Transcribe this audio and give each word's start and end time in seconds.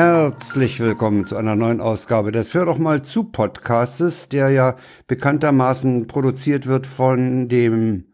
Herzlich 0.00 0.78
willkommen 0.78 1.26
zu 1.26 1.36
einer 1.36 1.56
neuen 1.56 1.80
Ausgabe 1.80 2.30
des 2.30 2.54
Hör 2.54 2.66
doch 2.66 2.78
mal 2.78 3.02
zu 3.02 3.24
Podcastes, 3.24 4.28
der 4.28 4.48
ja 4.50 4.76
bekanntermaßen 5.08 6.06
produziert 6.06 6.68
wird 6.68 6.86
von 6.86 7.48
dem 7.48 8.04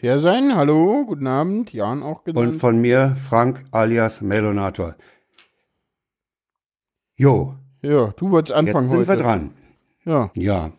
Fair 0.00 0.18
sein, 0.18 0.56
hallo, 0.56 1.04
guten 1.04 1.26
Abend, 1.26 1.74
Jan 1.74 2.02
auch 2.02 2.24
genannt. 2.24 2.54
und 2.54 2.54
von 2.54 2.80
mir, 2.80 3.18
Frank 3.22 3.66
alias 3.70 4.22
Melonator. 4.22 4.96
Jo, 7.16 7.54
ja, 7.82 8.14
du 8.16 8.30
wolltest 8.30 8.56
jetzt 8.56 8.68
anfangen 8.68 8.88
sind 8.88 9.00
heute. 9.00 9.08
wir 9.08 9.16
dran. 9.16 9.50
Ja, 10.06 10.30
Ja. 10.32 10.72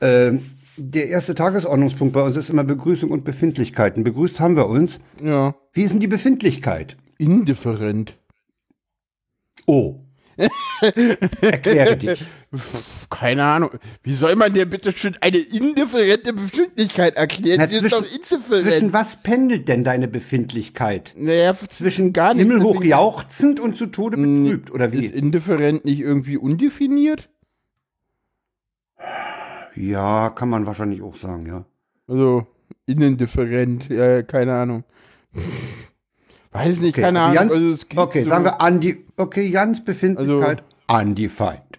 Ähm, 0.00 0.46
der 0.78 1.08
erste 1.08 1.34
Tagesordnungspunkt 1.34 2.14
bei 2.14 2.22
uns 2.22 2.38
ist 2.38 2.48
immer 2.48 2.64
Begrüßung 2.64 3.10
und 3.10 3.26
Befindlichkeiten. 3.26 4.02
Begrüßt 4.02 4.40
haben 4.40 4.56
wir 4.56 4.66
uns. 4.66 4.98
ja, 5.22 5.54
Wie 5.74 5.82
ist 5.82 5.92
denn 5.92 6.00
die 6.00 6.06
Befindlichkeit? 6.06 6.96
indifferent. 7.18 8.16
Oh. 9.70 10.00
Erkläre 11.42 11.96
dich. 11.96 12.24
Keine 13.10 13.44
Ahnung. 13.44 13.70
Wie 14.02 14.14
soll 14.14 14.34
man 14.34 14.52
dir 14.54 14.64
bitte 14.64 14.90
schön 14.96 15.16
eine 15.20 15.36
indifferente 15.36 16.32
Befindlichkeit 16.32 17.16
erklären? 17.16 17.58
Na, 17.60 17.66
Die 17.66 17.74
ist 17.74 17.80
zwischen, 17.80 18.02
doch 18.02 18.10
indifferent. 18.12 18.62
zwischen 18.66 18.92
was 18.94 19.22
pendelt 19.22 19.68
denn 19.68 19.84
deine 19.84 20.08
Befindlichkeit? 20.08 21.12
naja, 21.16 21.54
Zwischen 21.54 22.12
gar 22.14 22.32
nicht. 22.34 22.42
himmelhoch 22.42 22.82
jauchzend 22.82 23.60
und 23.60 23.76
zu 23.76 23.86
Tode 23.86 24.16
Mm, 24.16 24.44
betrübt, 24.44 24.70
oder 24.72 24.86
Ist 24.86 24.92
wie? 24.94 25.06
indifferent 25.06 25.84
nicht 25.84 26.00
irgendwie 26.00 26.38
undefiniert? 26.38 27.28
Ja, 29.76 30.30
kann 30.30 30.48
man 30.48 30.66
wahrscheinlich 30.66 31.02
auch 31.02 31.16
sagen, 31.16 31.46
ja. 31.46 31.64
Also, 32.08 32.46
innendifferent, 32.86 33.88
ja, 33.88 34.22
keine 34.22 34.54
Ahnung. 34.54 34.84
Weiß 36.52 36.80
nicht, 36.80 36.94
Okay, 36.94 37.02
keine 37.02 37.20
also 37.20 37.38
Ahnung. 37.38 37.52
Jans, 37.52 37.86
also 37.92 38.02
okay, 38.02 38.22
so 38.24 38.28
sagen 38.28 38.44
wir 38.44 38.60
Andi, 38.60 39.04
okay, 39.16 39.46
Jans 39.46 39.84
Befindlichkeit 39.84 40.64
undefined. 40.90 41.78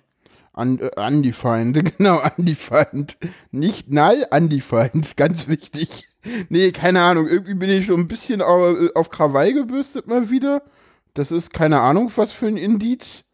Un, 0.55 0.79
äh, 0.79 0.89
undefined, 1.07 1.97
genau, 1.97 2.21
undefined. 2.37 3.17
Nicht 3.51 3.89
null, 3.89 4.25
undefined, 4.31 5.15
ganz 5.17 5.47
wichtig. 5.47 6.07
Nee, 6.49 6.71
keine 6.71 7.01
Ahnung, 7.01 7.27
irgendwie 7.27 7.55
bin 7.55 7.69
ich 7.69 7.87
schon 7.87 7.99
ein 8.01 8.07
bisschen 8.07 8.41
auf, 8.41 8.77
auf 8.95 9.09
Krawall 9.09 9.53
gebürstet 9.53 10.07
mal 10.07 10.29
wieder. 10.29 10.61
Das 11.13 11.31
ist 11.31 11.51
keine 11.51 11.81
Ahnung, 11.81 12.11
was 12.15 12.31
für 12.31 12.47
ein 12.47 12.57
Indiz. 12.57 13.25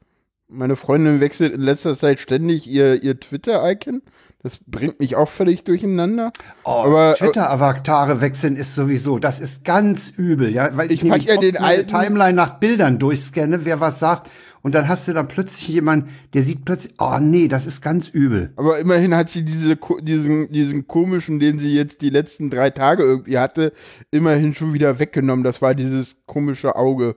Meine 0.47 0.77
Freundin 0.77 1.19
wechselt 1.19 1.53
in 1.53 1.61
letzter 1.61 1.97
Zeit 1.97 2.19
ständig 2.19 2.65
ihr, 2.65 3.03
ihr 3.03 3.19
Twitter-Icon. 3.19 4.01
Das 4.47 4.59
bringt 4.65 4.99
mich 5.01 5.15
auch 5.17 5.27
völlig 5.27 5.63
durcheinander. 5.65 6.31
Oh, 6.63 6.69
Aber- 6.69 7.15
Twitter-Avatare 7.15 8.21
wechseln 8.21 8.55
ist 8.55 8.75
sowieso, 8.75 9.19
das 9.19 9.39
ist 9.41 9.65
ganz 9.65 10.09
übel, 10.15 10.49
ja, 10.53 10.69
weil 10.77 10.87
ich, 10.91 10.99
Ich 10.99 11.03
nämlich 11.03 11.25
ja 11.25 11.37
den 11.37 11.57
alten- 11.57 11.87
Timeline 11.89 12.33
nach 12.33 12.59
Bildern 12.59 12.97
durchscanne, 12.97 13.65
wer 13.65 13.79
was 13.81 13.99
sagt, 13.99 14.29
und 14.61 14.73
dann 14.73 14.87
hast 14.87 15.07
du 15.07 15.13
dann 15.13 15.27
plötzlich 15.27 15.67
jemanden, 15.67 16.09
der 16.33 16.43
sieht 16.43 16.63
plötzlich, 16.65 16.93
oh 16.99 17.17
nee, 17.19 17.47
das 17.47 17.65
ist 17.65 17.81
ganz 17.81 18.09
übel. 18.09 18.51
Aber 18.55 18.79
immerhin 18.79 19.13
hat 19.15 19.29
sie 19.29 19.43
diese, 19.43 19.77
diesen, 20.01 20.51
diesen 20.51 20.87
komischen, 20.87 21.39
den 21.39 21.59
sie 21.59 21.73
jetzt 21.73 22.01
die 22.01 22.09
letzten 22.09 22.49
drei 22.49 22.69
Tage 22.69 23.03
irgendwie 23.03 23.37
hatte, 23.37 23.73
immerhin 24.11 24.55
schon 24.55 24.73
wieder 24.73 24.99
weggenommen. 24.99 25.43
Das 25.43 25.61
war 25.61 25.73
dieses 25.73 26.15
komische 26.25 26.75
Auge, 26.75 27.15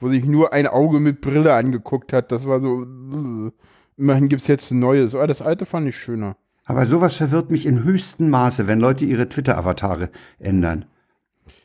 wo 0.00 0.08
sich 0.08 0.24
nur 0.24 0.52
ein 0.52 0.66
Auge 0.66 0.98
mit 1.00 1.20
Brille 1.20 1.54
angeguckt 1.54 2.12
hat. 2.12 2.30
Das 2.32 2.44
war 2.46 2.60
so. 2.60 2.82
äh. 2.82 3.50
Immerhin 3.98 4.28
gibt 4.30 4.40
es 4.42 4.48
jetzt 4.48 4.70
ein 4.70 4.78
neues. 4.80 5.14
Aber 5.14 5.26
das 5.26 5.42
alte 5.42 5.66
fand 5.66 5.86
ich 5.86 5.96
schöner. 5.96 6.36
Aber 6.64 6.86
sowas 6.86 7.14
verwirrt 7.16 7.50
mich 7.50 7.66
im 7.66 7.82
höchsten 7.82 8.30
Maße, 8.30 8.66
wenn 8.66 8.78
Leute 8.80 9.04
ihre 9.04 9.28
Twitter-Avatare 9.28 10.10
ändern. 10.38 10.84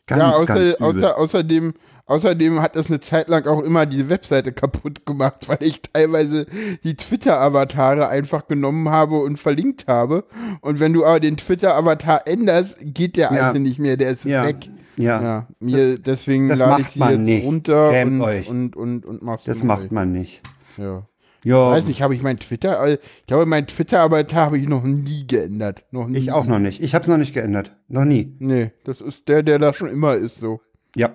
Ganz, 0.08 0.22
ja, 0.22 0.32
außer, 0.32 0.76
außer, 0.80 1.18
außerdem, 1.18 1.74
außerdem 2.06 2.62
hat 2.62 2.76
es 2.78 2.88
eine 2.90 3.02
Zeit 3.02 3.28
lang 3.28 3.46
auch 3.46 3.62
immer 3.62 3.86
die 3.86 4.08
Webseite 4.10 4.54
kaputt 4.54 5.06
gemacht, 5.06 5.48
weil 5.50 5.58
ich 5.62 5.82
teilweise 5.82 6.46
die 6.84 6.96
Twitter-Avatare 6.96 8.08
einfach 8.08 8.48
genommen 8.48 8.90
habe 8.90 9.20
und 9.20 9.38
verlinkt 9.38 9.88
habe. 9.88 10.24
Und 10.62 10.80
wenn 10.80 10.94
du 10.94 11.06
aber 11.06 11.20
den 11.20 11.38
Twitter-Avatar 11.38 12.22
änderst, 12.26 12.78
geht 12.82 13.18
der 13.18 13.34
Ja. 13.34 13.48
alte 13.48 13.60
nicht 13.60 13.80
mehr, 13.80 13.98
der 13.98 14.12
ist 14.12 14.24
Ja. 14.26 14.46
weg. 14.46 14.70
ja, 14.96 15.22
Ja, 15.22 15.48
mir, 15.60 16.00
deswegen 16.00 16.48
das 16.50 16.58
lade 16.58 16.82
ich 16.82 16.88
sie 16.88 17.00
jetzt 17.00 17.20
nicht. 17.20 17.46
runter 17.46 17.92
Schämt 17.92 18.14
und, 18.14 18.22
euch. 18.22 18.50
und, 18.50 18.76
und, 18.76 19.06
und 19.06 19.22
mach's 19.22 19.44
das 19.44 19.62
macht 19.62 19.92
man 19.92 20.12
nicht. 20.12 20.42
Ja. 20.78 21.04
Ja, 21.44 21.72
Weiß 21.72 21.86
nicht, 21.86 22.02
habe 22.02 22.16
ich 22.16 22.22
mein 22.22 22.40
Twitter, 22.40 22.84
äh, 22.86 22.94
ich 22.94 23.28
glaube, 23.28 23.46
mein 23.46 23.68
Twitter-Avatar 23.68 24.46
habe 24.48 24.58
ich 24.58 24.68
noch 24.68 24.84
nie 24.84 25.28
geändert. 25.28 25.84
Noch 25.92 26.08
nie. 26.08 26.18
ich 26.18 26.32
auch 26.32 26.46
noch 26.46 26.60
nicht. 26.60 26.82
Ich 26.82 26.94
habe 26.96 27.04
es 27.04 27.08
noch 27.08 27.18
nicht 27.18 27.34
geändert. 27.34 27.72
Noch 27.88 28.06
nie. 28.06 28.36
Nee, 28.40 28.72
das 28.84 29.02
ist 29.02 29.28
der, 29.28 29.44
der 29.44 29.60
da 29.60 29.74
schon 29.74 29.90
immer 29.90 30.16
ist, 30.16 30.40
so. 30.40 30.62
Ja. 30.96 31.12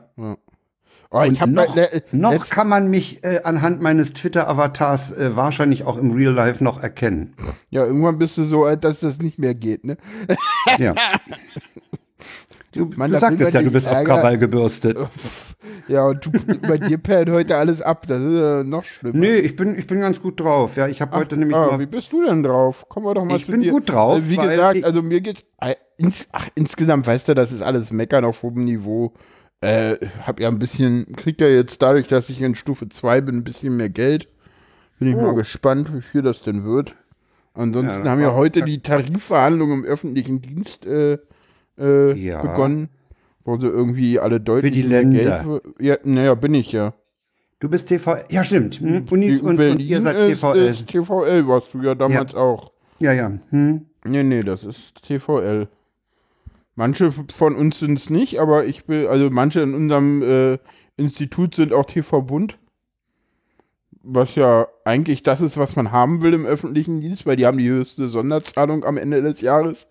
Oh, 1.11 1.23
ich 1.23 1.41
habe 1.43 1.53
noch, 1.53 1.77
äh, 1.77 2.01
noch 2.13 2.49
kann 2.49 2.69
man 2.69 2.89
mich 2.89 3.23
äh, 3.23 3.41
anhand 3.45 3.83
meines 3.83 4.15
Twitter-Avatars 4.15 5.13
äh, 5.13 5.37
wahrscheinlich 5.37 5.85
auch 5.85 5.99
im 5.99 6.13
Real 6.13 6.33
Life 6.33 6.65
noch 6.65 6.83
erkennen. 6.83 7.35
Ja, 7.69 7.85
irgendwann 7.85 8.19
bist 8.19 8.39
du 8.39 8.45
so 8.45 8.65
alt, 8.65 8.85
dass 8.85 9.01
das 9.01 9.19
nicht 9.19 9.39
mehr 9.39 9.55
geht, 9.55 9.85
ne? 9.85 9.99
Ja. 10.79 10.95
Du, 12.75 12.91
Mann, 12.97 13.11
du 13.13 13.19
sagtest 13.19 13.53
ja, 13.55 13.63
du 13.63 13.71
bist. 13.71 13.87
Krawall 13.89 14.39
gebürstet. 14.39 14.99
Ja, 15.89 16.07
und 16.07 16.25
du, 16.25 16.31
bei 16.61 16.79
dir 16.79 16.97
perlt 16.97 17.29
heute 17.29 17.57
alles 17.57 17.83
ab. 17.83 18.07
Das 18.07 18.21
ist 18.21 18.41
äh, 18.41 18.63
noch 18.65 18.85
schlimmer. 18.85 19.19
Nee, 19.19 19.35
ich 19.35 19.57
bin, 19.57 19.77
ich 19.77 19.87
bin 19.89 20.01
ganz 20.01 20.23
gut 20.23 20.39
drauf. 20.39 20.77
Ja, 20.77 20.87
ich 20.87 21.01
habe 21.03 21.17
heute 21.17 21.37
nämlich 21.37 21.57
Ah, 21.57 21.73
mal. 21.73 21.81
wie 21.81 21.87
bist 21.87 22.13
du 22.13 22.25
denn 22.25 22.45
drauf? 22.45 22.89
Kommen 22.89 23.05
wir 23.07 23.15
doch 23.15 23.25
mal 23.25 23.37
Ich 23.37 23.47
zu 23.47 23.51
bin 23.51 23.63
dir. 23.63 23.73
gut 23.73 23.91
drauf, 23.91 24.19
Äh, 24.19 24.29
Wie 24.29 24.37
gesagt, 24.37 24.77
ich- 24.77 24.85
also 24.85 25.03
mir 25.03 25.21
geht's 25.21 25.43
äh, 25.61 25.75
ins, 25.99 26.27
ach, 26.31 26.47
insgesamt, 26.55 27.07
weißt 27.09 27.29
du, 27.29 27.35
das 27.35 27.51
ist 27.51 27.63
alles 27.63 27.91
Meckern 27.91 28.25
auf 28.25 28.43
hohem 28.45 28.63
Niveau. 28.65 29.13
Äh, 29.61 29.97
hab 30.25 30.39
ja 30.41 30.49
ein 30.49 30.59
bisschen, 30.61 31.07
krieg 31.17 31.41
ja 31.41 31.49
jetzt 31.49 31.83
dadurch, 31.83 32.07
dass 32.07 32.29
ich 32.29 32.41
in 32.41 32.55
Stufe 32.55 32.89
2 32.89 33.21
bin, 33.21 33.39
ein 33.39 33.45
bisschen 33.45 33.77
mehr 33.77 33.91
Geld. 33.91 34.29
Bin 35.01 35.09
ich 35.09 35.17
mal 35.17 35.31
Oh. 35.31 35.35
gespannt, 35.35 35.93
wie 35.93 36.03
viel 36.03 36.23
das 36.23 36.43
denn 36.43 36.65
wird. 36.65 36.91
Ja, 36.91 37.63
Ansonsten 37.63 38.03
das 38.05 38.09
haben 38.09 38.21
ja 38.23 38.35
heute 38.35 38.63
die 38.63 38.83
Tarifverhandlungen 38.83 39.81
im 39.81 39.85
öffentlichen 39.85 40.41
Dienst 40.43 40.87
äh, 40.87 41.19
äh, 41.83 42.13
Ja. 42.15 42.41
begonnen, 42.43 42.89
wo 43.45 43.57
sie 43.57 43.67
irgendwie 43.67 44.19
alle 44.19 44.41
deutlich 44.41 44.73
die 44.73 44.85
mehr 44.85 45.03
Länder. 45.03 45.61
Geld. 45.63 45.63
Ja, 45.81 45.97
naja, 46.05 46.35
bin 46.35 46.55
ich 46.55 46.73
ja. 46.73 46.95
Du 47.61 47.69
bist 47.69 47.89
TV. 47.89 48.17
Ja, 48.29 48.43
stimmt. 48.43 48.81
Hm? 48.81 49.07
Unis 49.11 49.41
Die 49.41 49.47
und, 49.47 49.61
und 49.61 49.79
ihr 49.81 50.01
seid 50.03 50.17
ist, 50.17 50.41
TVL. 50.41 50.57
ist 50.59 50.87
TVL, 50.89 51.47
warst 51.47 51.75
du 51.75 51.83
ja 51.83 51.95
damals 51.95 52.35
auch. 52.35 52.73
Ja, 52.99 53.13
ja. 53.13 53.33
Hm? 53.51 53.87
Nee, 54.05 54.23
nee, 54.25 54.43
das 54.43 54.65
ist 54.65 55.03
TVL. 55.03 55.69
Manche 56.75 57.13
von 57.13 57.55
uns 57.55 57.79
sind 57.79 57.99
es 57.99 58.11
nicht, 58.11 58.41
aber 58.41 58.65
ich 58.65 58.89
will, 58.89 59.07
also 59.07 59.29
manche 59.31 59.61
in 59.61 59.75
unserem 59.75 60.23
äh, 60.23 60.59
Institut 60.97 61.55
sind 61.55 61.73
auch 61.73 61.85
TV-Bund. 61.85 62.59
Was 64.05 64.35
ja 64.35 64.67
eigentlich 64.85 65.23
das 65.23 65.41
ist, 65.41 65.57
was 65.57 65.77
man 65.77 65.93
haben 65.93 66.23
will 66.23 66.35
im 66.35 66.45
öffentlichen 66.47 67.01
Dienst, 67.01 67.25
weil 67.27 67.37
die 67.37 67.47
haben 67.47 67.59
die 67.59 67.69
höchste 67.69 68.09
Sonderzahlung 68.09 68.85
am 68.85 68.97
Ende 68.97 69.23
des 69.23 69.41
Jahres. 69.41 69.87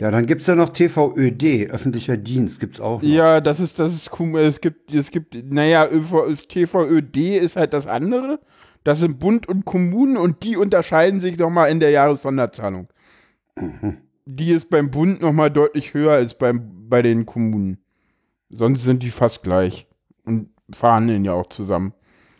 Ja, 0.00 0.10
dann 0.10 0.26
gibt's 0.26 0.46
ja 0.46 0.54
noch 0.54 0.70
TVÖD, 0.70 1.70
öffentlicher 1.70 2.16
Dienst, 2.16 2.60
gibt's 2.60 2.80
auch 2.80 3.02
noch. 3.02 3.08
ja, 3.08 3.40
das 3.40 3.60
ist, 3.60 3.78
das 3.78 3.94
ist 3.94 4.10
cool. 4.18 4.38
Es 4.40 4.60
gibt, 4.60 4.92
es 4.92 5.10
gibt, 5.10 5.34
naja, 5.50 5.86
TVÖD 5.86 7.16
ist 7.40 7.56
halt 7.56 7.72
das 7.72 7.86
andere. 7.86 8.40
Das 8.84 9.00
sind 9.00 9.18
Bund 9.18 9.48
und 9.48 9.64
Kommunen 9.64 10.16
und 10.16 10.42
die 10.42 10.56
unterscheiden 10.56 11.20
sich 11.20 11.38
nochmal 11.38 11.70
in 11.70 11.80
der 11.80 11.90
Jahressonderzahlung. 11.90 12.88
Die 14.24 14.50
ist 14.50 14.70
beim 14.70 14.90
Bund 14.90 15.20
nochmal 15.20 15.50
deutlich 15.50 15.94
höher 15.94 16.12
als 16.12 16.34
beim, 16.34 16.88
bei 16.88 17.02
den 17.02 17.26
Kommunen. 17.26 17.78
Sonst 18.50 18.84
sind 18.84 19.02
die 19.02 19.10
fast 19.10 19.42
gleich 19.42 19.86
und 20.24 20.50
verhandeln 20.70 21.24
ja 21.24 21.32
auch 21.32 21.48
zusammen. 21.48 21.92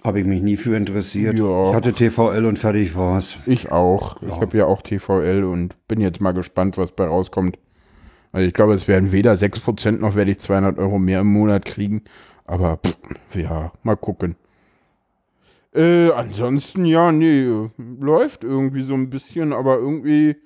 Habe 0.04 0.20
ich 0.20 0.26
mich 0.26 0.42
nie 0.42 0.56
für 0.56 0.76
interessiert. 0.76 1.36
Ja. 1.38 1.70
Ich 1.70 1.74
hatte 1.74 1.92
TVL 1.92 2.44
und 2.46 2.58
fertig 2.58 2.94
war's. 2.96 3.36
Ich 3.46 3.72
auch. 3.72 4.22
Ich 4.22 4.30
habe 4.30 4.56
ja 4.56 4.66
auch 4.66 4.80
TVL 4.82 5.42
und 5.44 5.74
bin 5.88 6.00
jetzt 6.00 6.20
mal 6.20 6.32
gespannt, 6.32 6.78
was 6.78 6.92
bei 6.92 7.04
rauskommt. 7.06 7.58
Also 8.30 8.46
ich 8.46 8.54
glaube, 8.54 8.74
es 8.74 8.86
werden 8.86 9.10
weder 9.10 9.34
6% 9.34 9.98
noch 9.98 10.14
werde 10.14 10.30
ich 10.30 10.38
200 10.38 10.78
Euro 10.78 10.98
mehr 10.98 11.20
im 11.20 11.32
Monat 11.32 11.64
kriegen. 11.64 12.02
Aber 12.44 12.76
pff, 12.78 12.96
ja, 13.34 13.72
mal 13.82 13.96
gucken. 13.96 14.36
Äh, 15.74 16.10
ansonsten, 16.12 16.84
ja, 16.84 17.12
nee, 17.12 17.46
läuft 18.00 18.42
irgendwie 18.44 18.82
so 18.82 18.94
ein 18.94 19.10
bisschen, 19.10 19.52
aber 19.52 19.76
irgendwie, 19.76 20.36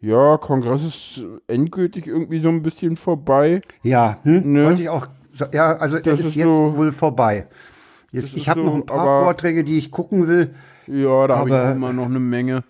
ja, 0.00 0.36
Kongress 0.38 0.82
ist 0.84 1.24
endgültig 1.48 2.06
irgendwie 2.06 2.40
so 2.40 2.48
ein 2.48 2.62
bisschen 2.62 2.96
vorbei. 2.96 3.62
Ja, 3.82 4.18
hm? 4.22 4.52
Ne? 4.52 4.64
wollte 4.64 4.82
ich 4.82 4.88
auch. 4.88 5.06
Ja, 5.52 5.76
also 5.76 5.96
er 5.96 6.02
Das 6.02 6.20
ist, 6.20 6.26
ist 6.26 6.34
jetzt 6.36 6.44
so- 6.44 6.76
wohl 6.76 6.92
vorbei. 6.92 7.46
Jetzt, 8.12 8.34
ich 8.34 8.48
habe 8.48 8.60
so, 8.60 8.66
noch 8.66 8.74
ein 8.74 8.86
paar 8.86 8.98
aber- 8.98 9.24
Vorträge, 9.24 9.64
die 9.64 9.78
ich 9.78 9.90
gucken 9.90 10.26
will. 10.26 10.54
Ja, 10.86 11.26
da 11.28 11.38
habe 11.38 11.50
ich 11.50 11.76
immer 11.76 11.92
noch 11.92 12.06
eine 12.06 12.18
Menge. 12.18 12.64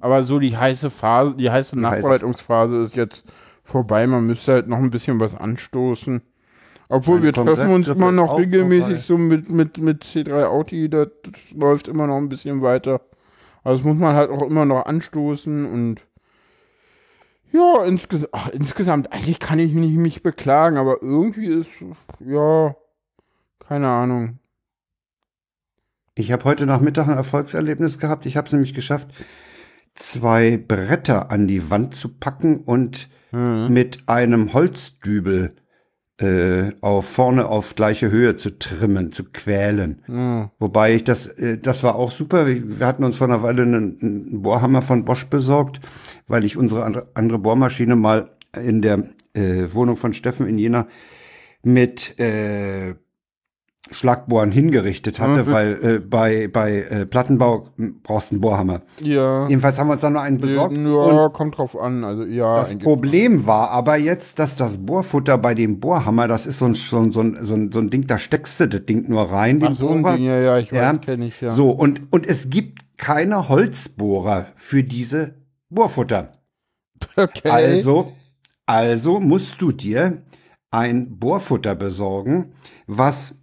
Aber 0.00 0.22
so 0.24 0.38
die 0.38 0.56
heiße 0.56 0.90
Phase, 0.90 1.34
die 1.36 1.50
heiße 1.50 1.74
heiße- 1.74 1.80
Nachbereitungsphase 1.80 2.82
ist 2.82 2.94
jetzt 2.94 3.24
vorbei. 3.64 4.06
Man 4.06 4.26
müsste 4.26 4.52
halt 4.52 4.68
noch 4.68 4.78
ein 4.78 4.90
bisschen 4.90 5.18
was 5.18 5.34
anstoßen. 5.34 6.22
Obwohl 6.88 7.16
Meine 7.16 7.26
wir 7.26 7.32
treffen 7.32 7.72
uns 7.72 7.88
immer 7.88 8.12
noch 8.12 8.38
regelmäßig 8.38 9.02
so 9.04 9.18
mit, 9.18 9.50
mit, 9.50 9.78
mit 9.78 10.04
C3 10.04 10.44
Audi, 10.44 10.88
das, 10.88 11.08
das 11.24 11.32
läuft 11.52 11.88
immer 11.88 12.06
noch 12.06 12.18
ein 12.18 12.28
bisschen 12.28 12.62
weiter. 12.62 13.00
Also 13.64 13.78
das 13.78 13.84
muss 13.86 13.96
man 13.98 14.14
halt 14.14 14.30
auch 14.30 14.42
immer 14.42 14.64
noch 14.64 14.86
anstoßen 14.86 15.66
und 15.66 16.00
ja, 17.50 17.84
insges 17.84 18.28
ach, 18.32 18.48
insgesamt, 18.50 19.12
eigentlich 19.12 19.40
kann 19.40 19.58
ich 19.58 19.72
mich 19.72 19.92
nicht 19.92 20.22
beklagen, 20.22 20.76
aber 20.76 21.02
irgendwie 21.02 21.46
ist, 21.46 21.70
ja, 22.20 22.76
keine 23.58 23.88
Ahnung. 23.88 24.38
Ich 26.18 26.32
habe 26.32 26.44
heute 26.44 26.64
Nachmittag 26.66 27.08
ein 27.08 27.16
Erfolgserlebnis 27.16 27.98
gehabt. 27.98 28.24
Ich 28.26 28.36
habe 28.36 28.46
es 28.46 28.52
nämlich 28.52 28.72
geschafft, 28.74 29.08
zwei 29.94 30.56
Bretter 30.56 31.30
an 31.30 31.46
die 31.46 31.70
Wand 31.70 31.94
zu 31.94 32.08
packen 32.08 32.58
und 32.58 33.08
Mhm. 33.32 33.72
mit 33.72 34.04
einem 34.06 34.52
Holzdübel 34.54 35.56
äh, 36.18 36.70
auf 36.80 37.06
vorne 37.06 37.46
auf 37.46 37.74
gleiche 37.74 38.10
Höhe 38.10 38.36
zu 38.36 38.58
trimmen, 38.58 39.12
zu 39.12 39.24
quälen. 39.24 40.00
Mhm. 40.06 40.48
Wobei 40.58 40.94
ich 40.94 41.04
das, 41.04 41.26
äh, 41.26 41.58
das 41.58 41.82
war 41.82 41.96
auch 41.96 42.10
super. 42.10 42.46
Wir 42.46 42.86
hatten 42.86 43.04
uns 43.04 43.16
vor 43.16 43.26
einer 43.26 43.42
Weile 43.42 43.62
einen, 43.62 43.98
einen 44.00 44.42
Bohrhammer 44.42 44.80
von 44.80 45.04
Bosch 45.04 45.26
besorgt, 45.26 45.80
weil 46.28 46.44
ich 46.46 46.56
unsere 46.56 46.84
andere, 46.84 47.08
andere 47.12 47.38
Bohrmaschine 47.38 47.96
mal 47.96 48.30
in 48.58 48.80
der 48.80 49.10
äh, 49.34 49.66
Wohnung 49.74 49.96
von 49.96 50.14
Steffen 50.14 50.46
in 50.46 50.56
Jena 50.56 50.86
mit 51.62 52.18
äh, 52.18 52.94
Schlagbohren 53.90 54.50
hingerichtet 54.50 55.20
hatte, 55.20 55.44
Mhm. 55.44 55.52
weil 55.52 55.84
äh, 55.84 55.98
bei, 56.00 56.48
bei 56.48 56.80
äh, 56.82 57.06
Plattenbau 57.06 57.68
brauchst 58.02 58.30
du 58.30 58.34
einen 58.34 58.40
Bohrhammer. 58.40 58.82
Ja. 59.00 59.46
Jedenfalls 59.48 59.78
haben 59.78 59.86
wir 59.88 59.92
uns 59.92 60.02
dann 60.02 60.14
noch 60.14 60.22
einen 60.22 60.38
besorgt. 60.40 60.74
Ja, 60.76 61.28
kommt 61.28 61.56
drauf 61.56 61.78
an. 61.78 62.02
Also 62.02 62.24
ja. 62.24 62.56
das 62.56 62.76
Problem 62.78 63.46
war 63.46 63.70
aber 63.70 63.96
jetzt, 63.96 64.38
dass 64.40 64.56
das 64.56 64.78
Bohrfutter 64.84 65.38
bei 65.38 65.54
dem 65.54 65.78
Bohrhammer, 65.78 66.26
das 66.26 66.46
ist 66.46 66.58
so 66.58 66.64
ein, 66.66 66.74
so 66.74 66.98
ein, 66.98 67.12
so 67.12 67.20
ein, 67.20 67.36
so 67.42 67.54
ein, 67.54 67.70
ein 67.72 67.90
Ding, 67.90 68.06
da 68.08 68.18
steckst 68.18 68.58
du 68.58 68.66
das 68.68 68.84
Ding 68.86 69.08
nur 69.08 69.30
rein, 69.30 69.62
Ach 69.64 69.74
so 69.74 69.88
ein 69.90 70.02
Bohrer. 70.02 70.16
Ding, 70.16 70.26
ja, 70.26 70.38
ja, 70.40 70.58
ich 70.58 70.70
Ja. 70.72 70.92
weiß, 70.92 71.00
kenne 71.02 71.26
ich 71.26 71.40
ja. 71.40 71.52
So, 71.52 71.70
und, 71.70 72.00
und 72.12 72.26
es 72.26 72.50
gibt 72.50 72.80
keine 72.96 73.48
Holzbohrer 73.48 74.46
für 74.56 74.82
diese 74.82 75.34
Bohrfutter. 75.70 76.32
okay. 77.16 77.48
Also, 77.48 78.12
also 78.66 79.20
musst 79.20 79.60
du 79.62 79.70
dir 79.70 80.22
ein 80.72 81.18
Bohrfutter 81.18 81.74
besorgen, 81.76 82.52
was 82.86 83.36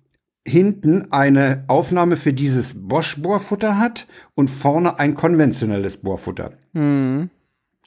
hinten 0.46 1.12
eine 1.12 1.64
Aufnahme 1.68 2.18
für 2.18 2.34
dieses 2.34 2.88
Bosch-Bohrfutter 2.88 3.78
hat 3.78 4.08
und 4.36 4.50
vorne 4.50 5.00
ein 5.00 5.16
konventionelles 5.16 5.98
Bohrfutter. 5.98 6.52
Hm. 6.74 7.30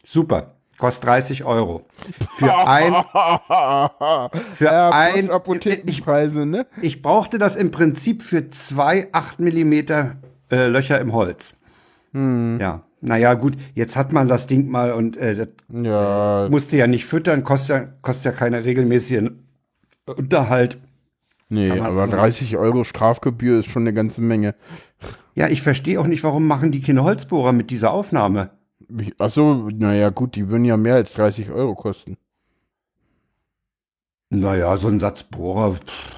Super. 0.05 0.53
Kostet 0.79 1.07
30 1.07 1.45
Euro. 1.45 1.87
Für 2.37 2.67
ein, 2.69 2.93
für 4.53 4.65
ja, 4.65 4.91
ein, 4.91 5.31
Apothekenpreise, 5.31 6.45
ne? 6.45 6.67
ich 6.83 7.01
brauchte 7.01 7.39
das 7.39 7.57
im 7.57 7.71
Prinzip 7.71 8.23
für 8.23 8.51
zwei 8.51 9.09
8 9.13 9.41
Millimeter 9.41 10.17
äh, 10.51 10.67
Löcher 10.67 11.01
im 11.01 11.15
Holz. 11.15 11.57
Hm. 12.13 12.59
Ja, 12.61 12.83
naja, 13.01 13.35
gut, 13.35 13.57
jetzt 13.75 13.97
hat 13.97 14.13
man 14.13 14.29
das 14.29 14.47
Ding 14.47 14.69
mal 14.69 14.93
und 14.93 15.17
äh, 15.17 15.35
das 15.35 15.49
Ja, 15.73 16.49
musste 16.51 16.77
ja 16.77 16.87
nicht 16.87 17.07
füttern, 17.07 17.43
kostet 17.43 17.69
ja, 17.69 17.89
kostet 18.03 18.25
ja 18.27 18.33
keine 18.33 18.65
regelmäßige 18.65 19.31
Unterhalt. 20.07 20.79
Nee, 21.49 21.69
man- 21.69 21.81
aber 21.83 22.07
30 22.07 22.57
Euro 22.57 22.85
Strafgebühr 22.85 23.61
ist 23.61 23.71
schon 23.71 23.83
eine 23.83 23.95
ganze 23.95 24.21
Menge. 24.21 24.55
Ja, 25.35 25.49
ich 25.49 25.63
verstehe 25.63 26.01
auch 26.01 26.07
nicht, 26.07 26.25
warum 26.25 26.47
machen 26.47 26.73
die 26.73 26.81
keine 26.81 27.03
Holzbohrer 27.05 27.53
mit 27.53 27.71
dieser 27.71 27.93
Aufnahme. 27.93 28.51
Ach 29.19 29.31
so, 29.31 29.69
naja, 29.73 30.11
gut, 30.11 30.37
die 30.37 30.49
würden 30.49 30.65
ja 30.65 30.77
mehr 30.77 30.95
als 30.95 31.13
30 31.15 31.51
Euro 31.51 31.75
kosten. 31.75 32.17
Naja, 34.31 34.77
so 34.77 34.89
ein 34.89 34.99
Satz 35.01 35.23
Bohrer. 35.25 35.75
pff. 35.75 36.17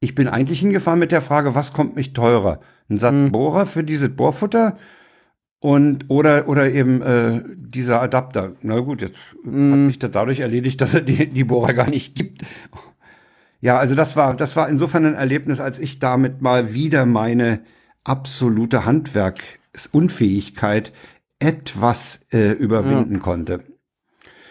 Ich 0.00 0.14
bin 0.14 0.28
eigentlich 0.28 0.60
hingefahren 0.60 0.98
mit 0.98 1.12
der 1.12 1.22
Frage, 1.22 1.54
was 1.54 1.72
kommt 1.72 1.96
mich 1.96 2.12
teurer? 2.12 2.60
Ein 2.90 2.98
Satz 2.98 3.14
Hm. 3.14 3.32
Bohrer 3.32 3.66
für 3.66 3.82
dieses 3.84 4.14
Bohrfutter 4.14 4.76
und 5.60 6.04
oder 6.10 6.46
oder 6.46 6.70
eben 6.70 7.00
äh, 7.02 7.42
dieser 7.56 8.02
Adapter. 8.02 8.52
Na 8.62 8.78
gut, 8.80 9.00
jetzt 9.00 9.16
Hm. 9.44 9.72
hat 9.72 9.86
sich 9.88 9.98
das 9.98 10.10
dadurch 10.10 10.40
erledigt, 10.40 10.80
dass 10.80 10.94
es 10.94 11.04
die, 11.06 11.28
die 11.28 11.44
Bohrer 11.44 11.72
gar 11.72 11.88
nicht 11.88 12.14
gibt. 12.14 12.42
Ja, 13.64 13.78
also 13.78 13.94
das 13.94 14.14
war 14.14 14.36
das 14.36 14.56
war 14.56 14.68
insofern 14.68 15.06
ein 15.06 15.14
Erlebnis, 15.14 15.58
als 15.58 15.78
ich 15.78 15.98
damit 15.98 16.42
mal 16.42 16.74
wieder 16.74 17.06
meine 17.06 17.60
absolute 18.04 18.84
Handwerksunfähigkeit 18.84 20.92
etwas 21.38 22.26
äh, 22.30 22.50
überwinden 22.50 23.20
konnte. 23.20 23.60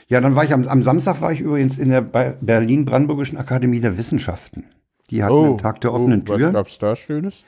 Ja, 0.08 0.20
dann 0.20 0.36
war 0.36 0.46
ich 0.46 0.52
am, 0.52 0.68
am 0.68 0.82
Samstag 0.82 1.22
war 1.22 1.32
ich 1.32 1.42
übrigens 1.42 1.78
in 1.78 1.90
der 1.90 2.02
Berlin-Brandenburgischen 2.02 3.38
Akademie 3.38 3.82
der 3.82 4.00
Wissenschaften. 4.00 4.66
Die 5.12 5.24
hatten 5.24 5.46
einen 5.46 5.58
Tag 5.60 5.80
der 5.82 5.94
offenen 5.94 6.24
oh, 6.26 6.32
Was 6.32 6.38
Tür. 6.38 6.52
gab's 6.52 6.80
da 6.80 6.96
Schönes? 6.96 7.44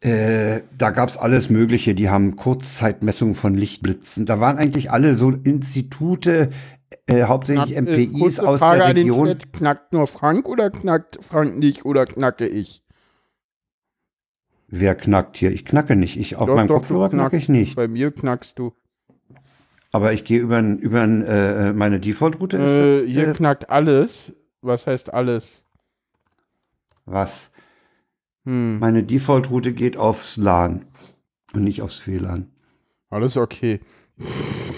Äh, 0.00 0.62
da 0.76 0.90
gab's 0.90 1.16
alles 1.16 1.50
Mögliche. 1.50 1.94
Die 1.94 2.10
haben 2.10 2.34
Kurzzeitmessungen 2.34 3.36
von 3.36 3.54
Lichtblitzen. 3.54 4.26
Da 4.26 4.40
waren 4.40 4.58
eigentlich 4.58 4.90
alle 4.90 5.14
so 5.14 5.30
Institute, 5.30 6.50
äh, 7.06 7.24
hauptsächlich 7.24 7.76
Knack- 7.76 7.88
äh, 7.88 8.06
MPIs 8.06 8.40
aus 8.40 8.60
Frage 8.60 8.78
der 8.80 8.96
Region. 8.96 9.28
Chat. 9.28 9.52
Knackt 9.52 9.92
nur 9.92 10.06
Frank 10.06 10.48
oder 10.48 10.70
knackt 10.70 11.18
Frank 11.24 11.56
nicht 11.58 11.84
oder 11.84 12.06
knacke 12.06 12.46
ich? 12.46 12.82
Wer 14.68 14.94
knackt 14.96 15.36
hier? 15.36 15.52
Ich 15.52 15.64
knacke 15.64 15.94
nicht. 15.94 16.16
Ich 16.18 16.36
auf 16.36 16.48
Doch, 16.48 16.56
meinem 16.56 16.66
doch, 16.68 16.76
Kopfhörer 16.76 17.08
knacke 17.10 17.36
ich 17.36 17.48
nicht. 17.48 17.76
Bei 17.76 17.86
mir 17.88 18.10
knackst 18.10 18.58
du. 18.58 18.72
Aber 19.92 20.12
ich 20.12 20.24
gehe 20.24 20.40
über, 20.40 20.60
über 20.60 21.04
äh, 21.04 21.72
meine 21.72 22.00
Default-Route. 22.00 22.56
ist 22.58 23.04
Äh, 23.04 23.06
hier 23.08 23.28
äh, 23.28 23.32
knackt 23.32 23.70
alles. 23.70 24.32
Was 24.60 24.86
heißt 24.86 25.12
alles? 25.14 25.62
was? 27.04 27.52
Hm, 28.44 28.80
Meine 28.80 29.04
Default-Route 29.04 29.72
geht 29.72 29.96
aufs 29.96 30.36
LAN 30.36 30.86
und 31.54 31.62
nicht 31.62 31.82
aufs 31.82 32.06
WLAN. 32.06 32.50
alles 33.10 33.36
okay. 33.36 33.80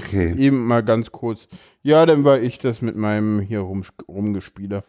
Okay. 0.02 0.34
Eben 0.36 0.66
mal 0.66 0.82
ganz 0.84 1.10
kurz. 1.10 1.48
Ja, 1.88 2.05
dann 2.05 2.23
war 2.23 2.38
ich 2.38 2.58
das 2.58 2.82
mit 2.82 2.96
meinem 2.96 3.40
hier 3.40 3.61
rum, 3.61 3.82
rumgespieler. 4.06 4.85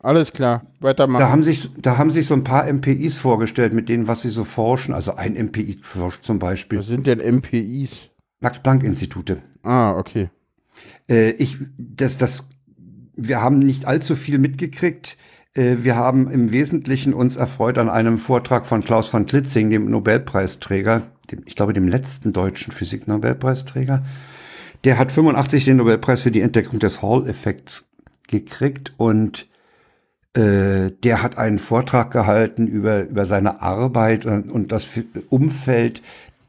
Alles 0.00 0.32
klar, 0.32 0.66
weitermachen. 0.80 1.20
Da 1.20 1.30
haben, 1.30 1.44
sich, 1.44 1.70
da 1.78 1.98
haben 1.98 2.10
sich 2.10 2.26
so 2.26 2.34
ein 2.34 2.42
paar 2.42 2.66
MPIs 2.66 3.16
vorgestellt, 3.16 3.72
mit 3.74 3.88
denen, 3.88 4.08
was 4.08 4.22
sie 4.22 4.30
so 4.30 4.42
forschen. 4.42 4.92
Also 4.92 5.14
ein 5.14 5.34
MPI 5.34 5.78
forscht 5.82 6.24
zum 6.24 6.40
Beispiel 6.40 6.80
Was 6.80 6.88
sind 6.88 7.06
denn 7.06 7.20
MPIs? 7.20 8.10
Max-Planck-Institute. 8.40 9.40
Ah, 9.62 9.96
okay. 9.96 10.30
Äh, 11.08 11.30
ich, 11.30 11.58
das, 11.78 12.18
das, 12.18 12.48
wir 13.14 13.40
haben 13.40 13.60
nicht 13.60 13.84
allzu 13.84 14.16
viel 14.16 14.38
mitgekriegt. 14.38 15.18
Äh, 15.54 15.76
wir 15.82 15.94
haben 15.94 16.28
im 16.28 16.50
Wesentlichen 16.50 17.14
uns 17.14 17.36
erfreut 17.36 17.78
an 17.78 17.88
einem 17.88 18.18
Vortrag 18.18 18.66
von 18.66 18.82
Klaus 18.82 19.06
von 19.06 19.26
Klitzing, 19.26 19.70
dem 19.70 19.88
Nobelpreisträger, 19.88 21.04
dem, 21.30 21.42
ich 21.46 21.54
glaube, 21.54 21.72
dem 21.72 21.86
letzten 21.86 22.32
deutschen 22.32 22.72
Physik-Nobelpreisträger. 22.72 24.02
Der 24.84 24.98
hat 24.98 25.12
85 25.12 25.64
den 25.64 25.76
Nobelpreis 25.76 26.22
für 26.22 26.30
die 26.30 26.40
Entdeckung 26.40 26.78
des 26.78 27.02
Hall-Effekts 27.02 27.84
gekriegt 28.26 28.92
und 28.96 29.46
äh, 30.34 30.90
der 31.04 31.22
hat 31.22 31.38
einen 31.38 31.58
Vortrag 31.58 32.10
gehalten 32.10 32.66
über, 32.66 33.02
über 33.02 33.26
seine 33.26 33.60
Arbeit 33.60 34.26
und, 34.26 34.50
und 34.50 34.72
das 34.72 34.88
Umfeld 35.28 36.02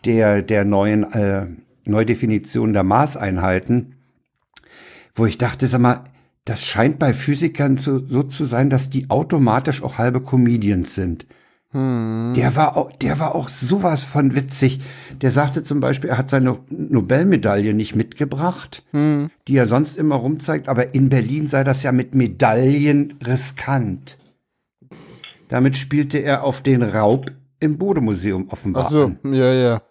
der, 0.05 0.41
der 0.41 0.65
neuen 0.65 1.11
äh, 1.13 1.47
Neudefinition 1.85 2.73
der 2.73 2.83
Maßeinheiten, 2.83 3.95
wo 5.15 5.25
ich 5.25 5.37
dachte, 5.37 5.67
sag 5.67 5.81
mal, 5.81 6.05
das 6.45 6.63
scheint 6.65 6.99
bei 6.99 7.13
Physikern 7.13 7.77
so, 7.77 7.99
so 7.99 8.23
zu 8.23 8.45
sein, 8.45 8.69
dass 8.69 8.89
die 8.89 9.09
automatisch 9.09 9.83
auch 9.83 9.97
halbe 9.97 10.21
Comedians 10.21 10.95
sind. 10.95 11.25
Der 11.75 12.55
war 12.55 12.77
auch, 12.77 12.91
der 12.91 13.19
war 13.19 13.33
auch 13.33 13.49
sowas 13.49 14.05
von 14.05 14.35
witzig. 14.35 14.81
Der 15.21 15.31
sagte 15.31 15.63
zum 15.63 15.79
Beispiel, 15.79 16.11
er 16.11 16.19
hat 16.19 16.29
seine 16.29 16.59
Nobelmedaille 16.69 17.73
nicht 17.73 17.95
mitgebracht, 17.95 18.83
die 18.93 19.57
er 19.57 19.65
sonst 19.65 19.97
immer 19.97 20.15
rumzeigt, 20.15 20.69
aber 20.69 20.93
in 20.93 21.09
Berlin 21.09 21.47
sei 21.47 21.63
das 21.63 21.81
ja 21.81 21.91
mit 21.91 22.13
Medaillen 22.13 23.15
riskant. 23.25 24.17
Damit 25.49 25.75
spielte 25.77 26.19
er 26.19 26.43
auf 26.43 26.61
den 26.61 26.83
Raub 26.83 27.31
im 27.59 27.77
Bodemuseum 27.77 28.49
offenbar 28.49 28.85
Ach 28.87 28.91
so, 28.91 29.03
an. 29.05 29.19
ja, 29.33 29.53
ja. 29.53 29.81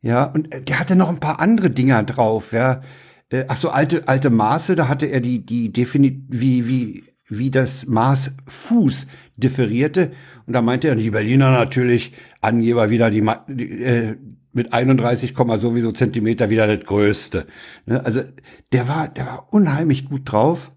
Ja, 0.00 0.24
und 0.24 0.52
äh, 0.52 0.62
der 0.62 0.80
hatte 0.80 0.96
noch 0.96 1.08
ein 1.08 1.20
paar 1.20 1.40
andere 1.40 1.70
Dinger 1.70 2.02
drauf, 2.02 2.52
ja. 2.52 2.82
Äh, 3.28 3.44
Ach 3.48 3.56
so, 3.56 3.70
alte, 3.70 4.08
alte 4.08 4.30
Maße, 4.30 4.74
da 4.74 4.88
hatte 4.88 5.06
er 5.06 5.20
die, 5.20 5.44
die 5.46 5.72
defini 5.72 6.24
wie, 6.28 6.66
wie, 6.66 7.04
wie 7.28 7.50
das 7.50 7.86
Maß 7.86 8.34
Fuß 8.46 9.06
differierte. 9.36 10.12
Und 10.46 10.52
da 10.52 10.62
meinte 10.62 10.88
er, 10.88 10.94
die 10.94 11.10
Berliner 11.10 11.50
natürlich, 11.50 12.12
Angeber 12.40 12.90
wieder 12.90 13.10
die, 13.10 13.24
die 13.48 13.82
äh, 13.82 14.16
mit 14.52 14.72
31, 14.72 15.34
Komma 15.34 15.58
sowieso 15.58 15.92
Zentimeter 15.92 16.50
wieder 16.50 16.66
das 16.66 16.84
Größte. 16.86 17.46
Ne? 17.86 18.04
Also, 18.04 18.22
der 18.72 18.88
war, 18.88 19.08
der 19.08 19.26
war 19.26 19.52
unheimlich 19.52 20.06
gut 20.06 20.22
drauf. 20.24 20.72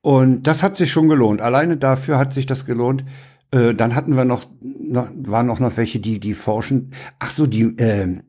Und 0.00 0.44
das 0.44 0.62
hat 0.62 0.76
sich 0.76 0.92
schon 0.92 1.08
gelohnt. 1.08 1.40
Alleine 1.40 1.76
dafür 1.76 2.18
hat 2.18 2.32
sich 2.32 2.46
das 2.46 2.64
gelohnt. 2.64 3.04
Äh, 3.50 3.74
dann 3.74 3.94
hatten 3.94 4.16
wir 4.16 4.24
noch, 4.24 4.46
noch, 4.60 5.08
waren 5.14 5.50
auch 5.50 5.60
noch 5.60 5.76
welche, 5.76 6.00
die, 6.00 6.20
die 6.20 6.34
forschen. 6.34 6.92
Ach 7.18 7.30
so, 7.30 7.46
die 7.46 7.76
äh, 7.78 8.20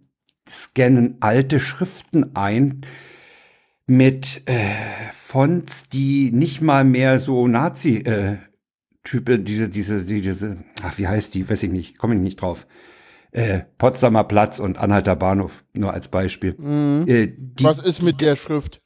scannen 0.48 1.18
alte 1.20 1.60
Schriften 1.60 2.36
ein 2.36 2.82
mit 3.86 4.44
äh, 4.46 4.74
Fonts, 5.14 5.90
die 5.90 6.32
nicht 6.32 6.62
mal 6.62 6.84
mehr 6.84 7.20
so 7.20 7.48
Nazi 7.48 7.98
äh, 7.98 8.38
Type, 9.04 9.40
diese, 9.40 9.70
diese, 9.70 10.04
die, 10.06 10.22
diese, 10.22 10.58
ach, 10.84 10.98
wie 10.98 11.08
heißt 11.08 11.34
die? 11.34 11.50
Weiß 11.50 11.64
ich 11.64 11.72
nicht, 11.72 11.98
komme 11.98 12.16
ich 12.16 12.22
nicht 12.22 12.42
drauf. 12.42 12.68
Äh, 13.32 13.62
Potsdamer 13.78 14.24
Platz 14.24 14.60
und 14.60 14.78
Anhalter 14.78 15.16
Bahnhof, 15.16 15.64
nur 15.74 15.94
als 15.94 16.08
Beispiel. 16.08 16.56
Äh, 17.08 17.28
die, 17.38 17.64
Was 17.64 17.80
ist 17.80 18.02
mit 18.02 18.22
der 18.22 18.36
Schrift? 18.36 18.82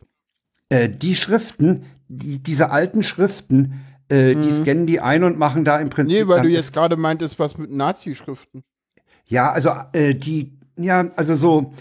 äh, 0.70 0.90
die 0.90 1.16
Schriften, 1.16 1.86
die, 2.08 2.40
diese 2.40 2.72
alten 2.72 3.04
Schriften, 3.04 3.86
äh, 4.10 4.36
die 4.36 4.52
scannen 4.52 4.86
die 4.86 5.00
ein 5.00 5.24
und 5.24 5.38
machen 5.38 5.64
da 5.64 5.80
im 5.80 5.90
Prinzip. 5.90 6.16
Nee, 6.18 6.28
weil 6.28 6.42
du 6.42 6.50
jetzt 6.50 6.74
gerade 6.74 6.98
meintest, 6.98 7.40
was 7.40 7.58
mit 7.58 7.72
Nazi-Schriften. 7.72 8.64
Ja, 9.26 9.52
also 9.52 9.72
äh, 9.94 10.14
die, 10.14 10.58
ja, 10.78 11.10
also 11.16 11.36
so 11.36 11.72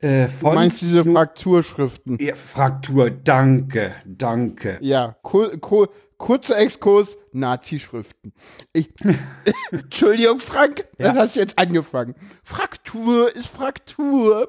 äh, 0.00 0.28
Du 0.40 0.52
meinst 0.52 0.82
diese 0.82 1.02
Frakturschriften? 1.04 2.18
Ja, 2.20 2.34
Fraktur, 2.34 3.10
danke, 3.10 3.92
danke. 4.04 4.78
Ja, 4.82 5.16
kur, 5.22 5.56
kur, 5.58 5.88
kurzer 6.18 6.56
Exkurs, 6.58 7.16
Nazi-Schriften. 7.32 8.32
Entschuldigung, 9.70 10.40
Frank, 10.40 10.86
ja. 10.98 11.12
das 11.12 11.16
hast 11.16 11.36
du 11.36 11.40
jetzt 11.40 11.58
angefangen. 11.58 12.14
Fraktur 12.42 13.34
ist 13.34 13.48
Fraktur 13.48 14.48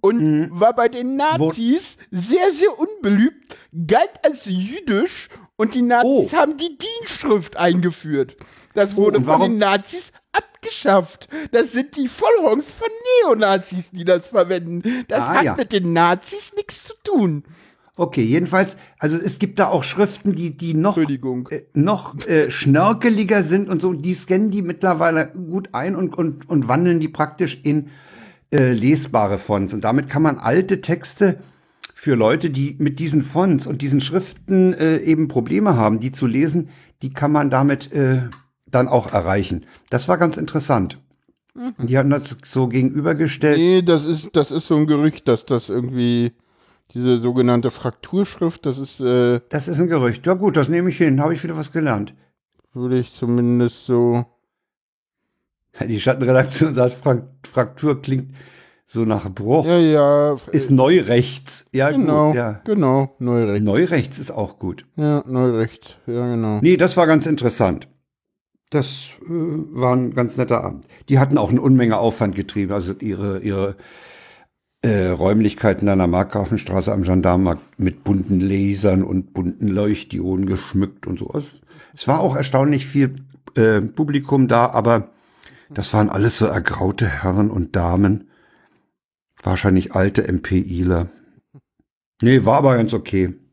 und 0.00 0.20
mhm. 0.20 0.48
war 0.50 0.74
bei 0.74 0.88
den 0.88 1.16
Nazis 1.16 1.98
Wo? 2.10 2.18
sehr, 2.18 2.52
sehr 2.52 2.78
unbeliebt, 2.78 3.56
galt 3.86 4.10
als 4.22 4.44
jüdisch 4.44 5.28
und 5.56 5.74
die 5.74 5.82
Nazis 5.82 6.32
oh. 6.32 6.36
haben 6.36 6.56
die 6.56 6.78
Dienstschrift 6.78 7.56
eingeführt. 7.56 8.36
Das 8.74 8.92
oh, 8.94 8.96
wurde 8.96 9.20
oh, 9.20 9.22
von 9.22 9.40
den 9.40 9.58
Nazis 9.58 10.12
abgeschafft. 10.32 11.28
Das 11.50 11.72
sind 11.72 11.96
die 11.96 12.08
Followings 12.08 12.72
von 12.72 12.88
Neonazis, 13.24 13.90
die 13.90 14.04
das 14.04 14.28
verwenden. 14.28 15.04
Das 15.08 15.20
ah, 15.20 15.34
hat 15.34 15.44
ja. 15.44 15.54
mit 15.54 15.72
den 15.72 15.92
Nazis 15.92 16.52
nichts 16.54 16.84
zu 16.84 16.94
tun. 17.02 17.44
Okay, 17.98 18.22
jedenfalls, 18.22 18.76
also 18.98 19.16
es 19.16 19.38
gibt 19.38 19.58
da 19.58 19.68
auch 19.68 19.82
Schriften, 19.82 20.34
die, 20.34 20.54
die 20.54 20.74
noch, 20.74 20.98
äh, 20.98 21.64
noch 21.72 22.14
äh, 22.26 22.50
schnörkeliger 22.50 23.42
sind 23.42 23.70
und 23.70 23.80
so, 23.80 23.94
die 23.94 24.12
scannen 24.12 24.50
die 24.50 24.60
mittlerweile 24.60 25.28
gut 25.28 25.70
ein 25.72 25.96
und, 25.96 26.16
und, 26.16 26.46
und 26.46 26.68
wandeln 26.68 27.00
die 27.00 27.08
praktisch 27.08 27.58
in 27.62 27.88
äh, 28.52 28.72
lesbare 28.72 29.38
Fonts. 29.38 29.72
Und 29.72 29.82
damit 29.84 30.10
kann 30.10 30.20
man 30.20 30.36
alte 30.36 30.82
Texte 30.82 31.38
für 31.94 32.14
Leute, 32.16 32.50
die 32.50 32.76
mit 32.78 32.98
diesen 32.98 33.22
Fonts 33.22 33.66
und 33.66 33.80
diesen 33.80 34.02
Schriften 34.02 34.74
äh, 34.74 34.98
eben 34.98 35.28
Probleme 35.28 35.76
haben, 35.76 35.98
die 35.98 36.12
zu 36.12 36.26
lesen, 36.26 36.68
die 37.00 37.14
kann 37.14 37.32
man 37.32 37.48
damit 37.48 37.92
äh, 37.92 38.28
dann 38.66 38.88
auch 38.88 39.12
erreichen. 39.12 39.64
Das 39.88 40.06
war 40.06 40.18
ganz 40.18 40.36
interessant. 40.36 41.00
Mhm. 41.54 41.86
Die 41.86 41.96
hatten 41.96 42.10
das 42.10 42.36
so 42.44 42.68
gegenübergestellt. 42.68 43.56
Nee, 43.56 43.80
das 43.80 44.04
ist, 44.04 44.36
das 44.36 44.50
ist 44.50 44.66
so 44.66 44.76
ein 44.76 44.86
Gerücht, 44.86 45.26
dass 45.28 45.46
das 45.46 45.70
irgendwie 45.70 46.32
diese 46.94 47.20
sogenannte 47.20 47.70
Frakturschrift, 47.70 48.64
das 48.66 48.78
ist. 48.78 49.00
Äh, 49.00 49.40
das 49.48 49.68
ist 49.68 49.78
ein 49.78 49.88
Gerücht. 49.88 50.26
Ja, 50.26 50.34
gut, 50.34 50.56
das 50.56 50.68
nehme 50.68 50.90
ich 50.90 50.98
hin. 50.98 51.20
Habe 51.20 51.34
ich 51.34 51.42
wieder 51.42 51.56
was 51.56 51.72
gelernt. 51.72 52.14
Würde 52.72 52.98
ich 52.98 53.14
zumindest 53.14 53.86
so. 53.86 54.24
Die 55.86 56.00
Schattenredaktion 56.00 56.74
sagt, 56.74 56.96
Fraktur 57.44 58.00
klingt 58.00 58.34
so 58.86 59.04
nach 59.04 59.28
Bruch. 59.30 59.66
Ja, 59.66 59.78
ja. 59.78 60.36
Ist 60.52 60.70
Neurechts. 60.70 61.66
Ja, 61.72 61.90
genau, 61.90 62.28
gut, 62.28 62.36
ja. 62.36 62.60
Genau, 62.64 63.14
Neurechts. 63.18 63.64
Neurechts 63.64 64.18
ist 64.18 64.30
auch 64.30 64.58
gut. 64.58 64.86
Ja, 64.96 65.22
Neurechts. 65.26 65.96
Ja, 66.06 66.30
genau. 66.30 66.60
Nee, 66.62 66.76
das 66.76 66.96
war 66.96 67.06
ganz 67.06 67.26
interessant. 67.26 67.88
Das 68.70 69.08
äh, 69.22 69.28
war 69.28 69.94
ein 69.94 70.14
ganz 70.14 70.36
netter 70.36 70.64
Abend. 70.64 70.86
Die 71.08 71.18
hatten 71.18 71.38
auch 71.38 71.50
eine 71.50 71.60
Unmenge 71.60 71.98
Aufwand 71.98 72.34
getrieben, 72.36 72.72
also 72.72 72.94
ihre, 72.94 73.40
ihre 73.40 73.76
äh, 74.82 75.08
Räumlichkeiten 75.08 75.88
an 75.88 75.98
der 75.98 76.06
Markgrafenstraße 76.06 76.92
am 76.92 77.02
Gendarmenmarkt 77.02 77.78
mit 77.78 78.04
bunten 78.04 78.40
Lasern 78.40 79.02
und 79.02 79.32
bunten 79.32 79.68
Leuchtdioden 79.68 80.46
geschmückt 80.46 81.06
und 81.06 81.18
so. 81.18 81.28
Also, 81.30 81.48
es 81.94 82.06
war 82.06 82.20
auch 82.20 82.36
erstaunlich 82.36 82.86
viel 82.86 83.16
äh, 83.54 83.80
Publikum 83.80 84.48
da, 84.48 84.70
aber 84.70 85.10
das 85.70 85.92
waren 85.92 86.10
alles 86.10 86.38
so 86.38 86.46
ergraute 86.46 87.08
Herren 87.08 87.50
und 87.50 87.74
Damen. 87.74 88.28
Wahrscheinlich 89.42 89.94
alte 89.94 90.30
MPIler. 90.30 91.08
Nee, 92.22 92.44
war 92.44 92.58
aber 92.58 92.76
ganz 92.76 92.94
okay. 92.94 93.34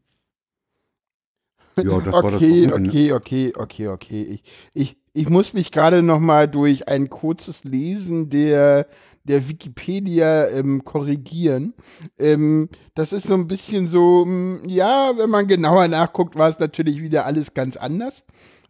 Ja, 1.76 2.00
das 2.00 2.14
okay, 2.14 2.14
war 2.14 2.32
das 2.32 2.34
okay, 2.36 3.14
okay, 3.14 3.54
okay, 3.56 3.88
okay. 3.88 4.24
Ich, 4.24 4.44
ich, 4.74 4.98
ich 5.14 5.30
muss 5.30 5.54
mich 5.54 5.72
gerade 5.72 6.04
noch 6.04 6.20
mal 6.20 6.48
durch 6.48 6.88
ein 6.88 7.10
kurzes 7.10 7.64
Lesen 7.64 8.30
der 8.30 8.86
der 9.24 9.48
Wikipedia 9.48 10.48
ähm, 10.48 10.84
korrigieren. 10.84 11.74
Ähm, 12.18 12.70
das 12.96 13.14
ist 13.14 13.28
so 13.28 13.34
ein 13.34 13.48
bisschen 13.48 13.88
so, 13.88 14.24
hm, 14.26 14.62
ja, 14.66 15.18
wenn 15.18 15.30
man 15.30 15.48
genauer 15.48 15.88
nachguckt, 15.88 16.36
war 16.36 16.50
es 16.50 16.60
natürlich 16.60 17.02
wieder 17.02 17.26
alles 17.26 17.54
ganz 17.54 17.78
anders. 17.78 18.24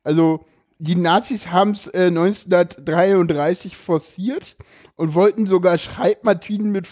Also 0.03 0.45
die 0.79 0.95
Nazis 0.95 1.47
haben 1.47 1.71
es 1.71 1.87
äh, 1.87 2.07
1933 2.07 3.77
forciert 3.77 4.57
und 4.95 5.15
wollten 5.15 5.45
sogar 5.45 5.77
Schreibmaschinen 5.77 6.71
mit 6.71 6.87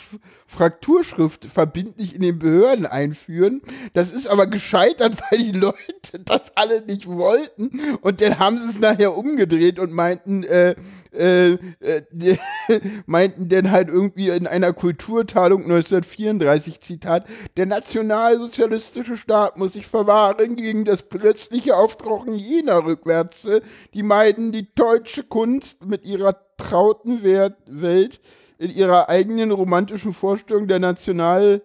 Frakturschrift 0.51 1.46
verbindlich 1.46 2.13
in 2.13 2.22
den 2.22 2.38
Behörden 2.38 2.86
einführen. 2.86 3.62
Das 3.93 4.12
ist 4.12 4.27
aber 4.27 4.48
gescheitert, 4.48 5.15
weil 5.31 5.39
die 5.39 5.51
Leute 5.58 6.20
das 6.25 6.51
alle 6.55 6.81
nicht 6.81 7.08
wollten 7.08 7.72
und 8.01 8.22
dann 8.22 8.38
haben 8.38 8.58
sie 8.58 8.70
es 8.70 8.79
nachher 8.79 9.17
umgedreht 9.17 9.79
und 9.79 9.93
meinten, 9.93 10.43
äh, 10.43 10.75
äh, 11.13 11.53
äh, 11.79 12.38
meinten 13.05 13.48
denn 13.48 13.72
halt 13.72 13.88
irgendwie 13.88 14.27
in 14.27 14.46
einer 14.46 14.74
Kulturteilung 14.74 15.62
1934, 15.63 16.81
Zitat, 16.81 17.27
der 17.55 17.65
nationalsozialistische 17.65 19.15
Staat 19.15 19.58
muss 19.58 19.74
sich 19.74 19.88
verwahren 19.88 20.58
gegen 20.58 20.84
das 20.84 21.03
plötzliche 21.03 21.77
Auftauchen 21.77 22.36
jener 22.36 22.84
Rückwärtse, 22.84 23.62
die 23.93 24.03
meiden 24.03 24.51
die 24.51 24.67
deutsche 24.75 25.24
Kunst 25.24 25.86
mit 25.86 26.03
ihrer 26.03 26.36
trauten 26.58 27.24
Welt 27.24 28.20
in 28.62 28.72
ihrer 28.72 29.10
eigenen 29.10 29.51
romantischen 29.51 30.13
Vorstellung 30.13 30.68
der 30.68 30.80
National- 30.80 31.62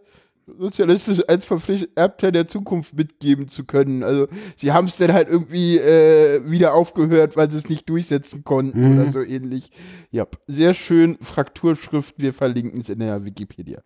sozialistisch 0.47 1.23
als 1.27 1.49
Erbteil 1.97 2.33
der 2.33 2.47
Zukunft 2.47 2.97
mitgeben 2.97 3.49
zu 3.49 3.65
können. 3.65 4.03
Also 4.03 4.29
sie 4.57 4.73
haben 4.73 4.87
es 4.87 4.97
dann 4.97 5.13
halt 5.13 5.29
irgendwie 5.29 5.77
äh, 5.79 6.49
wieder 6.49 6.75
aufgehört, 6.75 7.37
weil 7.37 7.51
sie 7.51 7.59
es 7.59 7.69
nicht 7.69 7.89
durchsetzen 7.89 8.45
konnten 8.45 8.95
mhm. 8.95 9.01
oder 9.01 9.13
so 9.13 9.23
ähnlich. 9.23 9.71
Ja, 10.11 10.27
sehr 10.47 10.75
schön 10.75 11.19
Frakturschrift, 11.21 12.15
wir 12.19 12.33
verlinken 12.33 12.81
es 12.81 12.89
in 12.89 13.01
der 13.01 13.25
Wikipedia. 13.25 13.83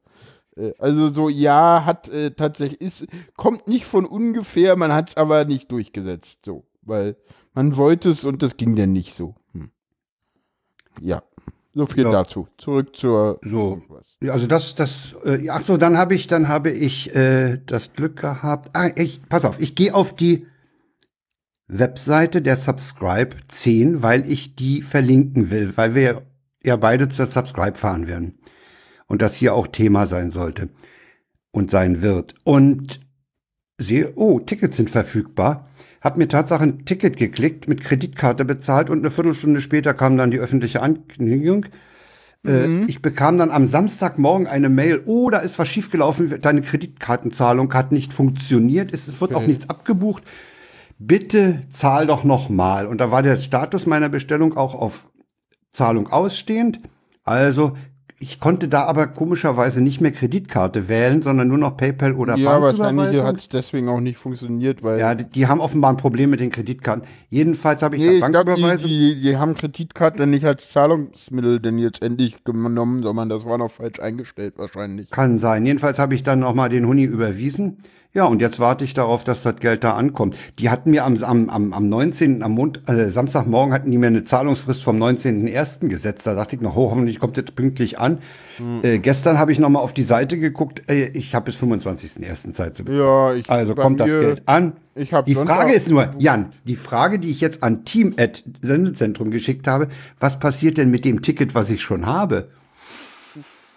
Äh, 0.57 0.73
also 0.79 1.09
so, 1.09 1.29
ja, 1.29 1.85
hat 1.87 2.09
äh, 2.09 2.33
tatsächlich, 2.33 2.81
ist, 2.81 3.07
kommt 3.37 3.67
nicht 3.67 3.87
von 3.87 4.05
ungefähr, 4.05 4.77
man 4.77 4.93
hat 4.93 5.11
es 5.11 5.17
aber 5.17 5.47
nicht 5.47 5.73
durchgesetzt, 5.73 6.41
so, 6.45 6.65
weil 6.83 7.17
man 7.55 7.77
wollte 7.77 8.11
es 8.11 8.25
und 8.25 8.43
das 8.43 8.59
ging 8.59 8.77
dann 8.77 8.93
nicht 8.93 9.15
so. 9.15 9.35
Hm. 9.53 9.71
Ja. 11.01 11.23
So 11.81 11.87
viel 11.87 12.05
ja. 12.05 12.13
dazu. 12.13 12.47
Zurück 12.59 12.95
zur. 12.95 13.41
So. 13.43 13.81
Also 14.29 14.47
das, 14.47 14.75
das. 14.75 15.15
Äh, 15.25 15.49
ach 15.49 15.63
so, 15.65 15.79
dann 15.79 15.97
habe 15.97 16.15
ich, 16.15 16.27
dann 16.27 16.47
habe 16.47 16.71
ich 16.71 17.17
äh, 17.17 17.57
das 17.65 17.95
Glück 17.95 18.21
gehabt. 18.21 18.69
Ah, 18.75 18.91
ich, 18.97 19.21
pass 19.31 19.47
auf, 19.47 19.59
ich 19.59 19.75
gehe 19.75 19.95
auf 19.95 20.15
die 20.15 20.47
Webseite 21.69 22.43
der 22.43 22.59
Subscribe 22.59 23.35
10, 23.49 24.03
weil 24.03 24.31
ich 24.31 24.57
die 24.57 24.83
verlinken 24.83 25.49
will, 25.49 25.73
weil 25.77 25.95
wir 25.95 26.27
ja 26.63 26.77
beide 26.77 27.09
zur 27.09 27.29
Subscribe 27.29 27.79
fahren 27.79 28.07
werden 28.07 28.39
und 29.07 29.23
das 29.23 29.35
hier 29.35 29.55
auch 29.55 29.67
Thema 29.67 30.07
sein 30.07 30.33
sollte 30.33 30.69
und 31.51 31.71
sein 31.71 32.03
wird. 32.03 32.35
Und 32.45 33.01
sehe, 33.79 34.13
oh, 34.17 34.39
Tickets 34.39 34.77
sind 34.77 34.91
verfügbar 34.91 35.70
habe 36.01 36.19
mir 36.19 36.29
Tatsache 36.29 36.63
ein 36.63 36.85
Ticket 36.85 37.17
geklickt, 37.17 37.69
mit 37.69 37.83
Kreditkarte 37.83 38.45
bezahlt 38.45 38.91
und 38.91 39.01
eine 39.01 39.11
Viertelstunde 39.11 39.61
später 39.61 39.95
kam 39.95 40.17
dann 40.17 40.31
die 40.31 40.39
öffentliche 40.39 40.83
Ankündigung. 40.83 41.67
Äh, 42.45 42.67
mhm. 42.67 42.85
Ich 42.89 43.03
bekam 43.03 43.37
dann 43.37 43.51
am 43.51 43.67
Samstagmorgen 43.67 44.47
eine 44.47 44.71
Mail, 44.71 45.03
oh, 45.05 45.29
da 45.29 45.39
ist 45.39 45.59
was 45.59 45.69
schiefgelaufen, 45.69 46.41
deine 46.41 46.63
Kreditkartenzahlung 46.63 47.73
hat 47.75 47.93
nicht 47.93 48.15
funktioniert, 48.15 48.93
es, 48.93 49.09
wird 49.21 49.33
okay. 49.33 49.35
auch 49.35 49.47
nichts 49.47 49.69
abgebucht. 49.69 50.23
Bitte 50.99 51.63
zahl 51.71 52.07
doch 52.07 52.25
noch 52.25 52.49
mal. 52.49 52.87
Und 52.87 52.99
da 52.99 53.11
war 53.11 53.23
der 53.23 53.37
Status 53.39 53.87
meiner 53.87 54.09
Bestellung 54.09 54.57
auch 54.57 54.75
auf 54.75 55.09
Zahlung 55.73 56.09
ausstehend. 56.09 56.81
Also 57.25 57.77
ich 58.23 58.39
konnte 58.39 58.69
da 58.69 58.85
aber 58.85 59.07
komischerweise 59.07 59.81
nicht 59.81 60.03
mehr 60.03 60.13
Kreditkarte 60.13 60.89
wählen, 60.89 61.23
sondern 61.23 61.49
nur 61.49 61.57
noch 61.57 61.79
PayPal 61.79 62.13
oder 62.13 62.37
Ja, 62.37 62.61
wahrscheinlich 62.61 63.19
hat 63.23 63.39
es 63.39 63.49
deswegen 63.49 63.89
auch 63.89 64.01
nicht 64.01 64.19
funktioniert, 64.19 64.83
weil. 64.83 65.01
Ja, 65.01 65.15
die, 65.15 65.25
die, 65.25 65.47
haben 65.47 65.59
offenbar 65.59 65.91
ein 65.91 65.97
Problem 65.97 66.29
mit 66.29 66.39
den 66.39 66.51
Kreditkarten. 66.51 67.05
Jedenfalls 67.31 67.81
habe 67.83 67.97
ich 67.97 68.03
nee, 68.03 68.21
da 68.21 68.29
Banküberweisung. 68.29 68.87
Die, 68.87 69.15
die, 69.15 69.21
die, 69.23 69.37
haben 69.39 69.55
Kreditkarte 69.55 70.27
nicht 70.27 70.45
als 70.45 70.71
Zahlungsmittel 70.71 71.61
denn 71.61 71.79
jetzt 71.79 72.03
endlich 72.03 72.45
genommen, 72.45 73.03
sondern 73.03 73.31
das 73.31 73.47
war 73.47 73.57
noch 73.57 73.71
falsch 73.71 74.01
eingestellt 74.01 74.59
wahrscheinlich. 74.59 75.09
Kann 75.09 75.39
sein. 75.39 75.65
Jedenfalls 75.65 75.99
habe 75.99 76.15
ich 76.15 76.23
dann 76.23 76.41
nochmal 76.41 76.69
den 76.69 76.87
Huni 76.87 77.05
überwiesen. 77.05 77.79
Ja, 78.13 78.25
und 78.25 78.43
jetzt 78.43 78.59
warte 78.59 78.83
ich 78.85 78.93
darauf, 78.93 79.23
dass 79.23 79.43
das 79.45 79.57
Geld 79.57 79.85
da 79.85 79.95
ankommt. 79.95 80.37
Die 80.59 80.69
hatten 80.69 80.91
mir 80.91 81.05
am, 81.05 81.23
am, 81.23 81.49
am, 81.49 81.73
am 81.73 81.89
19., 81.89 82.43
am 82.43 82.53
Mond, 82.53 82.89
äh, 82.89 83.09
Samstagmorgen 83.09 83.73
hatten 83.73 83.89
die 83.93 83.99
mir 83.99 84.09
eine 84.09 84.25
Zahlungsfrist 84.25 84.83
vom 84.83 85.01
19.01. 85.01 85.87
gesetzt. 85.87 86.27
Da 86.27 86.35
dachte 86.35 86.57
ich 86.57 86.63
noch, 86.63 86.75
oh, 86.75 86.91
hoffentlich 86.91 87.21
kommt 87.21 87.37
das 87.37 87.45
pünktlich 87.45 88.01
an. 88.01 88.19
Hm. 88.57 88.81
Äh, 88.83 88.99
gestern 88.99 89.39
habe 89.39 89.53
ich 89.53 89.61
noch 89.61 89.69
mal 89.69 89.79
auf 89.79 89.93
die 89.93 90.03
Seite 90.03 90.39
geguckt. 90.39 90.83
Äh, 90.91 91.11
ich 91.11 91.37
habe 91.37 91.45
bis 91.45 91.57
25.01. 91.57 92.51
Zeit 92.51 92.75
zu 92.75 92.85
bezahlen. 92.85 93.01
Ja, 93.01 93.35
ich, 93.35 93.49
also 93.49 93.77
kommt 93.77 94.01
das 94.01 94.09
Geld 94.09 94.43
an. 94.47 94.73
Ich 94.97 95.15
hab 95.15 95.27
die 95.27 95.37
Frage 95.37 95.73
ist 95.73 95.89
nur, 95.89 96.13
Jan, 96.19 96.51
die 96.65 96.75
Frage, 96.75 97.21
die 97.21 97.31
ich 97.31 97.41
jetzt 97.41 97.63
an 97.63 97.85
Team 97.85 98.15
at 98.19 98.43
Sendezentrum 98.61 99.31
geschickt 99.31 99.69
habe, 99.69 99.89
was 100.19 100.41
passiert 100.41 100.79
denn 100.79 100.91
mit 100.91 101.05
dem 101.05 101.23
Ticket, 101.23 101.55
was 101.55 101.71
ich 101.71 101.81
schon 101.81 102.07
habe? 102.07 102.49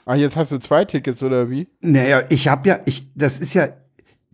Ah, 0.06 0.16
jetzt 0.16 0.36
hast 0.36 0.52
du 0.52 0.58
zwei 0.58 0.86
Tickets 0.86 1.22
oder 1.22 1.52
wie? 1.52 1.68
Naja, 1.82 2.24
ich 2.30 2.48
habe 2.48 2.68
ja, 2.68 2.80
ich, 2.86 3.08
das 3.16 3.38
ist 3.38 3.54
ja 3.54 3.70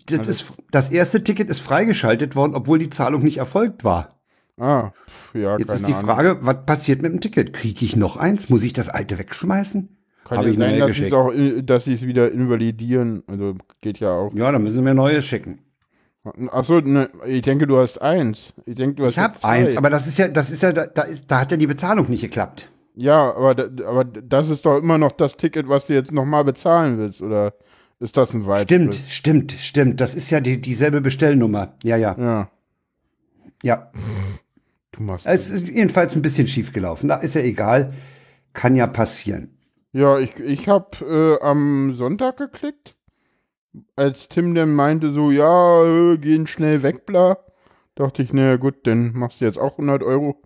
das, 0.10 0.28
ist, 0.28 0.54
das 0.72 0.92
erste 0.92 1.24
Ticket 1.24 1.50
ist 1.50 1.60
freigeschaltet 1.60 2.36
worden, 2.36 2.56
obwohl 2.56 2.80
die 2.80 2.90
Zahlung 2.90 3.24
nicht 3.24 3.38
erfolgt 3.38 3.84
war. 3.84 4.20
Ah, 4.58 4.92
ja, 5.34 5.58
Jetzt 5.58 5.72
ist 5.72 5.88
die 5.88 5.94
Ahnung. 5.94 6.06
Frage, 6.06 6.38
was 6.42 6.66
passiert 6.66 7.02
mit 7.02 7.14
dem 7.14 7.22
Ticket? 7.22 7.54
Kriege 7.54 7.86
ich 7.86 7.96
noch 7.96 8.18
eins? 8.18 8.50
Muss 8.50 8.64
ich 8.64 8.74
das 8.74 8.90
alte 8.90 9.18
wegschmeißen? 9.18 9.98
Kann 10.26 10.48
ich 10.48 10.58
sein, 10.58 10.80
dass 10.80 10.96
sie 10.96 11.14
auch, 11.14 11.32
äh, 11.34 11.64
dass 11.64 11.86
sie 11.86 11.94
es 11.94 12.06
wieder 12.06 12.32
invalidieren. 12.32 13.24
Also 13.28 13.56
geht 13.82 14.00
ja 14.00 14.12
auch. 14.12 14.34
Ja, 14.34 14.52
dann 14.52 14.62
müssen 14.64 14.86
wir 14.86 14.94
neue 14.94 15.22
schicken. 15.22 15.60
Achso, 16.52 16.82
ne, 16.82 17.10
ich 17.26 17.42
denke, 17.42 17.66
du 17.66 17.78
hast 17.78 18.02
eins. 18.02 18.54
Ich 18.66 18.76
denke, 18.76 18.96
du 18.96 19.06
hast 19.06 19.14
Ich 19.14 19.20
habe 19.20 19.42
eins, 19.44 19.78
aber 19.78 19.90
das 19.90 20.06
ist 20.06 20.20
ja, 20.20 20.28
das 20.28 20.52
ist 20.52 20.62
ja, 20.62 20.74
da, 20.74 20.86
da, 20.86 21.04
ist, 21.04 21.32
da 21.32 21.40
hat 21.40 21.52
ja 21.52 21.58
die 21.58 21.66
Bezahlung 21.66 22.10
nicht 22.10 22.22
geklappt. 22.22 22.70
Ja, 22.96 23.34
aber, 23.34 23.70
aber 23.88 24.04
das 24.04 24.50
ist 24.50 24.66
doch 24.66 24.78
immer 24.78 24.98
noch 24.98 25.14
das 25.14 25.38
Ticket, 25.38 25.70
was 25.70 25.86
du 25.86 25.94
jetzt 25.94 26.12
nochmal 26.12 26.44
bezahlen 26.44 26.98
willst, 26.98 27.22
oder 27.22 27.54
ist 28.00 28.18
das 28.18 28.34
ein 28.34 28.46
weiteres? 28.46 28.66
Stimmt, 28.66 28.96
stimmt, 29.10 29.52
stimmt. 29.54 30.02
Das 30.02 30.16
ist 30.16 30.30
ja 30.30 30.40
die, 30.40 30.62
dieselbe 30.62 31.02
Bestellnummer. 31.02 31.74
Ja, 31.84 31.98
ja, 31.98 32.16
Ja, 32.18 32.50
ja. 33.64 33.92
du 34.92 35.04
machst. 35.04 35.26
Es 35.26 35.50
ist 35.50 35.68
jedenfalls 35.68 36.16
ein 36.16 36.22
bisschen 36.22 36.48
schief 36.48 36.72
gelaufen. 36.74 37.08
Da 37.08 37.16
ist 37.18 37.36
ja 37.36 37.42
egal. 37.42 37.94
Kann 38.54 38.76
ja 38.76 38.88
passieren. 38.88 39.58
Ja, 39.92 40.20
ich, 40.20 40.40
ich 40.40 40.68
habe 40.70 41.40
äh, 41.42 41.44
am 41.44 41.94
Sonntag 41.94 42.38
geklickt, 42.38 42.96
als 43.96 44.28
Tim 44.28 44.54
dann 44.56 44.74
meinte 44.74 45.14
so, 45.14 45.32
ja, 45.32 45.84
äh, 45.84 46.18
gehen 46.18 46.48
schnell 46.48 46.84
weg, 46.84 47.06
bla. 47.06 47.38
Dachte 47.96 48.22
ich, 48.24 48.32
naja 48.32 48.56
gut, 48.58 48.88
dann 48.88 49.14
machst 49.14 49.42
du 49.42 49.46
jetzt 49.46 49.58
auch 49.58 49.74
100 49.74 50.04
Euro, 50.04 50.42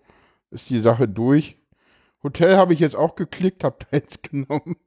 ist 0.50 0.70
die 0.70 0.80
Sache 0.80 1.08
durch. 1.08 1.58
Hotel 2.24 2.56
habe 2.56 2.74
ich 2.74 2.80
jetzt 2.80 2.96
auch 2.96 3.16
geklickt, 3.16 3.64
hab 3.64 3.86
eins 3.92 4.22
genommen. 4.22 4.78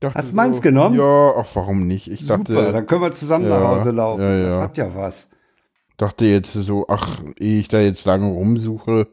Dachte 0.00 0.18
Hast 0.18 0.30
du 0.32 0.36
meins 0.36 0.62
genommen? 0.62 0.98
Ja, 0.98 1.32
ach 1.36 1.46
warum 1.54 1.86
nicht? 1.86 2.10
Ich 2.10 2.20
Super, 2.20 2.38
dachte, 2.38 2.72
dann 2.72 2.86
können 2.86 3.02
wir 3.02 3.12
zusammen 3.12 3.48
Ja, 3.48 3.60
nach 3.60 3.68
Hause 3.68 3.90
laufen. 3.90 4.22
ja, 4.22 4.34
ja. 4.36 4.48
Das 4.56 4.64
hat 4.64 4.76
ja 4.78 4.94
was. 4.94 5.28
dachte 5.98 6.24
jetzt 6.24 6.52
so, 6.52 6.86
ach, 6.88 7.20
ehe 7.38 7.60
ich 7.60 7.68
da 7.68 7.80
jetzt 7.80 8.04
lange 8.06 8.28
rumsuche, 8.32 9.08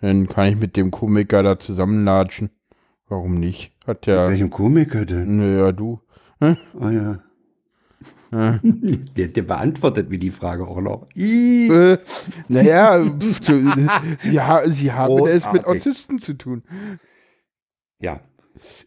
dann 0.00 0.26
kann 0.28 0.48
ich 0.48 0.56
mit 0.56 0.76
dem 0.76 0.90
Komiker 0.90 1.42
da 1.42 1.58
zusammenlatschen. 1.58 2.50
Warum 3.08 3.38
nicht? 3.38 3.72
Hat 3.86 4.06
ja, 4.06 4.28
Welchem 4.28 4.48
Komiker 4.50 5.04
denn? 5.04 5.36
naja, 5.36 5.72
du. 5.72 6.00
Ah 6.40 6.56
ja. 6.90 7.18
Ja. 8.32 8.58
Der, 9.16 9.28
der 9.28 9.42
beantwortet 9.42 10.08
mir 10.08 10.18
die 10.18 10.30
Frage 10.30 10.66
auch 10.66 10.80
noch. 10.80 11.06
Äh, 11.14 11.98
naja, 12.48 13.04
ja, 14.24 14.62
sie 14.70 14.92
haben 14.92 15.26
es 15.26 15.44
mit 15.52 15.64
Großartig. 15.64 15.66
Autisten 15.66 16.18
zu 16.18 16.34
tun. 16.34 16.62
Ja. 18.00 18.20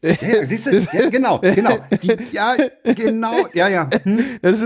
Ja, 0.02 0.46
siehst 0.46 0.68
du, 0.68 0.80
ja, 0.80 1.10
genau, 1.10 1.40
genau. 1.40 1.78
Die, 2.02 2.18
ja, 2.32 2.56
genau, 2.84 3.48
ja, 3.54 3.68
ja. 3.68 3.90
Hm? 4.04 4.20
Das 4.42 4.62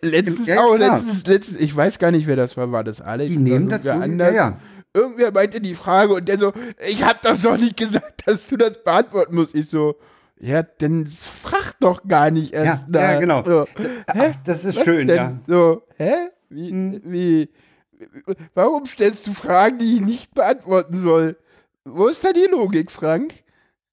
letztens 0.00 0.46
Ja, 0.46 0.64
auch, 0.64 0.76
letztens, 0.76 1.26
letztens, 1.26 1.60
ich 1.60 1.76
weiß 1.76 1.98
gar 1.98 2.10
nicht, 2.10 2.26
wer 2.26 2.36
das 2.36 2.56
war, 2.56 2.72
war 2.72 2.82
das 2.82 3.00
Alex? 3.00 3.32
Die 3.32 3.38
nehmen 3.38 3.68
ja, 3.84 4.00
anders? 4.00 4.34
ja. 4.34 4.58
Irgendwer 4.94 5.30
meinte 5.30 5.60
die 5.60 5.74
Frage 5.74 6.14
und 6.14 6.26
der 6.26 6.38
so, 6.38 6.52
ich 6.88 7.04
hab 7.04 7.22
doch 7.22 7.38
doch 7.38 7.58
nicht 7.58 7.76
gesagt, 7.76 8.22
dass 8.26 8.46
du 8.46 8.56
das 8.56 8.82
beantworten 8.82 9.34
musst. 9.34 9.54
Ich 9.54 9.68
so, 9.68 9.96
ja, 10.38 10.62
dann 10.62 11.06
frag 11.06 11.78
doch 11.80 12.06
gar 12.06 12.30
nicht 12.30 12.52
erst 12.52 12.84
Ja, 12.84 12.86
nach. 12.88 13.00
ja, 13.00 13.20
genau. 13.20 13.44
So? 13.44 13.66
Ach, 14.06 14.36
das 14.44 14.64
ist 14.64 14.76
Was 14.76 14.84
schön, 14.84 15.06
denn? 15.06 15.16
ja. 15.16 15.28
Hm. 15.28 15.40
So, 15.46 15.82
hä? 15.96 16.12
Wie, 16.48 17.00
wie, 17.04 17.48
warum 18.54 18.86
stellst 18.86 19.26
du 19.26 19.32
Fragen, 19.32 19.78
die 19.78 19.96
ich 19.96 20.00
nicht 20.00 20.34
beantworten 20.34 20.96
soll? 20.96 21.36
Wo 21.84 22.06
ist 22.08 22.22
da 22.24 22.32
die 22.32 22.48
Logik, 22.50 22.90
Frank? 22.90 23.34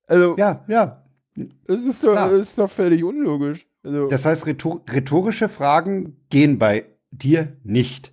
Also, 0.08 0.36
Ja, 0.38 0.64
ja. 0.68 1.04
das, 1.36 1.80
ist 1.80 2.04
doch, 2.04 2.16
das 2.16 2.32
ist 2.42 2.58
doch 2.58 2.70
völlig 2.70 3.04
unlogisch. 3.04 3.66
Also, 3.84 4.08
Das 4.08 4.26
heißt, 4.26 4.46
rhetor 4.46 4.82
rhetorische 4.90 5.50
Fragen 5.50 6.18
gehen 6.30 6.58
bei 6.60 6.86
dir 7.12 7.56
nicht. 7.64 8.12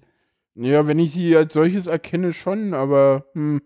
ja, 0.54 0.86
wenn 0.86 0.98
ich 0.98 1.12
sie 1.12 1.36
als 1.36 1.52
solches 1.52 1.86
erkenne, 1.86 2.32
schon, 2.32 2.74
aber 2.74 3.26
hm, 3.34 3.60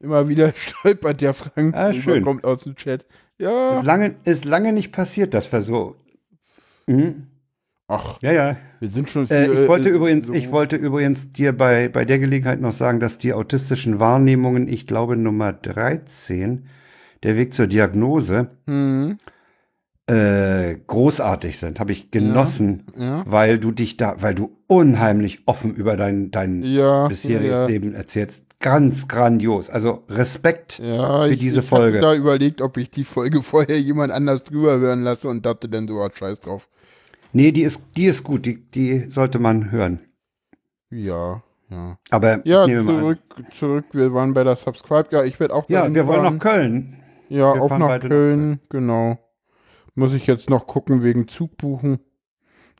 immer 0.00 0.28
wieder 0.28 0.52
stolpert 0.56 1.20
der 1.20 1.34
Frank, 1.34 1.74
Ah, 1.76 1.92
schön. 1.92 2.24
kommt 2.24 2.44
aus 2.44 2.62
dem 2.64 2.76
Chat. 2.76 3.04
Ja, 3.38 3.78
Ist 3.78 3.84
lange, 3.84 4.16
ist 4.24 4.44
lange 4.44 4.72
nicht 4.72 4.92
passiert, 4.92 5.32
dass 5.34 5.50
wir 5.52 5.62
so. 5.62 5.96
Mhm. 6.86 7.26
ach, 7.86 8.18
Ja, 8.22 8.32
ja. 8.32 8.56
wir 8.80 8.88
sind 8.88 9.10
schon 9.10 9.30
Äh, 9.30 9.44
viel, 9.46 9.62
ich 9.62 9.68
wollte 9.68 9.88
äh, 9.88 9.92
übrigens, 9.92 10.26
so- 10.28 10.32
ich 10.32 10.50
wollte 10.50 10.76
übrigens 10.76 11.30
dir 11.32 11.56
bei, 11.56 11.88
bei 11.88 12.04
der 12.04 12.18
Gelegenheit 12.18 12.60
noch 12.60 12.72
sagen, 12.72 12.98
dass 13.00 13.18
die 13.18 13.32
autistischen 13.32 13.98
Wahrnehmungen, 14.00 14.68
ich 14.68 14.86
glaube 14.86 15.16
Nummer 15.16 15.52
13, 15.52 16.66
der 17.22 17.36
Weg 17.36 17.54
zur 17.54 17.66
Diagnose, 17.66 18.50
Hm, 18.66 19.18
äh, 20.06 20.76
großartig 20.86 21.58
sind. 21.58 21.80
Habe 21.80 21.92
ich 21.92 22.10
genossen, 22.10 22.84
ja, 22.96 23.22
weil 23.26 23.58
du 23.58 23.72
dich 23.72 23.96
da, 23.98 24.16
weil 24.20 24.34
du 24.34 24.56
unheimlich 24.66 25.42
offen 25.46 25.74
über 25.74 25.96
dein, 25.96 26.30
dein 26.30 26.62
ja, 26.62 27.08
bisheriges 27.08 27.50
ja, 27.50 27.66
Leben 27.66 27.94
erzählst. 27.94 28.44
Ganz 28.60 29.06
grandios. 29.06 29.70
Also 29.70 30.02
Respekt. 30.08 30.80
Ja, 30.80 31.24
für 31.24 31.32
ich, 31.32 31.38
diese 31.40 31.60
ich 31.60 31.66
Folge. 31.66 31.98
hatte 31.98 32.06
da 32.08 32.14
überlegt, 32.14 32.60
ob 32.60 32.76
ich 32.76 32.90
die 32.90 33.04
Folge 33.04 33.42
vorher 33.42 33.80
jemand 33.80 34.12
anders 34.12 34.42
drüber 34.42 34.78
hören 34.78 35.02
lasse 35.02 35.28
und 35.28 35.46
dachte 35.46 35.68
dann 35.68 35.86
so, 35.86 36.00
ah, 36.00 36.10
scheiß 36.12 36.40
drauf. 36.40 36.68
Nee, 37.32 37.52
die 37.52 37.62
ist, 37.62 37.82
die 37.96 38.06
ist 38.06 38.24
gut. 38.24 38.46
Die, 38.46 38.56
die 38.70 39.00
sollte 39.10 39.38
man 39.38 39.70
hören. 39.70 40.00
Ja, 40.90 41.42
ja. 41.70 41.98
Aber 42.10 42.40
Ja, 42.46 42.64
ich 42.66 42.72
zurück, 42.86 43.18
zurück, 43.52 43.84
wir 43.92 44.12
waren 44.14 44.32
bei 44.34 44.42
der 44.42 44.56
Subscribe. 44.56 45.08
Ja, 45.12 45.22
ich 45.24 45.38
werde 45.38 45.54
auch 45.54 45.68
Ja, 45.68 45.92
wir 45.92 46.06
wollen 46.06 46.22
fahren. 46.22 46.34
nach 46.36 46.42
Köln. 46.42 47.02
Ja, 47.28 47.54
wir 47.54 47.62
auch 47.62 47.70
nach 47.78 47.88
beide 47.88 48.06
nach 48.08 48.14
Köln, 48.14 48.60
genau. 48.70 49.18
Muss 49.94 50.14
ich 50.14 50.26
jetzt 50.26 50.48
noch 50.48 50.66
gucken 50.66 51.02
wegen 51.04 51.28
Zug 51.28 51.56
buchen. 51.58 51.98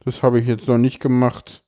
Das 0.05 0.23
habe 0.23 0.41
ich 0.41 0.47
jetzt 0.47 0.67
noch 0.67 0.79
nicht 0.79 1.01
gemacht. 1.01 1.63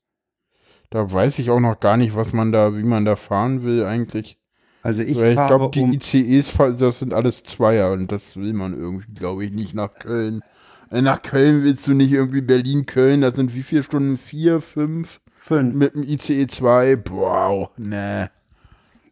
Da 0.91 1.11
weiß 1.13 1.39
ich 1.39 1.51
auch 1.51 1.61
noch 1.61 1.79
gar 1.79 1.97
nicht, 1.97 2.17
was 2.17 2.33
man 2.33 2.53
da, 2.53 2.77
wie 2.77 2.83
man 2.83 3.05
da 3.05 3.17
fahren 3.17 3.63
will 3.63 3.85
eigentlich. 3.85 4.39
Also 4.83 5.03
ich, 5.03 5.17
ich 5.17 5.35
glaube, 5.35 5.71
die 5.73 5.83
um, 5.83 5.93
ICEs, 5.93 6.57
das 6.79 7.01
sind 7.01 7.13
alles 7.13 7.43
Zweier 7.45 7.93
und 7.93 8.11
das 8.11 8.37
will 8.37 8.53
man 8.53 8.77
irgendwie, 8.77 9.13
glaube 9.15 9.45
ich, 9.45 9.53
nicht 9.53 9.75
nach 9.75 9.95
Köln. 9.95 10.43
Äh, 10.91 11.03
Nach 11.03 11.23
Köln 11.23 11.63
willst 11.63 11.87
du 11.87 11.93
nicht 11.93 12.11
irgendwie 12.13 12.41
Berlin-Köln, 12.41 13.21
das 13.21 13.37
sind 13.37 13.55
wie 13.55 13.63
viele 13.63 13.83
Stunden? 13.83 14.17
Vier, 14.17 14.61
fünf? 14.61 15.21
fünf. 15.37 15.75
Mit 15.75 15.95
dem 15.95 16.03
ICE 16.03 16.47
2? 16.47 17.05
Wow, 17.09 17.71
nee. 17.77 18.27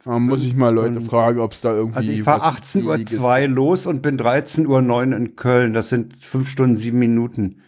Da 0.05 0.19
muss 0.19 0.43
ich 0.43 0.55
mal 0.55 0.75
Leute 0.75 1.01
fragen, 1.01 1.41
ob 1.41 1.53
es 1.53 1.61
da 1.61 1.75
irgendwie. 1.75 1.99
Also 1.99 2.11
ich 2.13 2.23
fahre 2.23 2.41
was 2.41 2.75
18.02 2.75 3.43
Uhr 3.43 3.49
los 3.49 3.87
und 3.87 4.01
bin 4.01 4.19
13.09 4.19 4.67
Uhr 4.67 5.03
in 5.03 5.37
Köln. 5.37 5.75
Das 5.75 5.91
sind 5.91 6.17
fünf 6.17 6.49
Stunden, 6.49 6.77
sieben 6.77 6.99
Minuten. 6.99 7.63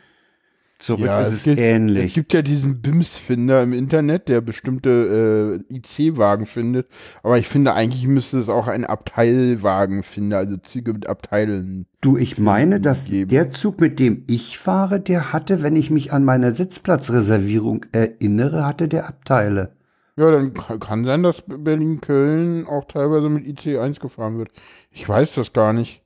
Zurück 0.81 1.05
Ja, 1.05 1.21
ist 1.21 1.29
es 1.29 1.35
es 1.35 1.45
gibt, 1.45 1.59
Es 1.59 1.65
ähnlich. 1.65 2.15
gibt 2.15 2.33
ja 2.33 2.41
diesen 2.43 2.81
BIMS-Finder 2.81 3.63
im 3.63 3.75
Internet, 3.75 4.29
der 4.29 4.41
bestimmte 4.41 5.61
äh, 5.71 5.75
IC-Wagen 5.77 6.47
findet. 6.47 6.89
Aber 7.23 7.37
ich 7.39 7.49
finde, 7.49 7.75
eigentlich 7.75 8.07
müsste 8.07 8.39
es 8.39 8.49
auch 8.49 8.67
ein 8.67 8.87
Abteilwagen 8.87 10.03
finden, 10.03 10.33
also 10.33 10.57
Züge 10.57 10.95
mit 10.95 11.07
Abteilen. 11.07 11.87
Du, 12.01 12.17
ich 12.17 12.39
meine, 12.39 12.81
dass 12.81 13.05
geben. 13.05 13.29
der 13.29 13.51
Zug, 13.51 13.79
mit 13.81 14.01
dem 14.01 14.25
ich 14.27 14.59
fahre, 14.59 15.01
der 15.01 15.35
hatte, 15.35 15.63
wenn 15.63 15.77
ich 15.77 15.91
mich 15.91 16.13
an 16.15 16.25
meine 16.25 16.55
Sitzplatzreservierung 16.55 17.85
erinnere, 17.93 18.67
hatte 18.67 18.89
der 18.89 19.07
Abteile. 19.07 19.73
Ja, 20.17 20.31
dann 20.31 20.55
ka- 20.55 20.79
kann 20.79 21.05
sein, 21.05 21.23
dass 21.23 21.43
Berlin-Köln 21.47 22.67
auch 22.67 22.85
teilweise 22.87 23.29
mit 23.29 23.45
IC1 23.47 24.01
gefahren 24.01 24.39
wird. 24.39 24.51
Ich 24.91 25.09
weiß 25.09 25.35
das 25.35 25.53
gar 25.53 25.73
nicht. 25.73 26.00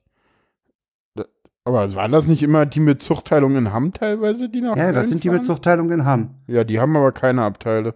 Aber 1.67 1.93
waren 1.95 2.11
das 2.11 2.27
nicht 2.27 2.43
immer 2.43 2.65
die 2.67 2.79
mit 2.79 3.01
Zuchtteilung 3.01 3.55
in 3.55 3.73
Hamm 3.73 3.91
teilweise, 3.91 4.49
die 4.49 4.61
nach 4.61 4.77
Ja, 4.77 4.91
das 4.91 5.09
sind 5.09 5.23
die 5.23 5.29
fahren? 5.29 5.37
mit 5.39 5.47
Zuchtteilung 5.47 5.91
in 5.91 6.05
Hamm. 6.05 6.35
Ja, 6.47 6.63
die 6.63 6.79
haben 6.79 6.95
aber 6.95 7.11
keine 7.11 7.41
Abteile. 7.41 7.95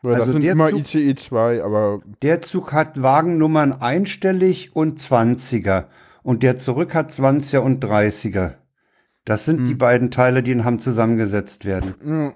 Weil 0.00 0.14
Also 0.14 0.24
das 0.26 0.32
sind 0.32 0.44
immer 0.44 0.70
Zug- 0.70 0.80
ICE 0.80 1.14
2, 1.14 1.62
aber 1.62 2.00
Der 2.22 2.40
Zug 2.40 2.72
hat 2.72 3.00
Wagennummern 3.02 3.72
einstellig 3.72 4.74
und 4.74 4.98
20er. 4.98 5.88
Und 6.22 6.42
der 6.42 6.58
zurück 6.58 6.94
hat 6.94 7.12
20er 7.12 7.58
und 7.62 7.84
30er. 7.84 8.54
Das 9.24 9.44
sind 9.44 9.58
Hm. 9.60 9.66
die 9.68 9.74
beiden 9.74 10.10
Teile, 10.10 10.42
die 10.42 10.52
in 10.52 10.64
Hamm 10.64 10.78
zusammengesetzt 10.80 11.64
werden. 11.64 11.94
ja. 12.04 12.32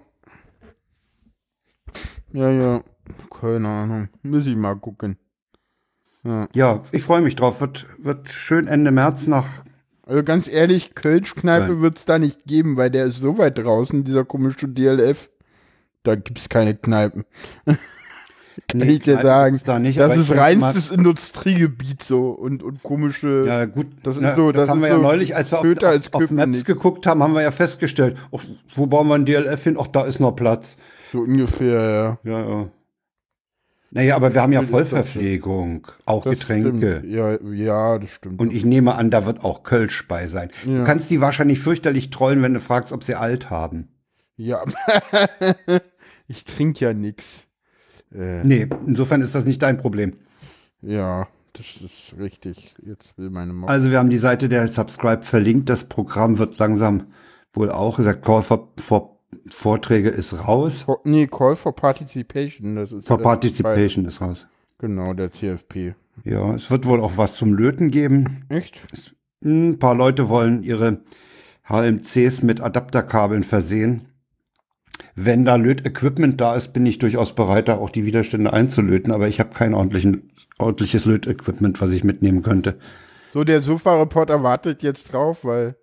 Ja, 2.33 2.51
ja. 2.51 2.81
Keine 3.41 3.69
Ahnung. 3.69 4.09
Muss 4.23 4.47
ich 4.47 4.57
mal 4.57 4.77
gucken. 4.77 5.17
Ja. 6.23 6.49
Ja, 6.53 6.83
ich 6.93 7.03
freue 7.03 7.23
mich 7.23 7.37
drauf. 7.37 7.61
Wird, 7.61 7.87
wird 7.99 8.29
schön 8.29 8.67
Ende 8.67 8.91
März 8.91 9.27
nach. 9.27 9.65
Also 10.07 10.23
ganz 10.23 10.47
ehrlich, 10.49 10.95
Kölsch-Kneipe 10.95 11.81
wird 11.81 11.99
es 11.99 12.05
da 12.05 12.19
nicht 12.19 12.45
geben, 12.47 12.77
weil 12.77 12.91
der 12.91 13.07
ist 13.07 13.19
so 13.19 13.39
weit 13.39 13.59
draußen, 13.59 14.05
dieser 14.05 14.25
komische 14.25 14.69
DLF. 14.69 15.29
Da 16.05 16.15
gibt 16.15 16.39
es 16.39 16.49
keine 16.49 16.77
Kneipen. 16.77 17.25
Kann 18.69 18.81
ich 18.81 19.01
dir 19.01 19.21
sagen. 19.21 19.61
Da 19.65 19.79
nicht, 19.79 19.99
Das 19.99 20.17
ist 20.17 20.31
reinstes 20.35 20.91
Industriegebiet 20.91 22.03
so 22.03 22.31
und, 22.31 22.63
und 22.63 22.83
komische. 22.83 23.45
Ja, 23.47 23.65
gut. 23.67 23.89
Das 24.03 24.17
ist 24.17 24.23
ne, 24.23 24.33
so- 24.35 24.51
das, 24.53 24.63
das 24.63 24.69
haben 24.71 24.79
ist 24.79 24.83
wir 24.85 24.89
ja 24.91 24.97
so 24.97 25.03
neulich, 25.03 25.37
als 25.37 25.53
wir 25.53 25.59
auf, 25.61 25.83
auf, 26.13 26.23
auf 26.23 26.31
Maps 26.31 26.65
geguckt 26.65 27.07
haben, 27.07 27.23
haben 27.23 27.35
wir 27.35 27.43
ja 27.43 27.51
festgestellt, 27.51 28.17
oh, 28.31 28.41
wo 28.75 28.87
bauen 28.87 29.09
wir 29.09 29.15
ein 29.17 29.27
DLF 29.27 29.63
hin? 29.63 29.77
Ach, 29.79 29.89
da 29.89 30.05
ist 30.05 30.21
noch 30.21 30.33
Platz. 30.33 30.79
So 31.13 31.21
ungefähr, 31.21 32.19
ja. 32.25 32.31
Ja, 32.33 32.49
ja. 32.49 32.69
Naja, 33.91 34.17
aber 34.17 34.35
wir 34.35 34.43
haben 34.43 34.53
ja? 34.53 34.63
Vollverpflegung, 34.63 35.87
auch 36.05 36.25
Das 36.25 36.39
Getränke. 36.39 36.99
Stimmt. 36.99 37.15
Ja, 37.15 37.41
ja, 37.53 37.99
das 37.99 38.11
stimmt. 38.11 38.41
Und 38.41 38.53
ich 38.53 38.65
nehme 38.65 38.95
an, 38.95 39.11
da 39.11 39.25
wird 39.27 39.45
auch 39.45 39.63
Kölsch 39.63 40.07
bei 40.09 40.27
sein. 40.27 40.51
Ja. 40.65 40.79
Du 40.79 40.85
kannst 40.85 41.11
die 41.11 41.21
wahrscheinlich 41.21 41.61
fürchterlich 41.61 42.11
trollen, 42.11 42.43
wenn 42.43 42.55
du 42.55 42.61
fragst, 42.61 42.93
ob 42.93 43.05
sie 43.05 43.15
alt 43.15 43.49
haben. 43.51 43.89
Ja. 44.37 44.65
ich 46.29 46.45
trinke 46.45 46.85
ja 46.85 46.93
nix. 46.93 47.47
Äh, 48.13 48.45
Nee, 48.45 48.69
insofern 48.87 49.23
ist 49.23 49.35
das 49.35 49.45
nicht 49.45 49.63
dein 49.63 49.79
Problem. 49.79 50.15
ja, 50.83 51.27
das 51.53 51.81
ist 51.81 52.17
richtig. 52.19 52.75
Jetzt 52.85 53.17
will 53.17 53.31
meine 53.31 53.55
Maus. 53.55 53.71
Also 53.71 53.91
wir 53.91 53.99
haben 53.99 54.11
die 54.11 54.19
Seite 54.19 54.51
der 54.51 54.69
Subscribe 54.69 55.23
verlinkt. 55.23 55.71
Das 55.71 55.85
Programm 55.85 56.37
wird 56.37 56.59
langsam 56.59 57.05
wohl 57.55 57.71
auch 57.71 57.97
gesagt, 57.97 58.23
Call 58.23 58.43
for, 58.43 58.75
for 58.77 59.16
Vorträge 59.51 60.09
ist 60.11 60.33
raus. 60.47 60.83
For, 60.83 61.01
nee, 61.05 61.27
Call 61.27 61.57
for 61.57 61.75
Participation. 61.75 62.77
Das 62.77 62.93
ist 62.93 63.07
For 63.09 63.19
äh, 63.21 63.23
Participation 63.23 64.05
ist 64.07 64.21
raus. 64.21 64.47
bei- 64.79 64.87
Genau, 64.87 65.15
der 65.15 65.31
CFP. 65.33 65.95
Ja, 66.25 66.55
es 66.55 66.71
wird 66.71 66.85
wohl 66.87 67.01
auch 67.01 67.17
was 67.17 67.37
zum 67.37 67.55
Löten 67.55 67.91
geben. 67.91 68.45
Echt? 68.51 68.83
Ein 69.43 69.79
paar 69.79 69.95
Leute 69.95 70.29
wollen 70.29 70.63
ihre 70.63 71.01
HMCs 71.69 72.43
mit 72.43 72.61
Adapterkabeln 72.61 73.43
versehen. 73.45 74.09
Wenn 75.15 75.45
da 75.47 75.57
Lötequipment 75.57 76.41
da 76.41 76.57
ist, 76.57 76.73
bin 76.75 76.85
ich 76.87 76.99
durchaus 76.99 77.35
bereit, 77.35 77.69
da 77.69 77.77
auch 77.79 77.91
die 77.91 78.05
Widerstände 78.05 78.53
einzulöten, 78.53 79.13
aber 79.13 79.29
ich 79.29 79.41
habe 79.41 79.55
kein 79.55 79.73
ordentliches 79.75 81.05
Lötequipment, 81.07 81.81
was 81.81 81.93
ich 81.93 82.05
mitnehmen 82.05 82.43
könnte. 82.43 82.79
So, 83.33 83.45
der 83.45 83.63
Sofa-Reporter 83.63 84.43
wartet 84.43 84.83
jetzt 84.83 85.13
drauf, 85.13 85.45
weil 85.45 85.77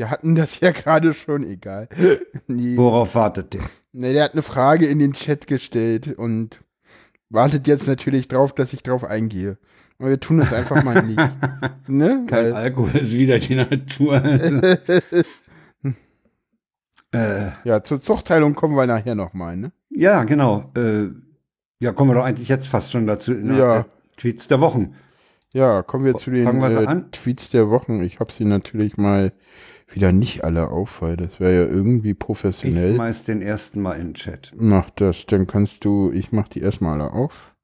wir 0.00 0.10
hatten 0.10 0.34
das 0.34 0.60
ja 0.60 0.70
gerade 0.72 1.12
schon, 1.12 1.44
egal. 1.44 1.86
nee. 2.46 2.74
Worauf 2.76 3.14
wartet 3.14 3.52
der? 3.52 3.60
Ne, 3.92 4.14
der 4.14 4.24
hat 4.24 4.32
eine 4.32 4.40
Frage 4.42 4.86
in 4.86 4.98
den 4.98 5.12
Chat 5.12 5.46
gestellt 5.46 6.14
und 6.16 6.60
wartet 7.28 7.68
jetzt 7.68 7.86
natürlich 7.86 8.26
drauf, 8.26 8.54
dass 8.54 8.72
ich 8.72 8.82
drauf 8.82 9.04
eingehe. 9.04 9.58
Aber 9.98 10.08
wir 10.08 10.18
tun 10.18 10.38
das 10.38 10.54
einfach 10.54 10.82
mal 10.82 11.02
nicht. 11.02 11.18
ne? 11.86 12.24
Kein 12.26 12.44
Weil, 12.46 12.52
Alkohol 12.54 12.96
ist 12.96 13.12
wieder 13.12 13.38
die 13.38 13.56
Natur. 13.56 14.24
äh, 17.12 17.50
ja, 17.64 17.82
zur 17.82 18.00
Zuchtteilung 18.00 18.54
kommen 18.54 18.76
wir 18.76 18.86
nachher 18.86 19.14
nochmal, 19.14 19.58
ne? 19.58 19.72
ja, 19.90 20.24
genau. 20.24 20.70
Äh, 20.74 21.08
ja, 21.78 21.92
kommen 21.92 22.10
wir 22.10 22.14
doch 22.14 22.24
eigentlich 22.24 22.48
jetzt 22.48 22.68
fast 22.68 22.90
schon 22.90 23.06
dazu. 23.06 23.34
in 23.34 23.48
Ja. 23.54 23.82
der 23.82 23.86
Tweets 24.16 24.48
der 24.48 24.60
Wochen. 24.60 24.94
Ja, 25.52 25.82
kommen 25.82 26.06
wir 26.06 26.16
zu 26.16 26.30
den 26.30 26.58
wir 26.58 26.88
äh? 26.88 27.02
Tweets 27.10 27.50
der 27.50 27.68
Wochen. 27.68 28.02
Ich 28.02 28.18
habe 28.20 28.32
sie 28.32 28.44
natürlich 28.46 28.96
mal 28.96 29.32
wieder 29.92 30.12
nicht 30.12 30.44
alle 30.44 30.68
auf, 30.68 31.02
weil 31.02 31.16
das 31.16 31.40
wäre 31.40 31.54
ja 31.54 31.66
irgendwie 31.72 32.10
Ich 32.10 32.18
professionell. 32.18 32.94
schmeiß 32.94 33.24
den 33.24 33.42
ersten 33.42 33.80
mal 33.82 33.94
in 33.94 34.08
den 34.08 34.14
Chat. 34.14 34.52
Mach 34.56 34.90
das, 34.90 35.26
dann 35.26 35.46
kannst 35.46 35.84
du, 35.84 36.10
ich 36.12 36.32
mach 36.32 36.48
die 36.48 36.60
erstmal 36.60 37.00
alle 37.00 37.12
auf. 37.12 37.54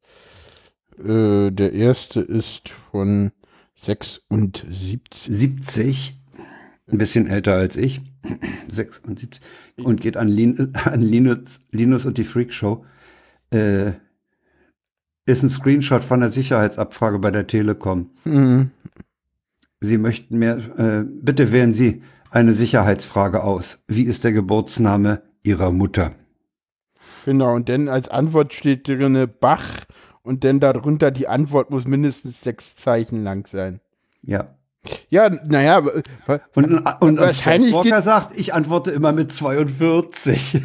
Äh, 0.99 1.51
der 1.51 1.73
erste 1.73 2.21
ist 2.21 2.71
von 2.91 3.33
76. 3.75 5.37
70, 5.37 6.21
ein 6.91 6.99
bisschen 6.99 7.27
älter 7.27 7.55
als 7.55 7.77
ich, 7.77 8.01
76, 8.69 9.41
und 9.85 10.01
geht 10.01 10.17
an, 10.17 10.29
Lin 10.29 10.73
an 10.85 11.01
Linus, 11.03 11.61
Linus 11.71 12.07
und 12.07 12.19
die 12.19 12.25
Freak 12.25 12.53
Show. 12.53 12.85
Äh, 13.51 13.93
ist 15.27 15.43
ein 15.43 15.51
Screenshot 15.51 16.05
von 16.05 16.21
der 16.21 16.31
Sicherheitsabfrage 16.31 17.19
bei 17.19 17.31
der 17.33 17.47
Telekom. 17.47 18.11
Hm, 18.23 18.71
Sie 19.81 19.99
möchten 19.99 20.39
mehr, 20.39 20.57
äh, 20.79 21.05
bitte 21.05 21.53
wählen 21.53 21.75
Sie 21.75 22.03
eine 22.37 22.53
Sicherheitsfrage 22.53 23.43
aus. 23.43 23.79
Wie 23.89 24.03
ist 24.03 24.23
der 24.23 24.33
Geburtsname 24.33 25.23
Ihrer 25.43 25.73
Mutter? 25.73 26.13
genau, 27.25 27.55
und 27.55 27.69
dann 27.69 27.89
als 27.89 28.09
Antwort 28.09 28.53
steht 28.53 28.87
drinne 28.87 29.27
Bach 29.27 29.65
und 30.23 30.45
dann 30.45 30.61
darunter 30.61 31.11
die 31.11 31.29
Antwort 31.29 31.71
muss 31.71 31.87
mindestens 31.87 32.43
sechs 32.43 32.77
Zeichen 32.77 33.25
lang 33.25 33.47
sein. 33.47 33.81
Ja. 34.23 34.55
Ja, 35.09 35.31
naja, 35.47 35.79
Und, 35.79 36.73
und, 36.73 36.87
und 37.01 37.19
Wahrscheinlich 37.19 37.73
Walker 37.73 38.03
sagt, 38.03 38.39
ich 38.39 38.53
antworte 38.53 38.91
immer 38.91 39.13
mit 39.13 39.33
42. 39.33 40.61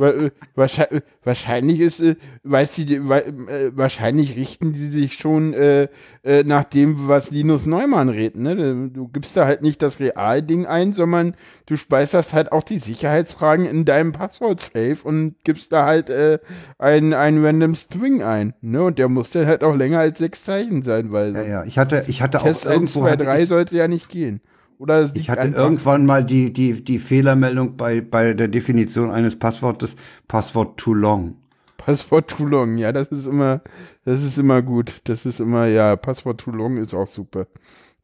äh, 0.00 0.30
wahrscheinlich, 0.54 1.02
wahrscheinlich 1.24 1.80
ist, 1.80 2.00
äh, 2.00 2.16
weiß 2.44 2.72
die, 2.72 3.08
wa- 3.08 3.18
äh, 3.18 3.70
wahrscheinlich 3.74 4.36
richten 4.36 4.72
die 4.72 4.88
sich 4.88 5.14
schon 5.14 5.52
äh, 5.54 5.88
äh, 6.24 6.42
nach 6.44 6.64
dem, 6.64 7.08
was 7.08 7.30
Linus 7.30 7.66
Neumann 7.66 8.08
redet. 8.08 8.36
Ne? 8.36 8.90
Du 8.92 9.08
gibst 9.08 9.36
da 9.36 9.44
halt 9.46 9.62
nicht 9.62 9.82
das 9.82 10.00
Realding 10.00 10.66
ein, 10.66 10.92
sondern 10.94 11.34
du 11.66 11.76
speicherst 11.76 12.32
halt 12.32 12.52
auch 12.52 12.62
die 12.62 12.78
Sicherheitsfragen 12.78 13.66
in 13.66 13.84
deinem 13.84 14.12
Passwort-Safe 14.12 14.98
und 15.04 15.34
gibst 15.44 15.72
da 15.72 15.84
halt 15.84 16.10
äh, 16.10 16.38
ein, 16.78 17.12
ein 17.14 17.44
random 17.44 17.74
String 17.74 18.22
ein. 18.22 18.54
Ne? 18.60 18.82
Und 18.82 18.98
der 18.98 19.08
muss 19.08 19.30
dann 19.30 19.46
halt 19.46 19.62
auch 19.64 19.76
länger 19.76 19.98
als 20.00 20.18
sechs 20.18 20.44
Zeichen 20.44 20.82
sein, 20.82 21.12
weil 21.12 21.34
Ja, 21.34 21.42
ja. 21.42 21.64
Ich 21.64 21.78
hatte, 21.78 22.04
ich 22.08 22.22
hatte 22.22 22.38
Test 22.38 22.66
auch 22.66 22.70
1, 22.70 22.74
irgendwo 22.74 23.00
2, 23.02 23.10
hatte 23.10 23.24
3 23.24 23.42
ich, 23.42 23.48
sollte 23.48 23.76
ja 23.76 23.88
nicht 23.88 24.08
gehen. 24.08 24.40
Oder 24.82 25.12
ich 25.14 25.30
hatte 25.30 25.42
einfach- 25.42 25.58
irgendwann 25.60 26.04
mal 26.06 26.24
die, 26.24 26.52
die, 26.52 26.82
die 26.82 26.98
Fehlermeldung 26.98 27.76
bei, 27.76 28.00
bei 28.00 28.34
der 28.34 28.48
Definition 28.48 29.12
eines 29.12 29.38
Passwortes, 29.38 29.94
Passwort 30.26 30.76
too 30.76 30.92
long. 30.94 31.36
Passwort 31.76 32.28
too 32.28 32.46
long, 32.46 32.76
ja, 32.78 32.90
das 32.90 33.06
ist 33.12 33.26
immer, 33.28 33.60
das 34.04 34.24
ist 34.24 34.38
immer 34.38 34.60
gut. 34.60 35.00
Das 35.04 35.24
ist 35.24 35.38
immer, 35.38 35.66
ja, 35.66 35.94
Passwort 35.94 36.40
too 36.40 36.50
long 36.50 36.76
ist 36.78 36.94
auch 36.94 37.06
super. 37.06 37.46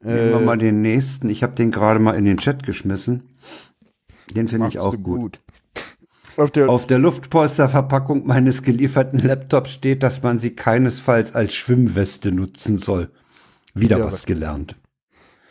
Nehmen 0.01 0.31
wir 0.31 0.41
Äh, 0.41 0.45
mal 0.45 0.57
den 0.57 0.81
nächsten. 0.81 1.29
Ich 1.31 1.43
habe 1.43 1.55
den 1.57 1.73
gerade 1.73 1.99
mal 1.99 2.13
in 2.15 2.25
den 2.25 2.37
Chat 2.37 2.63
geschmissen. 2.63 3.25
Den 4.31 4.47
finde 4.47 4.69
ich 4.69 4.79
auch 4.79 4.93
du 4.95 4.99
gut. 5.01 5.41
Auf 6.37 6.53
der, 6.53 6.69
Auf 6.71 6.87
der 6.87 7.01
Luftpolsterverpackung 7.01 8.25
meines 8.25 8.63
gelieferten 8.63 9.19
Laptops 9.19 9.73
steht, 9.73 10.05
dass 10.05 10.23
man 10.23 10.39
sie 10.39 10.51
keinesfalls 10.55 11.35
als 11.35 11.55
Schwimmweste 11.55 12.31
nutzen 12.31 12.79
soll. 12.79 13.11
Wieder 13.75 13.99
Ja, 13.99 14.05
was 14.05 14.13
was- 14.13 14.27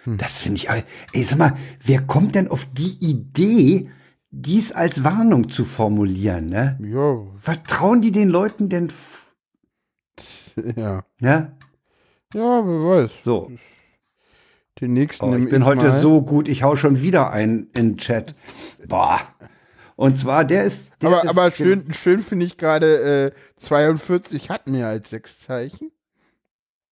gelernt. 0.08 0.22
Das 0.22 0.40
finde 0.40 0.58
ich, 0.58 0.70
ey, 0.70 1.24
sag 1.24 1.38
mal, 1.38 1.58
wer 1.84 2.02
kommt 2.02 2.36
denn 2.36 2.48
auf 2.48 2.66
die 2.74 2.98
Idee, 3.00 3.90
dies 4.32 4.72
als 4.72 5.04
Warnung 5.04 5.50
zu 5.50 5.66
formulieren, 5.66 6.48
ne? 6.48 6.78
ja, 6.82 7.26
Vertrauen 7.40 8.02
die 8.02 8.12
den 8.12 8.30
Leuten 8.30 8.70
denn, 8.70 8.92
ja, 10.76 11.04
ja? 11.20 11.52
ja, 12.34 12.66
wer 12.66 13.04
weiß. 13.04 13.12
So. 13.24 13.52
Den 14.80 14.94
nächsten 14.94 15.26
Oh, 15.26 15.36
ich 15.36 15.50
bin 15.50 15.66
heute 15.66 15.88
mal. 15.88 16.02
so 16.02 16.22
gut, 16.22 16.48
ich 16.48 16.62
hau 16.64 16.76
schon 16.76 17.02
wieder 17.02 17.32
einen 17.32 17.72
in 17.76 17.94
den 17.94 17.98
Chat. 17.98 18.36
Boah. 18.88 19.20
Und 19.96 20.20
zwar, 20.20 20.46
der 20.46 20.64
ist. 20.64 20.92
Der 21.02 21.10
Aber, 21.10 21.24
ist 21.24 21.30
aber 21.30 21.52
schön, 21.52 21.92
schön 21.92 22.22
finde 22.22 22.46
ich 22.46 22.58
gerade, 22.58 23.34
äh, 23.34 23.60
42 23.60 24.52
hat 24.52 24.68
mehr 24.68 24.88
als 24.88 25.10
sechs 25.10 25.40
Zeichen. 25.40 25.92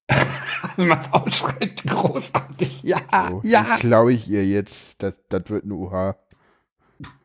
Wenn 0.76 0.88
man 0.88 1.00
es 1.00 1.12
ausschreibt, 1.14 1.84
großartig. 1.86 2.84
Ja, 2.84 3.00
So, 3.30 3.42
ja. 3.44 3.78
Klaue 3.78 4.12
ich 4.14 4.28
ihr 4.30 4.46
jetzt, 4.46 5.02
das, 5.02 5.20
das 5.30 5.50
wird 5.50 5.66
ein 5.66 5.72
UH. 5.72 6.16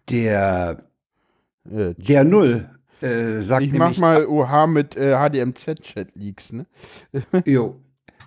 Der, 0.08 0.82
Äh, 1.70 1.94
der 1.94 2.24
Null 2.24 2.70
äh, 3.00 3.40
sagt 3.40 3.62
ich 3.62 3.72
mach 3.72 3.96
mal 3.96 4.26
OH 4.26 4.66
mit 4.66 4.96
äh, 4.96 5.14
HDMZ-Chat-Leaks, 5.14 6.52
ne? 6.52 6.66
jo, 7.44 7.80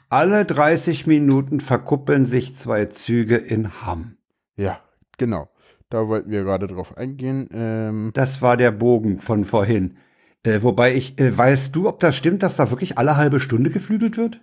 alle 0.09 0.45
30 0.45 1.07
Minuten 1.07 1.59
verkuppeln 1.59 2.25
sich 2.25 2.55
zwei 2.55 2.85
Züge 2.85 3.35
in 3.35 3.81
Hamm. 3.85 4.17
Ja, 4.55 4.79
genau. 5.17 5.49
Da 5.89 6.07
wollten 6.07 6.31
wir 6.31 6.43
gerade 6.43 6.67
drauf 6.67 6.97
eingehen. 6.97 7.49
Ähm, 7.53 8.11
Das 8.13 8.41
war 8.41 8.57
der 8.57 8.71
Bogen 8.71 9.19
von 9.19 9.45
vorhin. 9.45 9.97
Äh, 10.43 10.61
wobei 10.61 10.93
ich, 10.95 11.17
äh, 11.19 11.35
weißt 11.35 11.75
du, 11.75 11.87
ob 11.87 11.99
das 12.01 12.15
stimmt, 12.15 12.43
dass 12.43 12.57
da 12.57 12.69
wirklich 12.69 12.97
alle 12.97 13.15
halbe 13.15 13.39
Stunde 13.39 13.69
geflügelt 13.69 14.17
wird? 14.17 14.41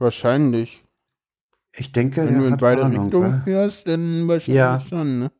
wahrscheinlich. 0.00 0.84
Ich 1.72 1.92
denke, 1.92 2.24
Wenn 2.24 2.38
du 2.38 2.46
in 2.46 2.56
beide 2.56 2.84
Ahnung, 2.84 3.04
Richtungen 3.04 3.42
fährst, 3.42 3.86
dann 3.88 4.26
wahrscheinlich 4.26 4.56
Ja. 4.56 4.80
schon, 4.80 5.18
ne? 5.18 5.32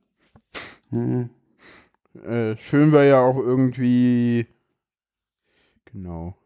Hm. 0.90 1.30
Äh, 2.24 2.56
schön 2.56 2.92
wäre 2.92 3.08
ja 3.08 3.20
auch 3.20 3.36
irgendwie. 3.36 4.46
Genau. 5.86 6.36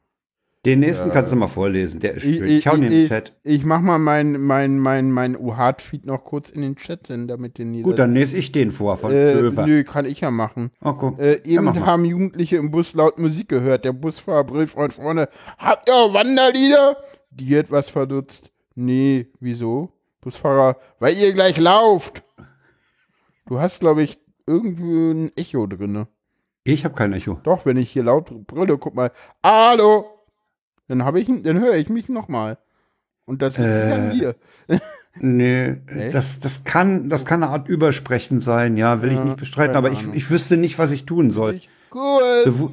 Den 0.64 0.78
nächsten 0.78 1.08
Ja. 1.08 1.14
kannst 1.14 1.32
du 1.32 1.36
mal 1.36 1.48
vorlesen, 1.48 1.98
der 1.98 2.14
ist 2.14 2.24
Ich- 2.24 2.38
schön. 2.38 2.46
ich- 2.46 2.58
Ich 2.58 2.66
hau 2.68 2.74
in 2.76 2.82
den 2.82 3.08
Chat. 3.08 3.32
Ich 3.42 3.64
mach 3.64 3.80
mal 3.80 3.98
mein, 3.98 4.40
mein, 4.40 4.78
mein, 4.78 5.10
mein 5.10 5.36
UH-Tweet 5.36 6.06
noch 6.06 6.22
kurz 6.22 6.50
in 6.50 6.62
den 6.62 6.76
Chat, 6.76 7.08
denn 7.08 7.26
damit 7.26 7.58
den 7.58 7.82
Gut, 7.82 7.98
dann 7.98 8.14
lese 8.14 8.36
ich 8.36 8.52
den 8.52 8.70
vor 8.70 8.96
von 8.96 9.10
äh. 9.10 9.34
Nö, 9.34 9.82
kann 9.82 10.04
ich 10.04 10.20
ja 10.20 10.30
machen. 10.30 10.70
Oh, 10.80 10.92
guck. 10.92 11.18
Äh, 11.18 11.38
Ja, 11.44 11.56
eben 11.56 11.64
mach 11.64 11.74
mal. 11.74 11.86
haben 11.86 12.04
Jugendliche 12.04 12.58
im 12.58 12.70
Bus 12.70 12.94
laut 12.94 13.18
Musik 13.18 13.48
gehört. 13.48 13.84
Der 13.84 13.92
Busfahrer 13.92 14.44
brüllt 14.44 14.70
von 14.70 14.90
vorne: 14.92 15.28
Habt 15.58 15.88
ihr 15.88 15.94
Wanderlieder? 16.14 16.96
Die 17.30 17.56
etwas 17.56 17.90
verdutzt. 17.90 18.50
Nee, 18.76 19.26
wieso? 19.40 19.90
Busfahrer, 20.20 20.76
weil 21.00 21.16
ihr 21.16 21.32
gleich 21.32 21.58
lauft. 21.58 22.22
Du 23.46 23.58
hast, 23.58 23.80
glaube 23.80 24.04
ich, 24.04 24.18
irgendwo 24.46 25.10
ein 25.10 25.32
Echo 25.36 25.66
drinne. 25.66 26.06
Ich 26.62 26.84
habe 26.84 26.94
kein 26.94 27.12
Echo. 27.12 27.40
Doch, 27.42 27.66
wenn 27.66 27.76
ich 27.76 27.90
hier 27.90 28.04
laut 28.04 28.30
brülle, 28.46 28.78
guck 28.78 28.94
mal, 28.94 29.10
Hallo! 29.42 30.04
Dann 30.88 31.04
habe 31.04 31.20
ich, 31.20 31.26
dann 31.26 31.60
höre 31.60 31.74
ich 31.76 31.88
mich 31.88 32.08
nochmal. 32.08 32.58
Und 33.24 33.40
das 33.42 33.56
Äh, 33.58 33.92
an 33.92 34.08
mir. 34.16 34.34
Nee, 35.20 35.76
das, 36.10 36.40
das 36.40 36.64
kann, 36.64 37.10
das 37.10 37.26
kann 37.26 37.42
eine 37.42 37.52
Art 37.52 37.68
Übersprechen 37.68 38.40
sein, 38.40 38.78
ja, 38.78 39.02
will 39.02 39.10
ich 39.10 39.18
Ja, 39.18 39.24
nicht 39.24 39.36
bestreiten, 39.36 39.76
aber 39.76 39.90
ich, 39.90 39.98
Ahnung. 39.98 40.14
ich 40.14 40.30
wüsste 40.30 40.56
nicht, 40.56 40.78
was 40.78 40.90
ich 40.90 41.04
tun 41.04 41.30
soll. 41.30 41.56
Ich, 41.56 41.68
cool. 41.94 42.44
Bewu- 42.46 42.72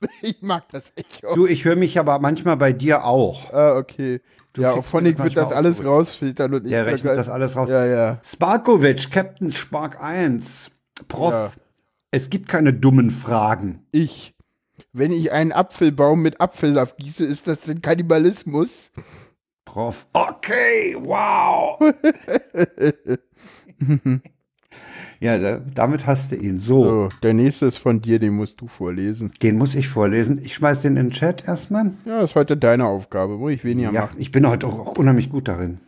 Ich 0.20 0.42
mag 0.42 0.64
das 0.70 0.92
Echo. 0.96 1.32
Du, 1.36 1.46
ich 1.46 1.64
höre 1.64 1.76
mich 1.76 1.96
aber 2.00 2.18
manchmal 2.18 2.56
bei 2.56 2.72
dir 2.72 3.04
auch. 3.04 3.52
Ah, 3.54 3.76
okay. 3.76 4.20
ja, 4.56 4.70
auf 4.70 4.74
kriegst 4.78 4.90
Phonic 4.90 5.18
wird 5.22 5.36
das 5.36 5.52
alles 5.52 5.76
zurück. 5.76 5.88
rausfiltern 5.90 6.54
und 6.54 6.64
ich 6.64 6.70
Der 6.72 6.86
rechnet 6.86 7.16
das 7.16 7.28
alles 7.28 7.54
raus. 7.56 7.68
Ja, 7.70 7.86
ja. 7.86 8.18
Sparkovic, 8.24 9.10
Captain 9.12 9.52
Spark 9.52 10.02
1. 10.02 10.72
Prof, 11.06 11.32
Ja. 11.32 11.52
es 12.10 12.30
gibt 12.30 12.48
keine 12.48 12.72
dummen 12.72 13.12
Fragen. 13.12 13.86
Ich. 13.92 14.34
Wenn 14.92 15.12
ich 15.12 15.32
einen 15.32 15.52
Apfelbaum 15.52 16.22
mit 16.22 16.40
Apfelsaft 16.40 16.98
gieße, 16.98 17.24
ist 17.24 17.46
das 17.46 17.60
denn 17.60 17.80
Kannibalismus? 17.82 18.90
Prof. 19.64 20.06
Okay, 20.12 20.96
wow. 20.98 21.78
ja, 25.20 25.38
da, 25.38 25.60
damit 25.74 26.06
hast 26.06 26.32
du 26.32 26.36
ihn. 26.36 26.58
So. 26.58 26.84
So, 26.84 27.08
der 27.22 27.34
nächste 27.34 27.66
ist 27.66 27.78
von 27.78 28.00
dir, 28.02 28.18
den 28.18 28.34
musst 28.34 28.60
du 28.60 28.68
vorlesen. 28.68 29.32
Den 29.42 29.56
muss 29.58 29.74
ich 29.74 29.88
vorlesen. 29.88 30.40
Ich 30.42 30.54
schmeiß 30.54 30.82
den 30.82 30.96
in 30.96 31.06
den 31.08 31.10
Chat 31.12 31.46
erstmal. 31.46 31.92
Ja, 32.04 32.22
ist 32.22 32.34
heute 32.34 32.56
deine 32.56 32.86
Aufgabe, 32.86 33.38
wo 33.40 33.48
ich 33.48 33.64
weniger 33.64 33.92
Ja, 33.92 34.02
machen. 34.02 34.16
ich 34.20 34.30
bin 34.32 34.46
heute 34.46 34.66
auch 34.66 34.98
unheimlich 34.98 35.30
gut 35.30 35.48
darin. 35.48 35.80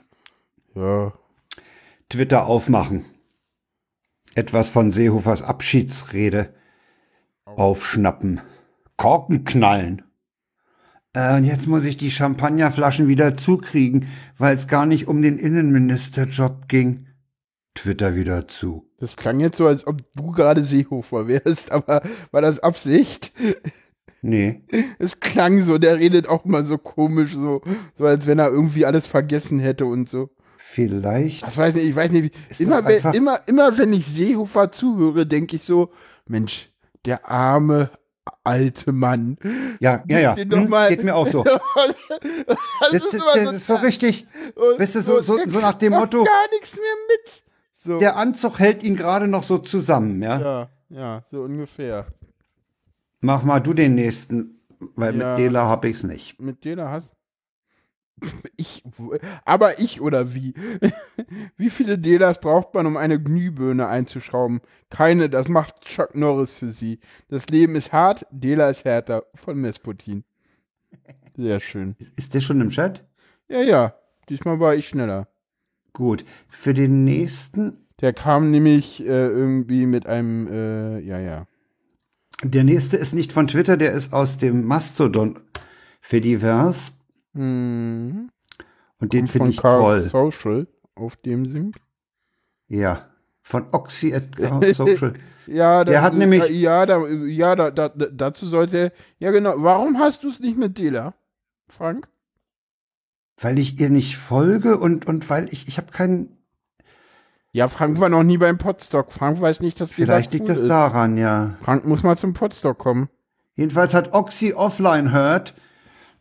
Ja, 0.74 1.12
Twitter 2.08 2.46
aufmachen. 2.46 3.04
Etwas 4.34 4.70
von 4.70 4.90
Seehofers 4.90 5.42
Abschiedsrede 5.42 6.54
aufschnappen. 7.44 8.40
Korken 8.98 9.44
knallen. 9.44 10.02
Äh, 11.14 11.36
und 11.36 11.44
jetzt 11.44 11.66
muss 11.66 11.84
ich 11.84 11.96
die 11.96 12.10
Champagnerflaschen 12.10 13.08
wieder 13.08 13.36
zukriegen, 13.36 14.08
weil 14.36 14.54
es 14.54 14.68
gar 14.68 14.84
nicht 14.84 15.08
um 15.08 15.22
den 15.22 15.38
Innenministerjob 15.38 16.68
ging. 16.68 17.06
Twitter 17.74 18.16
wieder 18.16 18.48
zu. 18.48 18.90
das 18.98 19.14
klang 19.14 19.38
jetzt 19.38 19.56
so, 19.56 19.68
als 19.68 19.86
ob 19.86 20.02
du 20.14 20.32
gerade 20.32 20.64
Seehofer 20.64 21.28
wärst, 21.28 21.70
aber 21.72 22.02
war 22.32 22.42
das 22.42 22.58
Absicht? 22.60 23.32
Nee. 24.20 24.62
Es 24.98 25.20
klang 25.20 25.62
so, 25.62 25.78
der 25.78 25.98
redet 25.98 26.28
auch 26.28 26.44
mal 26.44 26.66
so 26.66 26.76
komisch, 26.76 27.34
so, 27.34 27.62
so 27.96 28.04
als 28.04 28.26
wenn 28.26 28.40
er 28.40 28.50
irgendwie 28.50 28.84
alles 28.84 29.06
vergessen 29.06 29.60
hätte 29.60 29.86
und 29.86 30.08
so. 30.08 30.30
Vielleicht. 30.56 31.44
Das 31.44 31.56
weiß 31.56 31.72
nicht, 31.74 31.86
ich 31.86 31.94
weiß 31.94 32.10
nicht, 32.10 32.34
immer, 32.58 32.84
wenn, 32.84 33.14
immer, 33.14 33.40
immer 33.46 33.78
wenn 33.78 33.92
ich 33.92 34.06
Seehofer 34.06 34.72
zuhöre, 34.72 35.24
denke 35.24 35.54
ich 35.54 35.62
so, 35.62 35.92
Mensch, 36.26 36.70
der 37.04 37.30
arme 37.30 37.90
alte 38.44 38.92
Mann. 38.92 39.36
Ja, 39.80 40.02
ja, 40.06 40.18
ja. 40.18 40.36
Hm, 40.36 40.70
geht 40.88 41.04
mir 41.04 41.14
auch 41.14 41.26
so. 41.26 41.44
das 41.44 41.56
Das, 42.90 42.92
ist 42.92 43.14
das, 43.14 43.20
so, 43.44 43.50
ist 43.50 43.66
so 43.66 43.74
richtig. 43.76 44.26
Weißt 44.78 44.94
du, 44.96 45.02
so, 45.02 45.20
so, 45.20 45.38
so 45.46 45.60
nach 45.60 45.74
dem 45.74 45.92
Motto, 45.92 46.24
gar 46.24 46.48
nichts 46.52 46.74
mehr 46.76 46.84
mit. 47.08 47.44
So. 47.74 47.98
der 47.98 48.16
Anzug 48.16 48.58
hält 48.58 48.82
ihn 48.82 48.96
gerade 48.96 49.28
noch 49.28 49.44
so 49.44 49.58
zusammen, 49.58 50.20
ja? 50.22 50.40
ja, 50.40 50.68
ja, 50.90 51.22
so 51.30 51.42
ungefähr. 51.42 52.06
Mach 53.20 53.42
mal 53.42 53.60
du 53.60 53.72
den 53.72 53.94
nächsten, 53.94 54.60
weil 54.96 55.16
Ja. 55.18 55.30
mit 55.30 55.38
Dela 55.38 55.68
hab 55.68 55.84
ich's 55.84 56.02
nicht. 56.02 56.40
Mit 56.40 56.64
denen 56.64 56.88
hast 56.88 57.08
ich, 58.56 58.84
aber 59.44 59.80
ich 59.80 60.00
oder 60.00 60.34
wie? 60.34 60.54
Wie 61.56 61.70
viele 61.70 61.98
Delas 61.98 62.40
braucht 62.40 62.74
man, 62.74 62.86
um 62.86 62.96
eine 62.96 63.20
Glühbirne 63.20 63.88
einzuschrauben? 63.88 64.60
Keine, 64.90 65.28
das 65.28 65.48
macht 65.48 65.82
Chuck 65.82 66.14
Norris 66.14 66.58
für 66.58 66.68
sie. 66.68 67.00
Das 67.28 67.46
Leben 67.48 67.74
ist 67.76 67.92
hart, 67.92 68.26
Dela 68.30 68.70
ist 68.70 68.84
härter. 68.84 69.24
Von 69.34 69.60
Mesputin. 69.60 70.24
Sehr 71.36 71.60
schön. 71.60 71.96
Ist 72.16 72.34
der 72.34 72.40
schon 72.40 72.60
im 72.60 72.70
Chat? 72.70 73.04
Ja, 73.48 73.60
ja, 73.62 73.94
diesmal 74.28 74.60
war 74.60 74.74
ich 74.74 74.88
schneller. 74.88 75.28
Gut. 75.92 76.24
Für 76.48 76.74
den 76.74 77.04
nächsten, 77.04 77.86
Der 78.00 78.12
kam 78.12 78.50
nämlich 78.52 79.00
äh, 79.00 79.26
irgendwie 79.26 79.86
mit 79.86 80.06
einem, 80.06 80.46
äh, 80.46 81.00
ja, 81.00 81.18
ja. 81.18 81.46
der 82.44 82.62
nächste 82.62 82.96
ist 82.96 83.12
nicht 83.12 83.32
von 83.32 83.48
Twitter, 83.48 83.76
der 83.76 83.92
ist 83.92 84.12
aus 84.12 84.38
dem 84.38 84.64
Mastodon 84.64 85.38
Fediverse 87.38 88.18
Hm, 88.18 88.30
und 89.00 89.12
den 89.12 89.28
finde 89.28 89.44
von 89.46 89.50
ich 89.50 89.56
Carl 89.58 89.80
toll. 89.80 90.08
Social, 90.10 90.66
auf 90.94 91.16
dem 91.16 91.46
sind. 91.46 91.76
Ja. 92.68 93.06
Von 93.42 93.66
Oxy 93.72 94.14
at 94.14 94.36
Carl 94.36 94.74
Social. 94.74 95.14
Ja, 95.46 95.84
Der 95.84 96.02
hat 96.02 96.14
nämlich- 96.14 96.50
Ja, 96.50 96.84
da, 96.84 97.06
ja 97.06 97.56
da, 97.56 97.70
da, 97.70 97.88
da, 97.88 98.06
dazu 98.12 98.46
sollte. 98.46 98.92
Ja, 99.18 99.30
genau. 99.30 99.54
Warum 99.56 99.98
hast 99.98 100.24
du 100.24 100.28
es 100.28 100.40
nicht 100.40 100.58
mit 100.58 100.76
Dela, 100.78 101.14
Frank? 101.68 102.08
weil 103.40 103.56
ich 103.60 103.78
ihr 103.78 103.88
nicht 103.88 104.16
folge 104.16 104.78
und, 104.78 105.06
und 105.06 105.30
weil 105.30 105.48
ich, 105.54 105.68
ich 105.68 105.78
habe 105.78 105.92
keinen, 105.92 106.36
Ja, 107.52 107.68
Frank 107.68 108.00
war 108.00 108.08
noch 108.08 108.24
nie 108.24 108.36
beim 108.36 108.58
Podstock. 108.58 109.12
Frank 109.12 109.40
weiß 109.40 109.60
nicht, 109.60 109.80
dass 109.80 109.90
Dela 109.94 110.06
vielleicht 110.06 110.32
liegt 110.32 110.48
das 110.48 110.58
ist. 110.58 110.66
daran, 110.68 111.16
ja. 111.16 111.56
Frank 111.62 111.86
muss 111.86 112.02
mal 112.02 112.18
zum 112.18 112.32
Podstock 112.34 112.76
kommen. 112.78 113.08
Jedenfalls 113.54 113.94
hat 113.94 114.12
Oxy 114.12 114.54
Offline 114.54 115.12
Hurt 115.12 115.54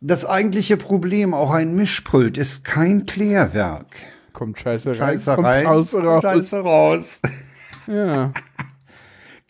das 0.00 0.24
eigentliche 0.24 0.76
Problem, 0.76 1.34
auch 1.34 1.50
ein 1.50 1.74
Mischpult 1.74 2.38
ist 2.38 2.64
kein 2.64 3.06
Klärwerk. 3.06 3.96
Kommt 4.32 4.58
Scheiße 4.58 4.90
rein, 4.90 4.96
Scheiße 4.96 5.34
kommt 5.34 5.46
rein, 5.46 5.66
raus, 5.66 5.94
raus. 5.94 6.22
Scheiße 6.22 6.58
raus. 6.60 7.20
Ja. 7.86 8.32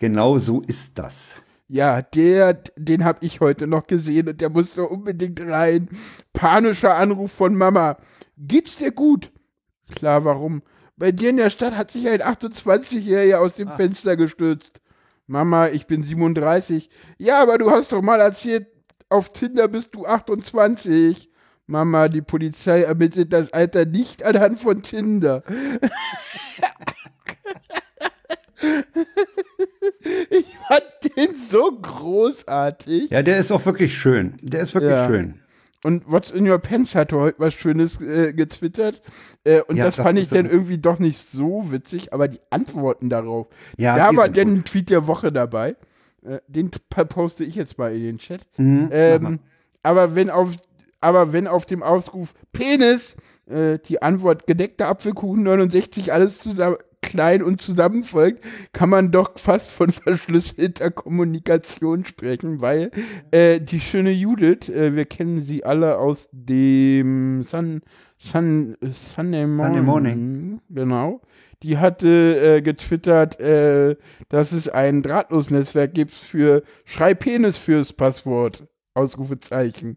Genau 0.00 0.38
so 0.38 0.60
ist 0.60 0.96
das. 0.96 1.34
ja, 1.66 2.02
der, 2.02 2.54
den 2.76 3.04
habe 3.04 3.18
ich 3.26 3.40
heute 3.40 3.66
noch 3.66 3.88
gesehen 3.88 4.28
und 4.28 4.40
der 4.40 4.48
musste 4.48 4.84
unbedingt 4.84 5.40
rein. 5.40 5.88
Panischer 6.32 6.94
Anruf 6.94 7.32
von 7.32 7.56
Mama. 7.56 7.96
Geht's 8.36 8.76
dir 8.76 8.92
gut? 8.92 9.32
Klar, 9.92 10.24
warum? 10.24 10.62
Bei 10.96 11.10
dir 11.10 11.30
in 11.30 11.36
der 11.36 11.50
Stadt 11.50 11.76
hat 11.76 11.90
sich 11.90 12.08
ein 12.08 12.22
28-Jähriger 12.22 13.38
aus 13.38 13.54
dem 13.54 13.72
Fenster 13.72 14.16
gestürzt. 14.16 14.80
Mama, 15.26 15.66
ich 15.66 15.88
bin 15.88 16.04
37. 16.04 16.88
Ja, 17.18 17.42
aber 17.42 17.58
du 17.58 17.72
hast 17.72 17.90
doch 17.90 18.00
mal 18.02 18.20
erzählt, 18.20 18.68
auf 19.08 19.32
Tinder 19.32 19.68
bist 19.68 19.94
du 19.94 20.06
28. 20.06 21.30
Mama, 21.66 22.08
die 22.08 22.22
Polizei 22.22 22.82
ermittelt 22.82 23.32
das 23.32 23.52
Alter 23.52 23.84
nicht 23.84 24.22
anhand 24.24 24.58
von 24.60 24.82
Tinder. 24.82 25.42
ich 30.30 30.56
fand 30.68 31.16
den 31.16 31.36
so 31.36 31.70
großartig. 31.80 33.10
Ja, 33.10 33.22
der 33.22 33.38
ist 33.38 33.52
auch 33.52 33.64
wirklich 33.66 33.96
schön. 33.96 34.34
Der 34.42 34.60
ist 34.60 34.74
wirklich 34.74 34.92
Ja. 34.92 35.06
schön. 35.06 35.40
Und 35.84 36.10
What's 36.10 36.32
in 36.32 36.48
Your 36.48 36.58
Pants 36.58 36.96
hatte 36.96 37.16
heute 37.16 37.38
was 37.38 37.54
Schönes 37.54 38.00
äh, 38.00 38.32
getwittert. 38.32 39.00
Äh, 39.44 39.60
und 39.62 39.76
Ja, 39.76 39.84
das 39.84 39.96
das 39.96 40.04
fand 40.04 40.18
ich 40.18 40.28
dann 40.28 40.46
irgendwie 40.46 40.78
doch 40.78 40.98
nicht 40.98 41.30
so 41.30 41.70
witzig, 41.70 42.12
aber 42.12 42.26
die 42.26 42.40
Antworten 42.50 43.08
darauf. 43.10 43.46
Ja, 43.76 43.96
da 43.96 44.16
war 44.16 44.28
dann 44.28 44.48
ein 44.48 44.64
Tweet 44.64 44.90
der 44.90 45.06
Woche 45.06 45.30
dabei. 45.30 45.76
Äh, 46.24 46.40
den 46.48 46.70
poste 47.08 47.44
ich 47.44 47.54
jetzt 47.54 47.78
mal 47.78 47.94
in 47.94 48.02
den 48.02 48.18
Chat. 48.18 48.46
Mhm, 48.56 48.88
Ähm, 48.92 49.38
aber 49.82 50.14
wenn 50.14 50.30
auf 50.30 50.56
aber 51.00 51.32
wenn 51.32 51.46
auf 51.46 51.64
dem 51.64 51.82
Ausruf 51.82 52.34
Penis 52.52 53.16
äh, 53.46 53.78
die 53.78 54.02
Antwort 54.02 54.46
gedeckter 54.46 54.88
Apfelkuchen 54.88 55.44
69 55.44 56.12
alles 56.12 56.38
zusammen 56.38 56.76
klein 57.00 57.42
und 57.42 57.60
zusammen 57.60 58.04
folgt, 58.04 58.44
kann 58.72 58.90
man 58.90 59.10
doch 59.12 59.38
fast 59.38 59.70
von 59.70 59.90
verschlüsselter 59.90 60.90
Kommunikation 60.90 62.04
sprechen, 62.04 62.60
weil 62.60 62.90
äh, 63.30 63.60
die 63.60 63.80
schöne 63.80 64.10
Judith, 64.10 64.68
äh, 64.68 64.94
wir 64.94 65.04
kennen 65.04 65.40
sie 65.40 65.64
alle 65.64 65.98
aus 65.98 66.28
dem 66.32 67.44
Sun, 67.44 67.82
Sun, 68.18 68.76
Sunday 68.90 69.46
Morning, 69.46 69.76
Sunday 69.76 69.82
Morning. 69.82 70.60
genau, 70.68 71.20
die 71.62 71.78
hatte 71.78 72.56
äh, 72.56 72.62
getwittert, 72.62 73.40
äh, 73.40 73.96
dass 74.28 74.52
es 74.52 74.68
ein 74.68 75.02
Drahtlosnetzwerk 75.02 75.94
gibt 75.94 76.12
für 76.12 76.62
Schrei 76.84 77.14
Penis 77.14 77.56
fürs 77.56 77.92
Passwort. 77.92 78.68
Ausrufezeichen. 78.98 79.96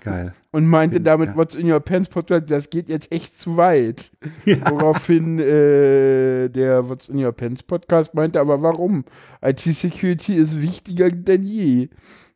Geil. 0.00 0.32
Und 0.52 0.66
meinte 0.66 1.00
damit, 1.00 1.30
ja. 1.30 1.36
What's 1.36 1.54
in 1.54 1.70
your 1.70 1.80
pants 1.80 2.08
Podcast, 2.08 2.50
das 2.50 2.70
geht 2.70 2.88
jetzt 2.88 3.12
echt 3.12 3.40
zu 3.40 3.56
weit. 3.56 4.12
Woraufhin 4.44 5.38
äh, 5.38 6.48
der 6.48 6.88
What's 6.88 7.08
in 7.08 7.24
your 7.24 7.32
pants 7.32 7.62
Podcast 7.62 8.14
meinte, 8.14 8.40
aber 8.40 8.62
warum? 8.62 9.04
IT-Security 9.42 10.34
ist 10.34 10.62
wichtiger 10.62 11.10
denn 11.10 11.42
je. 11.42 11.88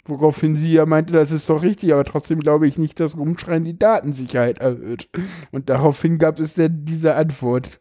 Woraufhin 0.05 0.57
sie 0.57 0.72
ja 0.72 0.85
meinte, 0.85 1.12
das 1.12 1.31
ist 1.31 1.48
doch 1.48 1.62
richtig, 1.62 1.92
aber 1.92 2.05
trotzdem 2.05 2.40
glaube 2.40 2.66
ich 2.66 2.77
nicht, 2.77 2.98
dass 2.98 3.16
Rumschreien 3.16 3.64
die 3.64 3.79
Datensicherheit 3.79 4.59
erhöht. 4.59 5.09
Und 5.53 5.68
daraufhin 5.68 6.18
gab 6.18 6.40
es 6.40 6.55
dann 6.55 6.85
diese 6.85 7.14
Antwort. 7.14 7.81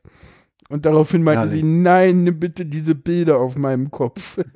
Und 0.72 0.86
daraufhin 0.86 1.22
meinte 1.22 1.42
Herrlich. 1.42 1.62
sie, 1.62 1.68
nein, 1.68 2.24
nimm 2.24 2.40
bitte 2.40 2.66
diese 2.66 2.96
Bilder 2.96 3.38
auf 3.40 3.58
meinem 3.58 3.92
Kopf. 3.92 4.40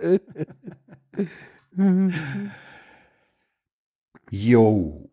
Jo. 4.32 5.10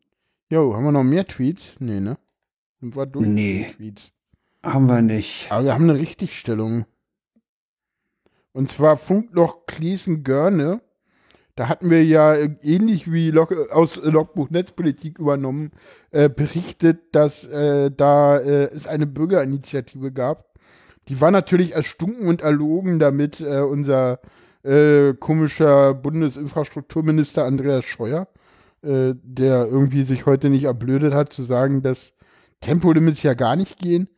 Jo, 0.51 0.75
haben 0.75 0.85
wir 0.85 0.93
noch 0.93 1.03
mehr 1.05 1.27
Tweets? 1.27 1.77
Nee, 1.81 2.01
ne? 2.01 2.19
Sind 2.81 2.97
wir 2.97 3.07
durch 3.07 3.27
Nee. 3.27 3.67
Tweets? 3.77 4.13
Haben 4.63 4.87
wir 4.87 5.03
nicht. 5.03 5.51
Aber 5.51 5.65
wir 5.65 5.75
haben 5.75 5.89
eine 5.89 5.99
Richtigstellung. 5.99 6.87
Und 8.53 8.71
zwar 8.71 8.97
Funkloch 8.97 9.67
Kliesen-Görne. 9.67 10.81
Da 11.57 11.69
hatten 11.69 11.91
wir 11.91 12.05
ja 12.05 12.35
äh, 12.35 12.55
ähnlich 12.63 13.11
wie 13.13 13.31
Log 13.31 13.53
aus 13.71 13.97
äh, 13.99 14.09
Logbuch 14.09 14.51
Netzpolitik 14.51 15.19
übernommen, 15.19 15.73
äh, 16.11 16.29
berichtet, 16.29 17.15
dass 17.15 17.45
äh, 17.45 17.91
da 17.91 18.39
äh, 18.39 18.71
es 18.71 18.87
eine 18.87 19.07
Bürgerinitiative 19.07 20.13
gab. 20.13 20.52
Die 21.09 21.21
war 21.21 21.31
natürlich 21.31 21.73
erstunken 21.73 22.29
und 22.29 22.43
erlogen, 22.43 22.99
damit 22.99 23.41
äh, 23.41 23.61
unser 23.61 24.21
äh, 24.63 25.15
komischer 25.15 25.95
Bundesinfrastrukturminister 25.95 27.45
Andreas 27.45 27.85
Scheuer, 27.85 28.29
äh, 28.83 29.15
der 29.23 29.67
irgendwie 29.67 30.05
sich 30.05 30.27
heute 30.27 30.51
nicht 30.51 30.65
erblödet 30.65 31.15
hat, 31.15 31.33
zu 31.33 31.43
sagen, 31.43 31.83
dass 31.83 32.13
Tempolimits 32.61 33.23
ja 33.23 33.35
gar 33.35 33.57
nicht 33.57 33.79
gehen. 33.79 34.09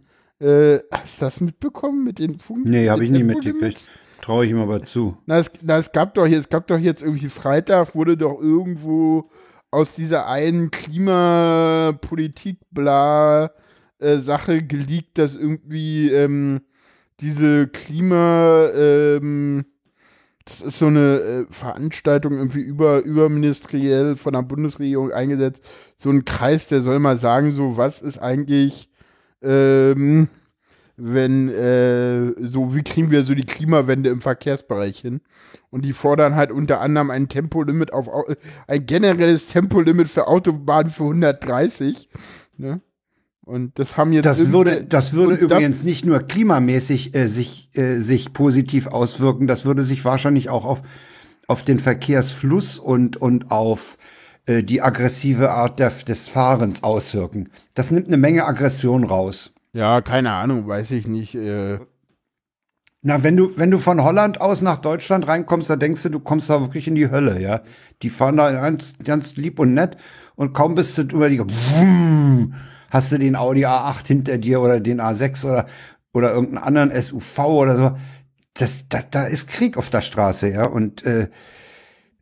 Äh, 0.40 0.80
hast 0.90 1.20
du 1.20 1.24
das 1.24 1.40
mitbekommen 1.40 2.04
mit 2.04 2.18
den 2.18 2.38
Funk? 2.38 2.68
Nee, 2.68 2.90
hab 2.90 2.98
den 2.98 3.04
ich 3.04 3.10
nie 3.10 3.18
Tempolimits? 3.18 3.46
mitgekriegt. 3.46 3.90
Traue 4.20 4.44
ich 4.44 4.50
ihm 4.50 4.60
aber 4.60 4.82
zu. 4.82 5.16
Na, 5.26 5.38
es, 5.38 5.50
na, 5.62 5.78
es 5.78 5.92
gab 5.92 6.14
doch 6.14 6.26
jetzt, 6.26 6.40
es 6.44 6.48
gab 6.48 6.66
doch 6.66 6.78
jetzt 6.78 7.02
irgendwie 7.02 7.28
Freitag, 7.28 7.94
wurde 7.94 8.16
doch 8.16 8.40
irgendwo 8.40 9.30
aus 9.70 9.94
dieser 9.94 10.26
einen 10.26 10.70
Klimapolitik 10.70 12.58
bla 12.70 13.50
äh, 13.98 14.18
Sache 14.18 14.62
geleakt, 14.62 15.18
dass 15.18 15.34
irgendwie 15.34 16.10
ähm, 16.10 16.60
diese 17.20 17.68
Klima 17.68 18.68
ähm, 18.74 19.64
das 20.44 20.60
ist 20.60 20.78
so 20.78 20.86
eine 20.86 21.20
äh, 21.20 21.46
Veranstaltung 21.50 22.32
irgendwie 22.34 22.60
über, 22.60 23.02
überministeriell 23.02 24.16
von 24.16 24.34
der 24.34 24.42
Bundesregierung 24.42 25.10
eingesetzt. 25.10 25.64
So 25.96 26.10
ein 26.10 26.24
Kreis, 26.24 26.68
der 26.68 26.82
soll 26.82 26.98
mal 26.98 27.16
sagen, 27.16 27.52
so 27.52 27.76
was 27.78 28.02
ist 28.02 28.18
eigentlich, 28.18 28.90
ähm, 29.42 30.28
wenn, 30.96 31.48
äh, 31.48 32.34
so 32.46 32.74
wie 32.74 32.82
kriegen 32.82 33.10
wir 33.10 33.24
so 33.24 33.34
die 33.34 33.46
Klimawende 33.46 34.10
im 34.10 34.20
Verkehrsbereich 34.20 35.00
hin? 35.00 35.22
Und 35.70 35.84
die 35.84 35.94
fordern 35.94 36.36
halt 36.36 36.52
unter 36.52 36.80
anderem 36.80 37.10
ein 37.10 37.28
Tempolimit 37.28 37.92
auf, 37.92 38.08
ein 38.66 38.86
generelles 38.86 39.46
Tempolimit 39.46 40.08
für 40.08 40.28
Autobahnen 40.28 40.90
für 40.90 41.04
130. 41.04 42.08
Ne? 42.58 42.80
Und 43.44 43.78
das 43.78 43.96
haben 43.96 44.12
jetzt. 44.12 44.24
Das 44.24 44.50
würde, 44.50 44.84
das 44.84 45.12
würde 45.12 45.34
übrigens 45.34 45.78
das, 45.78 45.84
nicht 45.84 46.04
nur 46.04 46.20
klimamäßig 46.20 47.14
äh, 47.14 47.26
sich, 47.28 47.68
äh, 47.74 47.98
sich 47.98 48.32
positiv 48.32 48.86
auswirken, 48.86 49.46
das 49.46 49.64
würde 49.64 49.84
sich 49.84 50.04
wahrscheinlich 50.04 50.48
auch 50.48 50.64
auf, 50.64 50.82
auf 51.46 51.62
den 51.62 51.78
Verkehrsfluss 51.78 52.78
und, 52.78 53.18
und 53.18 53.50
auf 53.50 53.98
äh, 54.46 54.62
die 54.62 54.80
aggressive 54.80 55.50
Art 55.50 55.78
der, 55.78 55.90
des 55.90 56.28
Fahrens 56.28 56.82
auswirken. 56.82 57.50
Das 57.74 57.90
nimmt 57.90 58.06
eine 58.06 58.16
Menge 58.16 58.46
Aggression 58.46 59.04
raus. 59.04 59.52
Ja, 59.74 60.00
keine 60.00 60.32
Ahnung, 60.32 60.66
weiß 60.66 60.92
ich 60.92 61.06
nicht. 61.06 61.34
Äh. 61.34 61.80
Na, 63.02 63.22
wenn 63.22 63.36
du, 63.36 63.50
wenn 63.56 63.70
du 63.70 63.78
von 63.78 64.02
Holland 64.02 64.40
aus 64.40 64.62
nach 64.62 64.78
Deutschland 64.78 65.28
reinkommst, 65.28 65.68
da 65.68 65.76
denkst 65.76 66.02
du, 66.04 66.08
du 66.08 66.20
kommst 66.20 66.48
da 66.48 66.60
wirklich 66.62 66.88
in 66.88 66.94
die 66.94 67.10
Hölle, 67.10 67.40
ja. 67.40 67.60
Die 68.02 68.08
fahren 68.08 68.38
da 68.38 68.50
ganz, 68.52 68.94
ganz 69.04 69.36
lieb 69.36 69.58
und 69.58 69.74
nett 69.74 69.98
und 70.36 70.54
kaum 70.54 70.74
bist 70.74 70.96
du 70.96 71.02
über 71.02 71.28
die. 71.28 71.40
Wumm, 71.40 72.54
hast 72.94 73.10
du 73.10 73.18
den 73.18 73.34
Audi 73.34 73.66
A8 73.66 74.06
hinter 74.06 74.38
dir 74.38 74.60
oder 74.60 74.78
den 74.78 75.00
A6 75.00 75.44
oder, 75.44 75.66
oder 76.12 76.32
irgendeinen 76.32 76.64
anderen 76.64 77.02
SUV 77.02 77.38
oder 77.40 77.76
so. 77.76 77.98
Das, 78.54 78.88
das, 78.88 79.10
da 79.10 79.24
ist 79.24 79.48
Krieg 79.48 79.76
auf 79.76 79.90
der 79.90 80.00
Straße, 80.00 80.48
ja. 80.48 80.64
Und 80.64 81.04
äh, 81.04 81.28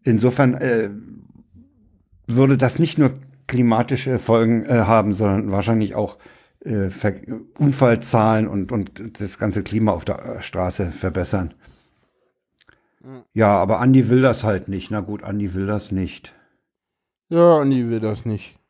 insofern 0.02 0.54
äh, 0.54 0.88
würde 2.26 2.56
das 2.56 2.78
nicht 2.78 2.96
nur 2.96 3.18
klimatische 3.46 4.18
Folgen 4.18 4.64
äh, 4.64 4.85
haben, 4.87 5.12
sondern 5.12 5.52
wahrscheinlich 5.52 5.94
auch 5.94 6.16
äh, 6.64 6.88
Unfallzahlen 7.58 8.48
und, 8.48 8.72
und 8.72 9.20
das 9.20 9.38
ganze 9.38 9.62
Klima 9.62 9.92
auf 9.92 10.06
der 10.06 10.24
äh, 10.24 10.42
Straße 10.42 10.90
verbessern. 10.90 11.52
Ja, 13.35 13.58
aber 13.58 13.80
Andi 13.80 14.08
will 14.08 14.22
das 14.22 14.42
halt 14.42 14.68
nicht. 14.68 14.90
Na 14.90 15.00
gut, 15.00 15.22
Andi 15.22 15.52
will 15.52 15.66
das 15.66 15.92
nicht. 15.92 16.35
Ja, 17.28 17.58
Andi 17.58 17.90
will 17.90 18.00
das 18.00 18.24
nicht. 18.24 18.62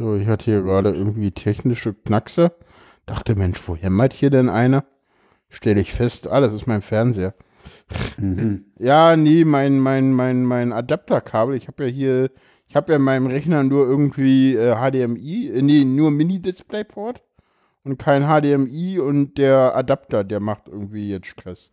So, 0.00 0.14
ich 0.14 0.26
hatte 0.28 0.46
hier 0.46 0.62
gerade 0.62 0.92
irgendwie 0.92 1.30
technische 1.30 1.92
Knackse. 1.92 2.52
Dachte, 3.04 3.34
Mensch, 3.36 3.68
wo 3.68 3.76
hämmert 3.76 4.14
hier 4.14 4.30
denn 4.30 4.48
einer? 4.48 4.86
Stelle 5.50 5.82
ich 5.82 5.92
fest, 5.92 6.26
ah, 6.26 6.40
das 6.40 6.54
ist 6.54 6.66
mein 6.66 6.80
Fernseher. 6.80 7.34
Mhm. 8.16 8.64
ja, 8.78 9.14
nee, 9.16 9.44
mein, 9.44 9.78
mein, 9.78 10.14
mein, 10.14 10.46
mein 10.46 10.72
Adapterkabel. 10.72 11.54
Ich 11.54 11.68
habe 11.68 11.84
ja 11.84 11.90
hier, 11.90 12.30
ich 12.66 12.76
habe 12.76 12.92
ja 12.92 12.96
in 12.96 13.04
meinem 13.04 13.26
Rechner 13.26 13.62
nur 13.62 13.86
irgendwie 13.86 14.54
äh, 14.54 14.74
HDMI, 14.74 15.50
äh, 15.50 15.60
nee, 15.60 15.84
nur 15.84 16.10
Mini-Displayport 16.10 17.22
und 17.84 17.98
kein 17.98 18.22
HDMI 18.22 19.00
und 19.00 19.36
der 19.36 19.76
Adapter, 19.76 20.24
der 20.24 20.40
macht 20.40 20.66
irgendwie 20.66 21.10
jetzt 21.10 21.26
Stress. 21.26 21.72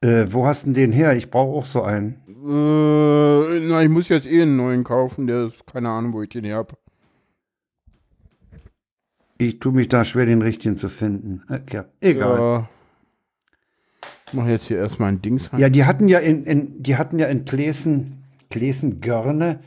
Äh, 0.00 0.26
wo 0.28 0.46
hast 0.46 0.66
du 0.66 0.72
den 0.72 0.92
her? 0.92 1.16
Ich 1.16 1.30
brauche 1.30 1.56
auch 1.56 1.66
so 1.66 1.82
einen. 1.82 2.20
Äh, 2.28 3.60
na, 3.68 3.82
ich 3.82 3.88
muss 3.88 4.08
jetzt 4.08 4.26
eh 4.26 4.42
einen 4.42 4.56
neuen 4.56 4.84
kaufen. 4.84 5.26
Der 5.26 5.46
ist 5.46 5.66
keine 5.66 5.88
Ahnung, 5.88 6.12
wo 6.12 6.22
ich 6.22 6.28
den 6.28 6.44
her 6.44 6.56
habe. 6.56 6.76
Ich 9.38 9.58
tue 9.58 9.72
mich 9.72 9.88
da 9.88 10.04
schwer, 10.04 10.26
den 10.26 10.42
richtigen 10.42 10.76
zu 10.76 10.88
finden. 10.88 11.42
Äh, 11.48 11.60
ja, 11.70 11.84
egal. 12.00 12.38
Ja. 12.38 12.68
Ich 14.26 14.34
mache 14.34 14.50
jetzt 14.50 14.66
hier 14.66 14.78
erstmal 14.78 15.12
ein 15.12 15.22
Dings 15.22 15.50
Ja, 15.56 15.68
die 15.68 15.84
hatten 15.84 16.08
ja 16.08 16.18
in, 16.18 16.44
in 16.44 16.82
die 16.82 16.96
hatten 16.96 17.18
ja 17.18 17.26
in 17.26 17.44
Klesen, 17.44 18.24
Klesen 18.50 19.00
Görne 19.00 19.60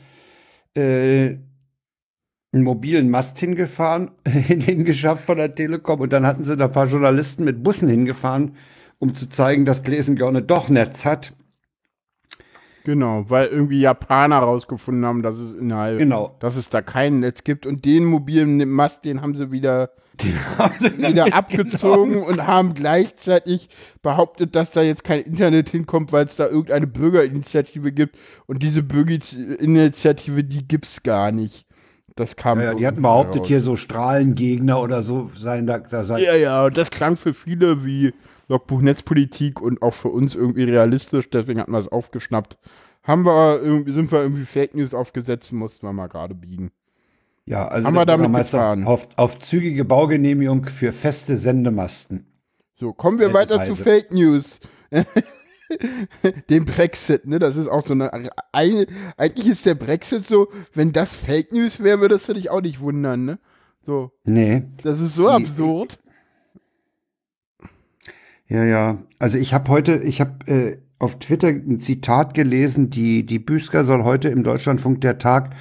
äh, 0.74 1.36
einen 2.52 2.64
mobilen 2.64 3.08
Mast 3.08 3.38
hingefahren, 3.38 4.10
hingeschafft 4.26 5.24
von 5.24 5.38
der 5.38 5.54
Telekom 5.54 6.00
und 6.00 6.12
dann 6.12 6.26
hatten 6.26 6.42
sie 6.42 6.56
da 6.56 6.66
ein 6.66 6.72
paar 6.72 6.88
Journalisten 6.88 7.44
mit 7.44 7.62
Bussen 7.62 7.88
hingefahren 7.88 8.56
um 9.00 9.14
zu 9.14 9.28
zeigen, 9.28 9.64
dass 9.64 9.82
Gläsen 9.82 10.14
gerne 10.14 10.42
doch 10.42 10.68
Netz 10.68 11.04
hat. 11.04 11.32
Genau, 12.84 13.24
weil 13.28 13.46
irgendwie 13.46 13.80
Japaner 13.80 14.38
rausgefunden 14.38 15.04
haben, 15.04 15.22
dass 15.22 15.38
es 15.38 15.54
innerhalb, 15.54 15.98
genau. 15.98 16.36
dass 16.38 16.56
es 16.56 16.68
da 16.68 16.80
kein 16.80 17.20
Netz 17.20 17.44
gibt 17.44 17.66
und 17.66 17.84
den 17.84 18.04
mobilen 18.04 18.68
Mast, 18.70 19.04
den 19.04 19.20
haben 19.20 19.34
sie 19.34 19.50
wieder, 19.50 19.90
haben 20.58 20.74
sie 20.78 20.98
wieder 20.98 21.34
abgezogen 21.34 22.12
genommen. 22.12 22.28
und 22.30 22.46
haben 22.46 22.74
gleichzeitig 22.74 23.68
behauptet, 24.02 24.54
dass 24.54 24.70
da 24.70 24.82
jetzt 24.82 25.04
kein 25.04 25.20
Internet 25.20 25.68
hinkommt, 25.70 26.12
weil 26.12 26.26
es 26.26 26.36
da 26.36 26.46
irgendeine 26.46 26.86
Bürgerinitiative 26.86 27.92
gibt 27.92 28.16
und 28.46 28.62
diese 28.62 28.82
Bürgerinitiative, 28.82 30.44
die 30.44 30.66
gibt's 30.66 31.02
gar 31.02 31.32
nicht. 31.32 31.66
Das 32.16 32.36
kam. 32.36 32.58
Ja, 32.60 32.66
ja 32.66 32.74
die 32.74 32.86
hatten 32.86 33.02
behauptet, 33.02 33.42
raus. 33.42 33.48
hier 33.48 33.60
so 33.60 33.76
Strahlengegner 33.76 34.80
oder 34.80 35.02
so 35.02 35.30
seien 35.38 35.66
da. 35.66 35.78
da 35.78 36.04
sein. 36.04 36.22
Ja, 36.22 36.34
ja, 36.34 36.64
und 36.64 36.76
das 36.76 36.90
klang 36.90 37.16
für 37.16 37.34
viele 37.34 37.84
wie 37.84 38.12
Logbuch 38.50 38.82
Netzpolitik 38.82 39.60
und 39.62 39.80
auch 39.80 39.94
für 39.94 40.08
uns 40.08 40.34
irgendwie 40.34 40.64
realistisch, 40.64 41.30
deswegen 41.30 41.60
hatten 41.60 41.70
wir 41.70 41.78
es 41.78 41.88
aufgeschnappt. 41.88 42.58
Haben 43.04 43.24
wir 43.24 43.62
irgendwie, 43.62 43.92
sind 43.92 44.10
wir 44.10 44.20
irgendwie 44.20 44.44
Fake 44.44 44.74
News 44.74 44.92
aufgesetzt, 44.92 45.52
mussten 45.52 45.86
wir 45.86 45.92
mal 45.92 46.08
gerade 46.08 46.34
biegen. 46.34 46.72
Ja, 47.46 47.68
also 47.68 47.86
haben 47.86 47.94
wir 47.94 48.04
damit 48.04 48.34
gefahren. 48.34 48.84
Auf, 48.84 49.08
auf 49.16 49.38
zügige 49.38 49.84
Baugenehmigung 49.84 50.66
für 50.66 50.92
feste 50.92 51.36
Sendemasten. 51.36 52.26
So, 52.74 52.92
kommen 52.92 53.20
wir 53.20 53.32
weiter 53.32 53.64
zu 53.64 53.74
Fake 53.76 54.12
News. 54.12 54.58
Den 56.50 56.64
Brexit, 56.64 57.28
ne? 57.28 57.38
Das 57.38 57.56
ist 57.56 57.68
auch 57.68 57.86
so 57.86 57.92
eine, 57.92 58.12
eine. 58.52 58.86
Eigentlich 59.16 59.46
ist 59.46 59.64
der 59.64 59.76
Brexit 59.76 60.26
so, 60.26 60.48
wenn 60.74 60.92
das 60.92 61.14
Fake 61.14 61.52
News 61.52 61.82
wäre, 61.84 62.00
würdest 62.00 62.28
du 62.28 62.32
dich 62.32 62.50
auch 62.50 62.60
nicht 62.60 62.80
wundern, 62.80 63.24
ne? 63.24 63.38
So. 63.86 64.10
Nee. 64.24 64.64
Das 64.82 65.00
ist 65.00 65.14
so 65.14 65.28
Die, 65.28 65.34
absurd. 65.34 66.00
Ja, 68.50 68.64
ja. 68.64 68.98
Also 69.18 69.38
ich 69.38 69.54
habe 69.54 69.70
heute, 69.70 69.96
ich 69.96 70.20
habe 70.20 70.46
äh, 70.46 70.78
auf 70.98 71.18
Twitter 71.18 71.48
ein 71.48 71.80
Zitat 71.80 72.34
gelesen, 72.34 72.90
die, 72.90 73.24
die 73.24 73.38
Büsker 73.38 73.84
soll 73.84 74.04
heute 74.04 74.28
im 74.28 74.42
Deutschlandfunk 74.42 75.00
der 75.00 75.18
Tag 75.18 75.54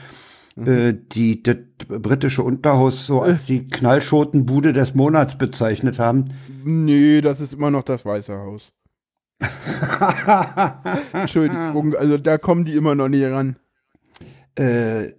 mhm. 0.55 0.67
äh, 0.67 0.93
die 0.93 1.41
das 1.41 1.57
britische 1.87 2.43
Unterhaus 2.43 3.05
so 3.05 3.21
als 3.21 3.45
die 3.45 3.67
Knallschotenbude 3.67 4.73
des 4.73 4.95
Monats 4.95 5.37
bezeichnet 5.37 5.99
haben. 5.99 6.33
Nee, 6.63 7.21
das 7.21 7.39
ist 7.39 7.53
immer 7.53 7.71
noch 7.71 7.83
das 7.83 8.05
Weiße 8.05 8.37
Haus. 8.37 8.73
Entschuldigung, 11.13 11.95
also 11.95 12.17
da 12.17 12.37
kommen 12.37 12.65
die 12.65 12.73
immer 12.73 12.95
noch 12.95 13.07
nie 13.07 13.23
ran. 13.23 13.55
Äh, 14.55 15.13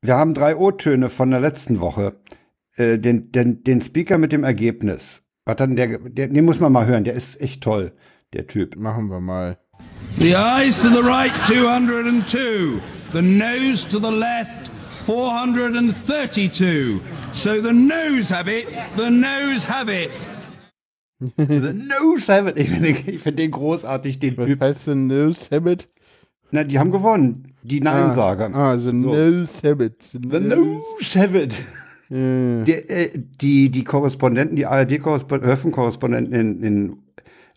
wir 0.00 0.16
haben 0.16 0.34
drei 0.34 0.56
O-Töne 0.56 1.10
von 1.10 1.30
der 1.30 1.38
letzten 1.38 1.78
Woche. 1.78 2.16
Äh, 2.74 2.98
den, 2.98 3.30
den, 3.30 3.62
den 3.62 3.80
Speaker 3.80 4.18
mit 4.18 4.32
dem 4.32 4.42
Ergebnis. 4.42 5.21
Was 5.44 5.56
dann 5.56 5.74
der, 5.74 5.98
der, 5.98 6.28
den 6.28 6.44
muss 6.44 6.60
man 6.60 6.70
mal 6.70 6.86
hören, 6.86 7.04
der 7.04 7.14
ist 7.14 7.40
echt 7.40 7.62
toll, 7.62 7.92
der 8.32 8.46
Typ. 8.46 8.76
Machen 8.76 9.08
wir 9.10 9.20
mal. 9.20 9.58
The 10.18 10.34
eyes 10.34 10.80
to 10.82 10.88
the 10.88 11.02
right 11.02 11.32
202, 11.46 12.80
the 13.12 13.22
nose 13.22 13.84
to 13.88 13.98
the 13.98 14.10
left 14.10 14.70
432. 15.04 17.00
So 17.32 17.60
the 17.60 17.72
nose 17.72 18.30
have 18.30 18.48
it, 18.48 18.68
the 18.96 19.10
nose 19.10 19.64
have 19.64 19.88
it. 19.88 20.12
the 21.18 21.72
nose 21.72 22.28
have 22.28 22.48
it. 22.48 22.56
Ich 22.58 22.68
finde 22.68 22.94
find 23.18 23.38
den 23.38 23.50
großartig, 23.50 24.20
den 24.20 24.36
Was 24.36 24.46
Typ. 24.46 24.60
Was 24.60 24.68
heißt 24.68 24.86
denn 24.88 25.06
nose 25.08 25.48
have 25.50 25.68
it? 25.68 25.88
Na, 26.52 26.62
die 26.62 26.78
haben 26.78 26.92
gewonnen, 26.92 27.54
die 27.62 27.80
Neinsager. 27.80 28.50
Ah, 28.52 28.72
ah 28.72 28.76
the 28.76 28.84
so. 28.84 28.92
nose 28.92 29.50
have 29.64 29.82
it. 29.82 30.02
The, 30.12 30.18
the 30.20 30.40
nose. 30.40 30.56
nose 30.56 31.18
have 31.18 31.36
it. 31.36 31.64
Die, 32.12 32.72
äh, 32.72 33.10
die, 33.40 33.70
die 33.70 33.84
Korrespondenten, 33.84 34.54
die 34.54 34.66
ARD-Korrespondenten 34.66 36.34
in, 36.34 36.62
in 36.62 36.96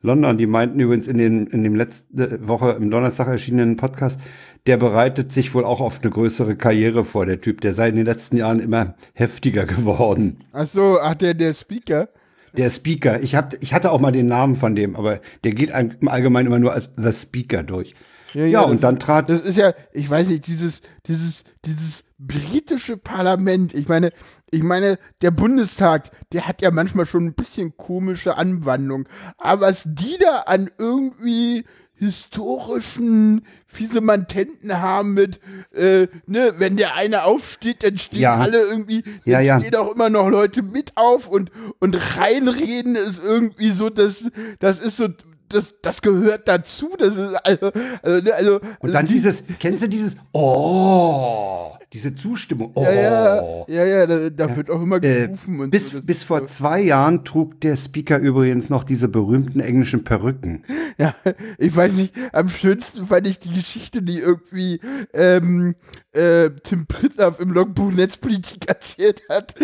London, 0.02 0.38
die 0.38 0.48
meinten 0.48 0.80
übrigens 0.80 1.08
in, 1.08 1.18
den, 1.18 1.48
in 1.48 1.64
dem 1.64 1.76
letzten 1.76 2.48
Woche 2.48 2.72
im 2.72 2.90
Donnerstag 2.90 3.28
erschienenen 3.28 3.76
Podcast, 3.76 4.20
der 4.66 4.78
bereitet 4.78 5.34
sich 5.34 5.54
wohl 5.54 5.66
auch 5.66 5.82
auf 5.82 6.00
eine 6.02 6.10
größere 6.10 6.56
Karriere 6.56 7.04
vor, 7.04 7.26
der 7.26 7.42
Typ. 7.42 7.60
Der 7.62 7.74
sei 7.74 7.90
in 7.90 7.98
den 7.98 8.06
letzten 8.06 8.38
Jahren 8.38 8.60
immer 8.60 8.96
heftiger 9.14 9.66
geworden. 9.66 10.40
Ach 10.54 10.68
so, 10.68 11.02
hat 11.02 11.22
der 11.22 11.34
der 11.34 11.54
Speaker? 11.54 12.08
Der 12.56 12.70
Speaker. 12.70 13.22
Ich, 13.22 13.36
hab, 13.36 13.62
ich 13.62 13.74
hatte 13.74 13.92
auch 13.92 14.00
mal 14.00 14.14
den 14.14 14.28
Namen 14.28 14.56
von 14.56 14.74
dem, 14.74 14.96
aber 14.96 15.20
der 15.44 15.52
geht 15.52 15.72
im 15.72 16.08
Allgemeinen 16.08 16.48
immer 16.48 16.60
nur 16.60 16.72
als 16.72 16.90
The 16.96 17.12
Speaker 17.12 17.64
durch. 17.64 17.94
Ja, 18.34 18.42
ja, 18.42 18.48
ja 18.48 18.62
und 18.62 18.84
dann 18.84 19.00
trat. 19.00 19.30
Das 19.30 19.44
ist 19.44 19.58
ja, 19.58 19.74
ich 19.92 20.10
weiß 20.10 20.28
nicht, 20.30 20.48
dieses, 20.48 20.82
dieses, 21.08 21.44
dieses 21.66 22.05
britische 22.18 22.98
Parlament, 22.98 23.74
ich 23.74 23.88
meine, 23.88 24.12
ich 24.52 24.64
meine, 24.64 24.98
der 25.22 25.32
Bundestag, 25.32 26.12
der 26.32 26.48
hat 26.48 26.62
ja 26.62 26.72
manchmal 26.72 27.06
schon 27.06 27.26
ein 27.26 27.34
bisschen 27.34 27.76
komische 27.78 28.38
Anwandlung. 28.38 29.08
Aber 29.38 29.68
was 29.68 29.84
die 29.86 30.18
da 30.20 30.40
an 30.46 30.70
irgendwie 30.78 31.66
historischen 31.98 33.42
Fiesemantenten 33.68 34.82
haben 34.82 35.14
mit, 35.14 35.40
äh, 35.74 36.08
ne, 36.26 36.52
wenn 36.58 36.76
der 36.76 36.96
eine 36.96 37.24
aufsteht, 37.24 37.84
dann 37.84 37.98
stehen 37.98 38.20
Ja. 38.20 38.36
alle 38.38 38.62
irgendwie, 38.62 39.02
dann 39.02 39.22
Ja, 39.26 39.40
ja. 39.40 39.60
stehen 39.60 39.76
auch 39.76 39.94
immer 39.96 40.10
noch 40.10 40.30
Leute 40.30 40.62
mit 40.62 40.92
auf 40.96 41.28
und, 41.30 41.52
und 41.80 41.96
reinreden 42.18 42.96
ist 42.96 43.24
irgendwie 43.24 43.72
so, 43.72 43.90
das, 43.90 44.24
das 44.60 44.80
ist 44.84 44.98
so, 44.98 45.08
das, 45.48 45.76
das 45.82 46.02
gehört 46.02 46.48
dazu, 46.48 46.90
das 46.98 47.16
ist 47.16 47.36
also, 47.46 47.72
also, 48.04 48.24
ne, 48.24 48.34
also, 48.34 48.56
Und 48.56 48.66
also 48.82 48.94
dann 48.94 49.08
die- 49.08 49.14
dieses, 49.14 49.44
kennst 49.60 49.84
du 49.84 49.88
dieses 49.88 50.16
Oh, 50.34 51.76
diese 51.96 52.14
Zustimmung. 52.14 52.72
Oh. 52.76 52.84
ja, 52.84 52.92
ja, 52.94 53.66
ja, 53.68 53.86
ja, 53.86 54.06
da, 54.06 54.30
da 54.30 54.56
wird 54.56 54.70
auch 54.70 54.82
immer 54.82 54.98
Äh, 54.98 55.28
gerufen 55.28 55.60
und 55.62 55.70
bis, 55.72 55.90
so. 55.92 56.02
Bis 56.02 56.24
vor 56.24 56.42
so- 56.42 56.46
zwei 56.48 56.82
Jahren 56.82 57.24
trug 57.26 57.60
der 57.62 57.76
Speaker 57.78 58.20
übrigens 58.20 58.70
noch 58.70 58.84
diese 58.84 59.08
berühmten 59.08 59.60
englischen 59.62 60.04
Perücken. 60.04 60.64
Ja, 60.98 61.14
ich 61.58 61.76
weiß 61.76 61.92
nicht, 61.92 62.14
am 62.32 62.48
schönsten 62.48 63.08
fand 63.08 63.28
ich 63.28 63.38
die 63.40 63.54
Geschichte, 63.54 64.02
die 64.02 64.18
irgendwie 64.20 64.80
ähm, 65.14 65.76
äh, 66.14 66.52
Tim 66.64 66.86
Pritloff 66.88 67.42
im 67.42 67.52
Logbuch 67.52 67.92
Netzpolitik 67.92 68.66
erzählt 68.70 69.22
hat, 69.28 69.56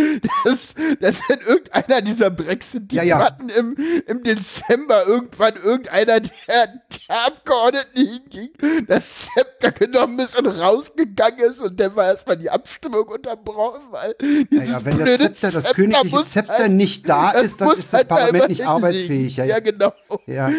dass, 0.43 0.73
dass 0.99 1.15
wenn 1.29 1.39
irgendeiner 1.47 2.01
dieser 2.01 2.31
Brexit-Debatten 2.31 3.47
im, 3.57 3.77
im 4.07 4.23
Dezember 4.23 5.05
irgendwann 5.07 5.53
irgendeiner 5.55 6.19
der, 6.19 6.29
der 6.49 7.27
Abgeordneten 7.27 7.95
hinging, 7.95 8.85
das 8.87 9.29
Zepter 9.33 9.71
genommen 9.71 10.19
ist 10.19 10.37
und 10.37 10.47
rausgegangen 10.47 11.39
ist 11.49 11.61
und 11.61 11.79
dann 11.79 11.95
war 11.95 12.13
erstmal 12.21 12.37
die 12.37 12.49
Abstimmung 12.49 13.03
unterbrochen, 13.07 13.81
weil 13.91 14.13
Naja, 14.49 14.79
wenn 14.83 14.97
der 14.99 15.17
Zepter, 15.17 15.51
das 15.51 15.63
Zepter 15.65 15.73
königliche 15.73 16.25
Zepter 16.25 16.53
halt- 16.53 16.71
nicht 16.71 17.09
da 17.09 17.31
ist, 17.31 17.59
dann 17.61 17.71
ist 17.71 17.79
das 17.79 17.93
halt 17.93 18.07
Parlament 18.07 18.49
nicht 18.49 18.67
arbeitsfähig. 18.67 19.37
Ja, 19.37 19.45
Ja, 19.45 19.59
genau. 19.59 19.91
ja. 20.27 20.49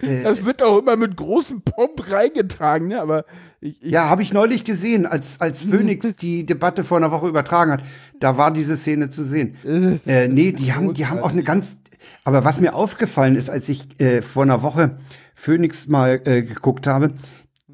Äh, 0.00 0.22
Das 0.22 0.44
wird 0.44 0.62
auch 0.62 0.78
immer 0.78 0.96
mit 0.96 1.16
großem 1.16 1.62
Pomp 1.62 2.10
reingetragen, 2.10 2.88
ne? 2.88 3.00
Aber 3.00 3.24
ich, 3.60 3.82
ich 3.82 3.90
Ja, 3.92 4.08
habe 4.08 4.22
ich 4.22 4.32
neulich 4.32 4.64
gesehen, 4.64 5.06
als, 5.06 5.40
als 5.40 5.62
Phoenix 5.70 6.06
die 6.20 6.46
Debatte 6.46 6.84
vor 6.84 6.96
einer 6.96 7.10
Woche 7.10 7.28
übertragen 7.28 7.72
hat. 7.72 7.82
Da 8.18 8.36
war 8.36 8.50
diese 8.50 8.76
Szene 8.76 9.10
zu 9.10 9.22
sehen. 9.24 9.56
Äh, 10.06 10.28
nee, 10.28 10.52
die 10.52 10.72
haben, 10.72 10.94
die 10.94 11.06
haben 11.06 11.20
auch 11.20 11.30
eine 11.30 11.42
ganz. 11.42 11.76
Aber 12.24 12.44
was 12.44 12.60
mir 12.60 12.74
aufgefallen 12.74 13.36
ist, 13.36 13.48
als 13.50 13.68
ich 13.68 13.84
äh, 14.00 14.20
vor 14.22 14.42
einer 14.42 14.62
Woche 14.62 14.98
Phoenix 15.34 15.86
mal 15.88 16.20
äh, 16.26 16.42
geguckt 16.42 16.86
habe, 16.86 17.14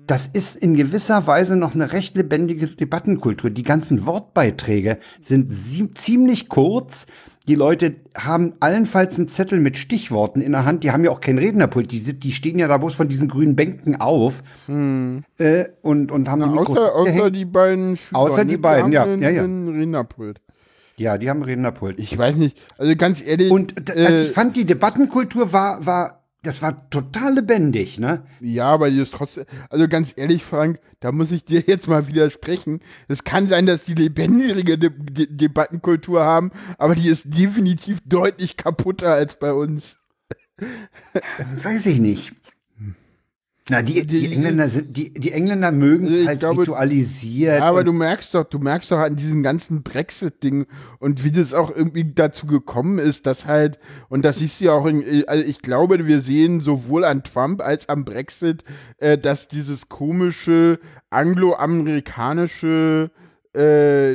das 0.06 0.26
ist 0.26 0.56
in 0.56 0.74
gewisser 0.76 1.26
Weise 1.26 1.56
noch 1.56 1.74
eine 1.74 1.92
recht 1.92 2.16
lebendige 2.16 2.66
Debattenkultur. 2.68 3.50
Die 3.50 3.62
ganzen 3.62 4.06
Wortbeiträge 4.06 4.98
sind 5.20 5.52
ziemlich 5.98 6.48
kurz. 6.48 7.06
Die 7.48 7.54
Leute 7.54 7.94
haben 8.16 8.54
allenfalls 8.58 9.18
einen 9.18 9.28
Zettel 9.28 9.60
mit 9.60 9.76
Stichworten 9.76 10.40
in 10.40 10.52
der 10.52 10.64
Hand. 10.64 10.82
Die 10.82 10.90
haben 10.90 11.04
ja 11.04 11.10
auch 11.12 11.20
kein 11.20 11.38
Rednerpult. 11.38 11.92
Die, 11.92 12.00
die 12.00 12.32
stehen 12.32 12.58
ja 12.58 12.66
da 12.66 12.76
bloß 12.78 12.94
von 12.94 13.08
diesen 13.08 13.28
grünen 13.28 13.54
Bänken 13.54 14.00
auf 14.00 14.42
äh, 14.68 15.64
und, 15.82 16.10
und 16.10 16.28
haben 16.28 16.42
ein 16.42 16.50
Mikro 16.52 16.72
außer, 16.72 16.94
außer 16.94 17.30
die 17.30 17.44
beiden 17.44 17.96
Schüler, 17.96 18.18
Außer 18.20 18.44
die 18.44 18.56
beiden, 18.56 18.84
haben 18.84 18.92
ja, 18.92 19.04
einen, 19.04 19.22
ja, 19.22 19.30
ja. 19.30 19.42
Rednerpult. 19.44 20.40
Ja, 20.98 21.18
die 21.18 21.28
haben 21.28 21.42
Rednerpult. 21.42 22.00
Ich 22.00 22.16
weiß 22.16 22.36
nicht, 22.36 22.56
also 22.78 22.96
ganz 22.96 23.22
ehrlich, 23.24 23.50
Und 23.50 23.88
d- 23.88 23.92
äh, 23.92 24.24
ich 24.24 24.30
fand, 24.30 24.56
die 24.56 24.64
Debattenkultur 24.64 25.52
war, 25.52 25.84
war, 25.84 26.15
das 26.46 26.62
war 26.62 26.88
total 26.90 27.34
lebendig, 27.34 27.98
ne? 27.98 28.22
ja, 28.40 28.66
aber 28.66 28.88
die 28.88 29.00
ist 29.00 29.12
trotzdem, 29.12 29.44
also 29.68 29.88
ganz 29.88 30.12
ehrlich, 30.16 30.44
Frank, 30.44 30.78
da 31.00 31.10
muss 31.10 31.32
ich 31.32 31.44
dir 31.44 31.60
jetzt 31.66 31.88
mal 31.88 32.06
widersprechen. 32.06 32.80
Es 33.08 33.24
kann 33.24 33.48
sein, 33.48 33.66
dass 33.66 33.84
die 33.84 33.94
lebendige 33.94 34.78
De 34.78 34.90
De 34.90 35.26
Debattenkultur 35.28 36.22
haben, 36.22 36.52
aber 36.78 36.94
die 36.94 37.08
ist 37.08 37.24
definitiv 37.26 37.98
deutlich 38.04 38.56
kaputter 38.56 39.12
als 39.12 39.38
bei 39.38 39.52
uns. 39.52 39.96
Weiß 41.62 41.86
ich 41.86 41.98
nicht. 41.98 42.32
Na, 43.68 43.82
die, 43.82 44.06
die 44.06 44.20
Die- 44.20 44.32
Engländer 44.32 44.68
sind, 44.68 44.96
die, 44.96 45.12
die 45.12 45.32
Engländer 45.32 45.72
mögen 45.72 46.06
es 46.06 46.28
halt 46.28 46.38
glaube- 46.38 46.60
ritualisiert. 46.62 47.58
Ja, 47.58 47.64
aber 47.64 47.82
du 47.82 47.92
merkst 47.92 48.32
doch, 48.32 48.44
du 48.44 48.60
merkst 48.60 48.92
doch 48.92 48.98
an 48.98 49.16
diesem 49.16 49.42
ganzen 49.42 49.82
Brexit-Ding 49.82 50.66
und 51.00 51.24
wie 51.24 51.32
das 51.32 51.52
auch 51.52 51.74
irgendwie 51.74 52.12
dazu 52.14 52.46
gekommen 52.46 53.00
ist, 53.00 53.26
dass 53.26 53.46
halt, 53.46 53.80
und 54.08 54.24
das 54.24 54.38
siehst 54.38 54.60
du 54.60 54.66
ja 54.66 54.72
auch 54.72 54.86
in, 54.86 55.24
also 55.26 55.44
ich 55.44 55.62
glaube, 55.62 56.06
wir 56.06 56.20
sehen 56.20 56.60
sowohl 56.60 57.04
an 57.04 57.24
Trump 57.24 57.60
als 57.60 57.88
am 57.88 58.04
Brexit, 58.04 58.62
äh, 58.98 59.18
dass 59.18 59.48
dieses 59.48 59.88
komische 59.88 60.78
angloamerikanische 61.10 63.10
äh, 63.12 63.25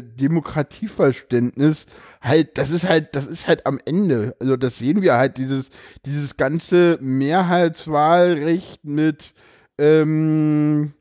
Demokratieverständnis 0.01 1.85
halt, 2.21 2.57
das 2.57 2.71
ist 2.71 2.87
halt, 2.87 3.15
das 3.15 3.27
ist 3.27 3.47
halt 3.47 3.65
am 3.65 3.79
Ende. 3.85 4.35
Also 4.39 4.57
das 4.57 4.77
sehen 4.77 5.01
wir 5.01 5.15
halt, 5.15 5.37
dieses, 5.37 5.69
dieses 6.05 6.37
ganze 6.37 6.97
Mehrheitswahlrecht 7.01 8.85
mit 8.85 9.33
ähm, 9.77 10.93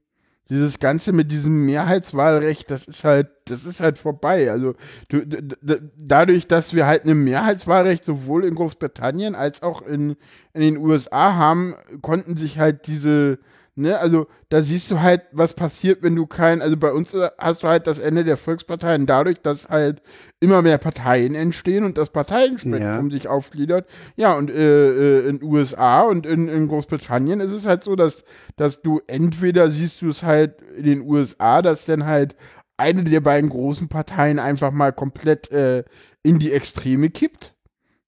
dieses 0.50 0.80
Ganze 0.80 1.12
mit 1.12 1.30
diesem 1.30 1.64
Mehrheitswahlrecht, 1.64 2.70
das 2.72 2.84
ist 2.84 3.04
halt, 3.04 3.28
das 3.44 3.64
ist 3.64 3.80
halt 3.80 3.98
vorbei. 3.98 4.50
Also 4.50 4.74
dadurch, 5.96 6.48
dass 6.48 6.74
wir 6.74 6.86
halt 6.86 7.06
ein 7.06 7.22
Mehrheitswahlrecht 7.22 8.04
sowohl 8.04 8.44
in 8.44 8.56
Großbritannien 8.56 9.36
als 9.36 9.62
auch 9.62 9.80
in, 9.82 10.16
in 10.52 10.60
den 10.60 10.78
USA 10.78 11.36
haben, 11.36 11.76
konnten 12.02 12.36
sich 12.36 12.58
halt 12.58 12.88
diese, 12.88 13.38
ne, 13.74 13.98
also 13.98 14.26
da 14.48 14.62
siehst 14.62 14.90
du 14.90 15.00
halt, 15.00 15.22
was 15.32 15.54
passiert, 15.54 16.02
wenn 16.02 16.16
du 16.16 16.26
kein, 16.26 16.60
also 16.62 16.76
bei 16.76 16.92
uns 16.92 17.14
äh, 17.14 17.30
hast 17.38 17.62
du 17.62 17.68
halt 17.68 17.86
das 17.86 17.98
Ende 17.98 18.24
der 18.24 18.36
Volksparteien 18.36 19.06
dadurch, 19.06 19.40
dass 19.40 19.68
halt 19.68 20.02
immer 20.40 20.62
mehr 20.62 20.78
Parteien 20.78 21.34
entstehen 21.34 21.84
und 21.84 21.98
das 21.98 22.10
Parteienspektrum 22.10 23.08
Ja. 23.08 23.12
sich 23.12 23.28
aufgliedert. 23.28 23.88
Ja, 24.16 24.36
und 24.36 24.50
äh, 24.50 25.20
äh, 25.20 25.28
in 25.28 25.42
USA 25.42 26.02
und 26.02 26.26
in, 26.26 26.48
in 26.48 26.68
Großbritannien 26.68 27.40
ist 27.40 27.52
es 27.52 27.66
halt 27.66 27.84
so, 27.84 27.96
dass, 27.96 28.24
dass 28.56 28.82
du 28.82 29.00
entweder 29.06 29.70
siehst 29.70 30.02
du 30.02 30.08
es 30.10 30.22
halt 30.22 30.60
in 30.76 30.84
den 30.84 31.00
USA, 31.02 31.62
dass 31.62 31.84
dann 31.84 32.06
halt 32.06 32.34
eine 32.76 33.04
der 33.04 33.20
beiden 33.20 33.50
großen 33.50 33.88
Parteien 33.88 34.38
einfach 34.38 34.70
mal 34.72 34.92
komplett 34.92 35.50
äh, 35.50 35.84
in 36.22 36.38
die 36.38 36.52
Extreme 36.52 37.10
kippt, 37.10 37.54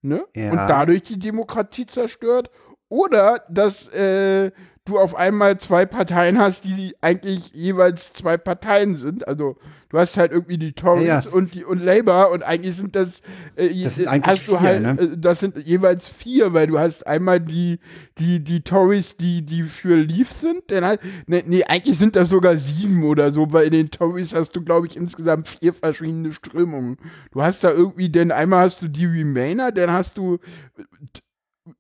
ne? 0.01 0.25
Ja. 0.35 0.51
Und 0.51 0.57
dadurch 0.57 1.03
die 1.03 1.19
Demokratie 1.19 1.87
zerstört. 1.87 2.51
Oder 2.89 3.43
dass 3.49 3.89
äh, 3.93 4.51
du 4.85 4.99
auf 4.99 5.15
einmal 5.15 5.59
zwei 5.59 5.87
Parteien 5.87 6.39
hast, 6.39 6.65
die 6.65 6.95
eigentlich 7.01 7.53
jeweils 7.55 8.13
zwei 8.15 8.37
Parteien 8.37 8.97
sind. 8.97 9.29
Also 9.29 9.57
du 9.91 9.99
hast 9.99 10.17
halt 10.17 10.33
irgendwie 10.33 10.59
die 10.59 10.73
Tories 10.73 11.07
Ja, 11.07 11.21
ja. 11.21 11.31
und 11.31 11.55
die 11.55 11.65
und 11.65 11.79
Labour 11.81 12.31
und 12.33 12.43
eigentlich 12.43 12.77
sind 12.77 12.97
das, 12.97 13.21
äh, 13.55 13.69
Das 13.85 13.95
sind 13.95 14.07
äh, 14.07 14.09
eigentlich 14.09 14.41
hast 14.41 14.49
du 14.49 14.53
vier, 14.53 14.61
halt, 14.61 14.83
ne? 14.83 14.97
äh, 15.01 15.17
das 15.19 15.39
sind 15.39 15.57
jeweils 15.59 16.09
vier, 16.09 16.53
weil 16.53 16.67
du 16.67 16.81
hast 16.81 17.07
einmal 17.07 17.39
die, 17.39 17.79
die, 18.19 18.43
die 18.43 18.63
Tories, 18.63 19.17
die, 19.17 19.43
die 19.47 19.63
für 19.63 19.95
Leave 19.95 20.33
sind, 20.33 20.63
dann 20.69 20.85
halt, 20.85 21.01
ne, 21.29 21.43
nee, 21.47 21.63
eigentlich 21.65 21.99
sind 21.99 22.17
das 22.17 22.31
sogar 22.31 22.57
sieben 22.57 23.05
oder 23.05 23.33
so, 23.33 23.53
weil 23.53 23.67
in 23.67 23.73
den 23.73 23.91
Tories 23.91 24.35
hast 24.35 24.57
du, 24.57 24.63
glaube 24.63 24.89
ich, 24.89 24.97
insgesamt 24.97 25.47
vier 25.47 25.73
verschiedene 25.73 26.33
Strömungen. 26.33 26.97
Du 27.31 27.41
hast 27.41 27.63
da 27.63 27.71
irgendwie, 27.71 28.09
denn 28.09 28.33
einmal 28.33 28.65
hast 28.65 28.83
du 28.83 28.89
die 28.89 29.07
Remainer, 29.07 29.71
dann 29.71 29.93
hast 29.93 30.19
du 30.19 30.39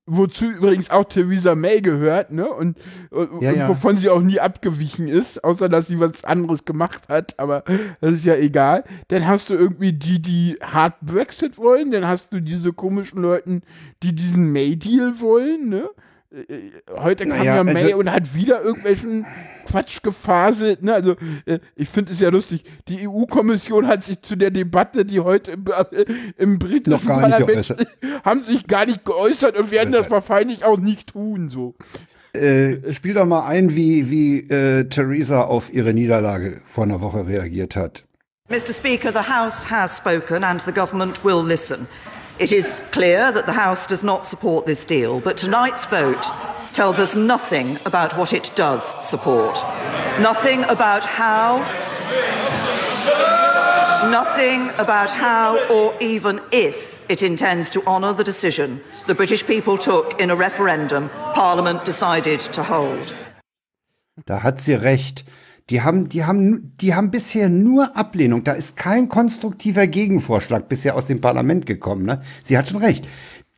wozu 0.06 0.46
übrigens 0.50 0.90
auch 0.90 1.04
Theresa 1.04 1.54
May 1.54 1.80
gehört, 1.80 2.32
ne? 2.32 2.48
Und, 2.48 2.76
und, 3.10 3.40
Ja, 3.42 3.50
und 3.50 3.56
ja. 3.58 3.68
wovon 3.68 3.98
sie 3.98 4.08
auch 4.10 4.20
nie 4.20 4.40
abgewichen 4.40 5.06
ist, 5.08 5.42
außer 5.44 5.68
dass 5.68 5.86
sie 5.86 6.00
was 6.00 6.24
anderes 6.24 6.64
gemacht 6.64 7.08
hat, 7.08 7.38
aber 7.38 7.62
das 8.00 8.14
ist 8.14 8.24
ja 8.24 8.34
egal. 8.34 8.84
Dann 9.08 9.26
hast 9.26 9.50
du 9.50 9.54
irgendwie 9.54 9.92
die, 9.92 10.20
die 10.20 10.56
hart 10.60 10.96
Brexit 11.02 11.56
wollen, 11.56 11.92
dann 11.92 12.06
hast 12.06 12.32
du 12.32 12.40
diese 12.40 12.72
komischen 12.72 13.22
Leuten, 13.22 13.62
die 14.02 14.14
diesen 14.14 14.52
May-Deal 14.52 15.20
wollen, 15.20 15.68
ne? 15.68 15.88
Äh, 16.32 16.70
Heute 16.96 17.26
kam 17.26 17.38
Naja, 17.38 17.56
ja 17.56 17.64
May 17.64 17.84
also- 17.84 17.98
und 17.98 18.10
hat 18.10 18.34
wieder 18.34 18.62
irgendwelchen 18.62 19.24
Quatsch 19.66 20.02
gefaselt. 20.02 20.82
Ne? 20.82 20.94
Also 20.94 21.16
äh, 21.46 21.58
ich 21.76 21.88
finde 21.88 22.12
es 22.12 22.20
ja 22.20 22.30
lustig. 22.30 22.64
Die 22.88 23.08
EU-Kommission 23.08 23.86
hat 23.86 24.04
sich 24.04 24.20
zu 24.22 24.36
der 24.36 24.50
Debatte, 24.50 25.04
die 25.04 25.20
heute 25.20 25.52
im, 25.52 25.64
äh, 25.66 26.04
im 26.36 26.58
britischen 26.58 26.92
Noch 26.92 27.04
gar 27.04 27.26
nicht 27.26 27.38
Parlament 27.38 27.68
geäußert. 27.68 27.86
haben 28.24 28.42
sich 28.42 28.66
gar 28.66 28.86
nicht 28.86 29.04
geäußert 29.04 29.56
und 29.56 29.70
werden 29.70 29.92
das 29.92 30.10
wahrscheinlich 30.10 30.64
auch 30.64 30.78
nicht 30.78 31.12
tun. 31.12 31.50
So. 31.50 31.74
Äh, 32.34 32.92
spiel 32.92 33.14
doch 33.14 33.26
mal 33.26 33.46
ein, 33.46 33.74
wie, 33.74 34.08
wie 34.10 34.40
äh, 34.48 34.84
Theresa 34.84 35.42
auf 35.42 35.72
ihre 35.72 35.92
Niederlage 35.92 36.62
vor 36.64 36.84
einer 36.84 37.00
Woche 37.00 37.26
reagiert 37.26 37.76
hat. 37.76 38.04
Mr. 38.48 38.72
Speaker, 38.72 39.12
the 39.12 39.30
House 39.30 39.70
has 39.70 39.96
spoken 39.96 40.42
and 40.44 40.60
the 40.62 40.72
government 40.72 41.24
will 41.24 41.42
listen. 41.42 41.86
It 42.38 42.52
is 42.52 42.82
clear 42.90 43.32
that 43.32 43.46
the 43.46 43.52
House 43.52 43.86
does 43.86 44.02
not 44.02 44.24
support 44.24 44.66
this 44.66 44.84
deal, 44.84 45.20
but 45.20 45.36
tonight's 45.36 45.84
vote 45.84 46.30
tells 46.72 46.98
us 46.98 47.14
nothing 47.14 47.78
about 47.84 48.16
what 48.16 48.32
it 48.32 48.50
does 48.54 48.94
support. 49.00 49.62
Nothing 50.20 50.64
about 50.64 51.04
how. 51.04 51.58
Nothing 54.10 54.70
about 54.78 55.12
how 55.12 55.58
or 55.70 55.94
even 56.00 56.40
if 56.50 57.02
it 57.08 57.22
intends 57.22 57.70
to 57.70 57.82
honour 57.86 58.12
the 58.12 58.24
decision 58.24 58.80
the 59.06 59.14
British 59.14 59.46
people 59.46 59.76
took 59.78 60.20
in 60.20 60.30
a 60.30 60.36
referendum 60.36 61.10
Parliament 61.34 61.84
decided 61.84 62.40
to 62.40 62.62
hold. 62.62 63.14
Da 64.26 64.42
hat 64.42 64.60
sie 64.60 64.74
recht. 64.74 65.24
Die 65.70 65.80
haben, 65.80 66.08
die 66.08 66.24
haben, 66.24 66.76
die 66.80 66.94
haben 66.94 67.10
bisher 67.10 67.48
nur 67.48 67.96
Ablehnung. 67.96 68.44
Da 68.44 68.52
ist 68.52 68.76
kein 68.76 69.08
konstruktiver 69.08 69.86
Gegenvorschlag 69.86 70.68
bisher 70.68 70.96
aus 70.96 71.06
dem 71.06 71.20
Parlament 71.20 71.66
gekommen. 71.66 72.04
Ne? 72.04 72.20
Sie 72.42 72.58
hat 72.58 72.68
schon 72.68 72.80
recht. 72.80 73.06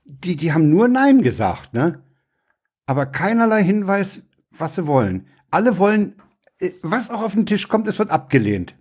Die, 0.04 0.36
die 0.36 0.52
haben 0.52 0.68
nur 0.68 0.88
Nein 0.88 1.22
gesagt, 1.22 1.74
ne? 1.74 2.03
Aber 2.86 3.06
keinerlei 3.06 3.62
Hinweis, 3.62 4.20
was 4.50 4.74
sie 4.74 4.86
wollen. 4.86 5.26
Alle 5.50 5.78
wollen, 5.78 6.14
äh, 6.58 6.70
was 6.82 7.10
auch 7.10 7.22
auf 7.22 7.34
den 7.34 7.46
Tisch 7.46 7.68
kommt, 7.68 7.88
es 7.88 7.98
wird 7.98 8.10
abgelehnt. 8.10 8.74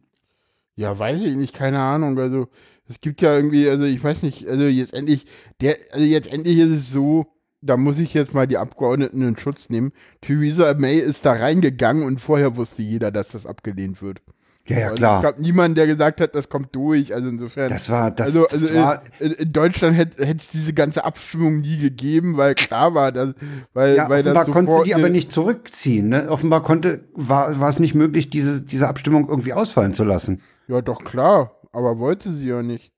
Ja, 0.76 0.98
weiß 0.98 1.22
ich 1.22 1.36
nicht, 1.36 1.54
keine 1.54 1.80
Ahnung. 1.80 2.18
Also, 2.18 2.48
es 2.90 3.00
gibt 3.00 3.22
ja 3.22 3.34
irgendwie, 3.34 3.70
also 3.70 3.86
ich 3.86 4.04
weiß 4.04 4.24
nicht, 4.24 4.48
also 4.48 4.66
jetzt 4.66 4.94
endlich, 4.94 5.26
der, 5.62 5.78
also 5.92 6.06
jetzt 6.06 6.32
endlich 6.32 6.58
ist 6.58 6.72
es 6.72 6.92
so, 6.92 7.28
da 7.62 7.78
muss 7.78 7.98
ich 7.98 8.14
jetzt 8.14 8.34
mal 8.34 8.48
die 8.48 8.58
Abgeordneten 8.58 9.22
in 9.22 9.38
Schutz 9.38 9.70
nehmen. 9.70 9.94
Theresa 10.22 10.74
May 10.74 10.98
ist 10.98 11.26
da 11.26 11.34
reingegangen 11.34 12.04
und 12.04 12.20
vorher 12.20 12.58
wusste 12.58 12.82
jeder, 12.82 13.10
dass 13.12 13.30
das 13.30 13.46
abgelehnt 13.46 14.02
wird. 14.02 14.22
Ja, 14.66 14.78
ja, 14.78 14.86
Also 14.86 14.96
klar. 14.96 15.18
Es 15.18 15.24
gab 15.24 15.40
niemanden, 15.40 15.76
der 15.76 15.88
gesagt 15.88 16.22
hat, 16.22 16.36
das 16.36 16.48
kommt 16.48 16.74
durch. 16.74 17.14
Also 17.14 17.28
insofern. 17.28 17.70
Das 17.70 17.90
war, 17.90 18.12
das, 18.12 18.28
also, 18.28 18.44
das 18.44 18.64
also 18.64 18.76
war, 18.76 19.04
in, 19.20 19.32
in 19.34 19.52
Deutschland 19.52 19.98
hätte 19.98 20.22
es 20.22 20.50
diese 20.50 20.74
ganze 20.74 21.04
Abstimmung 21.04 21.60
nie 21.60 21.78
gegeben, 21.78 22.38
weil 22.38 22.56
klar 22.56 22.94
war, 22.94 23.12
dass, 23.12 23.34
weil, 23.74 23.98
ja, 23.98 24.08
weil 24.08 24.22
offenbar 24.22 24.46
das 24.46 24.54
konnte 24.54 24.84
die 24.86 24.96
aber 24.96 25.10
nicht 25.10 25.34
zurückziehen. 25.34 26.10
Ne? 26.10 26.30
Offenbar 26.30 26.64
konnte, 26.64 27.04
war, 27.14 27.60
war 27.60 27.70
es 27.70 27.80
nicht 27.80 27.94
möglich, 27.94 28.30
diese, 28.30 28.62
diese 28.62 28.88
Abstimmung 28.88 29.28
irgendwie 29.28 29.54
ausfallen 29.54 29.94
zu 29.94 30.06
lassen. 30.06 30.42
Ja, 30.68 30.82
doch 30.82 31.04
klar, 31.04 31.60
aber 31.74 32.00
wollte 32.00 32.32
sie 32.32 32.48
ja 32.48 32.64
nicht. 32.64 32.94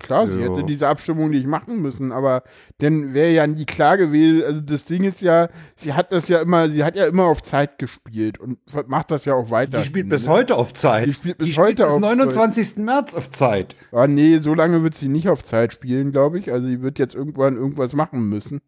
Klar, 0.00 0.26
sie 0.26 0.38
Ja. 0.38 0.50
hätte 0.50 0.64
diese 0.64 0.88
Abstimmung 0.88 1.30
nicht 1.30 1.46
machen 1.46 1.80
müssen, 1.80 2.12
aber 2.12 2.42
dann 2.78 3.14
wäre 3.14 3.30
ja 3.32 3.46
nie 3.46 3.64
klar 3.64 3.96
gewesen. 3.96 4.42
Also 4.44 4.60
das 4.60 4.84
Ding 4.84 5.04
ist 5.04 5.20
ja, 5.20 5.48
sie 5.76 5.94
hat 5.94 6.12
das 6.12 6.28
ja 6.28 6.42
immer, 6.42 6.68
sie 6.68 6.84
hat 6.84 6.96
ja 6.96 7.06
immer 7.06 7.24
auf 7.24 7.42
Zeit 7.42 7.78
gespielt 7.78 8.38
und 8.38 8.58
macht 8.88 9.10
das 9.10 9.24
ja 9.24 9.34
auch 9.34 9.50
weiter. 9.50 9.78
Die 9.78 9.84
spielt 9.84 10.08
bis 10.08 10.28
heute 10.28 10.56
auf 10.56 10.74
Zeit. 10.74 11.06
Die 11.06 11.14
spielt 11.14 11.38
bis 11.38 11.48
Die 11.48 11.56
heute 11.56 11.84
bis 11.84 11.92
auf 11.92 12.00
29. 12.00 12.78
März 12.84 13.14
auf 13.14 13.30
Zeit. 13.30 13.76
Ah, 13.92 14.06
nee, 14.06 14.38
so 14.38 14.52
lange 14.54 14.82
wird 14.82 14.94
sie 14.94 15.08
nicht 15.08 15.28
auf 15.28 15.44
Zeit 15.44 15.72
spielen, 15.72 16.12
glaube 16.12 16.38
ich. 16.38 16.52
Also 16.52 16.66
sie 16.66 16.82
wird 16.82 16.98
jetzt 16.98 17.14
irgendwann 17.14 17.56
irgendwas 17.56 17.94
machen 17.94 18.28
müssen. 18.28 18.60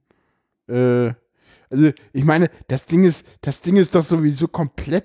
Äh, 0.68 1.12
also 1.68 1.90
ich 2.12 2.24
meine, 2.24 2.48
das 2.68 2.86
Ding 2.86 3.04
ist, 3.04 3.24
das 3.40 3.60
Ding 3.60 3.76
ist 3.76 3.94
doch 3.94 4.04
sowieso 4.04 4.46
komplett 4.48 5.04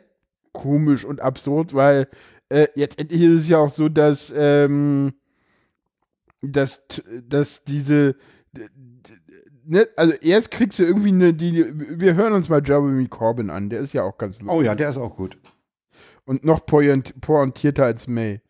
komisch 0.54 1.04
und 1.06 1.22
absurd, 1.22 1.74
weil 1.74 2.08
äh, 2.50 2.68
jetzt 2.76 3.00
endlich 3.00 3.22
ist 3.22 3.42
es 3.42 3.48
ja 3.50 3.58
auch 3.58 3.72
so, 3.72 3.90
dass 3.90 4.32
ähm, 4.36 5.14
dass, 6.42 6.82
dass 7.28 7.64
diese 7.64 8.16
ne, 9.66 9.88
also 9.96 10.14
erst 10.22 10.52
kriegst 10.52 10.80
du 10.80 10.84
irgendwie 10.84 11.10
eine, 11.10 11.34
die, 11.34 11.66
wir 12.00 12.16
hören 12.16 12.34
uns 12.34 12.50
mal 12.50 12.62
Jeremy 12.66 13.08
Corbyn 13.08 13.50
an, 13.50 13.70
der 13.70 13.80
ist 13.82 13.94
ja 13.94 14.04
auch 14.04 14.18
ganz 14.18 14.39
lustig. 14.39 14.56
Oh 14.56 14.62
ja, 14.62 14.76
der 14.76 14.89
ist 14.89 14.98
auch 14.98 15.16
gut. 15.16 15.38
Und 16.26 16.44
noch 16.44 16.66
point- 16.66 17.20
pointierter 17.22 17.86
als 17.86 18.08
May. 18.08 18.42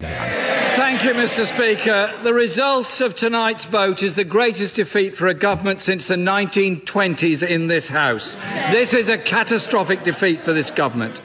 Thank 0.00 1.04
you, 1.04 1.12
Mr. 1.14 1.44
Speaker. 1.44 2.10
The 2.22 2.30
result 2.32 3.00
of 3.02 3.14
tonight's 3.14 3.64
vote 3.64 4.02
is 4.04 4.14
the 4.14 4.24
greatest 4.24 4.76
defeat 4.76 5.16
for 5.16 5.28
a 5.28 5.34
government 5.34 5.80
since 5.80 6.06
the 6.06 6.14
1920s 6.18 7.42
in 7.42 7.68
this 7.68 7.90
House. 7.90 8.36
This 8.70 8.94
is 8.94 9.08
a 9.10 9.18
catastrophic 9.18 10.04
defeat 10.04 10.40
for 10.42 10.54
this 10.54 10.70
government. 10.70 11.20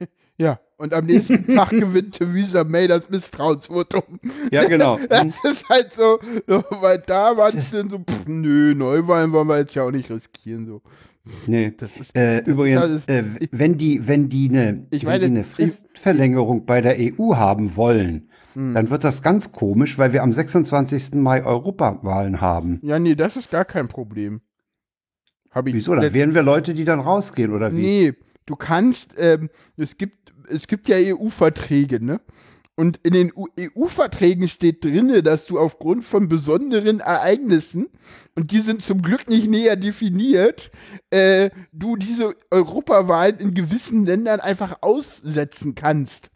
Ja, 0.40 0.60
und 0.78 0.94
am 0.94 1.04
nächsten 1.06 1.46
Tag 1.54 1.70
gewinnt 1.70 2.14
Theresa 2.14 2.64
May 2.64 2.88
das 2.88 3.08
Misstrauensvotum. 3.10 4.18
Ja, 4.50 4.64
genau. 4.64 4.98
Das 5.08 5.26
ist 5.44 5.68
halt 5.68 5.92
so, 5.92 6.18
so 6.46 6.64
weil 6.80 7.02
da 7.06 7.36
war 7.36 7.48
es 7.48 7.70
dann 7.70 7.90
so, 7.90 7.98
pff, 7.98 8.26
nö, 8.26 8.74
Neuwahlen 8.74 9.32
wollen 9.32 9.48
wir 9.48 9.58
jetzt 9.58 9.74
ja 9.74 9.82
auch 9.84 9.90
nicht 9.90 10.10
riskieren. 10.10 10.66
So. 10.66 10.82
Nee. 11.46 11.74
ist- 11.80 12.16
äh, 12.16 12.38
übrigens, 12.44 12.80
das 12.80 12.90
ist- 12.92 13.10
äh, 13.10 13.24
wenn 13.50 13.76
die, 13.76 14.06
wenn 14.08 14.28
die 14.28 14.48
eine, 14.48 14.86
wenn 14.90 14.98
die 15.00 15.06
eine 15.26 15.44
Fristverlängerung 15.44 16.64
bei 16.64 16.80
der 16.80 16.96
EU 16.98 17.34
haben 17.36 17.76
wollen, 17.76 18.30
Hm. 18.54 18.72
dann 18.72 18.88
wird 18.88 19.04
das 19.04 19.20
ganz 19.20 19.52
komisch, 19.52 19.98
weil 19.98 20.12
wir 20.14 20.22
am 20.22 20.32
26. 20.32 21.14
Mai 21.20 21.44
Europawahlen 21.44 22.40
haben. 22.40 22.80
Ja, 22.82 22.98
nee, 22.98 23.14
das 23.14 23.36
ist 23.36 23.50
gar 23.50 23.66
kein 23.66 23.88
Problem. 23.88 24.40
Hab 25.50 25.66
ich 25.66 25.74
Wieso? 25.74 25.94
Dann 25.94 26.14
wären 26.14 26.34
wir 26.34 26.42
Leute, 26.42 26.72
die 26.72 26.84
dann 26.86 27.00
rausgehen, 27.00 27.52
oder 27.52 27.72
wie? 27.72 27.76
Nee, 27.80 28.14
du 28.48 28.56
kannst, 28.56 29.12
ähm, 29.18 29.50
es 29.76 29.98
gibt, 29.98 30.32
es 30.48 30.66
gibt 30.66 30.88
ja 30.88 30.96
EU-Verträge, 30.96 32.04
ne? 32.04 32.20
Und 32.74 33.00
in 33.02 33.12
den 33.12 33.32
EU-Verträgen 33.58 34.46
steht 34.46 34.84
drinne, 34.84 35.24
dass 35.24 35.46
du 35.46 35.58
aufgrund 35.58 36.04
von 36.04 36.28
besonderen 36.28 37.00
Ereignissen, 37.00 37.88
und 38.36 38.52
die 38.52 38.60
sind 38.60 38.84
zum 38.84 39.02
Glück 39.02 39.28
nicht 39.28 39.48
näher 39.48 39.74
definiert, 39.74 40.70
äh, 41.10 41.50
du 41.72 41.96
diese 41.96 42.36
Europawahlen 42.52 43.38
in 43.38 43.54
gewissen 43.54 44.06
Ländern 44.06 44.38
einfach 44.38 44.78
aussetzen 44.80 45.74
kannst. 45.74 46.30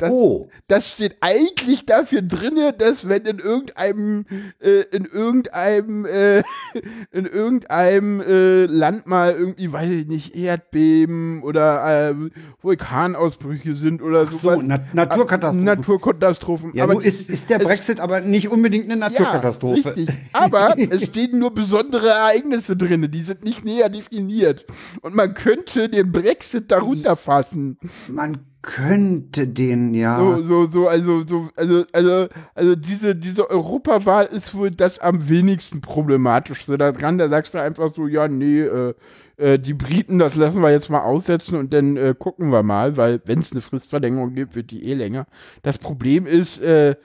Das, 0.00 0.10
Oh. 0.10 0.48
das 0.68 0.88
steht 0.88 1.16
eigentlich 1.20 1.84
dafür 1.86 2.22
drinne, 2.22 2.72
dass 2.72 3.08
wenn 3.08 3.26
in 3.26 3.38
irgendeinem 3.38 4.24
äh, 4.60 4.80
in 4.96 5.04
irgendeinem 5.04 6.06
äh, 6.06 6.38
in 7.12 7.26
irgendeinem 7.26 8.20
äh, 8.20 8.64
Land 8.66 9.06
mal 9.06 9.32
irgendwie 9.32 9.72
weiß 9.72 9.90
ich 9.90 10.06
nicht 10.06 10.34
Erdbeben 10.34 11.42
oder 11.42 12.10
äh, 12.10 12.14
Vulkanausbrüche 12.62 13.74
sind 13.74 14.02
oder 14.02 14.22
Ach 14.26 14.30
so, 14.32 14.38
sowas. 14.38 14.60
Na 14.64 14.80
Naturkatastrophen. 14.92 15.64
Naturkatastrophen. 15.64 16.72
Ja, 16.74 16.84
aber 16.84 16.94
nun 16.94 17.02
ist, 17.02 17.28
ist 17.28 17.50
der 17.50 17.58
es- 17.58 17.64
Brexit 17.64 18.00
aber 18.00 18.20
nicht 18.20 18.48
unbedingt 18.48 18.84
eine 18.86 18.96
Naturkatastrophe. 18.96 19.80
Ja, 19.80 19.90
richtig. 19.90 20.16
Aber 20.32 20.74
es 20.90 21.04
stehen 21.04 21.38
nur 21.38 21.52
besondere 21.52 22.08
Ereignisse 22.08 22.76
drin, 22.76 23.08
die 23.10 23.22
sind 23.22 23.44
nicht 23.44 23.64
näher 23.64 23.88
definiert. 23.88 24.64
Und 25.02 25.14
man 25.14 25.34
könnte 25.34 25.88
den 25.88 26.10
Brexit 26.12 26.70
darunter 26.70 27.16
fassen. 27.16 27.78
Man 28.08 28.38
könnte 28.62 29.48
den, 29.48 29.94
ja. 29.94 30.18
So, 30.18 30.42
so, 30.42 30.70
so, 30.70 30.88
also, 30.88 31.22
so, 31.26 31.48
also, 31.56 31.84
also, 31.92 32.28
also 32.54 32.76
diese, 32.76 33.16
diese 33.16 33.48
Europawahl 33.48 34.26
ist 34.26 34.54
wohl 34.54 34.70
das 34.70 34.98
am 34.98 35.28
wenigsten 35.28 35.80
problematischste 35.80 36.76
daran. 36.76 37.18
Da 37.18 37.28
sagst 37.28 37.54
du 37.54 37.58
einfach 37.58 37.94
so, 37.94 38.06
ja, 38.06 38.28
nee, 38.28 38.60
äh, 38.60 38.94
äh, 39.36 39.58
die 39.58 39.74
Briten, 39.74 40.18
das 40.18 40.34
lassen 40.34 40.62
wir 40.62 40.70
jetzt 40.70 40.90
mal 40.90 41.00
aussetzen 41.00 41.56
und 41.56 41.72
dann 41.72 41.96
äh, 41.96 42.14
gucken 42.18 42.50
wir 42.50 42.62
mal, 42.62 42.96
weil 42.96 43.20
wenn 43.24 43.38
es 43.38 43.52
eine 43.52 43.62
Fristverlängerung 43.62 44.34
gibt, 44.34 44.54
wird 44.54 44.70
die 44.70 44.84
eh 44.84 44.94
länger. 44.94 45.26
Das 45.62 45.78
Problem 45.78 46.26
ist, 46.26 46.60
äh, 46.60 46.96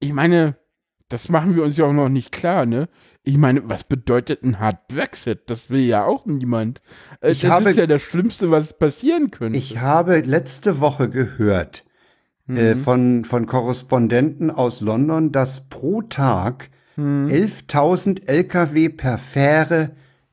ich 0.00 0.12
meine, 0.12 0.56
das 1.08 1.28
machen 1.28 1.54
wir 1.54 1.62
uns 1.62 1.76
ja 1.76 1.84
auch 1.84 1.92
noch 1.92 2.08
nicht 2.08 2.32
klar, 2.32 2.64
ne? 2.64 2.88
Ich 3.26 3.38
meine, 3.38 3.62
was 3.68 3.84
bedeutet 3.84 4.42
ein 4.42 4.60
Hard 4.60 4.86
Brexit? 4.88 5.42
Das 5.46 5.70
will 5.70 5.80
ja 5.80 6.04
auch 6.04 6.26
niemand. 6.26 6.82
Äh, 7.20 7.32
Ich 7.32 7.40
das 7.40 7.50
habe- 7.50 7.70
ist 7.70 7.78
ja 7.78 7.86
das 7.86 8.02
Schlimmste, 8.02 8.50
was 8.50 8.78
passieren 8.78 9.30
könnte. 9.30 9.58
Ich 9.58 9.78
habe 9.80 10.20
letzte 10.20 10.78
Woche 10.80 11.08
gehört 11.08 11.84
äh, 12.48 12.74
von, 12.74 13.24
von 13.24 13.46
Korrespondenten 13.46 14.50
aus 14.50 14.82
London, 14.82 15.32
dass 15.32 15.68
pro 15.70 16.02
Tag 16.02 16.68
11.000 16.98 18.28
Lkw 18.28 18.88
per 18.90 19.18
Fähre 19.18 19.90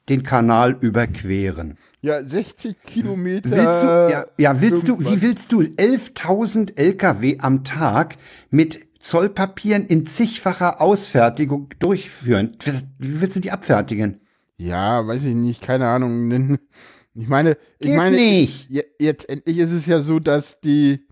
den 0.10 0.24
Kanal 0.24 0.78
überqueren. 0.80 1.78
ja, 2.02 2.24
60 2.24 2.76
Kilometer. 2.84 3.50
Willst 3.50 3.84
du, 3.84 3.88
ja, 4.12 4.26
ja, 4.38 4.62
willst 4.62 4.88
du, 4.88 4.94
irgendwas. 4.94 5.14
wie 5.14 5.22
willst 5.22 5.52
du 5.54 5.62
11.000 5.62 6.78
Lkw 6.78 7.38
am 7.40 7.64
Tag 7.64 8.18
mit 8.50 8.80
Zollpapieren 9.02 9.86
in 9.88 10.06
zigfacher 10.06 10.80
Ausfertigung 10.82 11.70
durchführen? 11.80 12.58
Wie 13.00 13.22
willst 13.22 13.36
du 13.36 13.40
die 13.42 13.52
abfertigen? 13.52 14.22
Ja, 14.58 15.06
weiß 15.08 15.24
ich 15.24 15.36
nicht, 15.36 15.62
keine 15.62 15.88
Ahnung. 15.88 16.60
Ich 17.14 17.28
meine, 17.28 17.58
ich 17.78 17.88
Geht 17.88 17.98
meine, 17.98 18.16
nicht. 18.16 18.70
je- 18.70 18.86
jetzt 18.98 19.28
endlich 19.28 19.58
ist 19.58 19.72
es 19.74 19.86
ja 19.86 20.00
so, 20.00 20.20
dass 20.20 20.62
die, 20.62 21.06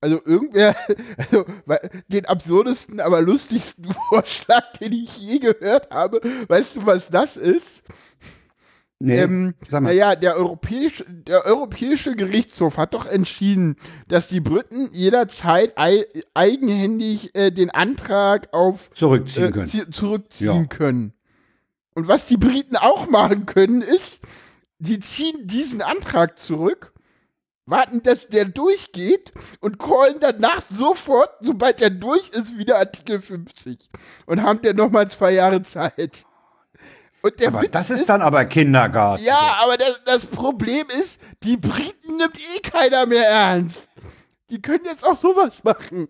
also 0.00 0.20
irgendwer, 0.24 0.76
also 1.16 1.44
den 2.06 2.24
absurdesten, 2.26 3.00
aber 3.00 3.20
lustigsten 3.20 3.92
Vorschlag, 4.10 4.72
den 4.80 4.92
ich 4.92 5.18
je 5.18 5.40
gehört 5.40 5.90
habe, 5.90 6.20
weißt 6.46 6.76
du, 6.76 6.86
was 6.86 7.08
das 7.08 7.36
ist? 7.36 7.82
Nee, 9.02 9.18
Ähm, 9.20 9.54
naja, 9.70 10.14
der 10.14 10.36
europäische, 10.36 11.04
der 11.08 11.46
europäische 11.46 12.14
Gerichtshof 12.16 12.76
hat 12.76 12.92
doch 12.92 13.06
entschieden, 13.06 13.76
dass 14.08 14.28
die 14.28 14.40
Briten 14.40 14.90
jederzeit 14.92 15.72
ei 15.78 16.04
eigenhändig 16.34 17.34
äh, 17.34 17.50
den 17.50 17.70
Antrag 17.70 18.52
auf 18.52 18.90
Zurückziehen 18.92 19.48
äh, 19.48 19.52
können. 19.52 19.66
zi- 19.66 19.90
zurückziehen 19.90 20.52
Ja. 20.62 20.64
können. 20.66 21.14
Und 21.94 22.08
was 22.08 22.26
die 22.26 22.36
Briten 22.36 22.76
auch 22.76 23.08
machen 23.08 23.46
können, 23.46 23.80
ist, 23.80 24.20
die 24.78 25.00
ziehen 25.00 25.46
diesen 25.46 25.80
Antrag 25.80 26.38
zurück, 26.38 26.92
warten, 27.66 28.02
dass 28.02 28.28
der 28.28 28.44
durchgeht 28.46 29.32
und 29.60 29.78
callen 29.78 30.16
danach 30.20 30.60
sofort, 30.70 31.30
sobald 31.40 31.80
der 31.80 31.90
durch 31.90 32.28
ist, 32.30 32.58
wieder 32.58 32.78
Artikel 32.78 33.20
50 33.20 33.88
und 34.26 34.42
haben 34.42 34.60
dann 34.62 34.76
nochmal 34.76 35.10
zwei 35.10 35.32
Jahre 35.32 35.62
Zeit. 35.62 36.24
Und 37.22 37.38
der 37.40 37.48
Aber 37.48 37.62
Witz 37.62 37.70
das 37.72 37.90
ist 37.90 38.08
dann 38.08 38.22
aber 38.22 38.44
Kindergarten. 38.46 39.24
ja, 39.24 39.58
aber 39.62 39.76
das, 39.76 40.00
das 40.04 40.26
Problem 40.26 40.86
ist, 40.88 41.20
die 41.42 41.56
Briten 41.56 42.16
nimmt 42.16 42.38
eh 42.40 42.60
keiner 42.62 43.06
mehr 43.06 43.28
ernst. 43.28 43.88
Die 44.50 44.60
können 44.60 44.84
jetzt 44.84 45.04
auch 45.04 45.18
sowas 45.18 45.62
machen. 45.64 46.08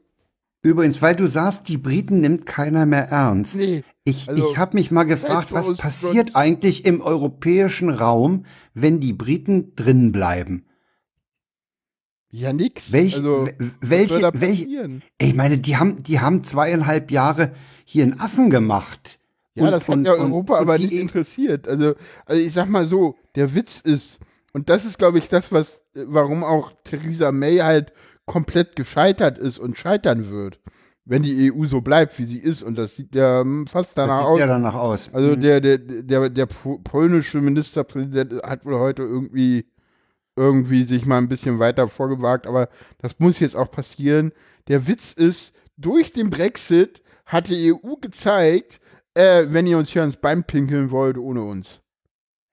Übrigens, 0.63 1.01
weil 1.01 1.17
du 1.17 1.27
sagst, 1.27 1.69
die 1.69 1.79
Briten 1.79 2.21
nimmt 2.21 2.47
keiner 2.47 2.85
mehr 2.87 3.09
ernst. 3.09 3.57
Nee. 3.57 3.83
Ich, 4.05 4.29
Also, 4.29 4.51
ich 4.51 4.59
habe 4.59 4.77
mich 4.77 4.91
mal 4.91 5.05
gefragt, 5.05 5.53
was 5.53 5.77
passiert 5.77 6.37
eigentlich 6.37 6.85
im 6.85 7.01
europäischen 7.01 7.91
Raum, 7.91 8.45
wenn 8.75 9.01
die 9.01 9.13
Briten 9.13 9.75
drin 9.77 10.13
bleiben? 10.13 10.67
Ja, 12.31 12.53
nix. 12.53 12.93
Welch, 12.93 13.17
also, 13.17 13.49
welche, 13.81 14.31
welche, 14.35 15.01
ich 15.19 15.35
meine, 15.35 15.59
die 15.59 15.77
haben, 15.77 16.03
die 16.03 16.21
haben 16.21 16.45
zweieinhalb 16.45 17.11
Jahre 17.11 17.55
hier 17.85 18.05
einen 18.05 18.21
Affen 18.21 18.51
gemacht. 18.51 19.20
Ja, 19.55 19.65
Und- 19.65 19.71
das 19.73 19.83
hat 19.89 19.97
und- 19.97 20.05
ja 20.05 20.13
Europa 20.13 20.55
und 20.55 20.61
aber 20.61 20.79
nicht 20.79 20.93
interessiert. 20.93 21.67
Also, 21.69 21.95
also 22.27 22.41
ich 22.41 22.53
sag 22.53 22.69
mal 22.69 22.87
so, 22.87 23.17
der 23.35 23.55
Witz 23.55 23.81
ist, 23.81 24.19
und 24.53 24.69
das 24.69 24.85
ist, 24.85 24.99
glaube 24.99 25.19
ich, 25.19 25.29
das, 25.29 25.51
was, 25.53 25.79
äh, 25.97 26.05
warum 26.07 26.45
auch 26.45 26.73
Theresa 26.85 27.33
May 27.33 27.59
halt 27.59 27.93
komplett 28.27 28.77
gescheitert 28.77 29.39
ist 29.39 29.59
und 29.59 29.77
scheitern 29.79 30.31
wird, 30.31 30.61
wenn 31.05 31.23
die 31.25 31.51
EU 31.53 31.65
so 31.67 31.81
bleibt, 31.81 32.17
wie 32.21 32.25
sie 32.25 32.39
ist. 32.39 32.63
Und 32.63 32.79
das 32.79 32.95
sieht 32.95 33.15
ja 33.17 33.41
hm, 33.41 33.67
fast 33.67 33.91
Das 33.99 34.07
danach 34.07 34.19
sieht 34.21 34.27
aus. 34.29 34.39
ja 34.39 34.47
danach 34.47 34.75
aus. 34.75 35.11
Also 35.13 35.31
Mhm. 35.37 35.41
der, 35.41 35.61
der, 35.61 35.79
der, 35.79 36.31
der 36.31 36.47
po- 36.47 36.79
polnische 36.79 37.41
Ministerpräsident 37.41 38.35
hat 38.45 38.65
wohl 38.65 38.79
heute 38.79 39.03
irgendwie, 39.03 39.67
irgendwie 40.37 40.85
sich 40.85 41.05
mal 41.07 41.19
ein 41.19 41.29
bisschen 41.29 41.59
weiter 41.59 41.89
vorgewagt, 41.89 42.47
aber 42.47 42.69
das 42.99 43.19
muss 43.19 43.41
jetzt 43.41 43.57
auch 43.57 43.71
passieren. 43.71 44.33
Der 44.69 44.87
Witz 44.87 45.13
ist, 45.13 45.53
durch 45.77 46.13
den 46.13 46.31
Brexit 46.31 47.03
hat 47.27 47.49
die 47.49 47.73
EU 47.75 47.97
gezeigt, 48.01 48.81
äh, 49.15 49.47
wenn 49.49 49.67
ihr 49.67 49.79
uns 49.79 49.91
hier 49.91 50.03
ans 50.03 50.17
Bein 50.17 50.45
pinkeln 50.45 50.91
wollt, 50.91 51.19
ohne 51.19 51.43
uns. 51.43 51.81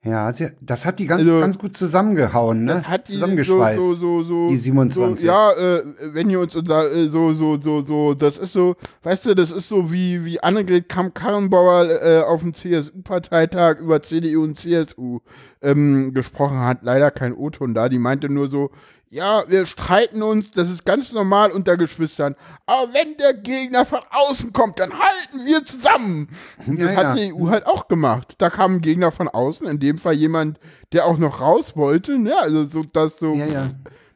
Ja, 0.03 0.32
das 0.62 0.86
hat 0.86 0.99
die 0.99 1.05
ganz, 1.05 1.22
Also, 1.22 1.39
ganz 1.39 1.58
gut 1.58 1.76
zusammengehauen, 1.76 2.64
ne? 2.64 2.84
Hat 2.84 3.08
die 3.10 3.14
Zusammengeschweißt. 3.14 3.78
So, 3.78 3.95
so, 3.95 4.24
so, 4.24 4.49
die 4.49 4.58
27. 4.58 5.20
So, 5.20 5.28
ja, 5.28 5.51
äh, 5.51 5.84
wenn 6.14 6.30
ihr 6.30 6.39
uns 6.39 6.55
unser, 6.55 6.89
äh, 6.93 7.10
so, 7.10 7.34
so, 7.34 7.60
so, 7.60 7.82
so, 7.82 8.14
das 8.14 8.38
ist 8.38 8.53
so, 8.53 8.76
weißt 9.03 9.26
du, 9.26 9.36
das 9.36 9.51
ist 9.51 9.68
so 9.68 9.91
wie, 9.91 10.24
wie 10.24 10.39
Annegret 10.39 10.88
Kamm-Karrenbauer 10.88 11.89
äh, 11.89 12.22
auf 12.22 12.41
dem 12.41 12.53
CSU-Parteitag 12.53 13.80
über 13.80 14.01
CDU 14.01 14.43
und 14.43 14.58
CSU 14.58 15.20
ähm, 15.62 16.14
gesprochen 16.14 16.60
hat. 16.60 16.84
Leider 16.84 17.12
kein 17.12 17.34
O-Ton 17.34 17.74
da. 17.74 17.89
Die 17.89 17.99
meinte 17.99 18.30
nur 18.30 18.49
so, 18.49 18.70
ja, 19.10 19.43
wir 19.47 19.66
streiten 19.66 20.22
uns, 20.22 20.51
das 20.51 20.70
ist 20.70 20.86
ganz 20.86 21.14
normal 21.14 21.51
unter 21.51 21.78
Geschwistern. 21.78 22.36
Aber 22.66 22.93
wenn 22.93 23.16
der 23.18 23.34
Gegner 23.34 23.86
von 23.86 24.01
außen 24.10 24.51
kommt, 24.51 24.80
dann 24.80 24.91
halten 24.91 25.45
wir 25.45 25.64
zusammen. 25.66 26.30
Und 26.66 26.82
das 26.82 26.91
Ja, 26.91 26.97
hat 26.97 27.18
ja. 27.18 27.26
die 27.26 27.34
EU 27.34 27.47
halt 27.49 27.66
auch 27.66 27.88
gemacht. 27.88 28.36
Da 28.38 28.49
kam 28.49 28.76
ein 28.76 28.82
Gegner 28.82 29.12
von 29.12 29.28
außen, 29.30 29.68
in 29.68 29.80
dem 29.80 29.97
Fall 29.97 30.14
jemand, 30.14 30.60
der 30.91 31.05
auch 31.05 31.18
noch 31.18 31.39
raus 31.39 31.76
wollte, 31.76 32.18
ne? 32.20 32.38
Also 32.38 32.66
so, 32.66 32.84
dass 32.84 33.18
so 33.20 33.34
Ja, 33.34 33.70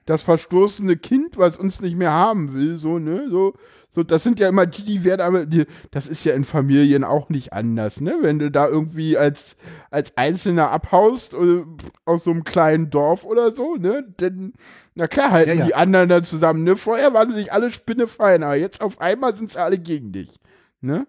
das 0.06 0.24
verstoßene 0.24 0.98
Kind, 0.98 1.38
was 1.38 1.58
uns 1.58 1.80
nicht 1.80 1.96
mehr 1.96 2.12
haben 2.12 2.54
will, 2.54 2.78
so, 2.78 3.00
ne? 3.00 3.28
So, 3.30 3.54
so, 3.94 4.04
das 4.04 4.24
sind 4.24 4.40
ja 4.40 4.48
immer 4.48 4.66
die, 4.66 4.84
die 4.86 5.04
werden 5.04 5.20
aber, 5.22 5.46
die, 5.46 5.66
das 5.92 6.08
ist 6.08 6.24
ja 6.24 6.34
in 6.34 6.46
Familien 6.46 7.04
auch 7.04 7.28
nicht 7.28 7.52
anders, 7.54 8.00
ne? 8.00 8.16
Wenn 8.22 8.40
du 8.40 8.50
da 8.50 8.68
irgendwie 8.68 9.18
als, 9.18 9.58
als 9.90 10.16
Einzelner 10.18 10.72
abhaust 10.72 11.34
oder 11.34 11.66
aus 12.06 12.24
so 12.24 12.32
einem 12.32 12.46
kleinen 12.46 12.90
Dorf 12.90 13.26
oder 13.26 13.52
so, 13.52 13.76
ne? 13.76 14.06
Denn, 14.20 14.54
na 14.96 15.08
klar, 15.08 15.32
halten 15.32 15.50
Ja, 15.50 15.56
ja. 15.56 15.66
die 15.66 15.76
anderen 15.76 16.10
da 16.10 16.24
zusammen, 16.24 16.64
ne? 16.64 16.76
Vorher 16.76 17.14
waren 17.14 17.30
sie 17.30 17.38
sich 17.38 17.54
alle 17.54 17.72
spinnefein, 17.72 18.44
aber 18.44 18.56
jetzt 18.56 18.82
auf 18.82 19.00
einmal 19.02 19.36
sind 19.36 19.52
sie 19.52 19.60
alle 19.62 19.78
gegen 19.78 20.12
dich, 20.12 20.40
ne? 20.82 21.08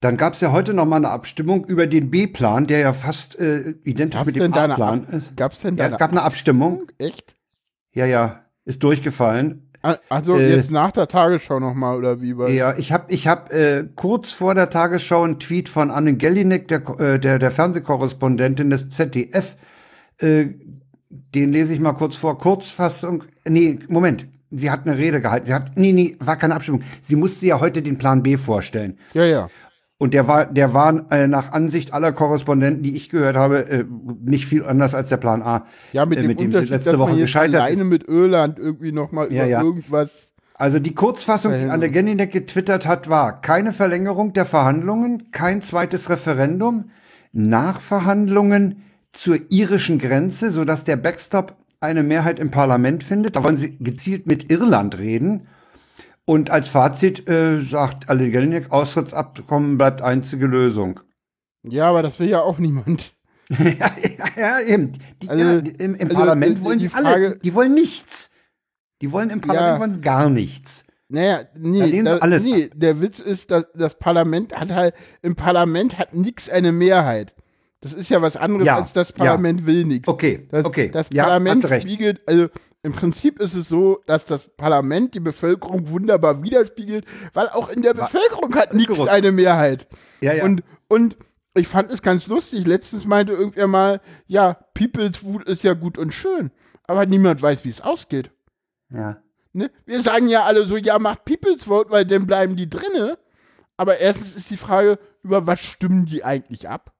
Dann 0.00 0.16
gab 0.16 0.34
es 0.34 0.40
ja 0.40 0.52
heute 0.52 0.74
noch 0.74 0.86
mal 0.86 0.96
eine 0.96 1.08
Abstimmung 1.10 1.64
über 1.66 1.88
den 1.88 2.10
B-Plan, 2.10 2.68
der 2.68 2.78
ja 2.78 2.92
fast 2.92 3.36
äh, 3.38 3.74
identisch 3.82 4.20
Gab's 4.20 4.26
mit 4.26 4.36
dem 4.36 4.54
A-Plan 4.54 5.04
ist. 5.08 5.36
Gab's 5.36 5.60
denn 5.60 5.76
da 5.76 5.84
Ja, 5.84 5.90
es 5.90 5.98
gab 5.98 6.12
eine 6.12 6.22
Abstimmung. 6.22 6.86
Echt? 6.98 7.34
Ja, 7.92 8.06
ja, 8.06 8.44
ist 8.64 8.82
durchgefallen. 8.84 9.68
Ah, 9.82 9.96
Also 10.08 10.36
Äh, 10.36 10.54
jetzt 10.56 10.70
nach 10.70 10.92
der 10.92 11.08
Tagesschau 11.08 11.58
nochmal, 11.58 11.96
oder 11.98 12.20
wie? 12.20 12.30
Ja, 12.54 12.76
ich 12.76 12.92
habe 12.92 13.12
ich 13.12 13.26
hab, 13.26 13.52
äh, 13.52 13.88
kurz 13.96 14.32
vor 14.32 14.54
der 14.54 14.70
Tagesschau 14.70 15.22
einen 15.24 15.40
Tweet 15.40 15.68
von 15.68 15.90
Anne 15.90 16.14
Gellinek, 16.14 16.68
der, 16.68 16.88
äh, 17.00 17.18
der, 17.18 17.40
der 17.40 17.50
Fernsehkorrespondentin 17.50 18.70
des 18.70 18.88
ZDF. 18.90 19.56
Äh, 20.18 20.50
den 21.10 21.52
lese 21.52 21.72
ich 21.72 21.80
mal 21.80 21.92
kurz 21.92 22.16
vor. 22.16 22.38
Kurzfassung. 22.38 23.24
Nee, 23.46 23.78
Moment. 23.88 24.26
Sie 24.50 24.70
hat 24.70 24.86
eine 24.86 24.96
Rede 24.96 25.20
gehalten. 25.20 25.46
Sie 25.46 25.54
hat, 25.54 25.76
nee, 25.76 25.92
nee, 25.92 26.16
war 26.20 26.36
keine 26.36 26.54
Abstimmung. 26.54 26.82
Sie 27.02 27.16
musste 27.16 27.46
ja 27.46 27.60
heute 27.60 27.82
den 27.82 27.98
Plan 27.98 28.22
B 28.22 28.36
vorstellen. 28.36 28.98
ja, 29.12 29.24
ja. 29.24 29.48
Und 30.00 30.14
der 30.14 30.28
war, 30.28 30.46
der 30.46 30.74
war 30.74 31.10
äh, 31.10 31.26
nach 31.26 31.50
Ansicht 31.50 31.92
aller 31.92 32.12
Korrespondenten, 32.12 32.84
die 32.84 32.94
ich 32.94 33.08
gehört 33.08 33.34
habe, 33.34 33.68
äh, 33.68 33.84
nicht 34.24 34.46
viel 34.46 34.64
anders 34.64 34.94
als 34.94 35.08
der 35.08 35.16
Plan 35.16 35.42
A. 35.42 35.66
Ja, 35.92 36.06
mit 36.06 36.18
äh, 36.18 36.22
dem 36.22 36.38
Unterschied, 36.38 36.70
dass 36.70 36.96
man 36.96 37.18
jetzt 37.18 37.34
alleine 37.34 37.82
mit 37.82 38.06
Irland 38.06 38.60
irgendwie 38.60 38.92
nochmal 38.92 39.32
Ja, 39.32 39.42
über 39.42 39.50
ja. 39.50 39.60
irgendwas. 39.60 40.32
Also 40.54 40.78
die 40.78 40.94
Kurzfassung, 40.94 41.52
die. 41.52 41.68
Anne 41.68 41.90
Genninek 41.90 42.30
getwittert 42.30 42.86
hat, 42.86 43.08
war 43.08 43.40
keine 43.40 43.72
Verlängerung 43.72 44.32
der 44.32 44.46
Verhandlungen, 44.46 45.32
kein 45.32 45.62
zweites 45.62 46.08
Referendum, 46.10 46.90
Nachverhandlungen 47.32 48.84
zur 49.12 49.38
irischen 49.50 49.98
Grenze, 49.98 50.50
sodass 50.50 50.84
der 50.84 50.96
Backstop 50.96 51.56
eine 51.80 52.02
Mehrheit 52.02 52.38
im 52.38 52.50
Parlament 52.50 53.04
findet. 53.04 53.36
Da 53.36 53.44
wollen 53.44 53.56
sie 53.56 53.76
gezielt 53.78 54.26
mit 54.26 54.50
Irland 54.50 54.98
reden. 54.98 55.48
Und 56.24 56.50
als 56.50 56.68
Fazit 56.68 57.28
äh, 57.28 57.62
sagt 57.62 58.10
Anne 58.10 58.30
Genninek, 58.30 58.70
Austrittsabkommen 58.70 59.78
bleibt 59.78 60.02
einzige 60.02 60.46
Lösung. 60.46 61.00
Ja, 61.62 61.88
aber 61.88 62.02
das 62.02 62.20
will 62.20 62.28
ja 62.28 62.42
auch 62.42 62.58
niemand. 62.58 63.14
ja, 63.48 63.66
ja, 63.96 64.26
ja, 64.36 64.60
eben. 64.60 64.92
Die, 65.22 65.28
Also- 65.28 65.44
ja, 65.44 65.52
im 65.58 65.94
im 65.94 66.08
also, 66.08 66.16
Parlament 66.16 66.62
wollen 66.62 66.78
die 66.80 66.88
die, 66.88 66.94
alle, 66.94 67.08
Frage- 67.10 67.38
die 67.42 67.54
wollen 67.54 67.72
nichts. 67.74 68.30
Die 69.00 69.10
wollen 69.12 69.30
im 69.30 69.40
Parlament 69.40 69.74
Ja. 69.76 69.80
wollen 69.80 69.92
sie 69.92 70.00
gar 70.00 70.28
nichts. 70.28 70.84
Naja, 71.08 71.44
Da 71.44 71.48
nee, 71.54 72.02
da, 72.02 72.18
alles 72.18 72.42
nee 72.44 72.68
der 72.74 73.00
Witz 73.00 73.20
ist, 73.20 73.50
dass 73.50 73.64
das 73.74 73.98
Parlament 73.98 74.54
hat 74.54 74.70
halt, 74.70 74.94
im 75.22 75.34
Parlament 75.36 75.98
hat 75.98 76.12
nix 76.14 76.50
eine 76.50 76.72
Mehrheit. 76.72 77.34
Das 77.80 77.92
ist 77.92 78.10
ja 78.10 78.20
was 78.20 78.36
anderes 78.36 78.66
Ja, 78.66 78.78
als 78.78 78.92
das 78.92 79.10
ja. 79.10 79.14
Parlament 79.16 79.64
will 79.64 79.84
nichts. 79.84 80.08
Okay, 80.08 80.48
Das, 80.50 80.64
okay. 80.64 80.90
das 80.90 81.08
Ja, 81.12 81.24
Parlament 81.24 81.68
recht. 81.70 81.86
spiegelt, 81.86 82.20
also 82.26 82.48
im 82.82 82.92
Prinzip 82.92 83.40
ist 83.40 83.54
es 83.54 83.68
so, 83.68 84.00
dass 84.06 84.24
das 84.24 84.48
Parlament 84.56 85.14
die 85.14 85.20
Bevölkerung 85.20 85.88
wunderbar 85.88 86.42
widerspiegelt, 86.42 87.04
weil 87.34 87.48
auch 87.48 87.68
in 87.68 87.82
der 87.82 87.94
Bevölkerung 87.94 88.54
hat 88.56 88.74
nichts 88.74 88.98
eine 89.00 89.30
Mehrheit. 89.30 89.86
Ja, 90.20 90.32
ja. 90.32 90.44
Und, 90.44 90.62
und 90.88 91.16
ich 91.54 91.68
fand 91.68 91.92
es 91.92 92.02
ganz 92.02 92.26
lustig. 92.26 92.66
Letztens 92.66 93.04
meinte 93.04 93.32
irgendwer 93.32 93.66
mal, 93.68 94.00
ja, 94.26 94.54
People's 94.74 95.22
Wut 95.22 95.44
ist 95.44 95.62
ja 95.64 95.74
gut 95.74 95.98
und 95.98 96.12
schön, 96.12 96.50
aber 96.84 97.06
niemand 97.06 97.40
weiß, 97.42 97.64
wie 97.64 97.68
es 97.68 97.80
ausgeht. 97.80 98.30
Ja. 98.90 99.18
Ne? 99.52 99.70
Wir 99.86 100.00
sagen 100.02 100.28
ja 100.28 100.44
alle 100.44 100.66
so, 100.66 100.76
ja, 100.76 100.98
macht 100.98 101.24
People's 101.24 101.64
Vote, 101.64 101.90
weil 101.90 102.04
dann 102.06 102.26
bleiben 102.26 102.56
die 102.56 102.68
drinne. 102.68 103.18
Aber 103.76 103.98
erstens 103.98 104.34
ist 104.36 104.50
die 104.50 104.56
Frage, 104.56 104.98
über 105.22 105.46
was 105.46 105.60
stimmen 105.60 106.06
die 106.06 106.24
eigentlich 106.24 106.68
ab? 106.68 106.92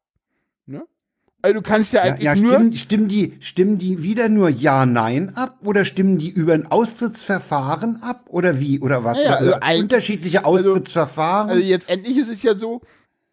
Also 1.40 1.54
du 1.54 1.62
kannst 1.62 1.92
ja 1.92 2.04
Ja, 2.04 2.12
eigentlich 2.12 2.22
ja 2.24 2.34
nur. 2.34 2.52
stimmen, 2.54 2.72
stimmen, 2.74 3.08
die, 3.08 3.36
stimmen 3.40 3.78
die 3.78 4.02
wieder 4.02 4.28
nur 4.28 4.48
Ja, 4.48 4.84
Nein 4.86 5.36
ab? 5.36 5.58
Oder 5.64 5.84
stimmen 5.84 6.18
die 6.18 6.30
über 6.30 6.52
ein 6.54 6.66
Austrittsverfahren 6.70 8.02
ab? 8.02 8.24
Oder 8.28 8.58
wie? 8.60 8.80
Oder 8.80 9.04
was? 9.04 9.18
Ja, 9.18 9.24
ja, 9.24 9.34
also 9.36 9.48
oder 9.52 9.62
eigentlich- 9.62 9.82
unterschiedliche 9.84 10.44
Austrittsverfahren? 10.44 11.50
Also 11.50 11.62
jetzt 11.62 11.88
endlich 11.88 12.16
ist 12.18 12.28
es 12.28 12.42
ja 12.42 12.54
so, 12.56 12.80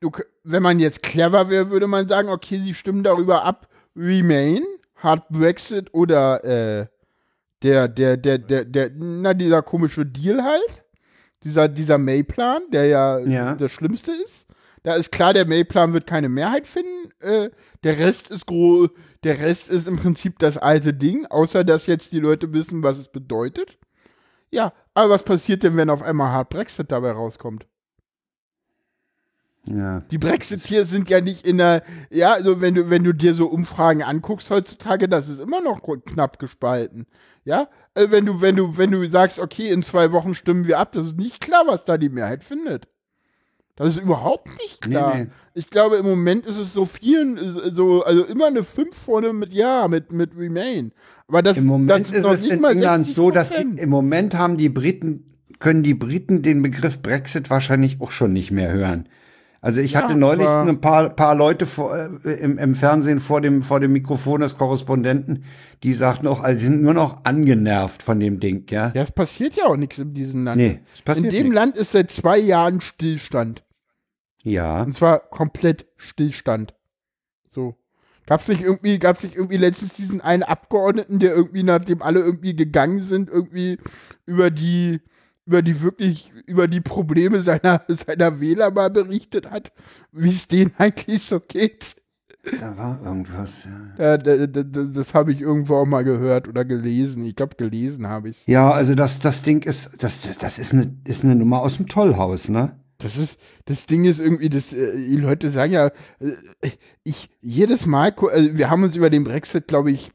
du, 0.01 0.11
wenn 0.43 0.61
man 0.61 0.79
jetzt 0.79 1.01
clever 1.01 1.49
wäre, 1.49 1.71
würde 1.71 1.87
man 1.87 2.07
sagen, 2.07 2.29
okay, 2.29 2.59
sie 2.59 2.73
stimmen 2.75 3.03
darüber 3.03 3.43
ab, 3.43 3.67
Remain, 3.95 4.61
Hard 4.97 5.27
Brexit 5.29 5.93
oder 5.93 6.43
äh, 6.43 6.85
der, 7.63 7.87
der, 7.87 8.17
der, 8.17 8.37
der, 8.37 8.65
der, 8.65 8.91
na, 8.95 9.33
dieser 9.33 9.61
komische 9.63 10.05
Deal 10.05 10.43
halt. 10.43 10.83
Dieser, 11.43 11.67
dieser 11.67 11.97
May-Plan, 11.99 12.61
der 12.71 12.85
ja, 12.85 13.19
Ja. 13.19 13.55
das 13.55 13.71
Schlimmste 13.71 14.11
ist. 14.11 14.44
Da 14.85 14.93
ist 14.93 15.11
klar, 15.11 15.33
der 15.33 15.47
May-Plan 15.47 15.93
wird 15.93 16.05
keine 16.05 16.29
Mehrheit 16.29 16.67
finden. 16.67 17.09
Äh, 17.19 17.49
der 17.83 17.97
Rest 17.97 18.29
ist 18.29 18.45
gro 18.45 18.89
der 19.23 19.39
Rest 19.39 19.69
ist 19.71 19.87
im 19.87 19.95
Prinzip 19.95 20.37
das 20.37 20.59
alte 20.59 20.93
Ding, 20.93 21.25
außer 21.25 21.63
dass 21.63 21.87
jetzt 21.87 22.11
die 22.11 22.19
Leute 22.19 22.53
wissen, 22.53 22.83
was 22.83 22.99
es 22.99 23.09
bedeutet. 23.09 23.79
Ja, 24.51 24.73
aber 24.93 25.09
was 25.09 25.23
passiert 25.23 25.63
denn, 25.63 25.75
wenn 25.75 25.89
auf 25.89 26.03
einmal 26.03 26.31
Hard 26.31 26.49
Brexit 26.49 26.91
dabei 26.91 27.13
rauskommt? 27.13 27.65
ja. 29.65 30.01
Die 30.11 30.19
Brexiteers 30.19 30.91
sind 30.91 31.09
ja 31.09 31.21
nicht 31.21 31.47
in 31.47 31.57
der, 31.57 31.81
ja, 32.11 32.33
also 32.33 32.61
wenn 32.61 32.75
du, 32.75 32.91
wenn 32.91 33.03
du 33.03 33.13
dir 33.13 33.33
so 33.33 33.47
Umfragen 33.47 34.03
anguckst 34.03 34.51
heutzutage, 34.51 35.09
das 35.09 35.27
ist 35.27 35.41
immer 35.41 35.61
noch 35.61 35.81
knapp 36.05 36.37
gespalten. 36.37 37.07
Ja, 37.43 37.67
also 37.95 38.11
wenn 38.11 38.27
du, 38.27 38.41
wenn 38.41 38.55
du, 38.55 38.77
wenn 38.77 38.91
du 38.91 39.03
sagst, 39.07 39.39
okay, 39.39 39.69
in 39.69 39.81
zwei 39.81 40.11
Wochen 40.11 40.35
stimmen 40.35 40.67
wir 40.67 40.77
ab, 40.77 40.91
das 40.91 41.07
ist 41.07 41.17
nicht 41.17 41.41
klar, 41.41 41.63
was 41.65 41.85
da 41.85 41.97
die 41.97 42.09
Mehrheit 42.09 42.43
findet. 42.43 42.87
Das 43.75 43.89
ist 43.89 44.01
überhaupt 44.03 44.47
nicht 44.61 44.81
klar. 44.81 45.15
Nee, 45.15 45.23
nee. 45.25 45.29
Ich 45.53 45.69
glaube, 45.69 45.97
im 45.97 46.05
Moment 46.05 46.45
ist 46.45 46.57
es 46.57 46.73
so 46.73 46.85
vielen, 46.85 47.37
so, 47.73 48.03
also 48.03 48.23
immer 48.23 48.47
eine 48.47 48.63
5 48.63 48.95
vorne 48.95 49.33
mit 49.33 49.51
Ja, 49.53 49.87
mit, 49.87 50.11
mit 50.11 50.31
Remain. 50.37 50.91
Aber 51.27 51.41
das, 51.41 51.57
Im 51.57 51.65
Moment 51.65 52.07
das 52.07 52.15
ist 52.15 52.25
es 52.25 52.41
nicht 52.43 52.53
in 52.53 52.63
England 52.63 53.07
so, 53.07 53.31
dass 53.31 53.49
die, 53.49 53.55
60%. 53.55 53.77
im 53.77 53.89
Moment 53.89 54.35
haben 54.37 54.57
die 54.57 54.69
Briten, 54.69 55.25
können 55.59 55.83
die 55.83 55.93
Briten 55.93 56.41
den 56.41 56.61
Begriff 56.61 57.01
Brexit 57.01 57.49
wahrscheinlich 57.49 57.99
auch 57.99 58.11
schon 58.11 58.31
nicht 58.33 58.51
mehr 58.51 58.71
hören. 58.71 59.09
Also 59.61 59.79
ich 59.81 59.93
Ja, 59.93 60.03
hatte 60.03 60.15
neulich 60.15 60.47
ein 60.47 60.79
paar, 60.79 61.09
paar 61.09 61.33
Leute 61.35 61.65
vor, 61.65 61.97
äh, 62.23 62.33
im, 62.33 62.57
im 62.59 62.75
Fernsehen 62.75 63.19
vor 63.19 63.41
dem, 63.41 63.63
vor 63.63 63.79
dem 63.79 63.93
Mikrofon 63.93 64.41
des 64.41 64.57
Korrespondenten, 64.57 65.43
die 65.83 65.93
sagten 65.93 66.27
auch, 66.27 66.43
also 66.43 66.59
sie 66.59 66.65
sind 66.65 66.83
nur 66.83 66.93
noch 66.93 67.23
angenervt 67.25 68.03
von 68.03 68.19
dem 68.19 68.39
Ding, 68.39 68.67
ja. 68.69 68.91
Ja, 68.93 69.01
es 69.01 69.11
passiert 69.11 69.55
ja 69.55 69.65
auch 69.65 69.75
nichts 69.75 69.97
in 69.97 70.13
diesem 70.13 70.43
Land. 70.45 70.57
Nee, 70.57 70.79
es 70.93 71.01
passiert 71.01 71.25
in 71.25 71.31
dem 71.31 71.43
nichts. 71.43 71.55
Land 71.55 71.77
ist 71.77 71.91
seit 71.93 72.11
zwei 72.11 72.37
Jahren 72.37 72.79
Stillstand. 72.79 73.63
Ja. 74.45 74.83
Und 74.83 74.93
zwar 74.93 75.19
komplett 75.19 75.87
Stillstand. 75.97 76.73
So. 77.49 77.75
Gab's 78.27 78.47
nicht 78.47 78.61
irgendwie, 78.61 78.97
gab's 78.99 79.23
nicht 79.23 79.35
irgendwie 79.35 79.57
letztens 79.57 79.93
diesen 79.93 80.21
einen 80.21 80.43
Abgeordneten, 80.43 81.19
der 81.19 81.35
irgendwie, 81.35 81.63
nachdem 81.63 82.01
alle 82.01 82.19
irgendwie 82.19 82.55
gegangen 82.55 83.01
sind, 83.01 83.29
irgendwie 83.29 83.77
über 84.25 84.49
die, 84.49 85.01
über 85.45 85.61
die 85.61 85.81
wirklich, 85.81 86.31
über 86.45 86.67
die 86.67 86.81
Probleme 86.81 87.41
seiner, 87.41 87.83
seiner 88.07 88.39
Wähler 88.39 88.71
mal 88.71 88.89
berichtet 88.89 89.49
hat, 89.49 89.71
wie 90.11 90.29
es 90.29 90.47
denen 90.47 90.73
eigentlich 90.77 91.23
so 91.23 91.39
geht? 91.39 91.97
Da 92.59 92.77
war 92.77 92.99
irgendwas, 93.03 93.65
ja. 93.65 94.17
Da, 94.17 94.37
da, 94.37 94.45
da, 94.45 94.83
das 94.83 95.13
habe 95.15 95.31
ich 95.31 95.41
irgendwo 95.41 95.77
auch 95.77 95.87
mal 95.87 96.03
gehört 96.03 96.47
oder 96.47 96.63
gelesen. 96.63 97.25
Ich 97.25 97.35
glaube, 97.35 97.55
gelesen 97.55 98.07
habe 98.07 98.29
ich 98.29 98.45
Ja, 98.45 98.71
also 98.71 98.93
das, 98.93 99.19
das 99.19 99.41
Ding 99.41 99.63
ist, 99.63 99.91
das, 99.97 100.19
das 100.39 100.59
ist 100.59 100.73
eine, 100.73 100.95
ist 101.05 101.23
eine 101.23 101.35
Nummer 101.35 101.61
aus 101.61 101.77
dem 101.77 101.87
Tollhaus, 101.87 102.49
ne? 102.49 102.79
Das 102.97 103.17
ist, 103.17 103.37
das 103.65 103.85
Ding 103.85 104.05
ist 104.05 104.19
irgendwie, 104.19 104.49
das, 104.49 104.71
äh, 104.71 104.95
die 104.95 105.17
Leute 105.17 105.51
sagen 105.51 105.73
ja, 105.73 105.87
äh, 106.19 106.71
ich, 107.03 107.29
jedes 107.41 107.85
Mal, 107.85 108.13
also 108.31 108.57
wir 108.57 108.69
haben 108.69 108.83
uns 108.83 108.95
über 108.95 109.09
den 109.09 109.23
Brexit, 109.23 109.67
glaube 109.67 109.91
ich, 109.91 110.11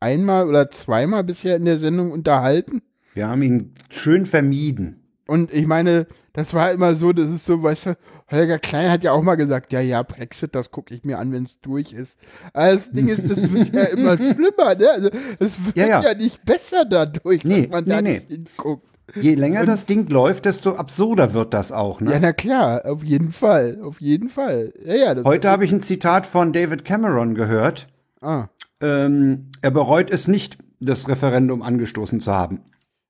einmal 0.00 0.48
oder 0.48 0.70
zweimal 0.70 1.24
bisher 1.24 1.56
in 1.56 1.64
der 1.64 1.78
Sendung 1.78 2.10
unterhalten. 2.12 2.82
Wir 3.14 3.28
haben 3.28 3.42
ihn 3.42 3.74
schön 3.90 4.26
vermieden. 4.26 5.00
Und 5.26 5.54
ich 5.54 5.66
meine, 5.66 6.06
das 6.34 6.52
war 6.52 6.72
immer 6.72 6.96
so, 6.96 7.12
das 7.12 7.30
ist 7.30 7.46
so, 7.46 7.62
weißt 7.62 7.86
du, 7.86 7.96
Holger 8.30 8.58
Klein 8.58 8.90
hat 8.90 9.04
ja 9.04 9.12
auch 9.12 9.22
mal 9.22 9.36
gesagt, 9.36 9.72
ja, 9.72 9.80
ja, 9.80 10.02
Brexit, 10.02 10.54
das 10.54 10.70
gucke 10.70 10.92
ich 10.94 11.04
mir 11.04 11.18
an, 11.18 11.32
wenn 11.32 11.44
es 11.44 11.60
durch 11.60 11.92
ist. 11.92 12.18
Aber 12.52 12.72
das 12.72 12.90
Ding 12.90 13.08
ist, 13.08 13.22
das 13.24 13.50
wird 13.50 13.74
ja 13.74 13.84
immer 13.92 14.16
schlimmer, 14.16 14.74
ne? 14.74 14.90
Also, 14.90 15.10
es 15.38 15.64
wird 15.64 15.76
Ja, 15.76 15.86
ja, 15.86 16.02
ja. 16.02 16.14
nicht 16.14 16.44
besser 16.44 16.84
dadurch, 16.84 17.44
Nee, 17.44 17.62
dass 17.62 17.70
man 17.70 17.84
nee, 17.84 17.90
da 17.90 18.02
nee. 18.02 18.12
nicht 18.14 18.28
hinguckt. 18.28 18.86
Je 19.14 19.34
länger 19.34 19.66
das 19.66 19.84
Ding 19.86 20.08
läuft, 20.08 20.46
desto 20.46 20.76
absurder 20.76 21.34
wird 21.34 21.52
das 21.52 21.72
auch, 21.72 22.00
ne? 22.00 22.12
Ja, 22.12 22.18
na 22.18 22.32
klar, 22.32 22.86
auf 22.86 23.04
jeden 23.04 23.32
Fall, 23.32 23.80
auf 23.82 24.00
jeden 24.00 24.28
Fall. 24.30 24.72
Ja, 24.82 24.94
ja, 25.14 25.24
Heute 25.24 25.50
habe 25.50 25.64
ich 25.64 25.72
ein 25.72 25.82
Zitat 25.82 26.26
von 26.26 26.52
David 26.52 26.84
Cameron 26.84 27.34
gehört. 27.34 27.86
Ah, 28.20 28.48
Ähm, 28.80 29.50
er 29.62 29.70
bereut 29.70 30.10
es 30.10 30.26
nicht, 30.26 30.58
das 30.80 31.06
Referendum 31.08 31.62
angestoßen 31.62 32.20
zu 32.20 32.32
haben. 32.32 32.60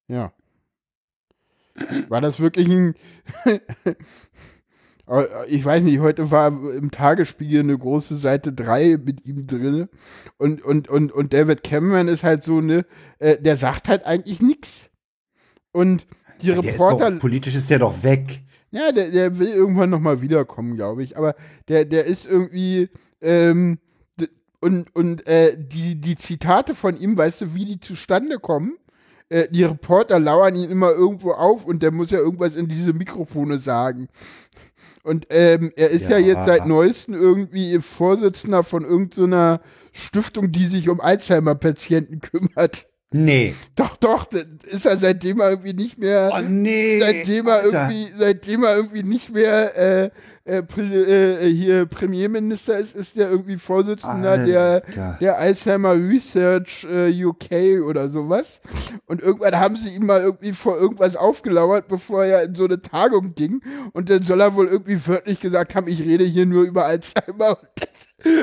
ja. 0.08 0.32
War 2.08 2.20
das 2.20 2.38
wirklich 2.38 2.68
ein. 2.68 2.94
Aber 5.06 5.48
ich 5.48 5.64
weiß 5.64 5.82
nicht, 5.82 5.98
heute 5.98 6.30
war 6.30 6.48
im 6.48 6.90
Tagesspiegel 6.90 7.60
eine 7.60 7.76
große 7.76 8.16
Seite 8.16 8.52
3 8.52 8.98
mit 9.04 9.26
ihm 9.26 9.46
drin. 9.46 9.88
Und, 10.38 10.62
und, 10.62 10.88
und, 10.88 11.12
und 11.12 11.32
David 11.32 11.62
Cameron 11.62 12.08
ist 12.08 12.24
halt 12.24 12.42
so, 12.42 12.60
ne, 12.60 12.86
äh, 13.18 13.38
der 13.40 13.56
sagt 13.56 13.88
halt 13.88 14.06
eigentlich 14.06 14.40
nichts. 14.40 14.90
Und 15.74 16.06
die 16.40 16.50
ist 16.50 16.58
Reporter. 16.58 17.10
doch, 17.10 17.20
politisch 17.20 17.56
ist 17.56 17.68
der 17.68 17.80
doch 17.80 18.02
weg. 18.02 18.42
Ja, 18.70 18.92
der, 18.92 19.10
der 19.10 19.38
will 19.38 19.48
irgendwann 19.48 19.90
nochmal 19.90 20.20
wiederkommen, 20.20 20.76
glaube 20.76 21.02
ich. 21.02 21.16
Aber 21.16 21.34
der, 21.68 21.84
der 21.84 22.04
ist 22.04 22.26
irgendwie, 22.26 22.88
ähm, 23.20 23.78
und, 24.60 24.94
und 24.94 25.26
äh, 25.26 25.56
die, 25.58 26.00
die 26.00 26.16
Zitate 26.16 26.74
von 26.74 26.96
ihm, 26.96 27.18
weißt 27.18 27.40
du, 27.40 27.54
wie 27.54 27.64
die 27.64 27.80
zustande 27.80 28.38
kommen? 28.38 28.78
Äh, 29.28 29.48
die 29.50 29.64
Reporter 29.64 30.20
lauern 30.20 30.54
ihn 30.54 30.70
immer 30.70 30.92
irgendwo 30.92 31.32
auf 31.32 31.64
und 31.64 31.82
der 31.82 31.90
muss 31.90 32.10
ja 32.10 32.18
irgendwas 32.18 32.54
in 32.54 32.68
diese 32.68 32.92
Mikrofone 32.92 33.58
sagen. 33.58 34.08
Und 35.02 35.26
ähm, 35.30 35.72
er 35.76 35.90
ist 35.90 36.08
ja. 36.08 36.18
Ja. 36.18 36.26
jetzt 36.28 36.46
seit 36.46 36.66
neuestem 36.66 37.14
irgendwie 37.14 37.78
Vorsitzender 37.80 38.62
von 38.62 38.84
irgendeiner 38.84 39.60
Stiftung, 39.92 40.52
die 40.52 40.66
sich 40.66 40.88
um 40.88 41.00
Alzheimer-Patienten 41.00 42.20
kümmert. 42.20 42.86
Nee. 43.16 43.54
Doch, 43.76 43.96
doch, 43.96 44.26
ist 44.66 44.86
er 44.86 44.98
seitdem 44.98 45.40
er 45.40 45.50
irgendwie 45.50 45.72
nicht 45.72 45.98
mehr 45.98 46.32
Oh 46.34 46.40
nee. 46.40 46.98
seitdem 46.98 47.46
er 47.46 47.54
Alter. 47.62 47.88
irgendwie, 47.88 48.12
seitdem 48.18 48.64
er 48.64 48.74
irgendwie 48.74 49.04
nicht 49.04 49.32
mehr 49.32 49.76
äh, 49.76 50.10
äh, 50.46 50.58
äh, 50.58 51.48
hier 51.48 51.86
Premierminister 51.86 52.76
ist, 52.76 52.96
ist 52.96 53.16
der 53.16 53.30
irgendwie 53.30 53.56
Vorsitzender 53.56 54.38
der, 54.38 54.60
Alter. 54.60 55.18
der 55.20 55.38
Alzheimer 55.38 55.94
Research 55.94 56.84
äh, 56.90 57.24
UK 57.24 57.86
oder 57.88 58.08
sowas. 58.08 58.60
Und 59.06 59.22
irgendwann 59.22 59.60
haben 59.60 59.76
sie 59.76 59.90
ihm 59.90 60.06
mal 60.06 60.20
irgendwie 60.20 60.52
vor 60.52 60.76
irgendwas 60.76 61.14
aufgelauert, 61.14 61.86
bevor 61.86 62.24
er 62.24 62.42
in 62.42 62.56
so 62.56 62.64
eine 62.64 62.82
Tagung 62.82 63.36
ging. 63.36 63.62
Und 63.92 64.10
dann 64.10 64.22
soll 64.22 64.40
er 64.40 64.54
wohl 64.56 64.66
irgendwie 64.66 65.06
wörtlich 65.06 65.38
gesagt 65.38 65.76
haben, 65.76 65.86
ich 65.86 66.00
rede 66.00 66.24
hier 66.24 66.46
nur 66.46 66.64
über 66.64 66.84
Alzheimer. 66.84 67.58
Und 67.60 67.68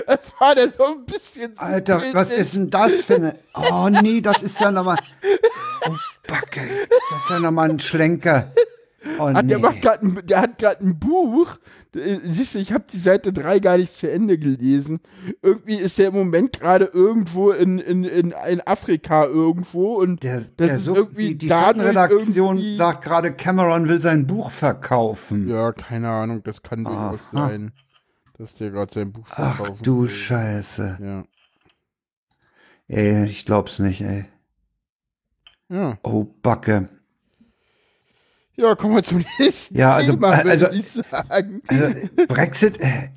das, 0.08 0.34
war 0.40 0.56
dann 0.56 0.74
so 0.78 0.86
ein 0.86 1.06
bisschen. 1.06 1.58
Alter, 1.58 2.02
was 2.14 2.32
ist 2.32 2.56
denn 2.56 2.70
das 2.70 2.96
für 3.02 3.16
eine. 3.16 3.34
Oh 3.54 3.90
nee, 3.90 4.22
das 4.22 4.42
ist 4.44 4.60
ja 4.60 4.72
nochmal. 4.72 4.98
Oh, 5.88 5.96
Backe. 6.28 6.62
Das 6.90 7.24
ist 7.24 7.30
ja 7.30 7.40
nochmal 7.40 7.70
ein 7.70 7.80
Schlenker. 7.80 8.52
Oh 9.18 9.24
Ah, 9.24 9.42
nee. 9.42 9.50
der, 9.50 9.60
macht 9.60 9.82
grad 9.82 10.04
ein, 10.04 10.20
der 10.26 10.42
hat 10.42 10.60
gerade 10.60 10.86
ein 10.86 11.00
Buch. 11.00 11.58
Äh, 11.96 12.18
Siehst 12.24 12.54
du, 12.54 12.60
ich 12.60 12.72
habe 12.72 12.84
die 12.94 13.00
Seite 13.00 13.34
3 13.34 13.60
gar 13.60 13.78
nicht 13.78 13.98
zu 13.98 14.10
Ende 14.10 14.38
gelesen. 14.38 15.00
Irgendwie 15.42 15.76
ist 15.76 15.98
der 15.98 16.10
im 16.10 16.14
Moment 16.14 16.60
gerade 16.60 16.86
irgendwo 16.86 17.50
in, 17.52 17.80
in, 17.80 18.04
in, 18.04 18.32
in 18.48 18.62
Afrika 18.62 19.26
irgendwo 19.26 19.96
und 19.96 20.22
Der, 20.24 20.42
das 20.42 20.48
der 20.58 20.76
ist 20.78 20.86
so, 20.86 20.96
irgendwie 20.96 21.36
die, 21.36 21.48
die 21.48 21.52
Redaktion 21.52 22.78
sagt 22.78 23.04
gerade, 23.04 23.34
Cameron 23.34 23.88
will 23.88 24.00
sein 24.00 24.28
Buch 24.28 24.52
verkaufen. 24.52 25.50
Ja, 25.50 25.72
keine 25.72 26.10
Ahnung, 26.10 26.44
das 26.44 26.62
kann 26.62 26.84
durchaus 26.84 27.20
Aha. 27.34 27.48
Dass 28.42 28.56
der 28.56 28.72
gerade 28.72 28.92
sein 28.92 29.12
Buch 29.12 29.28
Ach 29.30 29.70
du 29.84 30.02
will. 30.04 30.10
Scheiße. 30.10 30.98
Ja. 31.00 31.24
Ey, 32.88 33.26
ich 33.26 33.46
glaub's 33.46 33.78
nicht, 33.78 34.02
ey. 34.02 34.26
Ja. 35.70 35.98
Oh, 36.02 36.24
Backe. 36.42 36.90
ja, 38.56 38.74
kommen 38.76 38.96
wir 38.96 39.04
zum 39.04 39.24
nächsten 39.40 39.78
Ja, 39.78 39.94
also, 39.96 40.14
Thema, 40.14 40.42
äh, 40.42 40.50
also- 40.50 40.66
würde 40.66 40.78
ich 40.78 40.88
sagen. 40.92 41.62
Also, 41.68 42.08
Brexit, 42.28 42.82
äh, 42.82 43.10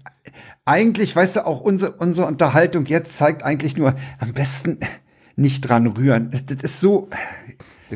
eigentlich, 0.67 1.17
weißt 1.17 1.37
du, 1.37 1.47
auch 1.47 1.61
unsere, 1.63 1.93
unsere 1.93 2.27
Unterhaltung 2.27 2.85
jetzt 2.85 3.17
zeigt 3.17 3.43
eigentlich 3.43 3.77
nur, 3.79 3.97
am 4.19 4.33
besten 4.35 4.79
nicht 5.37 5.63
dran 5.63 5.87
rühren. 5.87 6.31
Das, 6.31 6.45
das 6.45 6.63
ist 6.63 6.81
so, 6.81 7.09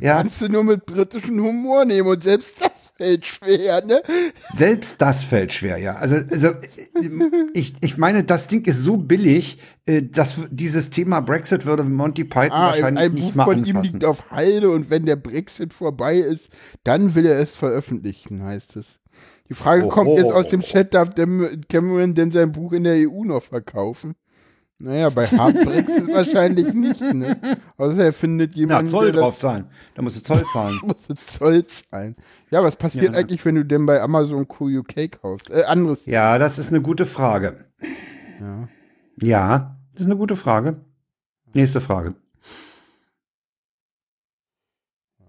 ja, 0.01 0.17
Kannst 0.19 0.41
du 0.41 0.49
nur 0.49 0.65
mit 0.65 0.87
britischem 0.87 1.43
Humor 1.43 1.85
nehmen 1.85 2.09
und 2.09 2.23
selbst 2.23 2.61
das 2.61 2.71
fällt 2.99 3.27
schwer, 3.27 3.85
ne? 3.87 4.03
selbst 4.53 5.01
das 5.01 5.25
fällt 5.25 5.53
schwer, 5.53 5.79
ja. 5.79 5.95
Also, 5.95 6.17
also 6.17 6.51
ich, 7.55 7.75
ich 7.81 7.97
meine, 7.97 8.25
das 8.25 8.49
Ding 8.49 8.65
ist 8.67 8.83
so 8.83 8.97
billig, 8.97 9.59
äh, 9.87 10.03
dass 10.03 10.43
dieses 10.51 10.91
Thema 10.91 11.21
Brexit 11.21 11.65
würde 11.65 11.85
Monty 11.85 12.25
Python 12.25 12.51
Ah, 12.51 12.71
ein, 12.73 12.73
wahrscheinlich 12.73 13.05
ein 13.05 13.15
nicht 13.15 13.25
Buch 13.29 13.35
mal 13.37 13.45
von 13.45 13.65
ihm 13.65 13.77
anfassen. 13.77 13.93
liegt 13.93 14.05
auf 14.05 14.31
Halde 14.31 14.71
und 14.71 14.91
wenn 14.91 15.07
der 15.07 15.17
Brexit 15.17 15.73
vorbei 15.73 16.17
ist, 16.17 16.51
dann 16.85 17.15
will 17.15 17.25
er 17.27 17.39
es 17.39 17.55
veröffentlichen, 17.55 18.43
heißt 18.43 18.77
es. 18.77 18.99
Die 19.49 19.55
Frage 19.55 19.87
Oh, 19.87 19.89
kommt 19.89 20.09
oh, 20.09 20.17
jetzt 20.17 20.27
oh, 20.27 20.35
aus 20.35 20.49
dem 20.49 20.61
oh. 20.61 20.65
Chat, 20.65 20.93
darf 20.93 21.11
Cameron 21.15 22.15
denn 22.15 22.33
sein 22.33 22.53
Buch 22.53 22.73
in 22.73 22.85
der 22.85 22.97
EU 23.09 23.25
noch 23.25 23.43
verkaufen? 23.43 24.15
Naja, 24.81 25.11
bei 25.11 25.27
Hard 25.27 25.65
Brexit 25.65 26.07
wahrscheinlich 26.13 26.73
nicht, 26.73 27.01
ne? 27.01 27.37
Außer 27.77 28.05
er 28.05 28.13
findet 28.13 28.53
Na, 28.53 28.57
jemanden, 28.59 28.89
Zoll 28.89 29.11
der 29.11 29.21
drauf 29.23 29.37
zahlen. 29.39 29.67
Da 29.97 30.03
musst 30.03 30.17
du 30.19 30.23
Zoll 30.23 30.45
zahlen. 30.53 30.81
muss 30.85 31.09
Zoll 31.27 31.67
zahlen. 31.67 32.15
Ja, 32.53 32.63
was 32.63 32.77
passiert 32.77 33.13
Ja. 33.13 33.19
eigentlich, 33.19 33.45
wenn 33.45 33.57
du 33.57 33.65
denn 33.65 33.87
bei 33.87 34.01
Amazon 34.01 34.47
QUK 34.47 35.11
kaufst? 35.21 35.51
Äh, 35.51 35.65
anderes. 35.65 35.99
Ja, 36.07 36.39
das 36.39 36.59
ist 36.61 36.69
eine 36.69 36.81
gute 36.81 37.07
Frage. 37.07 37.65
Ja. 38.41 38.69
Ja, 39.21 39.77
das 39.95 40.03
ist 40.03 40.07
eine 40.07 40.17
gute 40.17 40.37
Frage. 40.37 40.77
Nächste 41.55 41.81
Frage. 41.81 42.15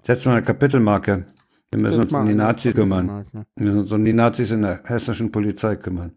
Setzen 0.03 0.25
wir 0.25 0.33
eine 0.33 0.43
Kapitelmarke. 0.43 1.25
Wir 1.71 1.79
müssen 1.79 2.01
uns 2.01 2.13
um 2.13 2.25
die 2.25 2.33
Nazis 2.35 2.73
kümmern. 2.73 3.05
ne? 3.33 3.45
Wir 3.55 3.65
müssen 3.65 3.79
uns 3.79 3.91
um 3.91 4.03
die 4.05 4.13
Nazis 4.13 4.51
in 4.51 4.61
der 4.63 4.81
hessischen 4.85 5.31
Polizei 5.31 5.75
kümmern. 5.75 6.13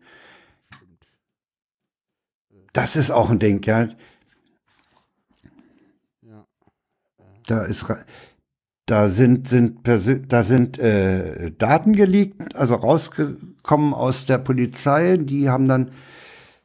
Das 2.72 2.96
ist 2.96 3.10
auch 3.10 3.30
ein 3.30 3.38
Ding, 3.38 3.62
ja. 3.64 3.88
Ja. 6.22 6.46
Da 7.46 7.62
ist, 7.64 7.84
da 8.86 9.08
sind, 9.08 9.48
sind, 9.48 9.86
da 9.86 10.42
sind 10.42 10.78
äh, 10.78 11.50
Daten 11.52 11.92
geleakt, 11.92 12.56
also 12.56 12.74
rausgekommen 12.74 13.94
aus 13.94 14.26
der 14.26 14.38
Polizei. 14.38 15.18
Die 15.18 15.50
haben 15.50 15.68
dann 15.68 15.90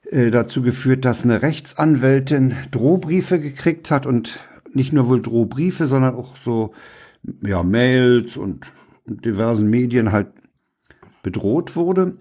äh, 0.10 0.32
dazu 0.32 0.62
geführt, 0.62 1.04
dass 1.06 1.24
eine 1.24 1.42
Rechtsanwältin 1.42 2.56
Drohbriefe 2.72 3.40
gekriegt 3.40 3.92
hat 3.92 4.06
und 4.06 4.40
nicht 4.74 4.94
nur 4.94 5.08
wohl 5.08 5.22
Drohbriefe, 5.22 5.88
sondern 5.88 6.16
auch 6.16 6.38
so 6.38 6.74
ja, 7.42 7.64
Mails 7.64 8.38
und 8.38 8.72
diversen 9.06 9.70
Medien 9.70 10.12
halt 10.12 10.28
bedroht 11.24 11.76
wurde. 11.76 12.16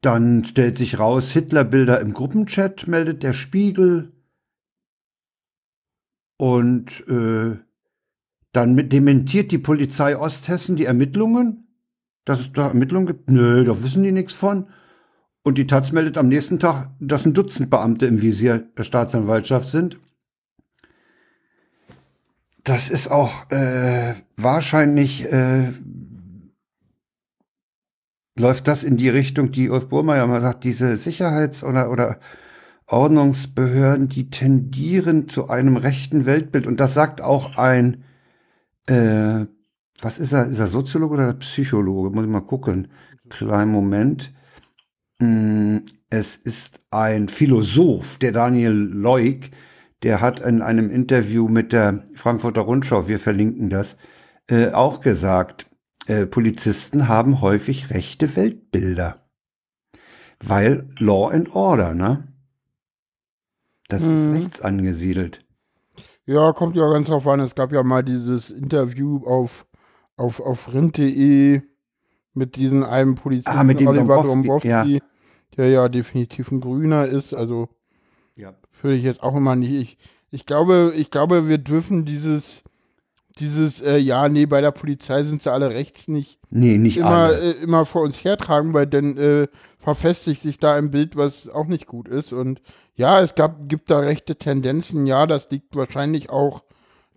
Dann 0.00 0.44
stellt 0.44 0.78
sich 0.78 0.98
raus, 0.98 1.32
Hitlerbilder 1.32 2.00
im 2.00 2.12
Gruppenchat 2.12 2.86
meldet 2.86 3.22
der 3.22 3.32
Spiegel. 3.32 4.12
Und 6.36 7.06
äh, 7.08 7.56
dann 8.52 8.74
mit 8.74 8.92
dementiert 8.92 9.50
die 9.50 9.58
Polizei 9.58 10.16
Osthessen 10.16 10.76
die 10.76 10.84
Ermittlungen, 10.84 11.68
dass 12.24 12.40
es 12.40 12.52
da 12.52 12.68
Ermittlungen 12.68 13.06
gibt. 13.06 13.30
Nö, 13.30 13.64
da 13.64 13.82
wissen 13.82 14.02
die 14.04 14.12
nichts 14.12 14.34
von. 14.34 14.68
Und 15.42 15.58
die 15.58 15.66
Taz 15.66 15.92
meldet 15.92 16.18
am 16.18 16.28
nächsten 16.28 16.60
Tag, 16.60 16.90
dass 17.00 17.24
ein 17.24 17.34
Dutzend 17.34 17.70
Beamte 17.70 18.06
im 18.06 18.22
Visier 18.22 18.58
der 18.76 18.84
Staatsanwaltschaft 18.84 19.68
sind. 19.68 19.98
Das 22.64 22.88
ist 22.90 23.10
auch 23.10 23.50
äh, 23.50 24.14
wahrscheinlich 24.36 25.24
äh, 25.24 25.72
läuft 28.38 28.68
das 28.68 28.84
in 28.84 28.96
die 28.96 29.08
Richtung, 29.08 29.52
die 29.52 29.70
Ulf 29.70 29.88
Burmeier 29.88 30.26
mal 30.26 30.40
sagt, 30.40 30.64
diese 30.64 30.96
Sicherheits- 30.96 31.64
oder, 31.64 31.90
oder 31.90 32.18
Ordnungsbehörden, 32.86 34.08
die 34.08 34.30
tendieren 34.30 35.28
zu 35.28 35.48
einem 35.48 35.76
rechten 35.76 36.26
Weltbild. 36.26 36.66
Und 36.66 36.80
das 36.80 36.94
sagt 36.94 37.20
auch 37.20 37.56
ein, 37.58 38.04
äh, 38.86 39.46
was 40.00 40.18
ist 40.18 40.32
er? 40.32 40.46
Ist 40.46 40.58
er 40.60 40.68
Soziologe 40.68 41.14
oder 41.14 41.34
Psychologe? 41.34 42.10
Muss 42.10 42.24
ich 42.24 42.30
mal 42.30 42.40
gucken. 42.40 42.88
Kleinen 43.28 43.72
Moment. 43.72 44.32
Mm, 45.20 45.78
Es 46.10 46.36
ist 46.36 46.80
ein 46.90 47.28
Philosoph, 47.28 48.18
der 48.18 48.32
Daniel 48.32 48.72
Leuk, 48.72 49.50
der 50.02 50.20
hat 50.20 50.40
in 50.40 50.62
einem 50.62 50.90
Interview 50.90 51.48
mit 51.48 51.72
der 51.72 52.04
Frankfurter 52.14 52.62
Rundschau, 52.62 53.08
wir 53.08 53.18
verlinken 53.20 53.68
das, 53.68 53.96
äh, 54.48 54.70
auch 54.72 55.00
gesagt, 55.02 55.67
äh, 56.08 56.26
Polizisten 56.26 57.08
haben 57.08 57.40
häufig 57.40 57.90
rechte 57.90 58.34
Weltbilder. 58.36 59.24
Weil 60.40 60.88
Law 60.98 61.28
and 61.30 61.54
Order, 61.54 61.94
ne? 61.94 62.28
Das 63.88 64.02
ist 64.02 64.28
Mhm. 64.28 64.34
rechts 64.34 64.60
angesiedelt. 64.60 65.44
Ja, 66.26 66.52
kommt 66.52 66.76
ja 66.76 66.88
ganz 66.90 67.06
drauf 67.08 67.26
an. 67.26 67.40
Es 67.40 67.54
gab 67.54 67.72
ja 67.72 67.82
mal 67.82 68.02
dieses 68.04 68.50
Interview 68.50 69.24
auf, 69.26 69.66
auf, 70.16 70.40
auf 70.40 70.72
rind.de 70.74 71.62
mit 72.34 72.56
diesem 72.56 72.84
einen 72.84 73.14
Polizisten, 73.14 73.58
Ah, 73.58 73.64
mit 73.64 73.80
dem 73.80 73.88
Oliver 73.88 74.16
Dombrovski, 74.16 74.28
Dombrovski, 74.48 75.02
der 75.56 75.70
ja 75.70 75.88
definitiv 75.88 76.52
ein 76.52 76.60
Grüner 76.60 77.06
ist. 77.06 77.34
Also 77.34 77.68
Ja. 78.36 78.54
würde 78.82 78.96
ich 78.96 79.04
jetzt 79.04 79.22
auch 79.22 79.34
immer 79.36 79.56
nicht. 79.56 79.72
Ich, 79.72 79.98
ich 80.30 80.46
glaube, 80.46 80.92
ich 80.96 81.10
glaube, 81.10 81.48
wir 81.48 81.58
dürfen 81.58 82.04
dieses, 82.04 82.62
dieses, 83.40 83.80
äh, 83.80 83.96
ja, 83.98 84.28
nee, 84.28 84.46
bei 84.46 84.60
der 84.60 84.72
Polizei 84.72 85.22
sind 85.24 85.42
sie 85.42 85.52
alle 85.52 85.70
rechts 85.70 86.08
nicht 86.08 86.38
Nee, 86.50 86.78
nicht 86.78 86.96
immer, 86.98 87.08
alle. 87.08 87.40
äh, 87.54 87.62
immer 87.62 87.84
vor 87.84 88.02
uns 88.02 88.22
hertragen, 88.24 88.72
weil 88.74 88.86
dann 88.86 89.16
äh, 89.18 89.48
verfestigt 89.78 90.42
sich 90.42 90.58
da 90.58 90.74
ein 90.74 90.90
Bild, 90.90 91.16
was 91.16 91.48
auch 91.48 91.66
nicht 91.66 91.86
gut 91.86 92.08
ist. 92.08 92.32
Und 92.32 92.62
ja, 92.94 93.20
es 93.20 93.34
gab, 93.34 93.68
gibt 93.68 93.90
da 93.90 93.98
rechte 94.00 94.36
Tendenzen. 94.36 95.06
Ja, 95.06 95.26
das 95.26 95.50
liegt 95.50 95.76
wahrscheinlich 95.76 96.30
auch 96.30 96.64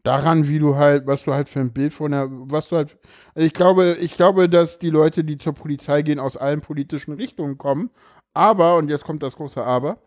daran, 0.04 0.48
wie 0.48 0.60
du 0.60 0.76
halt, 0.76 1.08
was 1.08 1.24
du 1.24 1.34
halt 1.34 1.50
für 1.50 1.60
ein 1.62 1.74
Bild 1.74 1.94
von 1.94 2.12
der, 2.12 2.28
was 2.30 2.70
du 2.70 2.78
halt, 2.78 2.98
also 3.36 3.46
ich 3.46 3.54
glaube, 3.54 3.98
ich 4.02 4.16
glaube, 4.18 4.50
dass 4.50 4.80
die 4.80 4.90
Leute, 4.90 5.24
die 5.24 5.38
zur 5.38 5.54
Polizei 5.54 6.02
gehen, 6.02 6.20
aus 6.20 6.38
allen 6.38 6.62
politischen 6.62 7.14
Richtungen 7.14 7.58
kommen. 7.58 7.90
Aber, 8.34 8.78
und 8.78 8.90
jetzt 8.90 9.04
kommt 9.06 9.24
das 9.24 9.36
große 9.36 9.64
Aber, 9.64 10.00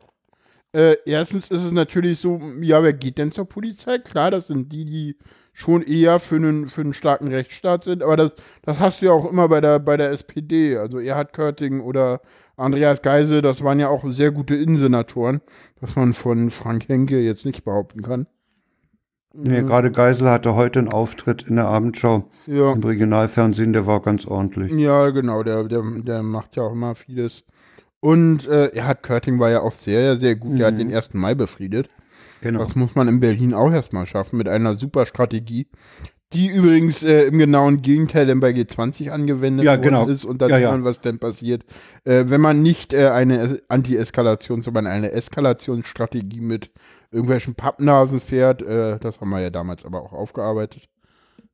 äh, 0.72 0.96
erstens 1.06 1.50
ist 1.50 1.62
es 1.64 1.70
natürlich 1.72 2.18
so, 2.20 2.40
ja, 2.60 2.82
wer 2.82 2.92
geht 2.92 3.18
denn 3.18 3.32
zur 3.32 3.48
Polizei? 3.48 3.98
Klar, 3.98 4.30
das 4.30 4.48
sind 4.48 4.72
die, 4.72 4.84
die 4.84 5.16
schon 5.54 5.82
eher 5.82 6.18
für 6.18 6.36
einen, 6.36 6.66
für 6.66 6.80
einen 6.82 6.92
starken 6.92 7.28
Rechtsstaat 7.28 7.84
sind, 7.84 8.02
aber 8.02 8.16
das, 8.16 8.34
das 8.62 8.80
hast 8.80 9.00
du 9.00 9.06
ja 9.06 9.12
auch 9.12 9.30
immer 9.30 9.48
bei 9.48 9.60
der, 9.60 9.78
bei 9.78 9.96
der 9.96 10.10
SPD. 10.10 10.76
Also 10.76 10.98
Erhard 10.98 11.32
Körting 11.32 11.80
oder 11.80 12.20
Andreas 12.56 13.00
Geisel, 13.02 13.40
das 13.40 13.62
waren 13.62 13.78
ja 13.80 13.88
auch 13.88 14.04
sehr 14.08 14.32
gute 14.32 14.56
Innensenatoren, 14.56 15.40
was 15.80 15.94
man 15.96 16.12
von 16.12 16.50
Frank 16.50 16.88
Henke 16.88 17.20
jetzt 17.20 17.46
nicht 17.46 17.64
behaupten 17.64 18.02
kann. 18.02 18.26
Nee, 19.32 19.62
gerade 19.62 19.90
Geisel 19.90 20.30
hatte 20.30 20.54
heute 20.54 20.78
einen 20.80 20.88
Auftritt 20.88 21.42
in 21.42 21.56
der 21.56 21.66
Abendschau 21.66 22.30
Ja. 22.46 22.72
im 22.72 22.82
Regionalfernsehen, 22.82 23.72
der 23.72 23.86
war 23.86 24.00
ganz 24.00 24.26
ordentlich. 24.26 24.72
Ja, 24.72 25.10
genau, 25.10 25.42
der, 25.42 25.64
der, 25.64 25.82
der 26.04 26.22
macht 26.22 26.54
ja 26.56 26.64
auch 26.64 26.72
immer 26.72 26.94
vieles. 26.94 27.42
Und 28.00 28.46
äh, 28.46 28.66
Erhard 28.68 29.02
Körting 29.02 29.38
war 29.40 29.50
ja 29.50 29.60
auch 29.62 29.72
sehr, 29.72 30.16
sehr 30.16 30.36
gut. 30.36 30.58
Der 30.58 30.66
hat 30.68 30.78
den 30.78 30.92
1. 30.94 31.14
Mai 31.14 31.34
befriedet. 31.34 31.88
Genau. 32.44 32.62
Das 32.62 32.76
muss 32.76 32.94
man 32.94 33.08
in 33.08 33.20
Berlin 33.20 33.54
auch 33.54 33.72
erstmal 33.72 34.06
schaffen 34.06 34.36
mit 34.36 34.48
einer 34.48 34.74
super 34.74 35.06
Strategie, 35.06 35.66
die 36.34 36.48
übrigens 36.48 37.02
äh, 37.02 37.22
im 37.22 37.38
genauen 37.38 37.80
Gegenteil 37.80 38.26
denn 38.26 38.40
bei 38.40 38.50
G20 38.50 39.08
angewendet 39.08 39.64
Ja, 39.64 39.76
genau. 39.76 40.06
ist. 40.06 40.26
Und 40.26 40.42
da 40.42 40.48
Ja, 40.48 40.56
sieht 40.56 40.62
ja. 40.64 40.72
man, 40.72 40.84
was 40.84 41.00
denn 41.00 41.18
passiert, 41.18 41.64
äh, 42.04 42.24
wenn 42.26 42.42
man 42.42 42.60
nicht 42.60 42.92
äh, 42.92 43.08
eine 43.08 43.60
Anti-Eskalation, 43.68 44.60
sondern 44.60 44.86
eine 44.86 45.12
Eskalationsstrategie 45.12 46.42
mit 46.42 46.70
irgendwelchen 47.10 47.54
Pappnasen 47.54 48.20
fährt. 48.20 48.60
Äh, 48.62 48.98
das 48.98 49.20
haben 49.20 49.30
wir 49.30 49.40
ja 49.40 49.50
damals 49.50 49.86
aber 49.86 50.02
auch 50.02 50.12
aufgearbeitet. 50.12 50.88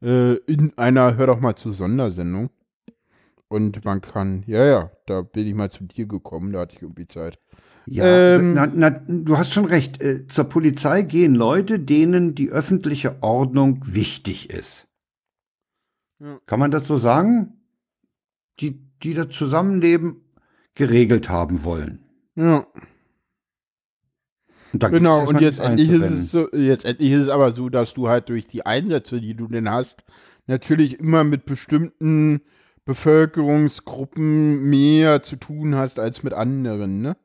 Äh, 0.02 0.34
in 0.46 0.72
einer 0.76 1.16
Hör 1.16 1.28
doch 1.28 1.40
mal 1.40 1.54
zu 1.54 1.72
Sondersendung. 1.72 2.50
Und 3.48 3.84
man 3.84 4.00
kann, 4.00 4.44
ja, 4.46 4.64
ja, 4.64 4.90
da 5.06 5.22
bin 5.22 5.46
ich 5.46 5.54
mal 5.54 5.70
zu 5.70 5.84
dir 5.84 6.06
gekommen, 6.06 6.52
da 6.52 6.60
hatte 6.60 6.76
ich 6.76 6.82
irgendwie 6.82 7.08
Zeit. 7.08 7.38
Ja, 7.86 8.04
Ähm, 8.36 8.54
na, 8.54 8.70
na, 8.72 8.90
du 8.90 9.38
hast 9.38 9.52
schon 9.52 9.64
recht. 9.64 10.00
Äh, 10.02 10.26
Zur 10.26 10.44
Polizei 10.44 11.02
gehen 11.02 11.34
Leute, 11.34 11.78
denen 11.78 12.34
die 12.34 12.50
öffentliche 12.50 13.22
Ordnung 13.22 13.82
wichtig 13.84 14.50
ist. 14.50 14.86
Ja. 16.20 16.38
Kann 16.46 16.60
man 16.60 16.70
das 16.70 16.86
so 16.86 16.98
sagen? 16.98 17.54
Die, 18.60 18.78
die 19.02 19.14
das 19.14 19.30
Zusammenleben 19.30 20.22
geregelt 20.74 21.30
haben 21.30 21.64
wollen. 21.64 22.00
Ja. 22.36 22.66
Und 24.72 24.88
Genau, 24.90 25.26
und 25.26 25.40
jetzt 25.40 25.58
endlich, 25.58 25.90
ist 25.90 26.02
es 26.02 26.30
so, 26.30 26.48
jetzt 26.52 26.84
endlich 26.84 27.10
ist 27.10 27.22
es 27.22 27.28
aber 27.28 27.52
so, 27.54 27.68
dass 27.68 27.92
du 27.94 28.08
halt 28.08 28.28
durch 28.28 28.46
die 28.46 28.64
Einsätze, 28.66 29.20
die 29.20 29.34
du 29.34 29.48
denn 29.48 29.68
hast, 29.68 30.04
natürlich 30.46 31.00
immer 31.00 31.24
mit 31.24 31.44
bestimmten 31.44 32.42
Bevölkerungsgruppen 32.84 34.68
mehr 34.70 35.22
zu 35.22 35.36
tun 35.36 35.74
hast 35.74 35.98
als 35.98 36.22
mit 36.22 36.32
anderen, 36.34 37.02
ne? 37.02 37.16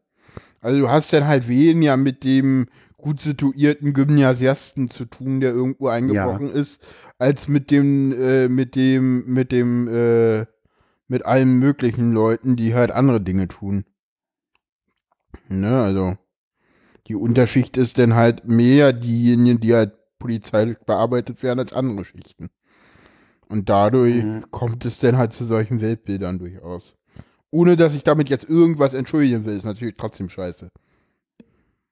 Also 0.65 0.79
du 0.79 0.89
hast 0.89 1.13
dann 1.13 1.27
halt 1.27 1.47
weniger 1.47 1.95
mit 1.95 2.23
dem 2.23 2.65
gut 2.97 3.21
situierten 3.21 3.93
Gymnasiasten 3.93 4.89
zu 4.89 5.05
tun, 5.05 5.39
der 5.39 5.51
irgendwo 5.51 5.89
eingebrochen 5.89 6.47
ist, 6.49 6.81
als 7.19 7.47
mit 7.47 7.69
dem, 7.69 8.11
äh, 8.11 8.47
mit 8.47 8.75
dem, 8.75 9.31
mit 9.31 9.51
dem, 9.51 9.87
äh, 9.87 10.47
mit 11.07 11.23
allen 11.23 11.59
möglichen 11.59 12.13
Leuten, 12.13 12.55
die 12.55 12.73
halt 12.73 12.89
andere 12.89 13.21
Dinge 13.21 13.47
tun. 13.47 13.85
Ne, 15.49 15.79
also 15.83 16.17
die 17.07 17.13
Unterschicht 17.15 17.77
ist 17.77 17.99
dann 17.99 18.15
halt 18.15 18.47
mehr 18.47 18.91
diejenigen, 18.91 19.59
die 19.59 19.75
halt 19.75 19.93
polizeilich 20.17 20.79
bearbeitet 20.79 21.43
werden 21.43 21.59
als 21.59 21.73
andere 21.73 22.05
Schichten. 22.05 22.49
Und 23.49 23.69
dadurch 23.69 24.23
Mhm. 24.23 24.45
kommt 24.49 24.83
es 24.85 24.97
dann 24.97 25.15
halt 25.15 25.31
zu 25.33 25.45
solchen 25.45 25.79
Weltbildern 25.79 26.39
durchaus. 26.39 26.95
Ohne 27.55 27.77
dass 27.77 27.95
ich 27.95 28.03
damit 28.03 28.27
jetzt 28.27 28.49
irgendwas 28.49 28.93
entschuldigen 28.93 29.45
will, 29.45 29.55
ist 29.55 29.63
natürlich 29.63 29.95
trotzdem 29.97 30.27
scheiße. 30.27 30.71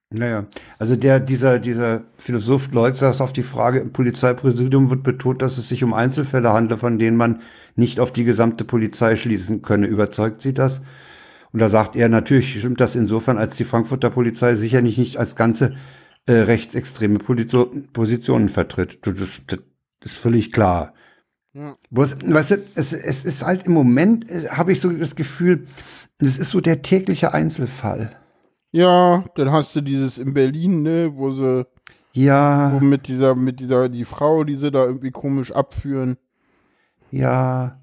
Naja, 0.09 0.45
also 0.77 0.97
der, 0.97 1.21
dieser, 1.21 1.57
dieser 1.57 2.03
Philosoph 2.17 2.69
Leuk 2.73 2.97
saß 2.97 3.21
auf 3.21 3.31
die 3.31 3.43
Frage, 3.43 3.79
im 3.79 3.93
Polizeipräsidium 3.93 4.89
wird 4.89 5.03
betont, 5.03 5.41
dass 5.41 5.57
es 5.57 5.69
sich 5.69 5.81
um 5.81 5.93
Einzelfälle 5.93 6.51
handle, 6.51 6.77
von 6.77 6.99
denen 6.99 7.15
man 7.15 7.41
nicht 7.77 8.01
auf 8.01 8.11
die 8.11 8.25
gesamte 8.25 8.65
Polizei 8.65 9.15
schließen 9.15 9.61
könne. 9.61 9.87
Überzeugt 9.87 10.41
Sie 10.41 10.53
das? 10.53 10.81
Und 11.53 11.61
da 11.61 11.69
sagt 11.69 11.95
er, 11.95 12.09
natürlich 12.09 12.59
stimmt 12.59 12.81
das 12.81 12.95
insofern, 12.95 13.37
als 13.37 13.55
die 13.55 13.63
Frankfurter 13.63 14.09
Polizei 14.09 14.55
sicherlich 14.55 14.97
nicht 14.97 15.15
als 15.15 15.37
ganze 15.37 15.77
äh, 16.25 16.33
rechtsextreme 16.33 17.19
Polizo 17.19 17.71
Positionen 17.93 18.49
vertritt. 18.49 18.99
Das, 19.07 19.13
das, 19.15 19.39
das 19.47 20.11
ist 20.11 20.17
völlig 20.17 20.51
klar. 20.51 20.93
Ja. 21.53 21.75
Weißt 21.91 22.51
du, 22.51 22.57
es, 22.75 22.93
es 22.93 23.25
ist 23.25 23.45
halt 23.45 23.67
im 23.67 23.73
Moment, 23.73 24.29
äh, 24.29 24.49
habe 24.49 24.71
ich 24.71 24.81
so 24.81 24.89
das 24.91 25.15
Gefühl, 25.15 25.67
es 26.17 26.37
ist 26.37 26.49
so 26.51 26.61
der 26.61 26.81
tägliche 26.81 27.33
Einzelfall. 27.33 28.11
Ja, 28.71 29.23
dann 29.35 29.51
hast 29.51 29.75
du 29.75 29.81
dieses 29.81 30.17
in 30.17 30.33
Berlin, 30.33 30.81
ne, 30.81 31.11
wo 31.13 31.29
sie, 31.29 31.67
Ja. 32.13 32.71
wo 32.73 32.79
mit 32.79 33.07
dieser, 33.07 33.35
mit 33.35 33.59
dieser, 33.59 33.87
die 33.87 34.05
Frau, 34.05 34.43
die 34.43 34.55
sie 34.55 34.71
da 34.71 34.83
irgendwie 34.85 35.11
komisch 35.11 35.51
abführen. 35.51 36.17
Ja, 37.11 37.79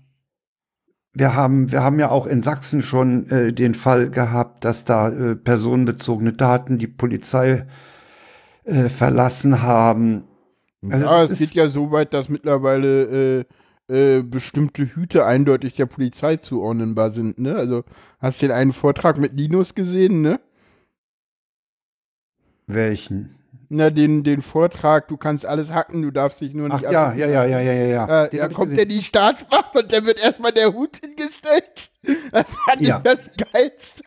wir 1.12 1.34
haben, 1.34 1.70
wir 1.70 1.82
haben 1.84 2.00
ja 2.00 2.10
auch 2.10 2.26
in 2.26 2.42
Sachsen 2.42 2.82
schon 2.82 3.28
äh, 3.30 3.52
den 3.52 3.74
Fall 3.74 4.10
gehabt, 4.10 4.64
dass 4.64 4.84
da 4.84 5.08
äh, 5.10 5.36
personenbezogene 5.36 6.32
Daten 6.32 6.78
die 6.78 6.86
Polizei 6.88 7.66
äh, 8.64 8.88
verlassen 8.88 9.62
haben. 9.62 10.24
Also 10.88 11.06
ja, 11.06 11.22
das 11.22 11.32
es 11.32 11.38
geht 11.38 11.54
ja 11.54 11.68
so 11.68 11.90
weit, 11.92 12.14
dass 12.14 12.28
mittlerweile 12.28 13.44
äh, 13.90 14.22
bestimmte 14.22 14.84
Hüte 14.94 15.26
eindeutig 15.26 15.74
der 15.74 15.86
Polizei 15.86 16.36
zuordnenbar 16.36 17.10
sind, 17.10 17.38
ne? 17.38 17.56
Also 17.56 17.84
hast 18.20 18.40
du 18.40 18.46
den 18.46 18.54
einen 18.56 18.72
Vortrag 18.72 19.18
mit 19.18 19.32
Linus 19.34 19.74
gesehen, 19.74 20.22
ne? 20.22 20.40
Welchen? 22.66 23.36
Na, 23.72 23.88
den, 23.90 24.24
den 24.24 24.42
Vortrag, 24.42 25.06
du 25.06 25.16
kannst 25.16 25.46
alles 25.46 25.72
hacken, 25.72 26.02
du 26.02 26.10
darfst 26.10 26.40
dich 26.40 26.54
nur 26.54 26.68
Ach 26.72 26.80
nicht 26.80 26.90
ja, 26.90 27.12
ja, 27.12 27.26
ja, 27.26 27.44
ja, 27.44 27.60
ja, 27.60 27.72
ja, 27.72 27.84
ja. 27.86 28.24
Äh, 28.24 28.36
da 28.36 28.48
kommt 28.48 28.76
ja 28.76 28.84
die 28.84 29.00
Staatsmacht 29.00 29.76
und 29.76 29.92
dann 29.92 30.06
wird 30.06 30.18
erstmal 30.20 30.50
der 30.50 30.72
Hut 30.74 30.96
hingestellt. 31.04 31.90
Das 32.32 32.56
fand 32.64 32.80
Ja. 32.80 32.96
ich 32.96 33.02
das 33.04 33.30
Geilste. 33.52 34.02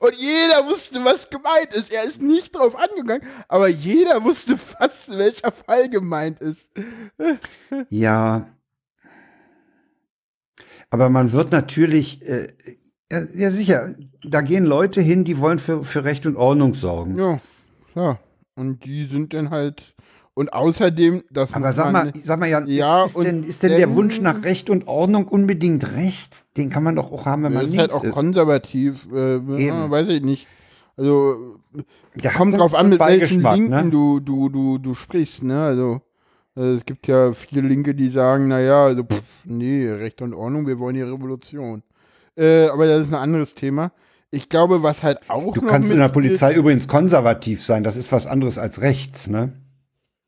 Und 0.00 0.14
jeder 0.16 0.66
wusste, 0.68 1.04
was 1.04 1.30
gemeint 1.30 1.72
ist. 1.74 1.92
Er 1.92 2.02
ist 2.04 2.20
nicht 2.20 2.56
drauf 2.56 2.74
angegangen, 2.76 3.22
aber 3.46 3.68
jeder 3.68 4.24
wusste 4.24 4.56
fast, 4.58 5.16
welcher 5.16 5.52
Fall 5.52 5.88
gemeint 5.88 6.40
ist. 6.40 6.68
Ja. 7.90 8.48
Aber 10.90 11.08
man 11.08 11.32
wird 11.32 11.52
natürlich, 11.52 12.26
äh, 12.28 12.48
ja, 13.10 13.20
ja 13.34 13.50
sicher, 13.50 13.94
da 14.24 14.40
gehen 14.40 14.64
Leute 14.64 15.00
hin, 15.00 15.24
die 15.24 15.38
wollen 15.38 15.58
für, 15.58 15.84
für 15.84 16.04
Recht 16.04 16.26
und 16.26 16.36
Ordnung 16.36 16.74
sorgen. 16.74 17.16
Ja, 17.16 17.40
ja. 17.94 18.18
Und 18.56 18.84
die 18.84 19.04
sind 19.04 19.32
dann 19.32 19.50
halt. 19.50 19.94
Und 20.34 20.52
außerdem, 20.52 21.24
das 21.30 21.52
Aber 21.54 21.72
sag 21.72 21.92
mal, 21.92 22.12
sag 22.22 22.38
mal, 22.38 22.48
Jan, 22.48 22.66
Ja, 22.66 23.04
ist, 23.04 23.16
ist 23.16 23.24
denn, 23.26 23.42
ist 23.42 23.62
denn 23.62 23.76
der 23.76 23.94
Wunsch 23.94 24.20
nach 24.20 24.42
Recht 24.42 24.70
und 24.70 24.86
Ordnung 24.86 25.26
unbedingt 25.28 25.92
rechts? 25.96 26.46
Den 26.56 26.70
kann 26.70 26.82
man 26.82 26.96
doch 26.96 27.10
auch 27.12 27.26
haben, 27.26 27.42
wenn 27.42 27.52
man 27.52 27.66
ist 27.68 27.76
halt 27.76 27.90
links 27.90 27.94
auch 27.94 28.04
ist. 28.04 28.14
konservativ, 28.14 29.08
äh, 29.12 29.36
ja, 29.36 29.58
Eben. 29.58 29.90
weiß 29.90 30.08
ich 30.08 30.22
nicht. 30.22 30.46
Also 30.96 31.56
Der 32.14 32.30
kommt 32.32 32.54
drauf 32.54 32.74
an, 32.74 32.88
mit 32.90 33.00
welchen 33.00 33.42
Beigeschmack, 33.42 33.56
Linken 33.56 33.70
ne? 33.86 33.90
du, 33.90 34.20
du, 34.20 34.48
du, 34.48 34.78
du 34.78 34.94
sprichst, 34.94 35.42
ne? 35.42 35.62
Also 35.62 36.00
äh, 36.60 36.74
es 36.74 36.84
gibt 36.84 37.06
ja 37.06 37.32
viele 37.32 37.62
Linke, 37.66 37.94
die 37.94 38.10
sagen, 38.10 38.48
naja, 38.48 38.84
also 38.84 39.04
pff, 39.04 39.22
nee, 39.44 39.88
Recht 39.88 40.20
und 40.22 40.34
Ordnung, 40.34 40.66
wir 40.66 40.78
wollen 40.78 40.94
die 40.94 41.02
Revolution. 41.02 41.82
Äh, 42.36 42.66
aber 42.68 42.86
das 42.86 43.06
ist 43.06 43.12
ein 43.14 43.20
anderes 43.20 43.54
Thema. 43.54 43.92
Ich 44.30 44.48
glaube, 44.48 44.82
was 44.82 45.02
halt 45.02 45.18
auch 45.28 45.54
Du 45.54 45.62
kannst 45.62 45.90
in 45.90 45.98
der 45.98 46.08
Polizei 46.08 46.54
übrigens 46.54 46.86
konservativ 46.86 47.64
sein. 47.64 47.82
Das 47.82 47.96
ist 47.96 48.12
was 48.12 48.28
anderes 48.28 48.58
als 48.58 48.80
rechts, 48.80 49.28
ne? 49.28 49.52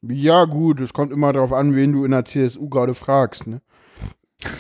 Ja, 0.03 0.47
gut, 0.47 0.81
es 0.81 0.93
kommt 0.93 1.13
immer 1.13 1.33
darauf 1.33 1.53
an, 1.53 1.77
wen 1.77 1.93
du 1.93 2.05
in 2.05 2.11
der 2.11 2.25
CSU 2.25 2.69
gerade 2.69 2.95
fragst, 2.95 3.47
ne? 3.47 3.61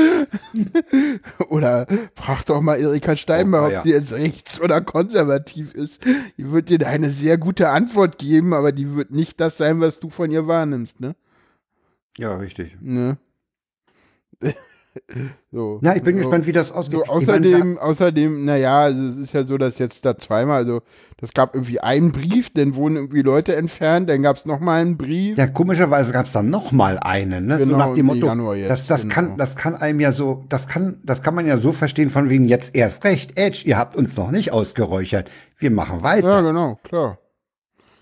oder 1.48 1.86
frag 2.14 2.44
doch 2.44 2.60
mal 2.60 2.78
Erika 2.80 3.16
Steinbach, 3.16 3.62
Oh, 3.62 3.66
ob 3.66 3.72
ja. 3.72 3.82
sie 3.82 3.90
jetzt 3.90 4.12
rechts 4.12 4.60
oder 4.60 4.80
konservativ 4.80 5.72
ist. 5.74 6.04
Die 6.36 6.50
wird 6.50 6.68
dir 6.68 6.86
eine 6.86 7.10
sehr 7.10 7.38
gute 7.38 7.68
Antwort 7.70 8.18
geben, 8.18 8.52
aber 8.54 8.72
die 8.72 8.94
wird 8.94 9.10
nicht 9.10 9.40
das 9.40 9.56
sein, 9.58 9.80
was 9.80 10.00
du 10.00 10.10
von 10.10 10.30
ihr 10.30 10.46
wahrnimmst, 10.46 11.00
ne? 11.00 11.14
Ja, 12.16 12.36
richtig. 12.36 12.76
ne? 12.80 13.18
so. 15.52 15.80
Ja, 15.82 15.94
ich 15.94 16.02
bin 16.02 16.16
so. 16.16 16.22
gespannt, 16.22 16.46
wie 16.46 16.52
das 16.52 16.72
ausgeht. 16.72 17.00
So, 17.06 17.18
Ich 17.20 17.26
meine, 17.26 17.46
außerdem, 17.46 17.78
außerdem, 17.78 18.44
naja, 18.44 18.80
also 18.80 19.02
es 19.06 19.16
ist 19.18 19.32
ja 19.32 19.44
so, 19.44 19.56
dass 19.56 19.78
jetzt 19.78 20.04
da 20.04 20.16
zweimal, 20.16 20.56
also 20.56 20.82
das 21.18 21.32
gab 21.32 21.54
irgendwie 21.54 21.80
einen 21.80 22.12
Brief, 22.12 22.52
dann 22.52 22.74
wurden 22.74 22.96
irgendwie 22.96 23.22
Leute 23.22 23.54
entfernt, 23.54 24.08
dann 24.08 24.22
gab 24.22 24.36
es 24.36 24.46
nochmal 24.46 24.80
einen 24.80 24.96
Brief. 24.96 25.38
Ja, 25.38 25.46
komischerweise 25.46 26.12
gab 26.12 26.26
es 26.26 26.32
dann 26.32 26.50
noch 26.50 26.72
mal 26.72 26.98
einen, 26.98 27.46
ne? 27.46 27.58
so 27.58 27.64
Genau, 27.64 27.78
nach 27.78 27.94
dem 27.94 28.06
Motto, 28.06 28.54
jetzt, 28.54 28.70
das, 28.70 28.86
das 28.86 29.02
genau. 29.02 29.14
kann, 29.14 29.36
das 29.36 29.56
kann 29.56 29.74
einem 29.74 30.00
ja 30.00 30.12
so, 30.12 30.44
das 30.48 30.66
kann, 30.66 31.00
das 31.04 31.22
kann 31.22 31.34
man 31.34 31.46
ja 31.46 31.56
so 31.56 31.72
verstehen 31.72 32.10
von 32.10 32.28
wegen 32.28 32.46
jetzt 32.46 32.74
erst 32.74 33.04
recht. 33.04 33.38
Edge, 33.38 33.62
ihr 33.64 33.78
habt 33.78 33.96
uns 33.96 34.16
noch 34.16 34.30
nicht 34.30 34.52
ausgeräuchert. 34.52 35.30
Wir 35.58 35.70
machen 35.70 36.02
weiter. 36.02 36.28
Ja, 36.28 36.40
genau, 36.40 36.78
klar. 36.82 37.18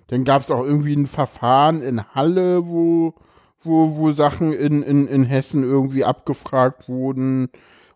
Dann 0.07 0.24
gab 0.24 0.41
es 0.43 0.51
auch 0.51 0.64
irgendwie 0.64 0.95
ein 0.95 1.07
Verfahren 1.07 1.82
in 1.82 2.03
Halle, 2.14 2.66
wo, 2.66 3.14
wo, 3.62 3.96
wo 3.96 4.12
Sachen 4.12 4.52
in, 4.52 4.82
in, 4.82 5.06
in 5.06 5.24
Hessen 5.24 5.62
irgendwie 5.62 6.04
abgefragt 6.04 6.88
wurden. 6.88 7.48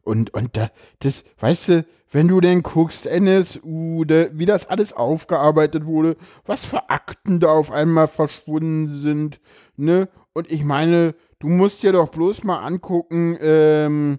Und, 0.03 0.35
und 0.35 0.57
da, 0.57 0.71
das, 1.01 1.25
weißt 1.39 1.69
du, 1.69 1.87
wenn 2.11 2.29
du 2.29 2.41
denn 2.41 2.63
guckst, 2.63 3.07
NSU, 3.07 4.05
da, 4.05 4.27
wie 4.33 4.45
das 4.45 4.67
alles 4.67 4.93
aufgearbeitet 4.93 5.87
wurde, 5.87 6.17
was 6.45 6.67
für 6.67 6.91
Akten 6.91 7.41
da 7.41 7.53
auf 7.53 7.73
einmal 7.73 8.07
verschwunden 8.07 9.01
sind, 9.01 9.41
ne? 9.77 10.09
Und 10.35 10.51
ich 10.51 10.65
meine, 10.65 11.15
du 11.41 11.49
musst 11.49 11.83
dir 11.83 11.93
doch 11.93 12.09
bloß 12.09 12.45
mal 12.45 12.65
angucken, 12.65 13.37
ähm, 13.41 14.19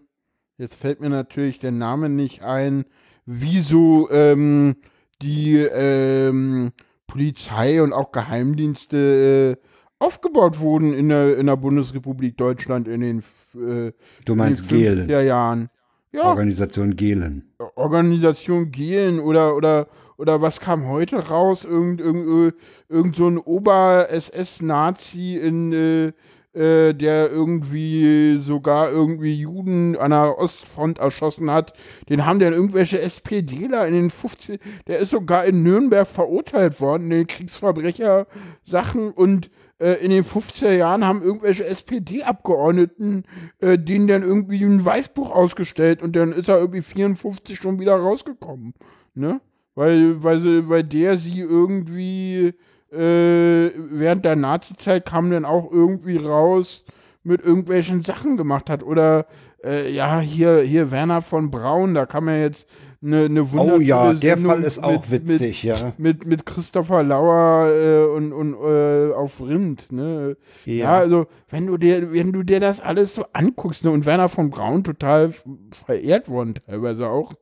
jetzt 0.57 0.75
fällt 0.75 1.01
mir 1.01 1.09
natürlich 1.09 1.59
der 1.59 1.71
Name 1.71 2.09
nicht 2.09 2.43
ein, 2.43 2.85
wieso 3.25 4.09
ähm, 4.11 4.75
die 5.21 5.57
ähm, 5.57 6.71
Polizei 7.07 7.81
und 7.81 7.93
auch 7.93 8.11
Geheimdienste 8.11 9.57
äh, 9.59 9.67
aufgebaut 10.03 10.59
wurden 10.59 10.93
in 10.93 11.09
der, 11.09 11.37
in 11.37 11.47
der 11.47 11.55
Bundesrepublik 11.55 12.37
Deutschland 12.37 12.87
in 12.87 13.01
den, 13.01 13.19
äh, 13.55 13.93
Du 14.25 14.35
meinst 14.35 14.63
in 14.63 14.67
den 14.67 14.77
Gehlen. 14.77 15.09
50er 15.09 15.21
Jahren. 15.21 15.69
Ja, 16.11 16.25
Organisation 16.25 16.95
Gehlen. 16.95 17.53
Organisation 17.75 18.71
Gehlen 18.71 19.19
oder, 19.19 19.55
oder, 19.55 19.87
oder 20.17 20.41
was 20.41 20.59
kam 20.59 20.87
heute 20.87 21.29
raus? 21.29 21.63
Irgend, 21.63 22.01
irgend, 22.01 22.53
irgend 22.87 23.15
so 23.15 23.27
ein 23.27 23.39
Ober-SS-Nazi 23.39 25.37
in, 25.37 25.73
äh, 25.73 26.11
äh, 26.53 26.93
der 26.93 27.31
irgendwie 27.31 28.39
sogar 28.41 28.91
irgendwie 28.91 29.33
Juden 29.33 29.95
an 29.95 30.11
der 30.11 30.37
Ostfront 30.37 30.99
erschossen 30.99 31.49
hat. 31.49 31.73
Den 32.09 32.27
haben 32.27 32.37
dann 32.37 32.53
irgendwelche 32.53 33.01
SPDler 33.01 33.87
in 33.87 33.93
den 33.93 34.09
50, 34.11 34.59
der 34.85 34.99
ist 34.99 35.09
sogar 35.09 35.45
in 35.45 35.63
Nürnberg 35.63 36.07
verurteilt 36.07 36.79
worden, 36.79 37.05
in 37.05 37.09
den 37.09 37.27
Kriegsverbrecher-Sachen 37.27 39.11
und 39.11 39.47
äh, 39.47 39.49
in 39.95 40.11
den 40.11 40.23
50er 40.23 40.71
Jahren 40.71 41.05
haben 41.05 41.21
irgendwelche 41.21 41.65
SPD-Abgeordneten 41.65 43.25
äh, 43.59 43.77
denen 43.77 44.07
dann 44.07 44.23
irgendwie 44.23 44.63
ein 44.63 44.83
Weißbuch 44.83 45.31
ausgestellt 45.31 46.01
und 46.01 46.15
dann 46.15 46.31
ist 46.31 46.49
er 46.49 46.59
irgendwie 46.59 46.81
54 46.81 47.57
schon 47.57 47.79
wieder 47.79 47.95
rausgekommen. 47.95 48.73
Ne? 49.13 49.41
Weil, 49.75 50.23
weil, 50.23 50.39
sie, 50.39 50.69
weil 50.69 50.83
der 50.83 51.17
sie 51.17 51.39
irgendwie 51.39 52.53
äh, 52.91 53.71
während 53.75 54.23
der 54.23 54.35
Nazi-Zeit 54.35 55.05
kam 55.05 55.31
dann 55.31 55.45
auch 55.45 55.71
irgendwie 55.71 56.17
raus 56.17 56.85
mit 57.23 57.43
irgendwelchen 57.43 58.01
Sachen 58.01 58.37
gemacht 58.37 58.69
hat. 58.69 58.83
Oder 58.83 59.25
äh, 59.63 59.91
ja, 59.91 60.19
hier, 60.19 60.59
hier 60.59 60.91
Werner 60.91 61.21
von 61.21 61.49
Braun, 61.49 61.93
da 61.93 62.05
kann 62.05 62.25
man 62.25 62.39
jetzt 62.39 62.67
eine, 63.03 63.25
eine 63.25 63.41
Oh 63.43 63.51
wundervolle 63.51 63.83
ja, 63.83 64.13
der 64.13 64.35
Sendung 64.35 64.51
Fall 64.51 64.63
ist 64.63 64.83
auch 64.83 65.07
mit, 65.09 65.27
witzig, 65.27 65.63
mit, 65.63 65.79
ja. 65.79 65.93
Mit, 65.97 66.25
mit 66.25 66.45
Christopher 66.45 67.03
Lauer 67.03 67.69
äh, 67.69 68.05
und, 68.15 68.31
und 68.31 68.53
äh, 68.53 69.13
auf 69.13 69.41
Rind, 69.41 69.91
ne? 69.91 70.37
Ja. 70.65 70.73
Ja. 70.73 70.95
also 70.95 71.27
wenn 71.49 71.67
du 71.67 71.77
dir, 71.77 72.13
wenn 72.13 72.31
du 72.31 72.43
dir 72.43 72.59
das 72.59 72.79
alles 72.79 73.13
so 73.13 73.25
anguckst, 73.33 73.83
ne, 73.83 73.91
und 73.91 74.05
Werner 74.05 74.29
von 74.29 74.49
Braun 74.49 74.83
total 74.83 75.31
verehrt 75.71 76.29
worden, 76.29 76.55
teilweise 76.65 77.07
auch. 77.09 77.33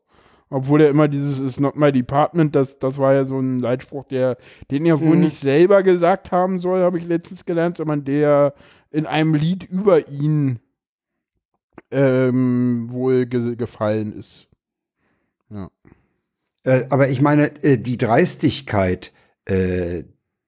Obwohl 0.53 0.82
er 0.82 0.89
immer 0.89 1.07
dieses 1.07 1.39
ist 1.39 1.62
not 1.62 1.78
my 1.78 1.93
department, 1.93 2.53
das, 2.55 2.78
das 2.78 2.97
war 2.97 3.14
ja 3.14 3.24
so 3.24 3.39
ein 3.39 3.59
Leitspruch, 3.59 4.03
der, 4.03 4.36
den 4.70 4.86
er 4.86 4.99
wohl 4.99 5.16
nicht 5.16 5.39
selber 5.39 5.82
gesagt 5.82 6.34
haben 6.34 6.59
soll, 6.59 6.82
habe 6.82 6.97
ich 6.97 7.05
letztens 7.05 7.45
gelernt, 7.45 7.78
sondern 7.78 8.03
der 8.03 8.53
in 8.91 9.05
einem 9.05 9.34
Lied 9.34 9.64
über 9.64 10.09
ihn 10.09 10.59
ähm, 11.89 12.89
wohl 12.91 13.28
ge 13.28 13.55
gefallen 13.55 14.12
ist. 14.12 14.50
Äh, 16.64 16.86
aber 16.89 17.09
ich 17.09 17.22
meine, 17.22 17.64
äh, 17.64 17.78
die 17.78 17.97
Dreistigkeit, 17.97 19.12
äh, 19.45 20.03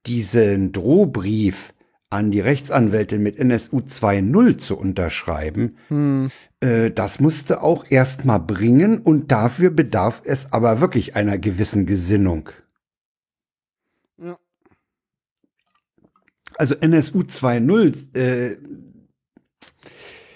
diesen 0.05 0.71
Drohbrief 0.71 1.73
an 2.09 2.29
die 2.29 2.41
Rechtsanwältin 2.41 3.23
mit 3.23 3.39
NSU 3.39 3.79
2.0 3.79 4.57
zu 4.57 4.77
unterschreiben, 4.77 5.77
äh, 6.59 6.91
das 6.91 7.19
musste 7.19 7.63
auch 7.63 7.85
erst 7.89 8.23
mal 8.25 8.37
bringen 8.37 8.99
und 8.99 9.31
dafür 9.31 9.71
bedarf 9.71 10.21
es 10.23 10.53
aber 10.53 10.79
wirklich 10.79 11.15
einer 11.15 11.39
gewissen 11.39 11.87
Gesinnung. 11.87 12.49
Ja. 14.21 14.37
Also 16.55 16.75
NSU 16.75 17.21
2.0 17.21 18.15
äh, 18.15 18.57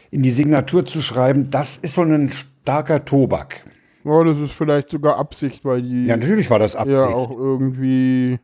in 0.09 0.23
die 0.23 0.31
Signatur 0.31 0.83
zu 0.85 1.03
schreiben, 1.03 1.51
das 1.51 1.77
ist 1.77 1.93
so 1.93 2.01
ein 2.01 2.31
starker 2.31 3.05
Tobak. 3.05 3.63
Ja, 4.07 4.23
das 4.23 4.39
ist 4.39 4.53
vielleicht 4.53 4.89
sogar 4.89 5.17
Absicht, 5.17 5.65
weil 5.65 5.81
die 5.81 6.05
Ja, 6.05 6.15
natürlich 6.17 6.49
war 6.49 6.59
das 6.59 6.75
Absicht. 6.75 6.97
ja 6.97 7.07
auch 7.07 7.31
irgendwie 7.31 8.39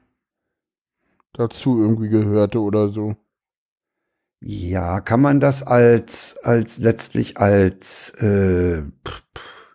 dazu 1.33 1.79
irgendwie 1.79 2.09
gehörte 2.09 2.59
oder 2.59 2.89
so. 2.89 3.15
Ja, 4.41 4.99
kann 4.99 5.21
man 5.21 5.39
das 5.39 5.63
als, 5.63 6.37
als 6.43 6.79
letztlich 6.79 7.37
als, 7.37 8.09
äh, 8.21 8.81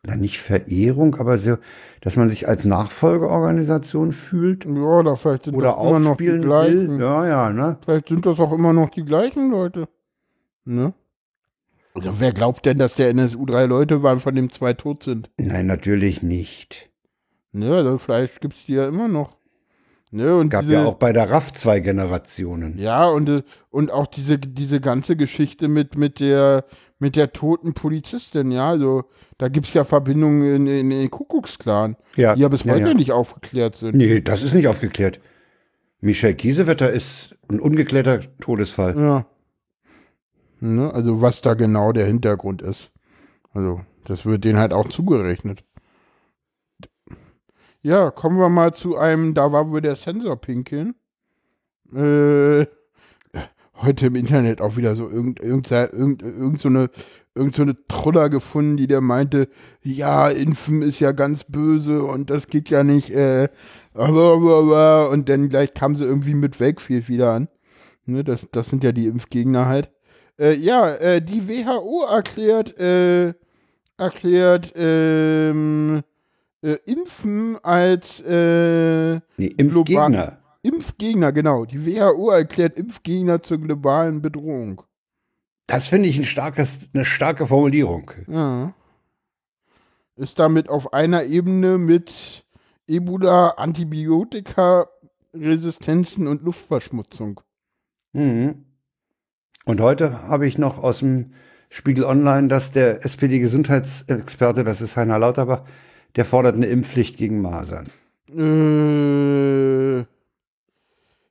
na 0.02 0.16
nicht 0.16 0.40
Verehrung, 0.40 1.14
aber 1.14 1.38
so, 1.38 1.56
dass 2.02 2.16
man 2.16 2.28
sich 2.28 2.46
als 2.48 2.66
Nachfolgeorganisation 2.66 4.12
fühlt 4.12 4.66
Ja, 4.66 5.02
da 5.02 5.16
vielleicht 5.16 5.46
sind 5.46 5.56
oder 5.56 5.72
das 5.74 5.86
immer 5.86 6.00
noch 6.00 6.16
die 6.18 6.26
gleichen. 6.26 6.98
will? 6.98 7.00
Ja, 7.00 7.26
ja, 7.26 7.50
ne? 7.50 7.78
Vielleicht 7.82 8.08
sind 8.08 8.26
das 8.26 8.38
auch 8.40 8.52
immer 8.52 8.74
noch 8.74 8.90
die 8.90 9.04
gleichen 9.04 9.50
Leute. 9.50 9.88
Ne? 10.64 10.92
Also 12.06 12.20
wer 12.20 12.32
glaubt 12.32 12.66
denn, 12.66 12.78
dass 12.78 12.94
der 12.94 13.08
NSU 13.10 13.46
drei 13.46 13.64
Leute 13.66 14.02
waren, 14.02 14.20
von 14.20 14.34
dem 14.34 14.50
zwei 14.50 14.74
tot 14.74 15.02
sind? 15.02 15.30
Nein, 15.38 15.66
natürlich 15.66 16.22
nicht. 16.22 16.88
Ne, 17.52 17.74
also 17.74 17.98
vielleicht 17.98 18.40
gibt 18.40 18.54
es 18.54 18.66
die 18.66 18.74
ja 18.74 18.86
immer 18.86 19.08
noch. 19.08 19.36
Ne, 20.10 20.34
und 20.36 20.48
Gab 20.48 20.62
diese, 20.62 20.74
ja 20.74 20.84
auch 20.86 20.94
bei 20.94 21.12
der 21.12 21.30
RAF 21.30 21.52
zwei 21.52 21.80
Generationen. 21.80 22.78
Ja, 22.78 23.06
und, 23.08 23.28
äh, 23.28 23.42
und 23.70 23.90
auch 23.92 24.06
diese, 24.06 24.38
diese 24.38 24.80
ganze 24.80 25.16
Geschichte 25.16 25.68
mit, 25.68 25.98
mit, 25.98 26.20
der, 26.20 26.64
mit 26.98 27.14
der 27.14 27.32
toten 27.32 27.74
Polizistin, 27.74 28.50
ja, 28.50 28.70
also 28.70 29.04
da 29.36 29.48
gibt 29.48 29.66
es 29.66 29.74
ja 29.74 29.84
Verbindungen 29.84 30.66
in, 30.66 30.66
in, 30.66 30.90
den 30.90 31.10
Kuckucksklan, 31.10 31.96
Ja, 32.16 32.34
die 32.34 32.40
ja 32.40 32.48
bis 32.48 32.64
ja, 32.64 32.72
heute 32.72 32.88
ja. 32.88 32.94
nicht 32.94 33.12
aufgeklärt 33.12 33.76
sind. 33.76 33.96
Nee, 33.96 34.22
das 34.22 34.42
ist 34.42 34.54
nicht 34.54 34.68
aufgeklärt. 34.68 35.20
Michel 36.00 36.34
Kiesewetter 36.34 36.90
ist 36.90 37.36
ein 37.48 37.60
ungeklärter 37.60 38.20
Todesfall. 38.40 38.96
Ja. 38.96 39.26
Ne, 40.60 40.92
also 40.92 41.22
was 41.22 41.40
da 41.40 41.54
genau 41.54 41.92
der 41.92 42.06
Hintergrund 42.06 42.62
ist. 42.62 42.90
Also, 43.52 43.80
das 44.04 44.24
wird 44.24 44.44
denen 44.44 44.58
halt 44.58 44.72
auch 44.72 44.88
zugerechnet. 44.88 45.64
Ja, 47.80 48.10
kommen 48.10 48.38
wir 48.38 48.48
mal 48.48 48.74
zu 48.74 48.96
einem, 48.96 49.34
da 49.34 49.52
war 49.52 49.70
wohl 49.70 49.80
der 49.80 49.94
Sensor 49.94 50.36
pinkeln. 50.36 50.94
Äh, 51.94 52.66
heute 53.80 54.06
im 54.06 54.16
Internet 54.16 54.60
auch 54.60 54.76
wieder 54.76 54.96
so 54.96 55.08
irgend, 55.08 55.40
irgend, 55.40 55.70
irgend, 55.70 56.22
irgend 56.22 56.60
so 56.60 56.68
eine 56.68 56.90
irgend 57.38 57.54
so 57.54 57.62
eine 57.62 57.76
Truller 57.86 58.28
gefunden, 58.28 58.76
die 58.76 58.86
der 58.88 59.00
meinte, 59.00 59.48
ja, 59.82 60.28
Impfen 60.28 60.82
ist 60.82 61.00
ja 61.00 61.12
ganz 61.12 61.44
böse 61.44 62.02
und 62.02 62.30
das 62.30 62.48
geht 62.48 62.68
ja 62.68 62.82
nicht, 62.82 63.10
äh, 63.10 63.48
und 63.94 65.28
dann 65.28 65.48
gleich 65.48 65.72
kam 65.74 65.96
sie 65.96 66.04
irgendwie 66.04 66.34
mit 66.34 66.60
Wakefield 66.60 67.08
wieder 67.08 67.32
an. 67.32 67.48
Ne, 68.04 68.24
das, 68.24 68.48
das 68.50 68.68
sind 68.68 68.84
ja 68.84 68.92
die 68.92 69.06
Impfgegner 69.06 69.66
halt. 69.66 69.90
Äh, 70.38 70.54
ja, 70.54 70.94
äh, 70.94 71.20
die 71.20 71.48
WHO 71.48 72.04
erklärt, 72.04 72.78
äh, 72.78 73.34
erklärt, 73.96 74.72
ähm, 74.76 76.02
äh, 76.62 76.76
Impfen 76.86 77.58
als 77.62 78.20
äh, 78.20 79.16
Nee, 79.36 79.46
Impfgegner. 79.56 80.38
Impfgegner, 80.62 81.32
genau. 81.32 81.64
Die 81.64 81.84
WHO 81.84 82.30
erklärt 82.30 82.76
Impfgegner 82.76 83.42
zur 83.42 83.58
globalen 83.58 84.22
Bedrohung. 84.22 84.82
Das 85.66 85.88
finde 85.88 86.08
ich 86.08 86.18
ein 86.18 86.24
starkes, 86.24 86.88
eine 86.94 87.04
starke 87.04 87.46
Formulierung. 87.46 88.10
Ja. 88.26 88.72
Ist 90.16 90.38
damit 90.38 90.68
auf 90.68 90.92
einer 90.92 91.24
Ebene 91.24 91.78
mit 91.78 92.44
Ebola, 92.86 93.50
Antibiotika, 93.50 94.88
Resistenzen 95.34 96.26
und 96.26 96.42
Luftverschmutzung. 96.42 97.40
Mhm. 98.12 98.64
Und 99.68 99.82
heute 99.82 100.22
habe 100.26 100.46
ich 100.46 100.56
noch 100.56 100.82
aus 100.82 101.00
dem 101.00 101.34
Spiegel 101.68 102.04
Online, 102.04 102.48
dass 102.48 102.72
der 102.72 103.04
SPD-Gesundheitsexperte, 103.04 104.64
das 104.64 104.80
ist 104.80 104.96
Heiner 104.96 105.18
Lauterbach, 105.18 105.60
der 106.16 106.24
fordert 106.24 106.54
eine 106.54 106.64
Impfpflicht 106.64 107.18
gegen 107.18 107.42
Masern. 107.42 107.86
Äh, 108.30 110.06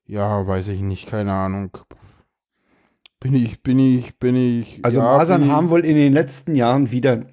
ja, 0.06 0.46
weiß 0.46 0.68
ich 0.68 0.82
nicht, 0.82 1.08
keine 1.08 1.34
Ahnung. 1.34 1.80
Bin 3.20 3.34
ich, 3.34 3.64
bin 3.64 3.80
ich, 3.80 4.20
bin 4.20 4.36
ich. 4.36 4.86
Also 4.86 5.00
ja, 5.00 5.18
Masern 5.18 5.52
haben 5.52 5.72
wohl 5.72 5.84
in 5.84 5.96
den 5.96 6.14
letzten 6.14 6.54
Jahren 6.54 6.92
wieder 6.92 7.26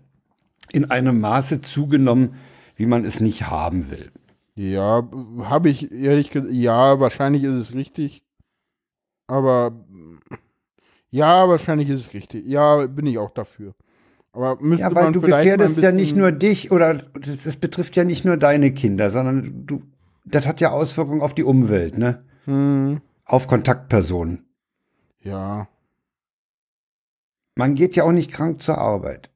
in 0.73 0.91
einem 0.91 1.21
Maße 1.21 1.61
zugenommen, 1.61 2.37
wie 2.77 2.87
man 2.87 3.05
es 3.05 3.21
nicht 3.21 3.51
haben 3.51 3.91
will. 3.91 4.11
Ja, 4.55 5.07
habe 5.43 5.69
ich 5.69 5.93
ehrlich 5.93 6.31
gesagt, 6.31 6.51
ja, 6.51 6.99
wahrscheinlich 6.99 7.45
ist 7.45 7.57
es 7.57 7.75
richtig. 7.75 8.23
Aber 9.27 9.85
ja, 11.15 11.49
wahrscheinlich 11.49 11.89
ist 11.89 12.01
es 12.01 12.13
richtig. 12.13 12.45
Ja, 12.47 12.87
bin 12.87 13.07
ich 13.07 13.19
auch 13.19 13.31
dafür. 13.31 13.75
Aber 14.33 14.61
müsste 14.61 14.83
Ja, 14.83 14.95
weil 14.95 15.05
man 15.05 15.13
du 15.13 15.21
vielleicht 15.21 15.45
gefährdest 15.45 15.79
ja 15.79 15.93
nicht 15.93 16.17
nur 16.17 16.33
dich 16.33 16.73
oder 16.73 16.95
das 16.95 17.57
betrifft 17.57 17.95
ja 17.95 18.03
nicht 18.03 18.25
nur 18.25 18.37
deine 18.37 18.75
Kinder, 18.75 19.11
sondern 19.11 19.65
du, 19.65 19.81
das 20.25 20.45
hat 20.45 20.61
ja 20.61 20.71
Auswirkungen 20.73 21.23
auf 21.23 21.33
die 21.33 21.45
Umwelt, 21.45 21.97
ne? 21.99 22.25
Hm, 22.47 23.01
Auf 23.25 23.47
Kontaktpersonen. 23.47 24.45
ja, 25.21 25.69
Man 27.55 27.77
geht 27.77 27.95
ja 27.95 28.03
auch 28.03 28.13
nicht 28.13 28.33
krank 28.33 28.61
zur 28.61 28.79
Arbeit. 28.79 29.31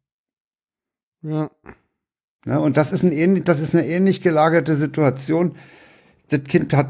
ja, 1.23 1.49
Ne? 2.45 2.61
Und 2.61 2.77
das 2.77 2.93
ist, 2.93 3.03
ein 3.05 3.13
ähnlich, 3.13 3.45
das 3.45 3.61
ist 3.61 3.75
eine 3.75 3.87
ähnlich 3.87 4.21
gelagerte 4.21 4.75
Situation. 4.75 5.55
Das 6.29 6.43
Kind 6.45 6.73
hat 6.75 6.89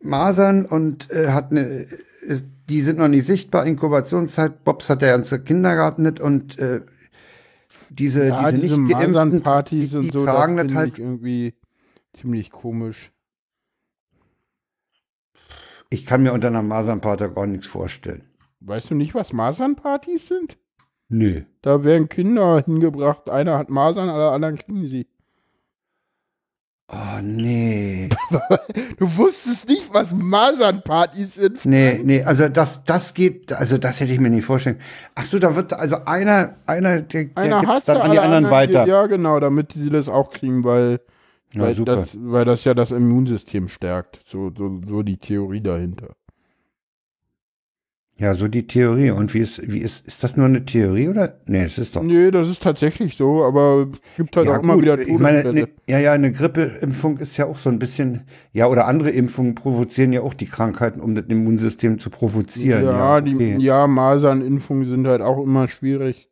Masern 0.00 0.64
und 0.64 1.10
äh, 1.10 1.30
hat 1.30 1.50
eine, 1.50 1.86
ist, 2.22 2.44
die 2.68 2.80
sind 2.80 2.98
noch 2.98 3.08
nicht 3.08 3.26
sichtbar, 3.26 3.66
Inkubationszeit. 3.66 4.64
Bobs 4.64 4.90
hat 4.90 5.02
der 5.02 5.12
ganze 5.12 5.42
Kindergarten 5.42 6.02
nicht 6.02 6.20
und 6.20 6.58
äh, 6.58 6.82
diese, 7.90 8.28
ja, 8.28 8.50
diese, 8.50 8.62
diese 8.62 8.80
nicht 8.80 8.92
geimpften, 8.92 9.12
Masernpartys 9.12 9.90
die, 9.90 9.96
und 9.96 10.12
so, 10.12 10.24
tragen 10.24 10.56
das 10.56 10.74
halt. 10.74 10.98
irgendwie 10.98 11.54
ziemlich 12.12 12.50
komisch. 12.50 13.12
Ich 15.90 16.04
kann 16.04 16.22
mir 16.22 16.32
unter 16.32 16.48
einer 16.48 16.62
Masernparty 16.62 17.28
gar 17.34 17.46
nichts 17.46 17.68
vorstellen. 17.68 18.24
Weißt 18.60 18.90
du 18.90 18.94
nicht, 18.94 19.14
was 19.14 19.32
Masernpartys 19.32 20.26
sind? 20.26 20.58
Nö. 21.08 21.42
Da 21.62 21.84
werden 21.84 22.08
Kinder 22.08 22.62
hingebracht. 22.64 23.30
Einer 23.30 23.58
hat 23.58 23.70
Masern, 23.70 24.08
alle 24.08 24.30
anderen 24.30 24.58
kriegen 24.58 24.88
sie. 24.88 25.06
Oh, 26.88 27.20
nee. 27.20 28.08
Du 28.98 29.16
wusstest 29.16 29.68
nicht, 29.68 29.92
was 29.92 30.14
Masernpartys 30.14 31.34
sind. 31.34 31.64
Nee, 31.64 32.00
nee, 32.04 32.22
also 32.22 32.48
das, 32.48 32.84
das 32.84 33.12
geht, 33.12 33.52
also 33.52 33.76
das 33.76 34.00
hätte 34.00 34.12
ich 34.12 34.20
mir 34.20 34.30
nicht 34.30 34.44
vorstellen. 34.44 34.80
Ach 35.14 35.24
so, 35.24 35.38
da 35.38 35.54
wird, 35.56 35.72
also 35.72 36.04
einer, 36.04 36.54
einer, 36.66 37.02
der, 37.02 37.24
der 37.24 37.36
Einer 37.36 37.60
gibt's 37.60 37.74
hat 37.74 37.88
dann 37.88 38.02
an 38.02 38.12
die 38.12 38.18
anderen 38.20 38.50
weiter. 38.50 38.86
Ja, 38.86 39.06
genau, 39.06 39.40
damit 39.40 39.72
sie 39.72 39.90
das 39.90 40.08
auch 40.08 40.30
kriegen, 40.30 40.64
weil, 40.64 41.00
Ja, 41.52 41.62
weil, 41.62 41.74
das, 41.74 42.16
weil 42.18 42.44
das 42.44 42.64
ja 42.64 42.72
das 42.74 42.92
Immunsystem 42.92 43.68
stärkt. 43.68 44.20
So, 44.24 44.50
so, 44.56 44.80
so 44.86 45.02
die 45.02 45.18
Theorie 45.18 45.60
dahinter. 45.60 46.14
Ja, 48.18 48.34
so 48.34 48.48
die 48.48 48.66
Theorie. 48.66 49.10
Und 49.10 49.34
wie 49.34 49.40
ist, 49.40 49.60
wie 49.70 49.78
ist, 49.80 50.06
ist 50.06 50.24
das 50.24 50.36
nur 50.36 50.46
eine 50.46 50.64
Theorie 50.64 51.08
oder? 51.08 51.38
Nee, 51.46 51.64
es 51.64 51.76
ist 51.76 51.96
doch. 51.96 52.02
Nee, 52.02 52.30
das 52.30 52.48
ist 52.48 52.62
tatsächlich 52.62 53.16
so, 53.16 53.44
aber 53.44 53.88
es 53.92 54.16
gibt 54.16 54.36
halt 54.36 54.46
ja, 54.46 54.56
auch 54.56 54.62
immer 54.62 54.74
gut, 54.74 54.82
wieder 54.82 54.98
ich 54.98 55.18
meine, 55.18 55.42
Todesfälle. 55.42 55.54
ne, 55.54 55.68
ja, 55.86 55.98
ja, 55.98 56.12
eine 56.12 56.32
Grippeimpfung 56.32 57.18
ist 57.18 57.36
ja 57.36 57.44
auch 57.46 57.58
so 57.58 57.68
ein 57.68 57.78
bisschen, 57.78 58.22
ja, 58.52 58.68
oder 58.68 58.86
andere 58.86 59.10
Impfungen 59.10 59.54
provozieren 59.54 60.14
ja 60.14 60.22
auch 60.22 60.32
die 60.32 60.46
Krankheiten, 60.46 61.00
um 61.00 61.14
das 61.14 61.26
Immunsystem 61.28 61.98
zu 61.98 62.08
provozieren. 62.08 62.84
Ja, 62.84 63.16
Ja, 63.16 63.20
die 63.20 63.34
okay. 63.34 63.56
ja, 63.58 63.86
Masernimpfungen 63.86 64.86
sind 64.86 65.06
halt 65.06 65.20
auch 65.20 65.42
immer 65.42 65.68
schwierig. 65.68 66.30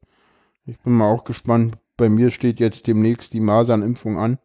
Ich 0.64 0.78
bin 0.80 0.94
mal 0.94 1.10
auch 1.10 1.24
gespannt. 1.24 1.76
Bei 1.98 2.08
mir 2.08 2.30
steht 2.30 2.60
jetzt 2.60 2.86
demnächst 2.86 3.34
die 3.34 3.40
Masernimpfung 3.40 4.18
an. 4.18 4.38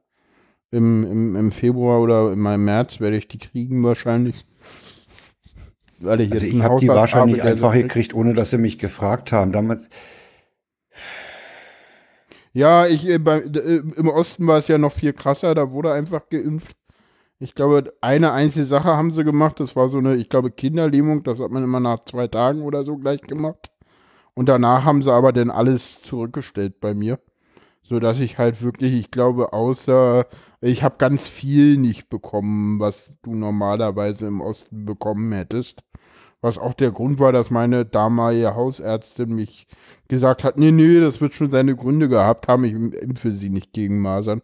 Im, 0.71 1.03
im, 1.03 1.35
Im 1.35 1.51
Februar 1.51 2.01
oder 2.01 2.33
im 2.33 2.43
März 2.65 2.99
werde 2.99 3.17
ich 3.17 3.27
die 3.27 3.39
kriegen 3.39 3.81
wahrscheinlich. 3.83 4.45
Weil 6.01 6.21
ich 6.21 6.31
Also 6.31 6.45
jetzt 6.45 6.55
ich 6.55 6.63
habe 6.63 6.79
die 6.79 6.87
wahrscheinlich 6.87 7.39
habe, 7.39 7.51
einfach 7.51 7.73
gekriegt, 7.73 8.13
ohne 8.13 8.33
dass 8.33 8.51
sie 8.51 8.57
mich 8.57 8.77
gefragt 8.79 9.31
haben. 9.31 9.51
Damit, 9.51 9.81
Ja, 12.53 12.87
ich, 12.87 13.07
äh, 13.07 13.19
bei, 13.19 13.39
äh, 13.41 13.77
im 13.95 14.07
Osten 14.09 14.47
war 14.47 14.57
es 14.57 14.67
ja 14.67 14.77
noch 14.77 14.91
viel 14.91 15.13
krasser, 15.13 15.53
da 15.55 15.71
wurde 15.71 15.93
einfach 15.93 16.29
geimpft. 16.29 16.75
Ich 17.39 17.55
glaube, 17.55 17.93
eine 18.01 18.33
einzige 18.33 18.65
Sache 18.65 18.89
haben 18.89 19.11
sie 19.11 19.23
gemacht, 19.23 19.59
das 19.59 19.75
war 19.75 19.87
so 19.89 19.97
eine, 19.99 20.15
ich 20.15 20.29
glaube, 20.29 20.51
Kinderlähmung, 20.51 21.23
das 21.23 21.39
hat 21.39 21.51
man 21.51 21.63
immer 21.63 21.79
nach 21.79 22.03
zwei 22.05 22.27
Tagen 22.27 22.63
oder 22.63 22.83
so 22.85 22.97
gleich 22.97 23.21
gemacht. 23.21 23.71
Und 24.35 24.49
danach 24.49 24.83
haben 24.85 25.01
sie 25.03 25.11
aber 25.13 25.33
dann 25.33 25.51
alles 25.51 26.01
zurückgestellt 26.01 26.79
bei 26.81 26.93
mir. 26.93 27.19
So 27.83 27.99
dass 27.99 28.19
ich 28.19 28.37
halt 28.37 28.61
wirklich, 28.63 28.93
ich 28.93 29.11
glaube, 29.11 29.53
außer, 29.53 30.27
ich 30.61 30.83
habe 30.83 30.95
ganz 30.97 31.27
viel 31.27 31.77
nicht 31.77 32.09
bekommen, 32.09 32.79
was 32.79 33.11
du 33.23 33.35
normalerweise 33.35 34.27
im 34.27 34.41
Osten 34.41 34.85
bekommen 34.85 35.31
hättest. 35.31 35.83
Was 36.41 36.57
auch 36.57 36.73
der 36.73 36.91
Grund 36.91 37.19
war, 37.19 37.31
dass 37.31 37.49
meine 37.49 37.85
damalige 37.85 38.55
Hausärztin 38.55 39.35
mich 39.35 39.67
gesagt 40.07 40.43
hat, 40.43 40.57
nee, 40.57 40.71
nee, 40.71 40.99
das 40.99 41.19
wird 41.19 41.33
schon 41.33 41.51
seine 41.51 41.75
Gründe 41.75 42.07
gehabt 42.07 42.47
haben, 42.47 42.63
ich 42.63 42.73
impfe 42.73 43.31
sie 43.31 43.49
nicht 43.49 43.73
gegen 43.73 44.01
Masern. 44.01 44.41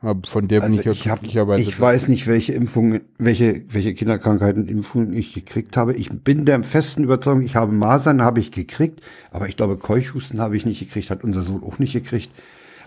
Aber 0.00 0.28
von 0.28 0.46
der 0.46 0.60
bin 0.60 0.70
also 0.70 0.80
ich 0.80 0.86
ja 0.86 0.92
ich, 0.92 1.02
glücklicherweise. 1.02 1.62
ich 1.62 1.80
weiß 1.80 2.08
nicht, 2.08 2.26
welche 2.26 2.52
Impfungen, 2.52 3.00
welche, 3.18 3.64
welche 3.72 3.94
Kinderkrankheiten, 3.94 4.68
Impfungen 4.68 5.14
ich 5.14 5.32
gekriegt 5.32 5.76
habe. 5.76 5.94
Ich 5.94 6.10
bin 6.10 6.44
der 6.44 6.62
festen 6.62 7.04
Überzeugung, 7.04 7.42
ich 7.42 7.56
habe 7.56 7.72
Masern, 7.72 8.22
habe 8.22 8.40
ich 8.40 8.52
gekriegt, 8.52 9.00
aber 9.30 9.48
ich 9.48 9.56
glaube, 9.56 9.78
Keuchhusten 9.78 10.40
habe 10.40 10.56
ich 10.56 10.66
nicht 10.66 10.80
gekriegt, 10.80 11.10
hat 11.10 11.24
unser 11.24 11.42
Sohn 11.42 11.62
auch 11.62 11.78
nicht 11.78 11.94
gekriegt. 11.94 12.30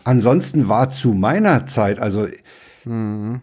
Ansonsten 0.04 0.70
war 0.70 0.92
zu 0.92 1.14
meiner 1.14 1.66
Zeit, 1.66 2.00
also 2.00 2.28
Mhm. 2.86 3.42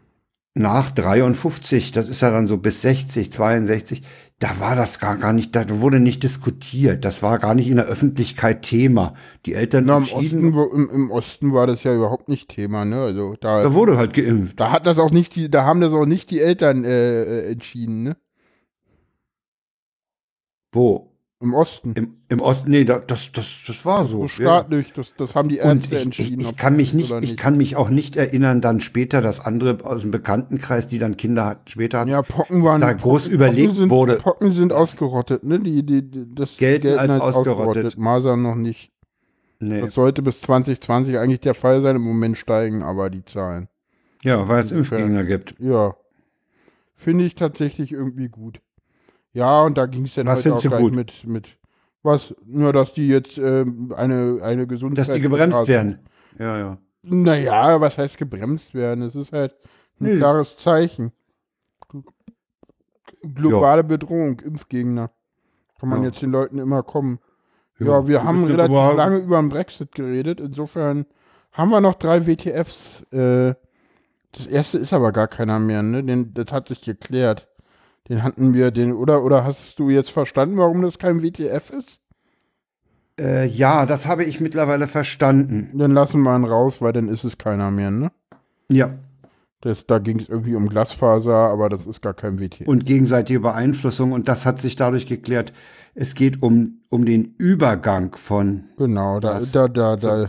nach 0.55 0.91
53, 0.91 1.93
das 1.93 2.09
ist 2.09 2.23
ja 2.23 2.31
dann 2.31 2.47
so 2.47 2.57
bis 2.59 2.83
60, 2.83 3.31
62, 3.31 4.03
da 4.39 4.61
war 4.61 4.77
das 4.77 4.99
gar, 4.99 5.17
gar 5.17 5.33
nicht, 5.33 5.57
da 5.57 5.65
wurde 5.81 5.99
nicht 5.99 6.23
diskutiert. 6.23 7.07
Das 7.07 7.23
war 7.23 7.39
gar 7.39 7.55
nicht 7.55 7.69
in 7.69 7.77
der 7.77 7.87
Öffentlichkeit 7.87 8.63
Thema. 8.63 9.15
Die 9.47 9.55
Eltern 9.55 9.85
Na, 9.87 9.97
im, 9.97 10.03
entschieden, 10.03 10.55
Osten, 10.55 10.77
im, 10.77 10.91
Im 10.91 11.11
Osten 11.11 11.55
war 11.55 11.67
das 11.67 11.83
ja 11.85 11.95
überhaupt 11.95 12.29
nicht 12.29 12.51
Thema, 12.51 12.85
ne? 12.85 13.01
Also 13.01 13.35
da, 13.41 13.63
da 13.63 13.73
wurde 13.73 13.97
halt 13.97 14.13
geimpft. 14.13 14.61
da 14.61 14.73
hat 14.73 14.87
das 14.87 14.99
auch 14.99 15.11
nicht 15.11 15.37
die, 15.37 15.51
da 15.51 15.65
haben 15.65 15.81
das 15.81 15.95
auch 15.95 16.05
nicht 16.05 16.31
die 16.31 16.41
Eltern 16.41 16.85
äh, 16.85 17.23
äh, 17.23 17.53
entschieden, 17.53 18.03
ne? 18.03 18.17
Wo? 20.73 21.16
Im 21.39 21.53
Osten. 21.53 21.93
Im, 21.93 22.17
im 22.31 22.41
Osten, 22.41 22.71
nee, 22.71 22.85
da, 22.85 22.99
das, 22.99 23.31
das, 23.31 23.61
das 23.67 23.85
war 23.85 24.07
so. 24.07 24.21
so 24.21 24.23
Ja. 24.23 24.29
staatlich, 24.61 24.95
das, 24.95 25.15
das 25.17 25.35
haben 25.35 25.51
die 25.51 25.59
Ärzte 25.59 25.89
ich, 25.89 25.93
ich, 26.01 26.03
entschieden. 26.07 26.41
ich 26.41 26.47
ob 26.47 26.57
kann 26.57 26.77
mich 26.77 26.95
nicht, 26.95 27.11
oder 27.13 27.23
ich 27.23 27.37
kann 27.37 27.59
mich 27.59 27.77
auch 27.77 27.91
nicht 27.91 28.17
erinnern, 28.17 28.63
dann 28.63 28.81
später, 28.81 29.21
dass 29.21 29.41
andere 29.41 29.85
aus 29.85 30.01
dem 30.01 30.11
Bekanntenkreis, 30.11 30.87
die 30.87 30.99
dann 30.99 31.19
Kinder 31.19 31.45
hatten, 31.45 31.69
später 31.69 32.01
hatten, 32.01 32.09
Ja, 32.11 32.23
Pocken 32.23 32.65
waren. 32.65 32.81
da 32.81 32.95
groß 32.95 33.25
Pocken 33.25 33.35
überlegt 33.35 33.75
sind, 33.75 33.91
wurde. 33.91 34.17
Pocken 34.17 34.51
sind 34.53 34.73
ausgerottet, 34.73 35.45
ne? 35.45 35.59
Die, 35.61 35.85
die, 35.85 36.11
die, 36.11 36.35
das 36.35 36.57
Gelten 36.57 36.99
als 36.99 37.21
ausgerottet. 37.21 37.99
Masern 37.99 38.41
noch 38.41 38.55
nicht. 38.57 38.91
nee. 39.61 39.83
Das 39.83 39.95
sollte 39.95 40.23
bis 40.23 40.41
2020 40.41 41.19
eigentlich 41.19 41.41
der 41.41 41.55
Fall 41.55 41.83
sein. 41.83 41.97
Im 41.97 42.03
Moment 42.03 42.39
steigen 42.39 42.83
aber 42.83 43.11
die 43.11 43.27
Zahlen. 43.27 43.69
ja, 44.23 44.49
weil 44.49 44.65
es 44.65 44.73
Impfgegner 44.73 45.25
gibt. 45.25 45.55
Ja. 45.59 45.97
Finde 46.95 47.25
ich 47.25 47.35
tatsächlich 47.35 47.93
irgendwie 47.93 48.29
gut. 48.31 48.61
Ja, 49.37 49.63
und 49.65 49.77
da 49.77 49.85
ging 49.85 50.05
es 50.05 50.15
dann 50.15 50.27
Was 50.29 50.39
heute 50.39 50.55
auch 50.55 50.63
gleich 50.63 50.81
gut? 50.81 50.95
mit, 50.95 51.25
mit 51.27 51.59
was, 52.03 52.35
nur 52.47 52.73
dass 52.73 52.95
die 52.95 53.07
jetzt 53.09 53.37
ähm, 53.37 53.93
eine, 53.95 54.39
eine 54.43 54.67
Gesundheit. 54.67 55.09
Dass 55.09 55.15
die 55.15 55.21
gebremst 55.21 55.67
werden. 55.69 55.99
Ja, 56.39 56.59
ja. 56.59 56.79
Naja, 57.03 57.79
was 57.81 57.99
heißt 57.99 58.17
gebremst 58.17 58.73
werden? 58.75 59.03
Es 59.05 59.15
ist 59.15 59.33
halt 59.33 59.53
ein 60.01 60.07
Nee. 60.07 60.17
klares 60.17 60.57
Zeichen. 60.57 61.13
Globale 63.35 63.85
Bedrohung, 63.85 64.41
Impfgegner. 64.41 65.11
Kann 65.79 65.89
man 65.91 66.01
Ja. 66.03 66.09
jetzt 66.09 66.23
den 66.23 66.31
Leuten 66.31 66.59
immer 66.59 66.83
kommen. 66.83 67.19
Ja, 67.79 68.07
wir 68.09 68.25
haben 68.25 68.45
relativ 68.45 68.75
aber- 68.77 68.95
lange 68.97 69.19
über 69.19 69.39
den 69.39 69.51
Brexit 69.51 69.93
geredet. 69.93 70.41
Insofern 70.41 71.05
haben 71.53 71.71
wir 71.71 71.81
noch 71.83 71.95
drei 71.97 72.27
WTFs. 72.27 73.03
Äh, 73.13 73.55
das 74.33 74.47
erste 74.47 74.79
ist 74.79 74.93
aber 74.95 75.13
gar 75.13 75.29
keiner 75.29 75.59
mehr, 75.59 75.83
ne? 75.83 76.03
Den, 76.03 76.33
das 76.33 76.53
hat 76.53 76.69
sich 76.69 76.81
geklärt. 76.83 77.49
Den 78.09 78.23
hatten 78.23 78.55
wir, 78.55 78.71
den, 78.71 78.93
oder, 78.93 79.25
oder 79.25 79.45
hast 79.45 79.79
du 79.79 79.91
jetzt 79.91 80.11
verstanden, 80.11 80.59
warum 80.59 80.83
das 80.83 80.99
kein 80.99 81.23
WTF 81.23 81.71
ist? 81.71 82.01
Äh, 83.19 83.47
ja, 83.47 83.87
das 83.87 84.07
habe 84.07 84.25
ich 84.25 84.41
mittlerweile 84.41 84.87
verstanden. 84.87 85.71
Dann 85.75 85.93
lassen 85.93 86.23
wir 86.23 86.37
ihn 86.37 86.45
raus, 86.45 86.83
weil 86.83 86.93
dann 86.93 87.09
ist 87.09 87.25
es 87.25 87.39
keiner 87.39 87.71
mehr, 87.71 87.91
ne? 87.91 88.13
Ja. 88.71 88.91
Das, 89.63 89.87
da 89.87 89.99
ging 89.99 90.21
es 90.21 90.29
irgendwie 90.29 90.55
um 90.55 90.69
Glasfaser, 90.69 91.35
aber 91.35 91.69
das 91.69 91.87
ist 91.87 92.03
gar 92.03 92.15
kein 92.15 92.39
WTF. 92.39 92.69
Und 92.69 92.85
gegenseitige 92.85 93.41
Beeinflussung. 93.41 94.13
Und 94.13 94.29
das 94.29 94.45
hat 94.45 94.61
sich 94.61 94.77
dadurch 94.77 95.07
geklärt. 95.07 95.53
Es 95.95 96.15
geht 96.15 96.43
um, 96.43 96.83
um 96.91 97.07
den 97.07 97.35
Übergang 97.39 98.15
von. 98.17 98.65
Genau, 98.77 99.19
da, 99.19 99.41
da, 99.41 99.67
da, 99.67 99.97
da, 99.97 100.29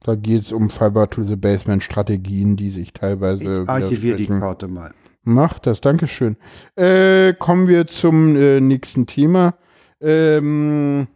da 0.00 0.14
geht 0.14 0.42
es 0.42 0.52
um 0.52 0.70
Fiber-to-the-Basement-Strategien, 0.70 2.56
die 2.56 2.70
sich 2.70 2.92
teilweise 2.92 3.64
Ich 3.64 3.68
archiviere 3.68 4.16
die. 4.16 4.26
Karte 4.26 4.68
mal. 4.68 4.92
Mach 5.22 5.58
das, 5.58 5.80
Dankeschön. 5.80 6.36
Äh, 6.76 7.34
kommen 7.34 7.68
wir 7.68 7.86
zum 7.86 8.36
äh, 8.36 8.60
nächsten 8.60 9.06
Thema. 9.06 9.54
Ähm, 10.00 11.08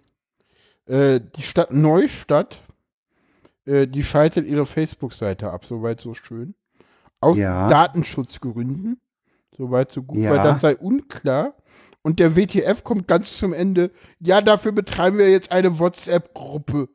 äh, 0.86 1.20
die 1.36 1.42
Stadt 1.42 1.72
Neustadt, 1.72 2.62
äh, 3.64 3.86
die 3.86 4.02
schaltet 4.02 4.46
ihre 4.46 4.66
Facebook-Seite 4.66 5.50
ab, 5.50 5.64
soweit 5.66 6.00
so 6.00 6.14
schön. 6.14 6.54
Aus 7.20 7.36
Ja. 7.38 7.68
Datenschutzgründen, 7.68 9.00
soweit 9.56 9.92
so 9.92 10.02
gut, 10.02 10.18
Ja. 10.18 10.30
weil 10.30 10.38
das 10.42 10.60
sei 10.60 10.76
unklar. 10.76 11.54
Und 12.02 12.18
der 12.18 12.34
WTF 12.34 12.82
kommt 12.82 13.06
ganz 13.06 13.36
zum 13.36 13.52
Ende. 13.52 13.92
Ja, 14.18 14.40
dafür 14.40 14.72
betreiben 14.72 15.18
wir 15.18 15.30
jetzt 15.30 15.52
eine 15.52 15.78
WhatsApp-Gruppe. 15.78 16.88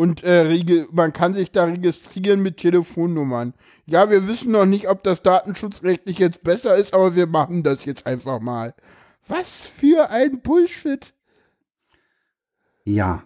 Und 0.00 0.24
äh, 0.24 0.86
man 0.92 1.12
kann 1.12 1.34
sich 1.34 1.52
da 1.52 1.64
registrieren 1.64 2.42
mit 2.42 2.56
Telefonnummern. 2.56 3.52
Ja, 3.84 4.08
wir 4.08 4.26
wissen 4.26 4.50
noch 4.50 4.64
nicht, 4.64 4.88
ob 4.88 5.02
das 5.02 5.20
datenschutzrechtlich 5.20 6.16
jetzt 6.18 6.42
besser 6.42 6.74
ist, 6.76 6.94
aber 6.94 7.16
wir 7.16 7.26
machen 7.26 7.62
das 7.62 7.84
jetzt 7.84 8.06
einfach 8.06 8.40
mal. 8.40 8.74
Was 9.28 9.50
für 9.50 10.08
ein 10.08 10.40
Bullshit. 10.40 11.12
Ja. 12.86 13.24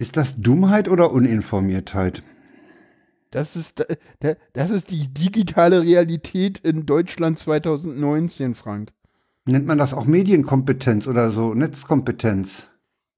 Ist 0.00 0.16
das 0.16 0.36
Dummheit 0.38 0.88
oder 0.88 1.12
Uninformiertheit? 1.12 2.24
Das 3.30 3.54
ist, 3.54 3.86
da- 4.18 4.34
das 4.54 4.70
ist 4.72 4.90
die 4.90 5.06
digitale 5.06 5.82
Realität 5.84 6.58
in 6.58 6.84
Deutschland 6.84 7.38
2019, 7.38 8.56
Frank. 8.56 8.90
Nennt 9.44 9.66
man 9.68 9.78
das 9.78 9.94
auch 9.94 10.06
Medienkompetenz 10.06 11.06
oder 11.06 11.30
so 11.30 11.54
Netzkompetenz? 11.54 12.69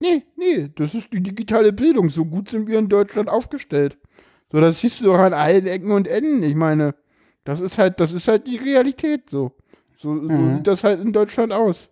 Nee, 0.02 0.24
nee, 0.36 0.68
das 0.74 0.94
ist 0.96 1.12
die 1.12 1.22
digitale 1.22 1.72
Bildung. 1.72 2.10
So 2.10 2.24
gut 2.24 2.50
sind 2.50 2.66
wir 2.66 2.78
in 2.80 2.88
Deutschland 2.88 3.28
aufgestellt. 3.28 3.96
So, 4.50 4.60
das 4.60 4.80
siehst 4.80 5.00
du 5.00 5.04
doch 5.04 5.18
an 5.18 5.32
allen 5.32 5.66
Ecken 5.66 5.92
und 5.92 6.08
Enden. 6.08 6.42
Ich 6.42 6.56
meine, 6.56 6.96
das 7.44 7.60
ist 7.60 7.78
halt, 7.78 8.00
das 8.00 8.12
ist 8.12 8.26
halt 8.26 8.48
die 8.48 8.56
Realität 8.56 9.30
so. 9.30 9.52
So, 9.96 10.16
so 10.16 10.28
Mhm. 10.34 10.56
sieht 10.56 10.66
das 10.66 10.82
halt 10.82 11.00
in 11.00 11.12
Deutschland 11.12 11.52
aus. 11.52 11.88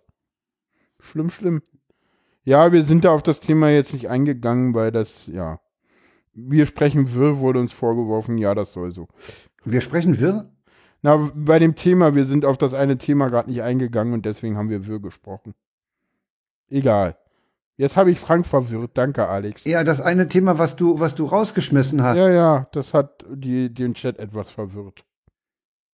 Schlimm, 0.99 1.31
schlimm. 1.31 1.61
Ja, 2.43 2.73
wir 2.73 2.83
sind 2.83 3.05
da 3.05 3.11
auf 3.13 3.23
das 3.23 3.39
Thema 3.39 3.69
jetzt 3.69 3.93
nicht 3.93 4.09
eingegangen, 4.09 4.73
weil 4.73 4.91
das, 4.91 5.27
ja. 5.27 5.59
Wir 6.33 6.65
sprechen 6.65 7.13
wirr, 7.13 7.39
wurde 7.39 7.59
uns 7.59 7.71
vorgeworfen, 7.71 8.37
ja, 8.37 8.53
das 8.55 8.73
soll 8.73 8.91
so. 8.91 9.07
Wir 9.63 9.79
sprechen 9.81 10.19
wirr? 10.19 10.51
Na, 11.01 11.31
bei 11.33 11.59
dem 11.59 11.75
Thema, 11.75 12.13
wir 12.13 12.25
sind 12.25 12.43
auf 12.45 12.57
das 12.57 12.73
eine 12.73 12.97
Thema 12.97 13.29
gerade 13.29 13.49
nicht 13.49 13.61
eingegangen 13.61 14.13
und 14.13 14.25
deswegen 14.25 14.57
haben 14.57 14.69
wir 14.69 14.85
wirr 14.85 14.99
gesprochen. 14.99 15.53
Egal. 16.69 17.17
Jetzt 17.81 17.95
habe 17.95 18.11
ich 18.11 18.19
Frank 18.19 18.45
verwirrt. 18.45 18.91
Danke, 18.93 19.27
Alex. 19.27 19.65
Ja, 19.65 19.83
das 19.83 20.01
eine 20.01 20.27
Thema, 20.27 20.59
was 20.59 20.75
du, 20.75 20.99
was 20.99 21.15
du 21.15 21.25
rausgeschmissen 21.25 22.03
hast. 22.03 22.15
Ja, 22.15 22.29
ja, 22.29 22.67
das 22.73 22.93
hat 22.93 23.25
die, 23.27 23.73
den 23.73 23.95
Chat 23.95 24.19
etwas 24.19 24.51
verwirrt. 24.51 25.03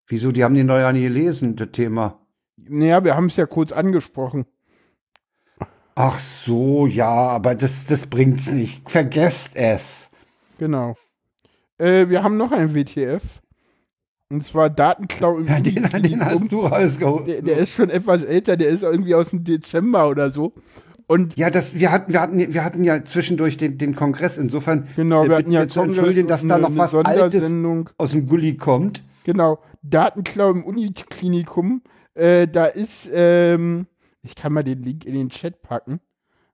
Wieso? 0.06 0.34
Die 0.34 0.44
haben 0.44 0.54
die 0.54 0.66
neu 0.66 0.92
nie 0.92 1.04
gelesen, 1.04 1.56
das 1.56 1.70
Thema. 1.72 2.20
Naja, 2.58 3.06
wir 3.06 3.16
haben 3.16 3.28
es 3.28 3.38
ja 3.38 3.46
kurz 3.46 3.72
angesprochen. 3.72 4.46
Ach 5.96 6.20
so, 6.20 6.88
ja, 6.88 7.08
aber 7.08 7.56
das, 7.56 7.88
das 7.88 8.08
bringt's 8.08 8.52
nicht. 8.52 8.90
Vergesst 8.92 9.56
es. 9.56 10.10
Genau. 10.58 10.98
Äh, 11.78 12.10
wir 12.10 12.22
haben 12.22 12.36
noch 12.36 12.52
ein 12.52 12.76
WTF. 12.76 13.40
Und 14.30 14.44
zwar 14.44 14.70
Datenklau 14.70 15.40
Ja, 15.44 15.62
den, 15.62 15.84
den 15.84 16.26
hast 16.26 16.52
du 16.52 16.66
rausgeholt. 16.66 17.30
der, 17.30 17.42
der 17.44 17.58
ist 17.60 17.70
schon 17.70 17.90
etwas 17.90 18.26
älter, 18.26 18.58
der 18.58 18.68
ist 18.68 18.84
irgendwie 18.84 19.16
aus 19.16 19.30
dem 19.30 19.46
Dezember 19.46 20.10
oder 20.10 20.30
so. 20.30 20.52
Und 21.08 21.38
Ja, 21.38 21.50
das, 21.50 21.74
wir 21.76 21.92
hatten, 21.92 22.12
wir 22.12 22.22
hatten, 22.22 22.38
wir 22.54 22.64
hatten 22.64 22.84
ja 22.84 23.04
zwischendurch 23.04 23.58
den, 23.58 23.78
den 23.78 23.96
Kongress. 23.96 24.38
Insofern 24.38 24.88
genau, 24.96 25.24
äh, 25.24 25.30
wir 25.30 25.36
hatten 25.36 25.44
bitten 25.46 25.52
ja 25.54 25.68
zu 25.68 25.82
entschuldigen, 25.82 26.28
dass 26.28 26.46
da 26.46 26.56
eine- 26.56 26.64
noch 26.64 26.70
eine 26.70 26.78
was 26.78 26.94
Altes 26.96 27.54
aus 27.98 28.12
dem 28.12 28.28
Gully 28.28 28.58
kommt. 28.58 29.04
Genau, 29.24 29.60
Datenklau 29.84 30.52
im 30.52 30.64
Uniklinikum. 30.66 31.82
Äh, 32.14 32.48
da 32.48 32.66
ist, 32.66 33.10
ähm, 33.14 33.88
ich 34.22 34.36
kann 34.36 34.52
mal 34.54 34.64
den 34.64 34.82
Link 34.82 35.06
in 35.06 35.14
den 35.14 35.30
Chat 35.30 35.62
packen. 35.62 36.00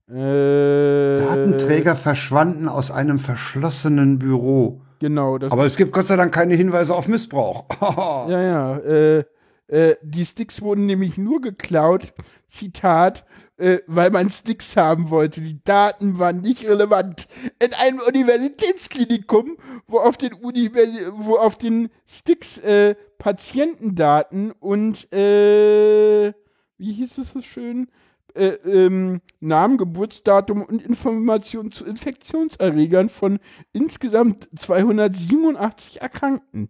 Äh, 0.08 1.16
Datenträger 1.16 1.96
verschwanden 1.96 2.68
aus 2.68 2.92
einem 2.92 3.20
verschlossenen 3.20 4.20
Büro. 4.20 4.82
Genau, 5.00 5.38
das 5.38 5.52
Aber 5.52 5.66
es 5.66 5.76
gibt 5.78 5.92
Gott 5.94 6.06
sei 6.08 6.16
Dank 6.16 6.34
keine 6.34 6.54
Hinweise 6.56 6.94
auf 6.96 7.08
Missbrauch. 7.08 7.66
Ja, 8.30 8.42
ja. 8.42 8.78
Äh, 8.80 9.24
äh, 9.68 9.96
die 10.04 10.26
Sticks 10.26 10.62
wurden 10.62 10.86
nämlich 10.86 11.18
nur 11.18 11.42
geklaut, 11.42 12.14
Zitat, 12.50 13.26
äh, 13.64 13.82
weil 13.88 14.12
man 14.12 14.30
Sticks 14.30 14.76
haben 14.76 15.10
wollte. 15.10 15.40
Die 15.40 15.64
Daten 15.64 16.20
waren 16.20 16.42
nicht 16.42 16.68
relevant. 16.68 17.30
In 17.64 17.74
einem 17.74 18.00
Universitätsklinikum, 18.06 19.58
wo 19.88 20.00
auf 20.00 20.18
den, 20.18 20.34
Universi 20.34 21.12
wo 21.18 21.38
auf 21.38 21.58
den 21.58 21.90
Sticks 22.06 22.58
äh, 22.58 22.96
Patientendaten 23.18 24.52
und, 24.52 25.12
äh, 25.14 26.34
wie 26.78 26.92
hieß 26.92 27.18
es 27.20 27.32
so 27.32 27.42
schön? 27.42 27.88
Äh, 28.36 28.56
ähm, 28.66 29.22
Namen, 29.40 29.78
Geburtsdatum 29.78 30.64
und 30.64 30.82
Informationen 30.82 31.72
zu 31.72 31.86
Infektionserregern 31.86 33.08
von 33.08 33.40
insgesamt 33.72 34.50
287 34.58 36.02
Erkrankten. 36.02 36.70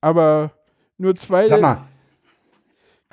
Aber 0.00 0.52
nur 0.96 1.16
zwei. 1.16 1.48
Sag 1.48 1.60
mal, 1.60 1.88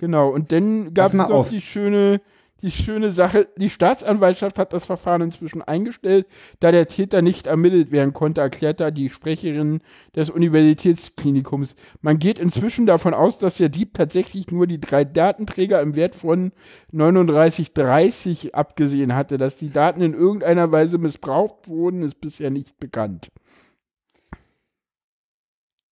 Genau, 0.01 0.29
und 0.29 0.51
dann 0.51 0.95
gab 0.95 1.11
es 1.11 1.13
noch 1.13 1.29
auf. 1.29 1.49
die 1.49 1.61
schöne, 1.61 2.21
die 2.61 2.71
schöne 2.71 3.11
Sache, 3.11 3.47
die 3.57 3.69
Staatsanwaltschaft 3.69 4.59
hat 4.59 4.73
das 4.73 4.85
Verfahren 4.85 5.21
inzwischen 5.21 5.61
eingestellt, 5.61 6.27
da 6.59 6.71
der 6.71 6.87
Täter 6.87 7.21
nicht 7.21 7.47
ermittelt 7.47 7.91
werden 7.91 8.13
konnte, 8.13 8.41
erklärt 8.41 8.79
da 8.79 8.91
die 8.91 9.09
Sprecherin 9.09 9.79
des 10.15 10.29
Universitätsklinikums. 10.29 11.75
Man 12.01 12.19
geht 12.19 12.39
inzwischen 12.39 12.85
davon 12.85 13.13
aus, 13.13 13.37
dass 13.37 13.57
der 13.57 13.69
Dieb 13.69 13.93
tatsächlich 13.93 14.51
nur 14.51 14.67
die 14.67 14.79
drei 14.79 15.03
Datenträger 15.03 15.81
im 15.81 15.95
Wert 15.95 16.15
von 16.15 16.51
39,30 16.93 18.53
abgesehen 18.53 19.15
hatte. 19.15 19.37
Dass 19.37 19.57
die 19.57 19.69
Daten 19.69 20.01
in 20.01 20.13
irgendeiner 20.13 20.71
Weise 20.71 20.97
missbraucht 20.97 21.67
wurden, 21.67 22.03
ist 22.03 22.21
bisher 22.21 22.49
nicht 22.49 22.79
bekannt. 22.79 23.29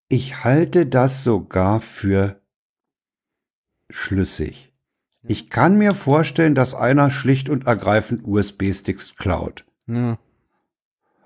ich 0.09 0.43
halte 0.43 0.87
das 0.87 1.23
sogar 1.23 1.81
für 1.81 2.41
schlüssig. 3.91 4.73
Ich 5.29 5.51
kann 5.51 5.77
mir 5.77 5.95
vorstellen, 5.95 6.55
dass 6.55 6.75
einer 6.75 7.11
schlicht 7.11 7.49
und 7.51 7.67
ergreifend 7.67 8.23
USB-Sticks 8.27 9.15
klaut. 9.17 9.65
Ja. 9.87 10.19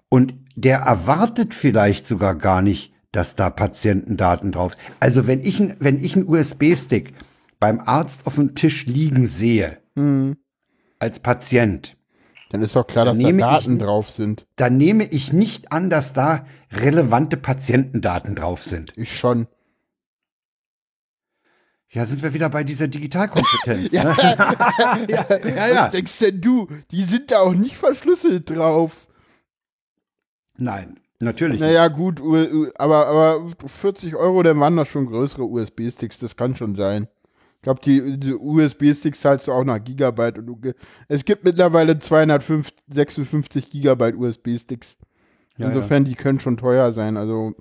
Und 0.09 0.35
der 0.57 0.81
erwartet 0.81 1.55
vielleicht 1.55 2.07
sogar 2.07 2.35
gar 2.35 2.61
nicht, 2.63 2.93
dass 3.13 3.37
da 3.37 3.49
Patientendaten 3.51 4.53
drauf 4.53 4.73
sind. 4.75 4.83
Also 5.01 5.27
wenn 5.27 5.41
ich, 5.41 5.61
wenn 5.79 6.03
ich 6.05 6.17
einen 6.17 6.29
USB-Stick 6.29 7.15
beim 7.61 7.81
Arzt 7.81 8.27
auf 8.27 8.35
dem 8.35 8.55
Tisch 8.55 8.87
liegen 8.87 9.27
sehe, 9.27 9.79
Hm. 9.97 10.37
als 10.99 11.21
Patient, 11.21 11.97
Dann 12.51 12.63
ist 12.63 12.75
doch 12.77 12.87
klar, 12.87 13.05
dass 13.07 13.15
da 13.17 13.23
nehme 13.23 13.39
ich- 13.39 13.45
Daten 13.45 13.79
drauf 13.79 14.11
sind. 14.11 14.47
dann 14.57 14.77
nehme 14.77 15.05
ich 15.05 15.33
nicht 15.33 15.71
an, 15.73 15.89
dass 15.91 16.13
da 16.13 16.45
relevante 16.71 17.37
Patientendaten 17.37 18.35
drauf 18.35 18.63
sind. 18.63 18.93
Ich 18.97 19.17
schon. 19.17 19.47
Ja, 21.93 22.07
sind 22.07 22.23
wir 22.23 22.33
wieder 22.33 22.49
bei 22.49 22.65
dieser 22.65 22.89
Digitalkompetenz. 22.89 23.93
Ja. 23.93 24.05
ne? 24.05 24.17
ja, 25.09 25.27
ja, 25.47 25.67
ja. 25.69 25.85
Was 25.85 25.91
denkst 25.93 26.19
denn 26.19 26.41
du? 26.41 26.69
Die 26.91 27.05
sind 27.05 27.31
da 27.31 27.41
auch 27.41 27.53
nicht 27.55 27.77
verschlüsselt 27.77 28.49
drauf. 28.49 29.09
Nein, 30.57 31.01
natürlich 31.21 31.61
nicht. 31.61 31.69
Naja, 31.69 31.89
gut, 31.89 32.21
aber, 32.77 33.07
aber 33.07 33.47
40 33.67 34.17
Euro, 34.17 34.43
dann 34.43 34.59
waren 34.59 34.77
das 34.77 34.89
schon 34.89 35.07
größere 35.07 35.45
USB-Sticks, 35.45 36.19
das 36.19 36.37
kann 36.37 36.57
schon 36.57 36.75
sein. 36.75 37.09
Ich 37.57 37.63
glaube, 37.63 37.81
die, 37.85 38.19
die 38.19 38.35
USB-Sticks 38.35 39.21
zahlst 39.21 39.47
du 39.47 39.53
auch 39.53 39.65
nach 39.65 39.83
Gigabyte. 39.83 40.39
Und 40.39 40.75
es 41.09 41.25
gibt 41.25 41.45
mittlerweile 41.45 41.99
256 41.99 43.71
Gigabyte 43.71 44.17
USB-Sticks. 44.17 44.97
Ja, 45.59 45.69
Insofern, 45.69 46.05
die 46.05 46.15
können 46.15 46.41
schon 46.41 46.57
teuer 46.57 46.93
sein. 46.93 47.17
Also, 47.17 47.55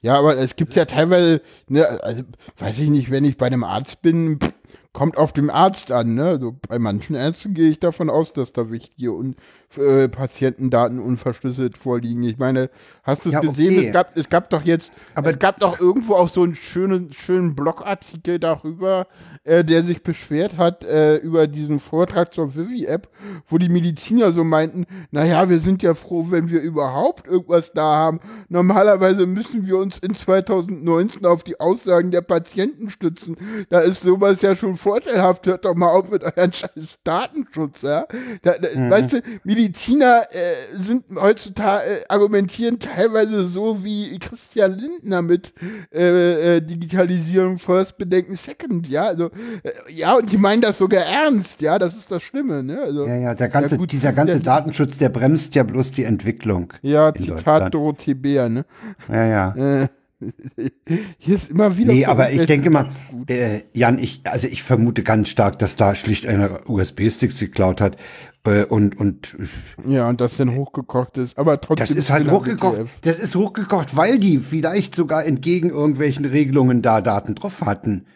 ja, 0.00 0.18
aber 0.18 0.36
es 0.38 0.56
gibt 0.56 0.74
ja 0.74 0.84
teilweise, 0.84 1.42
ne, 1.68 1.86
also, 2.02 2.22
weiß 2.58 2.78
ich 2.78 2.90
nicht, 2.90 3.10
wenn 3.10 3.24
ich 3.24 3.36
bei 3.36 3.46
einem 3.46 3.64
Arzt 3.64 4.02
bin, 4.02 4.38
pff, 4.40 4.52
kommt 4.92 5.16
auf 5.16 5.32
dem 5.32 5.50
Arzt 5.50 5.92
an, 5.92 6.14
ne? 6.14 6.24
Also 6.24 6.56
bei 6.68 6.78
manchen 6.78 7.14
Ärzten 7.14 7.54
gehe 7.54 7.70
ich 7.70 7.78
davon 7.78 8.10
aus, 8.10 8.32
dass 8.32 8.52
da 8.52 8.70
wichtige 8.70 9.12
Un 9.12 9.36
äh, 9.76 10.08
Patientendaten 10.08 10.98
unverschlüsselt 10.98 11.76
vorliegen. 11.76 12.22
Ich 12.22 12.38
meine, 12.38 12.70
hast 13.02 13.24
du 13.24 13.28
es 13.28 13.34
Ja, 13.34 13.40
gesehen? 13.40 13.76
okay. 13.78 13.86
Es, 13.88 13.92
gab, 13.92 14.16
es 14.16 14.28
gab 14.30 14.50
doch 14.50 14.62
jetzt, 14.62 14.90
Aber- 15.14 15.30
es 15.30 15.38
gab 15.38 15.60
doch 15.60 15.78
irgendwo 15.78 16.14
auch 16.14 16.28
so 16.28 16.42
einen 16.42 16.54
schönen, 16.54 17.12
schönen 17.12 17.54
Blogartikel 17.54 18.38
darüber, 18.38 19.06
äh, 19.44 19.64
der 19.64 19.84
sich 19.84 20.02
beschwert 20.02 20.56
hat 20.56 20.84
äh, 20.84 21.16
über 21.16 21.46
diesen 21.46 21.80
Vortrag 21.80 22.32
zur 22.32 22.54
Vivi-App, 22.56 23.08
wo 23.46 23.58
die 23.58 23.68
Mediziner 23.68 24.32
so 24.32 24.42
meinten, 24.42 24.86
naja, 25.10 25.48
wir 25.50 25.60
sind 25.60 25.82
ja 25.82 25.92
froh, 25.94 26.26
wenn 26.30 26.48
wir 26.48 26.60
überhaupt 26.60 27.26
irgendwas 27.26 27.72
da 27.72 27.82
haben. 27.82 28.20
Normalerweise 28.48 29.26
müssen 29.26 29.66
wir 29.66 29.76
uns 29.76 29.98
in 29.98 30.14
2019 30.14 31.26
auf 31.26 31.44
die 31.44 31.60
Aussagen 31.60 32.10
der 32.10 32.22
Patienten 32.22 32.88
stützen. 32.90 33.36
Da 33.68 33.80
ist 33.80 34.02
sowas 34.02 34.40
ja 34.42 34.56
schon 34.56 34.76
vorteilhaft. 34.76 35.46
Hört 35.46 35.64
doch 35.64 35.74
mal 35.74 35.88
auf 35.90 36.10
mit 36.10 36.22
euren 36.24 36.52
scheiß 36.54 36.98
Datenschutz, 37.04 37.82
ja. 37.82 38.06
Da, 38.42 38.52
da, 38.52 38.90
Weißt 38.90 39.12
du, 39.12 39.22
Mediziner 39.44 39.57
äh, 39.66 40.76
sind 40.80 41.04
heutzutage, 41.16 41.84
äh, 41.84 42.04
argumentieren 42.08 42.78
teilweise 42.78 43.48
so 43.48 43.82
wie 43.84 44.18
Christian 44.18 44.72
Lindner 44.78 45.22
mit 45.22 45.52
äh, 45.92 46.56
äh, 46.56 46.60
Digitalisierung 46.60 47.58
first, 47.58 47.98
Bedenken 47.98 48.36
second, 48.36 48.88
ja. 48.88 49.04
Also, 49.06 49.26
äh, 49.62 49.70
ja, 49.90 50.16
und 50.16 50.30
die 50.30 50.36
meinen 50.36 50.62
das 50.62 50.78
sogar 50.78 51.04
ernst, 51.04 51.60
ja, 51.60 51.78
das 51.78 51.96
ist 51.96 52.10
das 52.10 52.22
Schlimme, 52.22 52.62
ne? 52.62 52.80
Also, 52.80 53.06
Ja, 53.06 53.16
ja, 53.16 53.34
der 53.34 53.48
ganze, 53.48 53.74
Ja, 53.74 53.78
gut, 53.78 53.92
dieser 53.92 54.12
ganze 54.12 54.34
der- 54.34 54.42
Datenschutz, 54.42 54.98
der 54.98 55.08
bremst 55.08 55.54
ja 55.54 55.62
bloß 55.62 55.92
die 55.92 56.04
Entwicklung. 56.04 56.72
ja, 56.82 57.12
Zitat. 57.14 57.74
Dorothee 57.74 58.14
Bär, 58.14 58.48
ne? 58.48 58.64
Ja, 59.08 59.24
ja. 59.26 59.54
Äh, 59.82 59.88
hier 61.18 61.36
ist 61.36 61.48
immer 61.50 61.76
wieder. 61.76 61.92
Nee, 61.92 62.04
aber 62.04 62.32
ich 62.32 62.44
denke 62.46 62.70
mal, 62.70 62.88
äh, 63.28 63.60
Jan, 63.72 64.00
ich, 64.00 64.22
also 64.24 64.48
ich 64.48 64.64
vermute 64.64 65.04
ganz 65.04 65.28
stark, 65.28 65.60
dass 65.60 65.76
da 65.76 65.94
schlicht 65.94 66.26
einer 66.26 66.68
USB-Sticks 66.68 67.38
geklaut 67.38 67.80
hat. 67.80 67.96
Äh, 68.44 68.64
und, 68.64 68.98
und 68.98 69.36
Ja, 69.84 70.08
und 70.08 70.20
das 70.20 70.36
dann 70.36 70.54
hochgekocht 70.54 71.18
ist. 71.18 71.36
Aber 71.38 71.60
trotzdem. 71.60 71.86
das 71.86 71.90
ist 71.96 72.10
halt 72.10 72.30
hochgekocht. 72.30 72.86
Das 73.02 73.18
ist 73.18 73.34
hochgekocht, 73.34 73.96
weil 73.96 74.18
die 74.18 74.38
vielleicht 74.38 74.94
sogar 74.94 75.24
entgegen 75.24 75.70
irgendwelchen 75.70 76.24
Regelungen 76.24 76.80
da 76.82 77.00
Daten 77.00 77.34
drauf 77.34 77.60
hatten. 77.62 78.06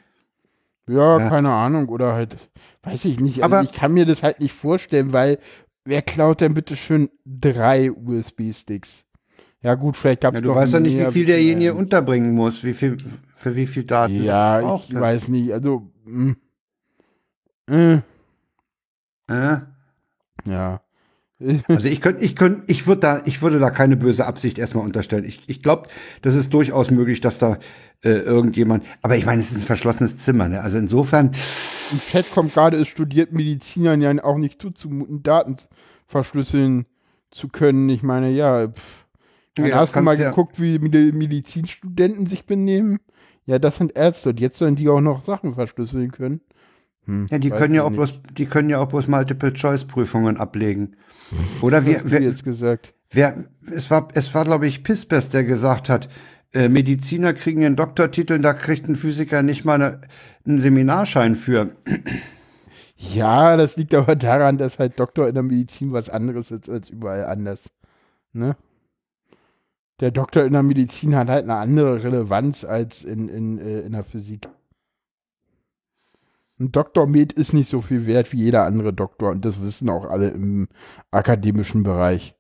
Ja, 0.89 1.19
Ja. 1.19 1.29
keine 1.29 1.51
Ahnung. 1.51 1.89
Oder 1.89 2.15
halt, 2.15 2.51
weiß 2.83 3.05
ich 3.05 3.21
nicht. 3.21 3.43
Also 3.43 3.57
Aber- 3.57 3.65
ich 3.65 3.73
kann 3.73 3.93
mir 3.93 4.07
das 4.07 4.23
halt 4.23 4.41
nicht 4.41 4.53
vorstellen, 4.55 5.13
weil 5.13 5.39
wer 5.85 6.03
klaut 6.03 6.41
denn 6.41 6.55
bitte 6.55 6.77
schön 6.77 7.11
drei 7.25 7.91
USB-Sticks? 7.93 9.05
Ja, 9.61 9.75
gut, 9.75 9.97
vielleicht 9.97 10.23
gab 10.23 10.35
es 10.35 10.41
Ja, 10.41 10.43
du 10.47 10.55
weißt 10.55 10.73
ja 10.73 10.81
nicht, 10.81 10.99
wie 10.99 11.13
viel 11.13 11.27
derjenige 11.27 11.75
unterbringen 11.75 12.33
muss, 12.35 12.65
wie 12.65 12.75
viel, 12.75 12.97
für 13.37 13.55
wie 13.55 13.67
viel 13.69 13.85
Daten. 13.85 14.23
Ja, 14.25 14.75
ich 14.77 14.93
weiß 14.93 15.29
nicht. 15.29 15.53
Also, 15.53 15.93
mh. 16.05 16.35
äh, 17.71 17.95
Äh? 19.29 19.61
Ja. 20.45 20.81
Also 21.67 21.89
ich 21.89 22.01
könnte, 22.01 22.23
ich 22.23 22.37
könnte, 22.37 22.63
ich 22.69 22.87
würde 22.87 23.01
da, 23.01 23.23
ich 23.25 23.43
würde 23.43 23.59
da 23.59 23.71
keine 23.71 23.97
böse 23.97 24.27
Absicht 24.27 24.59
erstmal 24.59 24.85
unterstellen. 24.85 25.25
Ich, 25.25 25.43
ich 25.49 25.61
glaube, 25.61 25.89
das 26.23 26.37
ist 26.37 26.55
durchaus 26.55 26.93
möglich, 26.93 27.21
dass 27.21 27.39
da 27.39 27.59
äh, 28.05 28.11
irgendjemand. 28.11 28.85
Aber 29.03 29.17
ich 29.17 29.27
meine, 29.27 29.43
es 29.43 29.51
ist 29.51 29.57
ein 29.57 29.63
verschlossenes 29.63 30.19
Zimmer, 30.19 30.47
ne? 30.49 30.61
Also 30.61 30.79
insofern, 30.79 31.33
Im 31.91 31.99
Chat 32.01 32.31
kommt 32.31 32.55
gerade, 32.55 32.77
es 32.77 32.87
studiert 32.87 33.33
Medizinern 33.33 34.01
ja 34.01 34.23
auch 34.23 34.39
nicht 34.39 34.63
zuzumuten, 34.63 35.25
Daten 35.25 35.57
verschlüsseln 36.07 36.87
zu 37.33 37.49
können. 37.49 37.89
Ich 37.89 38.05
meine, 38.05 38.31
ja, 38.31 38.69
pff. 38.69 39.07
Ja, 39.59 39.77
hast 39.77 39.97
du 39.97 40.01
mal 40.01 40.17
ja- 40.19 40.31
geguckt, 40.31 40.61
wie 40.61 40.77
Medi- 40.79 41.13
Medizinstudenten 41.13 42.27
sich 42.27 42.47
benehmen? 42.47 42.99
Ja, 43.47 43.59
das 43.59 43.77
sind 43.79 43.97
Ärzte 43.97 44.29
und 44.31 44.39
jetzt 44.39 44.59
sollen 44.59 44.77
die 44.77 44.89
auch 44.89 45.01
noch 45.01 45.23
Sachen 45.23 45.55
verschlüsseln 45.55 46.13
können. 46.13 46.41
Hm, 47.07 47.27
ja, 47.31 47.39
die 47.39 47.51
können 47.51 47.75
ja 47.75 47.83
auch 47.83 47.91
nicht. 47.91 47.99
bloß, 47.99 48.21
die 48.37 48.47
können 48.47 48.71
ja 48.71 48.79
auch 48.79 48.89
bloß 48.89 49.09
Multiple-Choice-Prüfungen 49.09 50.37
ablegen. 50.37 50.97
Oder 51.61 51.85
Was 51.87 52.03
wer, 52.05 52.23
jetzt 52.23 52.45
gesagt? 52.45 52.95
wer, 53.11 53.45
es 53.71 53.91
war, 53.91 54.09
es 54.15 54.35
war, 54.35 54.45
glaube 54.45 54.67
ich, 54.67 54.85
Pispers, 54.85 55.31
der 55.31 55.45
gesagt 55.45 55.89
hat, 55.89 56.09
äh, 56.53 56.69
Mediziner 56.69 57.33
kriegen 57.33 57.65
einen 57.65 57.77
Doktortitel, 57.77 58.39
da 58.39 58.53
kriegt 58.53 58.89
ein 58.89 58.97
Physiker 58.97 59.43
nicht 59.43 59.65
mal 59.65 59.75
eine, 59.75 60.01
einen 60.47 60.61
Seminarschein 60.61 61.37
für. 61.37 61.75
Ja, 63.15 63.57
das 63.57 63.77
liegt 63.77 63.95
aber 63.95 64.15
daran, 64.15 64.59
dass 64.59 64.79
halt 64.79 65.01
Doktor 65.01 65.27
in 65.27 65.35
der 65.35 65.43
Medizin 65.43 65.91
was 65.91 66.09
anderes 66.09 66.53
ist 66.53 66.69
als 66.69 66.89
überall 66.89 67.25
anders. 67.25 67.69
Ne? 68.33 68.57
Der 69.99 70.13
Doktor 70.13 70.45
in 70.45 70.53
der 70.53 70.63
Medizin 70.63 71.17
hat 71.17 71.29
halt 71.29 71.43
eine 71.43 71.57
andere 71.57 72.05
Relevanz 72.05 72.65
als 72.65 73.03
in, 73.03 73.29
in, 73.29 73.59
äh, 73.59 73.81
in 73.81 73.91
der 73.91 74.05
Physik. 74.05 74.49
Ein 76.59 76.71
Doktor 76.71 77.07
Med 77.07 77.33
ist 77.33 77.53
nicht 77.53 77.69
so 77.69 77.81
viel 77.81 78.07
wert 78.07 78.33
wie 78.33 78.39
jeder 78.39 78.65
andere 78.65 78.93
Doktor 78.93 79.31
und 79.31 79.45
das 79.45 79.61
wissen 79.63 79.91
auch 79.91 80.07
alle 80.07 80.29
im 80.29 80.69
akademischen 81.11 81.83
Bereich. 81.83 82.37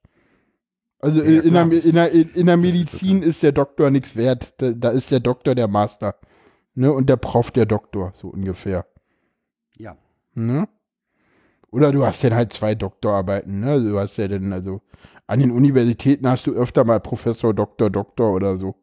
Also 0.98 1.20
Ja, 1.22 1.40
in, 1.42 1.54
der, 1.54 1.72
in, 1.72 1.94
der, 1.94 2.12
in 2.12 2.46
der 2.46 2.56
Medizin 2.56 3.22
ist 3.22 3.42
der 3.42 3.52
Doktor 3.52 3.90
nichts 3.90 4.14
wert. 4.14 4.54
Da, 4.58 4.70
da 4.72 4.90
ist 4.90 5.10
der 5.10 5.20
Doktor 5.20 5.54
der 5.54 5.66
Master. 5.66 6.14
Ne? 6.74 6.92
Und 6.92 7.08
der 7.10 7.16
Prof 7.16 7.50
der 7.50 7.66
Doktor, 7.66 8.12
so 8.14 8.28
ungefähr. 8.28 8.86
Ja. 9.76 9.96
Ne? 10.34 10.68
Oder 11.72 11.90
du 11.90 12.06
hast 12.06 12.22
dann 12.22 12.34
halt 12.34 12.52
zwei 12.52 12.74
Doktorarbeiten, 12.74 13.60
ne? 13.60 13.80
Du 13.82 13.98
hast 13.98 14.18
ja 14.18 14.28
dann, 14.28 14.52
also 14.52 14.82
an 15.26 15.40
den 15.40 15.50
Universitäten 15.50 16.28
hast 16.28 16.46
du 16.46 16.52
öfter 16.52 16.84
mal 16.84 17.00
Professor, 17.00 17.54
Doktor, 17.54 17.88
Doktor 17.88 18.32
oder 18.32 18.56
so. 18.56 18.76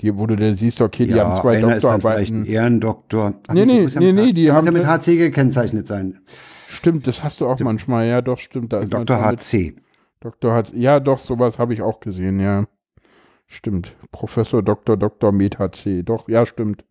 Die, 0.00 0.16
wo 0.16 0.26
du 0.26 0.36
dann 0.36 0.56
siehst, 0.56 0.80
okay, 0.80 1.06
die 1.06 1.14
haben 1.20 1.34
zwei 1.40 1.58
einer 1.58 1.74
ist 1.76 1.82
dann 1.82 2.00
vielleicht 2.00 2.30
Doktorarbeiten. 2.30 2.42
ein 2.42 2.46
Ehrendoktor. 2.46 3.34
Ach, 3.48 3.54
Nee, 3.54 3.60
die 3.62 3.66
nee, 3.66 3.82
muss 3.82 3.94
ja 3.94 4.00
nee, 4.00 4.12
nee, 4.12 4.32
die 4.32 4.44
muss 4.46 4.52
haben 4.54 4.66
ja 4.66 4.72
mit 4.72 4.86
HC 4.86 5.16
gekennzeichnet 5.16 5.88
sein. 5.88 6.20
Stimmt, 6.68 7.06
das 7.06 7.24
hast 7.24 7.40
du 7.40 7.48
auch 7.48 7.58
manchmal, 7.60 8.06
ja, 8.06 8.20
doch, 8.22 8.38
stimmt. 8.38 8.72
Da 8.72 8.84
Dr. 8.84 9.20
HC. 9.20 9.74
Doktor 10.20 10.54
hat, 10.54 10.72
ja, 10.74 11.00
doch, 11.00 11.18
sowas 11.18 11.58
habe 11.58 11.74
ich 11.74 11.82
auch 11.82 11.98
gesehen, 12.00 12.38
ja. 12.40 12.64
Stimmt. 13.46 13.96
Professor, 14.12 14.62
Doktor, 14.62 14.96
Doktor, 14.96 15.32
Med 15.32 15.58
HC. 15.58 16.02
Doch, 16.04 16.28
ja, 16.28 16.44
stimmt. 16.46 16.84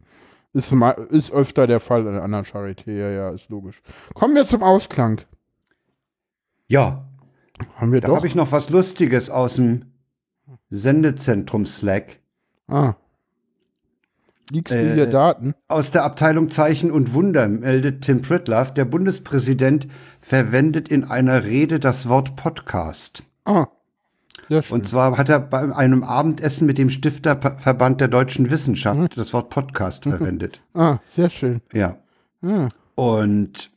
Ist, 0.54 0.72
ma- 0.72 0.92
ist 0.92 1.32
öfter 1.32 1.68
der 1.68 1.80
Fall 1.80 2.08
an 2.08 2.20
einer 2.20 2.44
Charité, 2.44 2.92
ja, 2.92 3.10
ja, 3.12 3.30
ist 3.30 3.50
logisch. 3.50 3.82
Kommen 4.16 4.34
wir 4.36 4.48
zum 4.48 4.64
Ausklang. 4.64 5.22
Ja, 6.68 7.06
Haben 7.76 7.92
wir 7.92 8.02
da 8.02 8.14
habe 8.16 8.28
ich 8.28 8.36
noch 8.36 8.52
was 8.52 8.70
Lustiges 8.70 9.30
aus 9.30 9.56
dem 9.56 9.86
Sendezentrum 10.70 11.66
Slack. 11.66 12.20
Ah. 12.68 12.94
Liegst 14.50 14.74
du 14.74 14.78
Äh, 14.78 14.94
hier 14.94 15.08
Daten? 15.08 15.56
Aus 15.68 15.92
der 15.92 16.06
Abteilung 16.06 16.50
Zeichen 16.50 16.90
und 16.90 17.14
Wunder 17.14 17.48
meldet 17.50 18.04
Tim 18.04 18.22
Pritloff, 18.22 18.74
der 18.74 18.86
Bundespräsident 18.86 19.88
verwendet 20.22 20.88
in 20.90 21.04
einer 21.04 21.44
Rede 21.44 21.80
das 21.82 22.08
Wort 22.08 22.36
Podcast. 22.38 23.24
Ah. 23.44 23.66
Sehr 24.48 24.62
schön. 24.62 24.76
Und 24.80 24.88
zwar 24.88 25.18
hat 25.18 25.28
er 25.28 25.42
bei 25.42 25.76
einem 25.76 26.04
Abendessen 26.06 26.66
mit 26.66 26.78
dem 26.78 26.90
Stifterverband 26.90 28.00
der 28.00 28.08
deutschen 28.08 28.50
Wissenschaft 28.50 28.98
Mhm. 29.00 29.10
das 29.16 29.34
Wort 29.34 29.50
Podcast 29.50 30.04
verwendet. 30.04 30.62
ah, 30.74 31.00
sehr 31.10 31.30
schön. 31.30 31.62
Ja. 31.74 31.98
Ah. 32.42 32.70
Und 32.96 33.70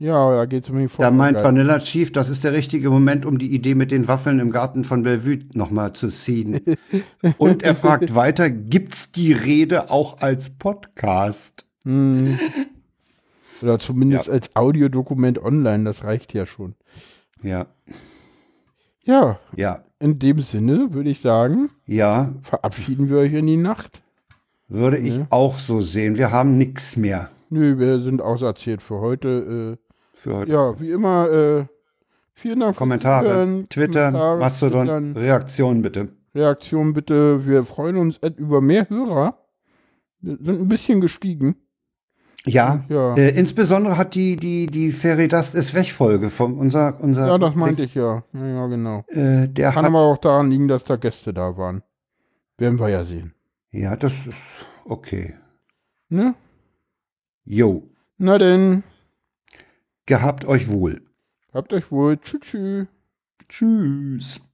Ja, 0.00 0.32
da 0.32 0.46
geht 0.46 0.62
es 0.62 0.70
um 0.70 0.78
die 0.78 0.88
da 0.96 1.10
meint. 1.10 1.42
Vanilla 1.42 1.80
Chief, 1.80 2.12
das 2.12 2.28
ist 2.28 2.44
der 2.44 2.52
richtige 2.52 2.88
Moment, 2.88 3.26
um 3.26 3.38
die 3.38 3.52
Idee 3.52 3.74
mit 3.74 3.90
den 3.90 4.06
Waffeln 4.06 4.38
im 4.38 4.52
Garten 4.52 4.84
von 4.84 5.02
Bellevue 5.02 5.40
nochmal 5.54 5.92
zu 5.92 6.08
ziehen. 6.08 6.60
Und 7.38 7.64
er 7.64 7.74
fragt 7.74 8.14
weiter, 8.14 8.48
gibt's 8.48 9.10
die 9.10 9.32
Rede 9.32 9.90
auch 9.90 10.20
als 10.20 10.50
Podcast? 10.50 11.66
Oder 11.84 13.78
zumindest 13.80 14.30
als 14.30 14.54
Audiodokument 14.54 15.42
online, 15.42 15.84
das 15.84 16.04
reicht 16.04 16.32
ja 16.32 16.46
schon. 16.46 16.76
Ja, 17.42 17.66
Ja, 19.02 19.40
ja, 19.56 19.84
in 19.98 20.20
dem 20.20 20.38
Sinne 20.40 20.92
würde 20.92 21.10
ich 21.10 21.20
sagen, 21.20 21.70
ja, 21.86 22.34
verabschieden 22.42 23.08
wir 23.08 23.18
euch 23.18 23.32
in 23.32 23.46
die 23.46 23.56
Nacht. 23.56 24.00
würde 24.68 24.98
ich 24.98 25.18
auch 25.30 25.58
so 25.58 25.80
sehen. 25.80 26.16
Wir 26.16 26.30
haben 26.30 26.56
nichts 26.56 26.96
mehr 26.96 27.30
Nö, 27.50 27.78
wir 27.78 28.00
sind 28.00 28.20
auserzählt 28.20 28.82
für 28.82 29.00
heute. 29.00 29.78
Für 30.18 30.36
heute. 30.36 30.52
ja, 30.52 30.80
wie 30.80 30.90
immer, 30.90 31.30
äh, 31.30 31.66
vielen 32.34 32.60
Dank 32.60 32.76
Kommentare, 32.76 33.64
Twitter, 33.68 34.06
Kommentare, 34.10 34.38
Mastodon, 34.38 34.86
Twittern, 34.86 35.16
Reaktionen 35.16 35.82
bitte. 35.82 36.08
Reaktionen 36.34 36.92
bitte. 36.92 37.46
Wir 37.46 37.64
freuen 37.64 37.96
uns 37.96 38.20
über 38.36 38.60
mehr 38.60 38.88
Hörer. 38.88 39.38
Wir 40.20 40.36
sind 40.40 40.60
ein 40.60 40.68
bisschen 40.68 41.00
gestiegen. 41.00 41.56
Ja, 42.44 42.84
Ja. 42.88 43.14
Äh, 43.16 43.30
insbesondere 43.30 43.96
hat 43.96 44.14
die, 44.14 44.36
die, 44.36 44.66
die 44.66 44.92
Feridast 44.92 45.54
ist 45.54 45.74
weg 45.74 45.90
Folge 45.90 46.30
von 46.30 46.56
unser, 46.56 47.00
unser. 47.00 47.26
Ja, 47.26 47.38
das 47.38 47.54
meinte 47.54 47.82
ich 47.82 47.94
ja. 47.94 48.22
Ja, 48.32 48.46
ja 48.46 48.66
genau. 48.66 49.04
Äh, 49.08 49.48
der 49.48 49.72
Kann 49.72 49.84
hat, 49.84 49.86
aber 49.86 50.00
auch 50.00 50.18
daran 50.18 50.50
liegen, 50.50 50.68
dass 50.68 50.84
da 50.84 50.96
Gäste 50.96 51.34
da 51.34 51.56
waren. 51.56 51.82
Werden 52.56 52.78
wir 52.78 52.88
ja 52.88 53.04
sehen. 53.04 53.34
ja, 53.70 53.96
das 53.96 54.12
ist 54.26 54.36
okay. 54.84 55.34
Ne? 56.08 56.34
Jo, 57.44 57.82
Na 58.18 58.38
denn, 58.38 58.82
gehabt 60.08 60.46
euch 60.46 60.68
wohl. 60.68 61.02
habt 61.52 61.72
euch 61.72 61.92
wohl. 61.92 62.16
Tschüss. 62.16 62.40
tschüss. 62.40 62.86
Tschüss. 63.48 64.47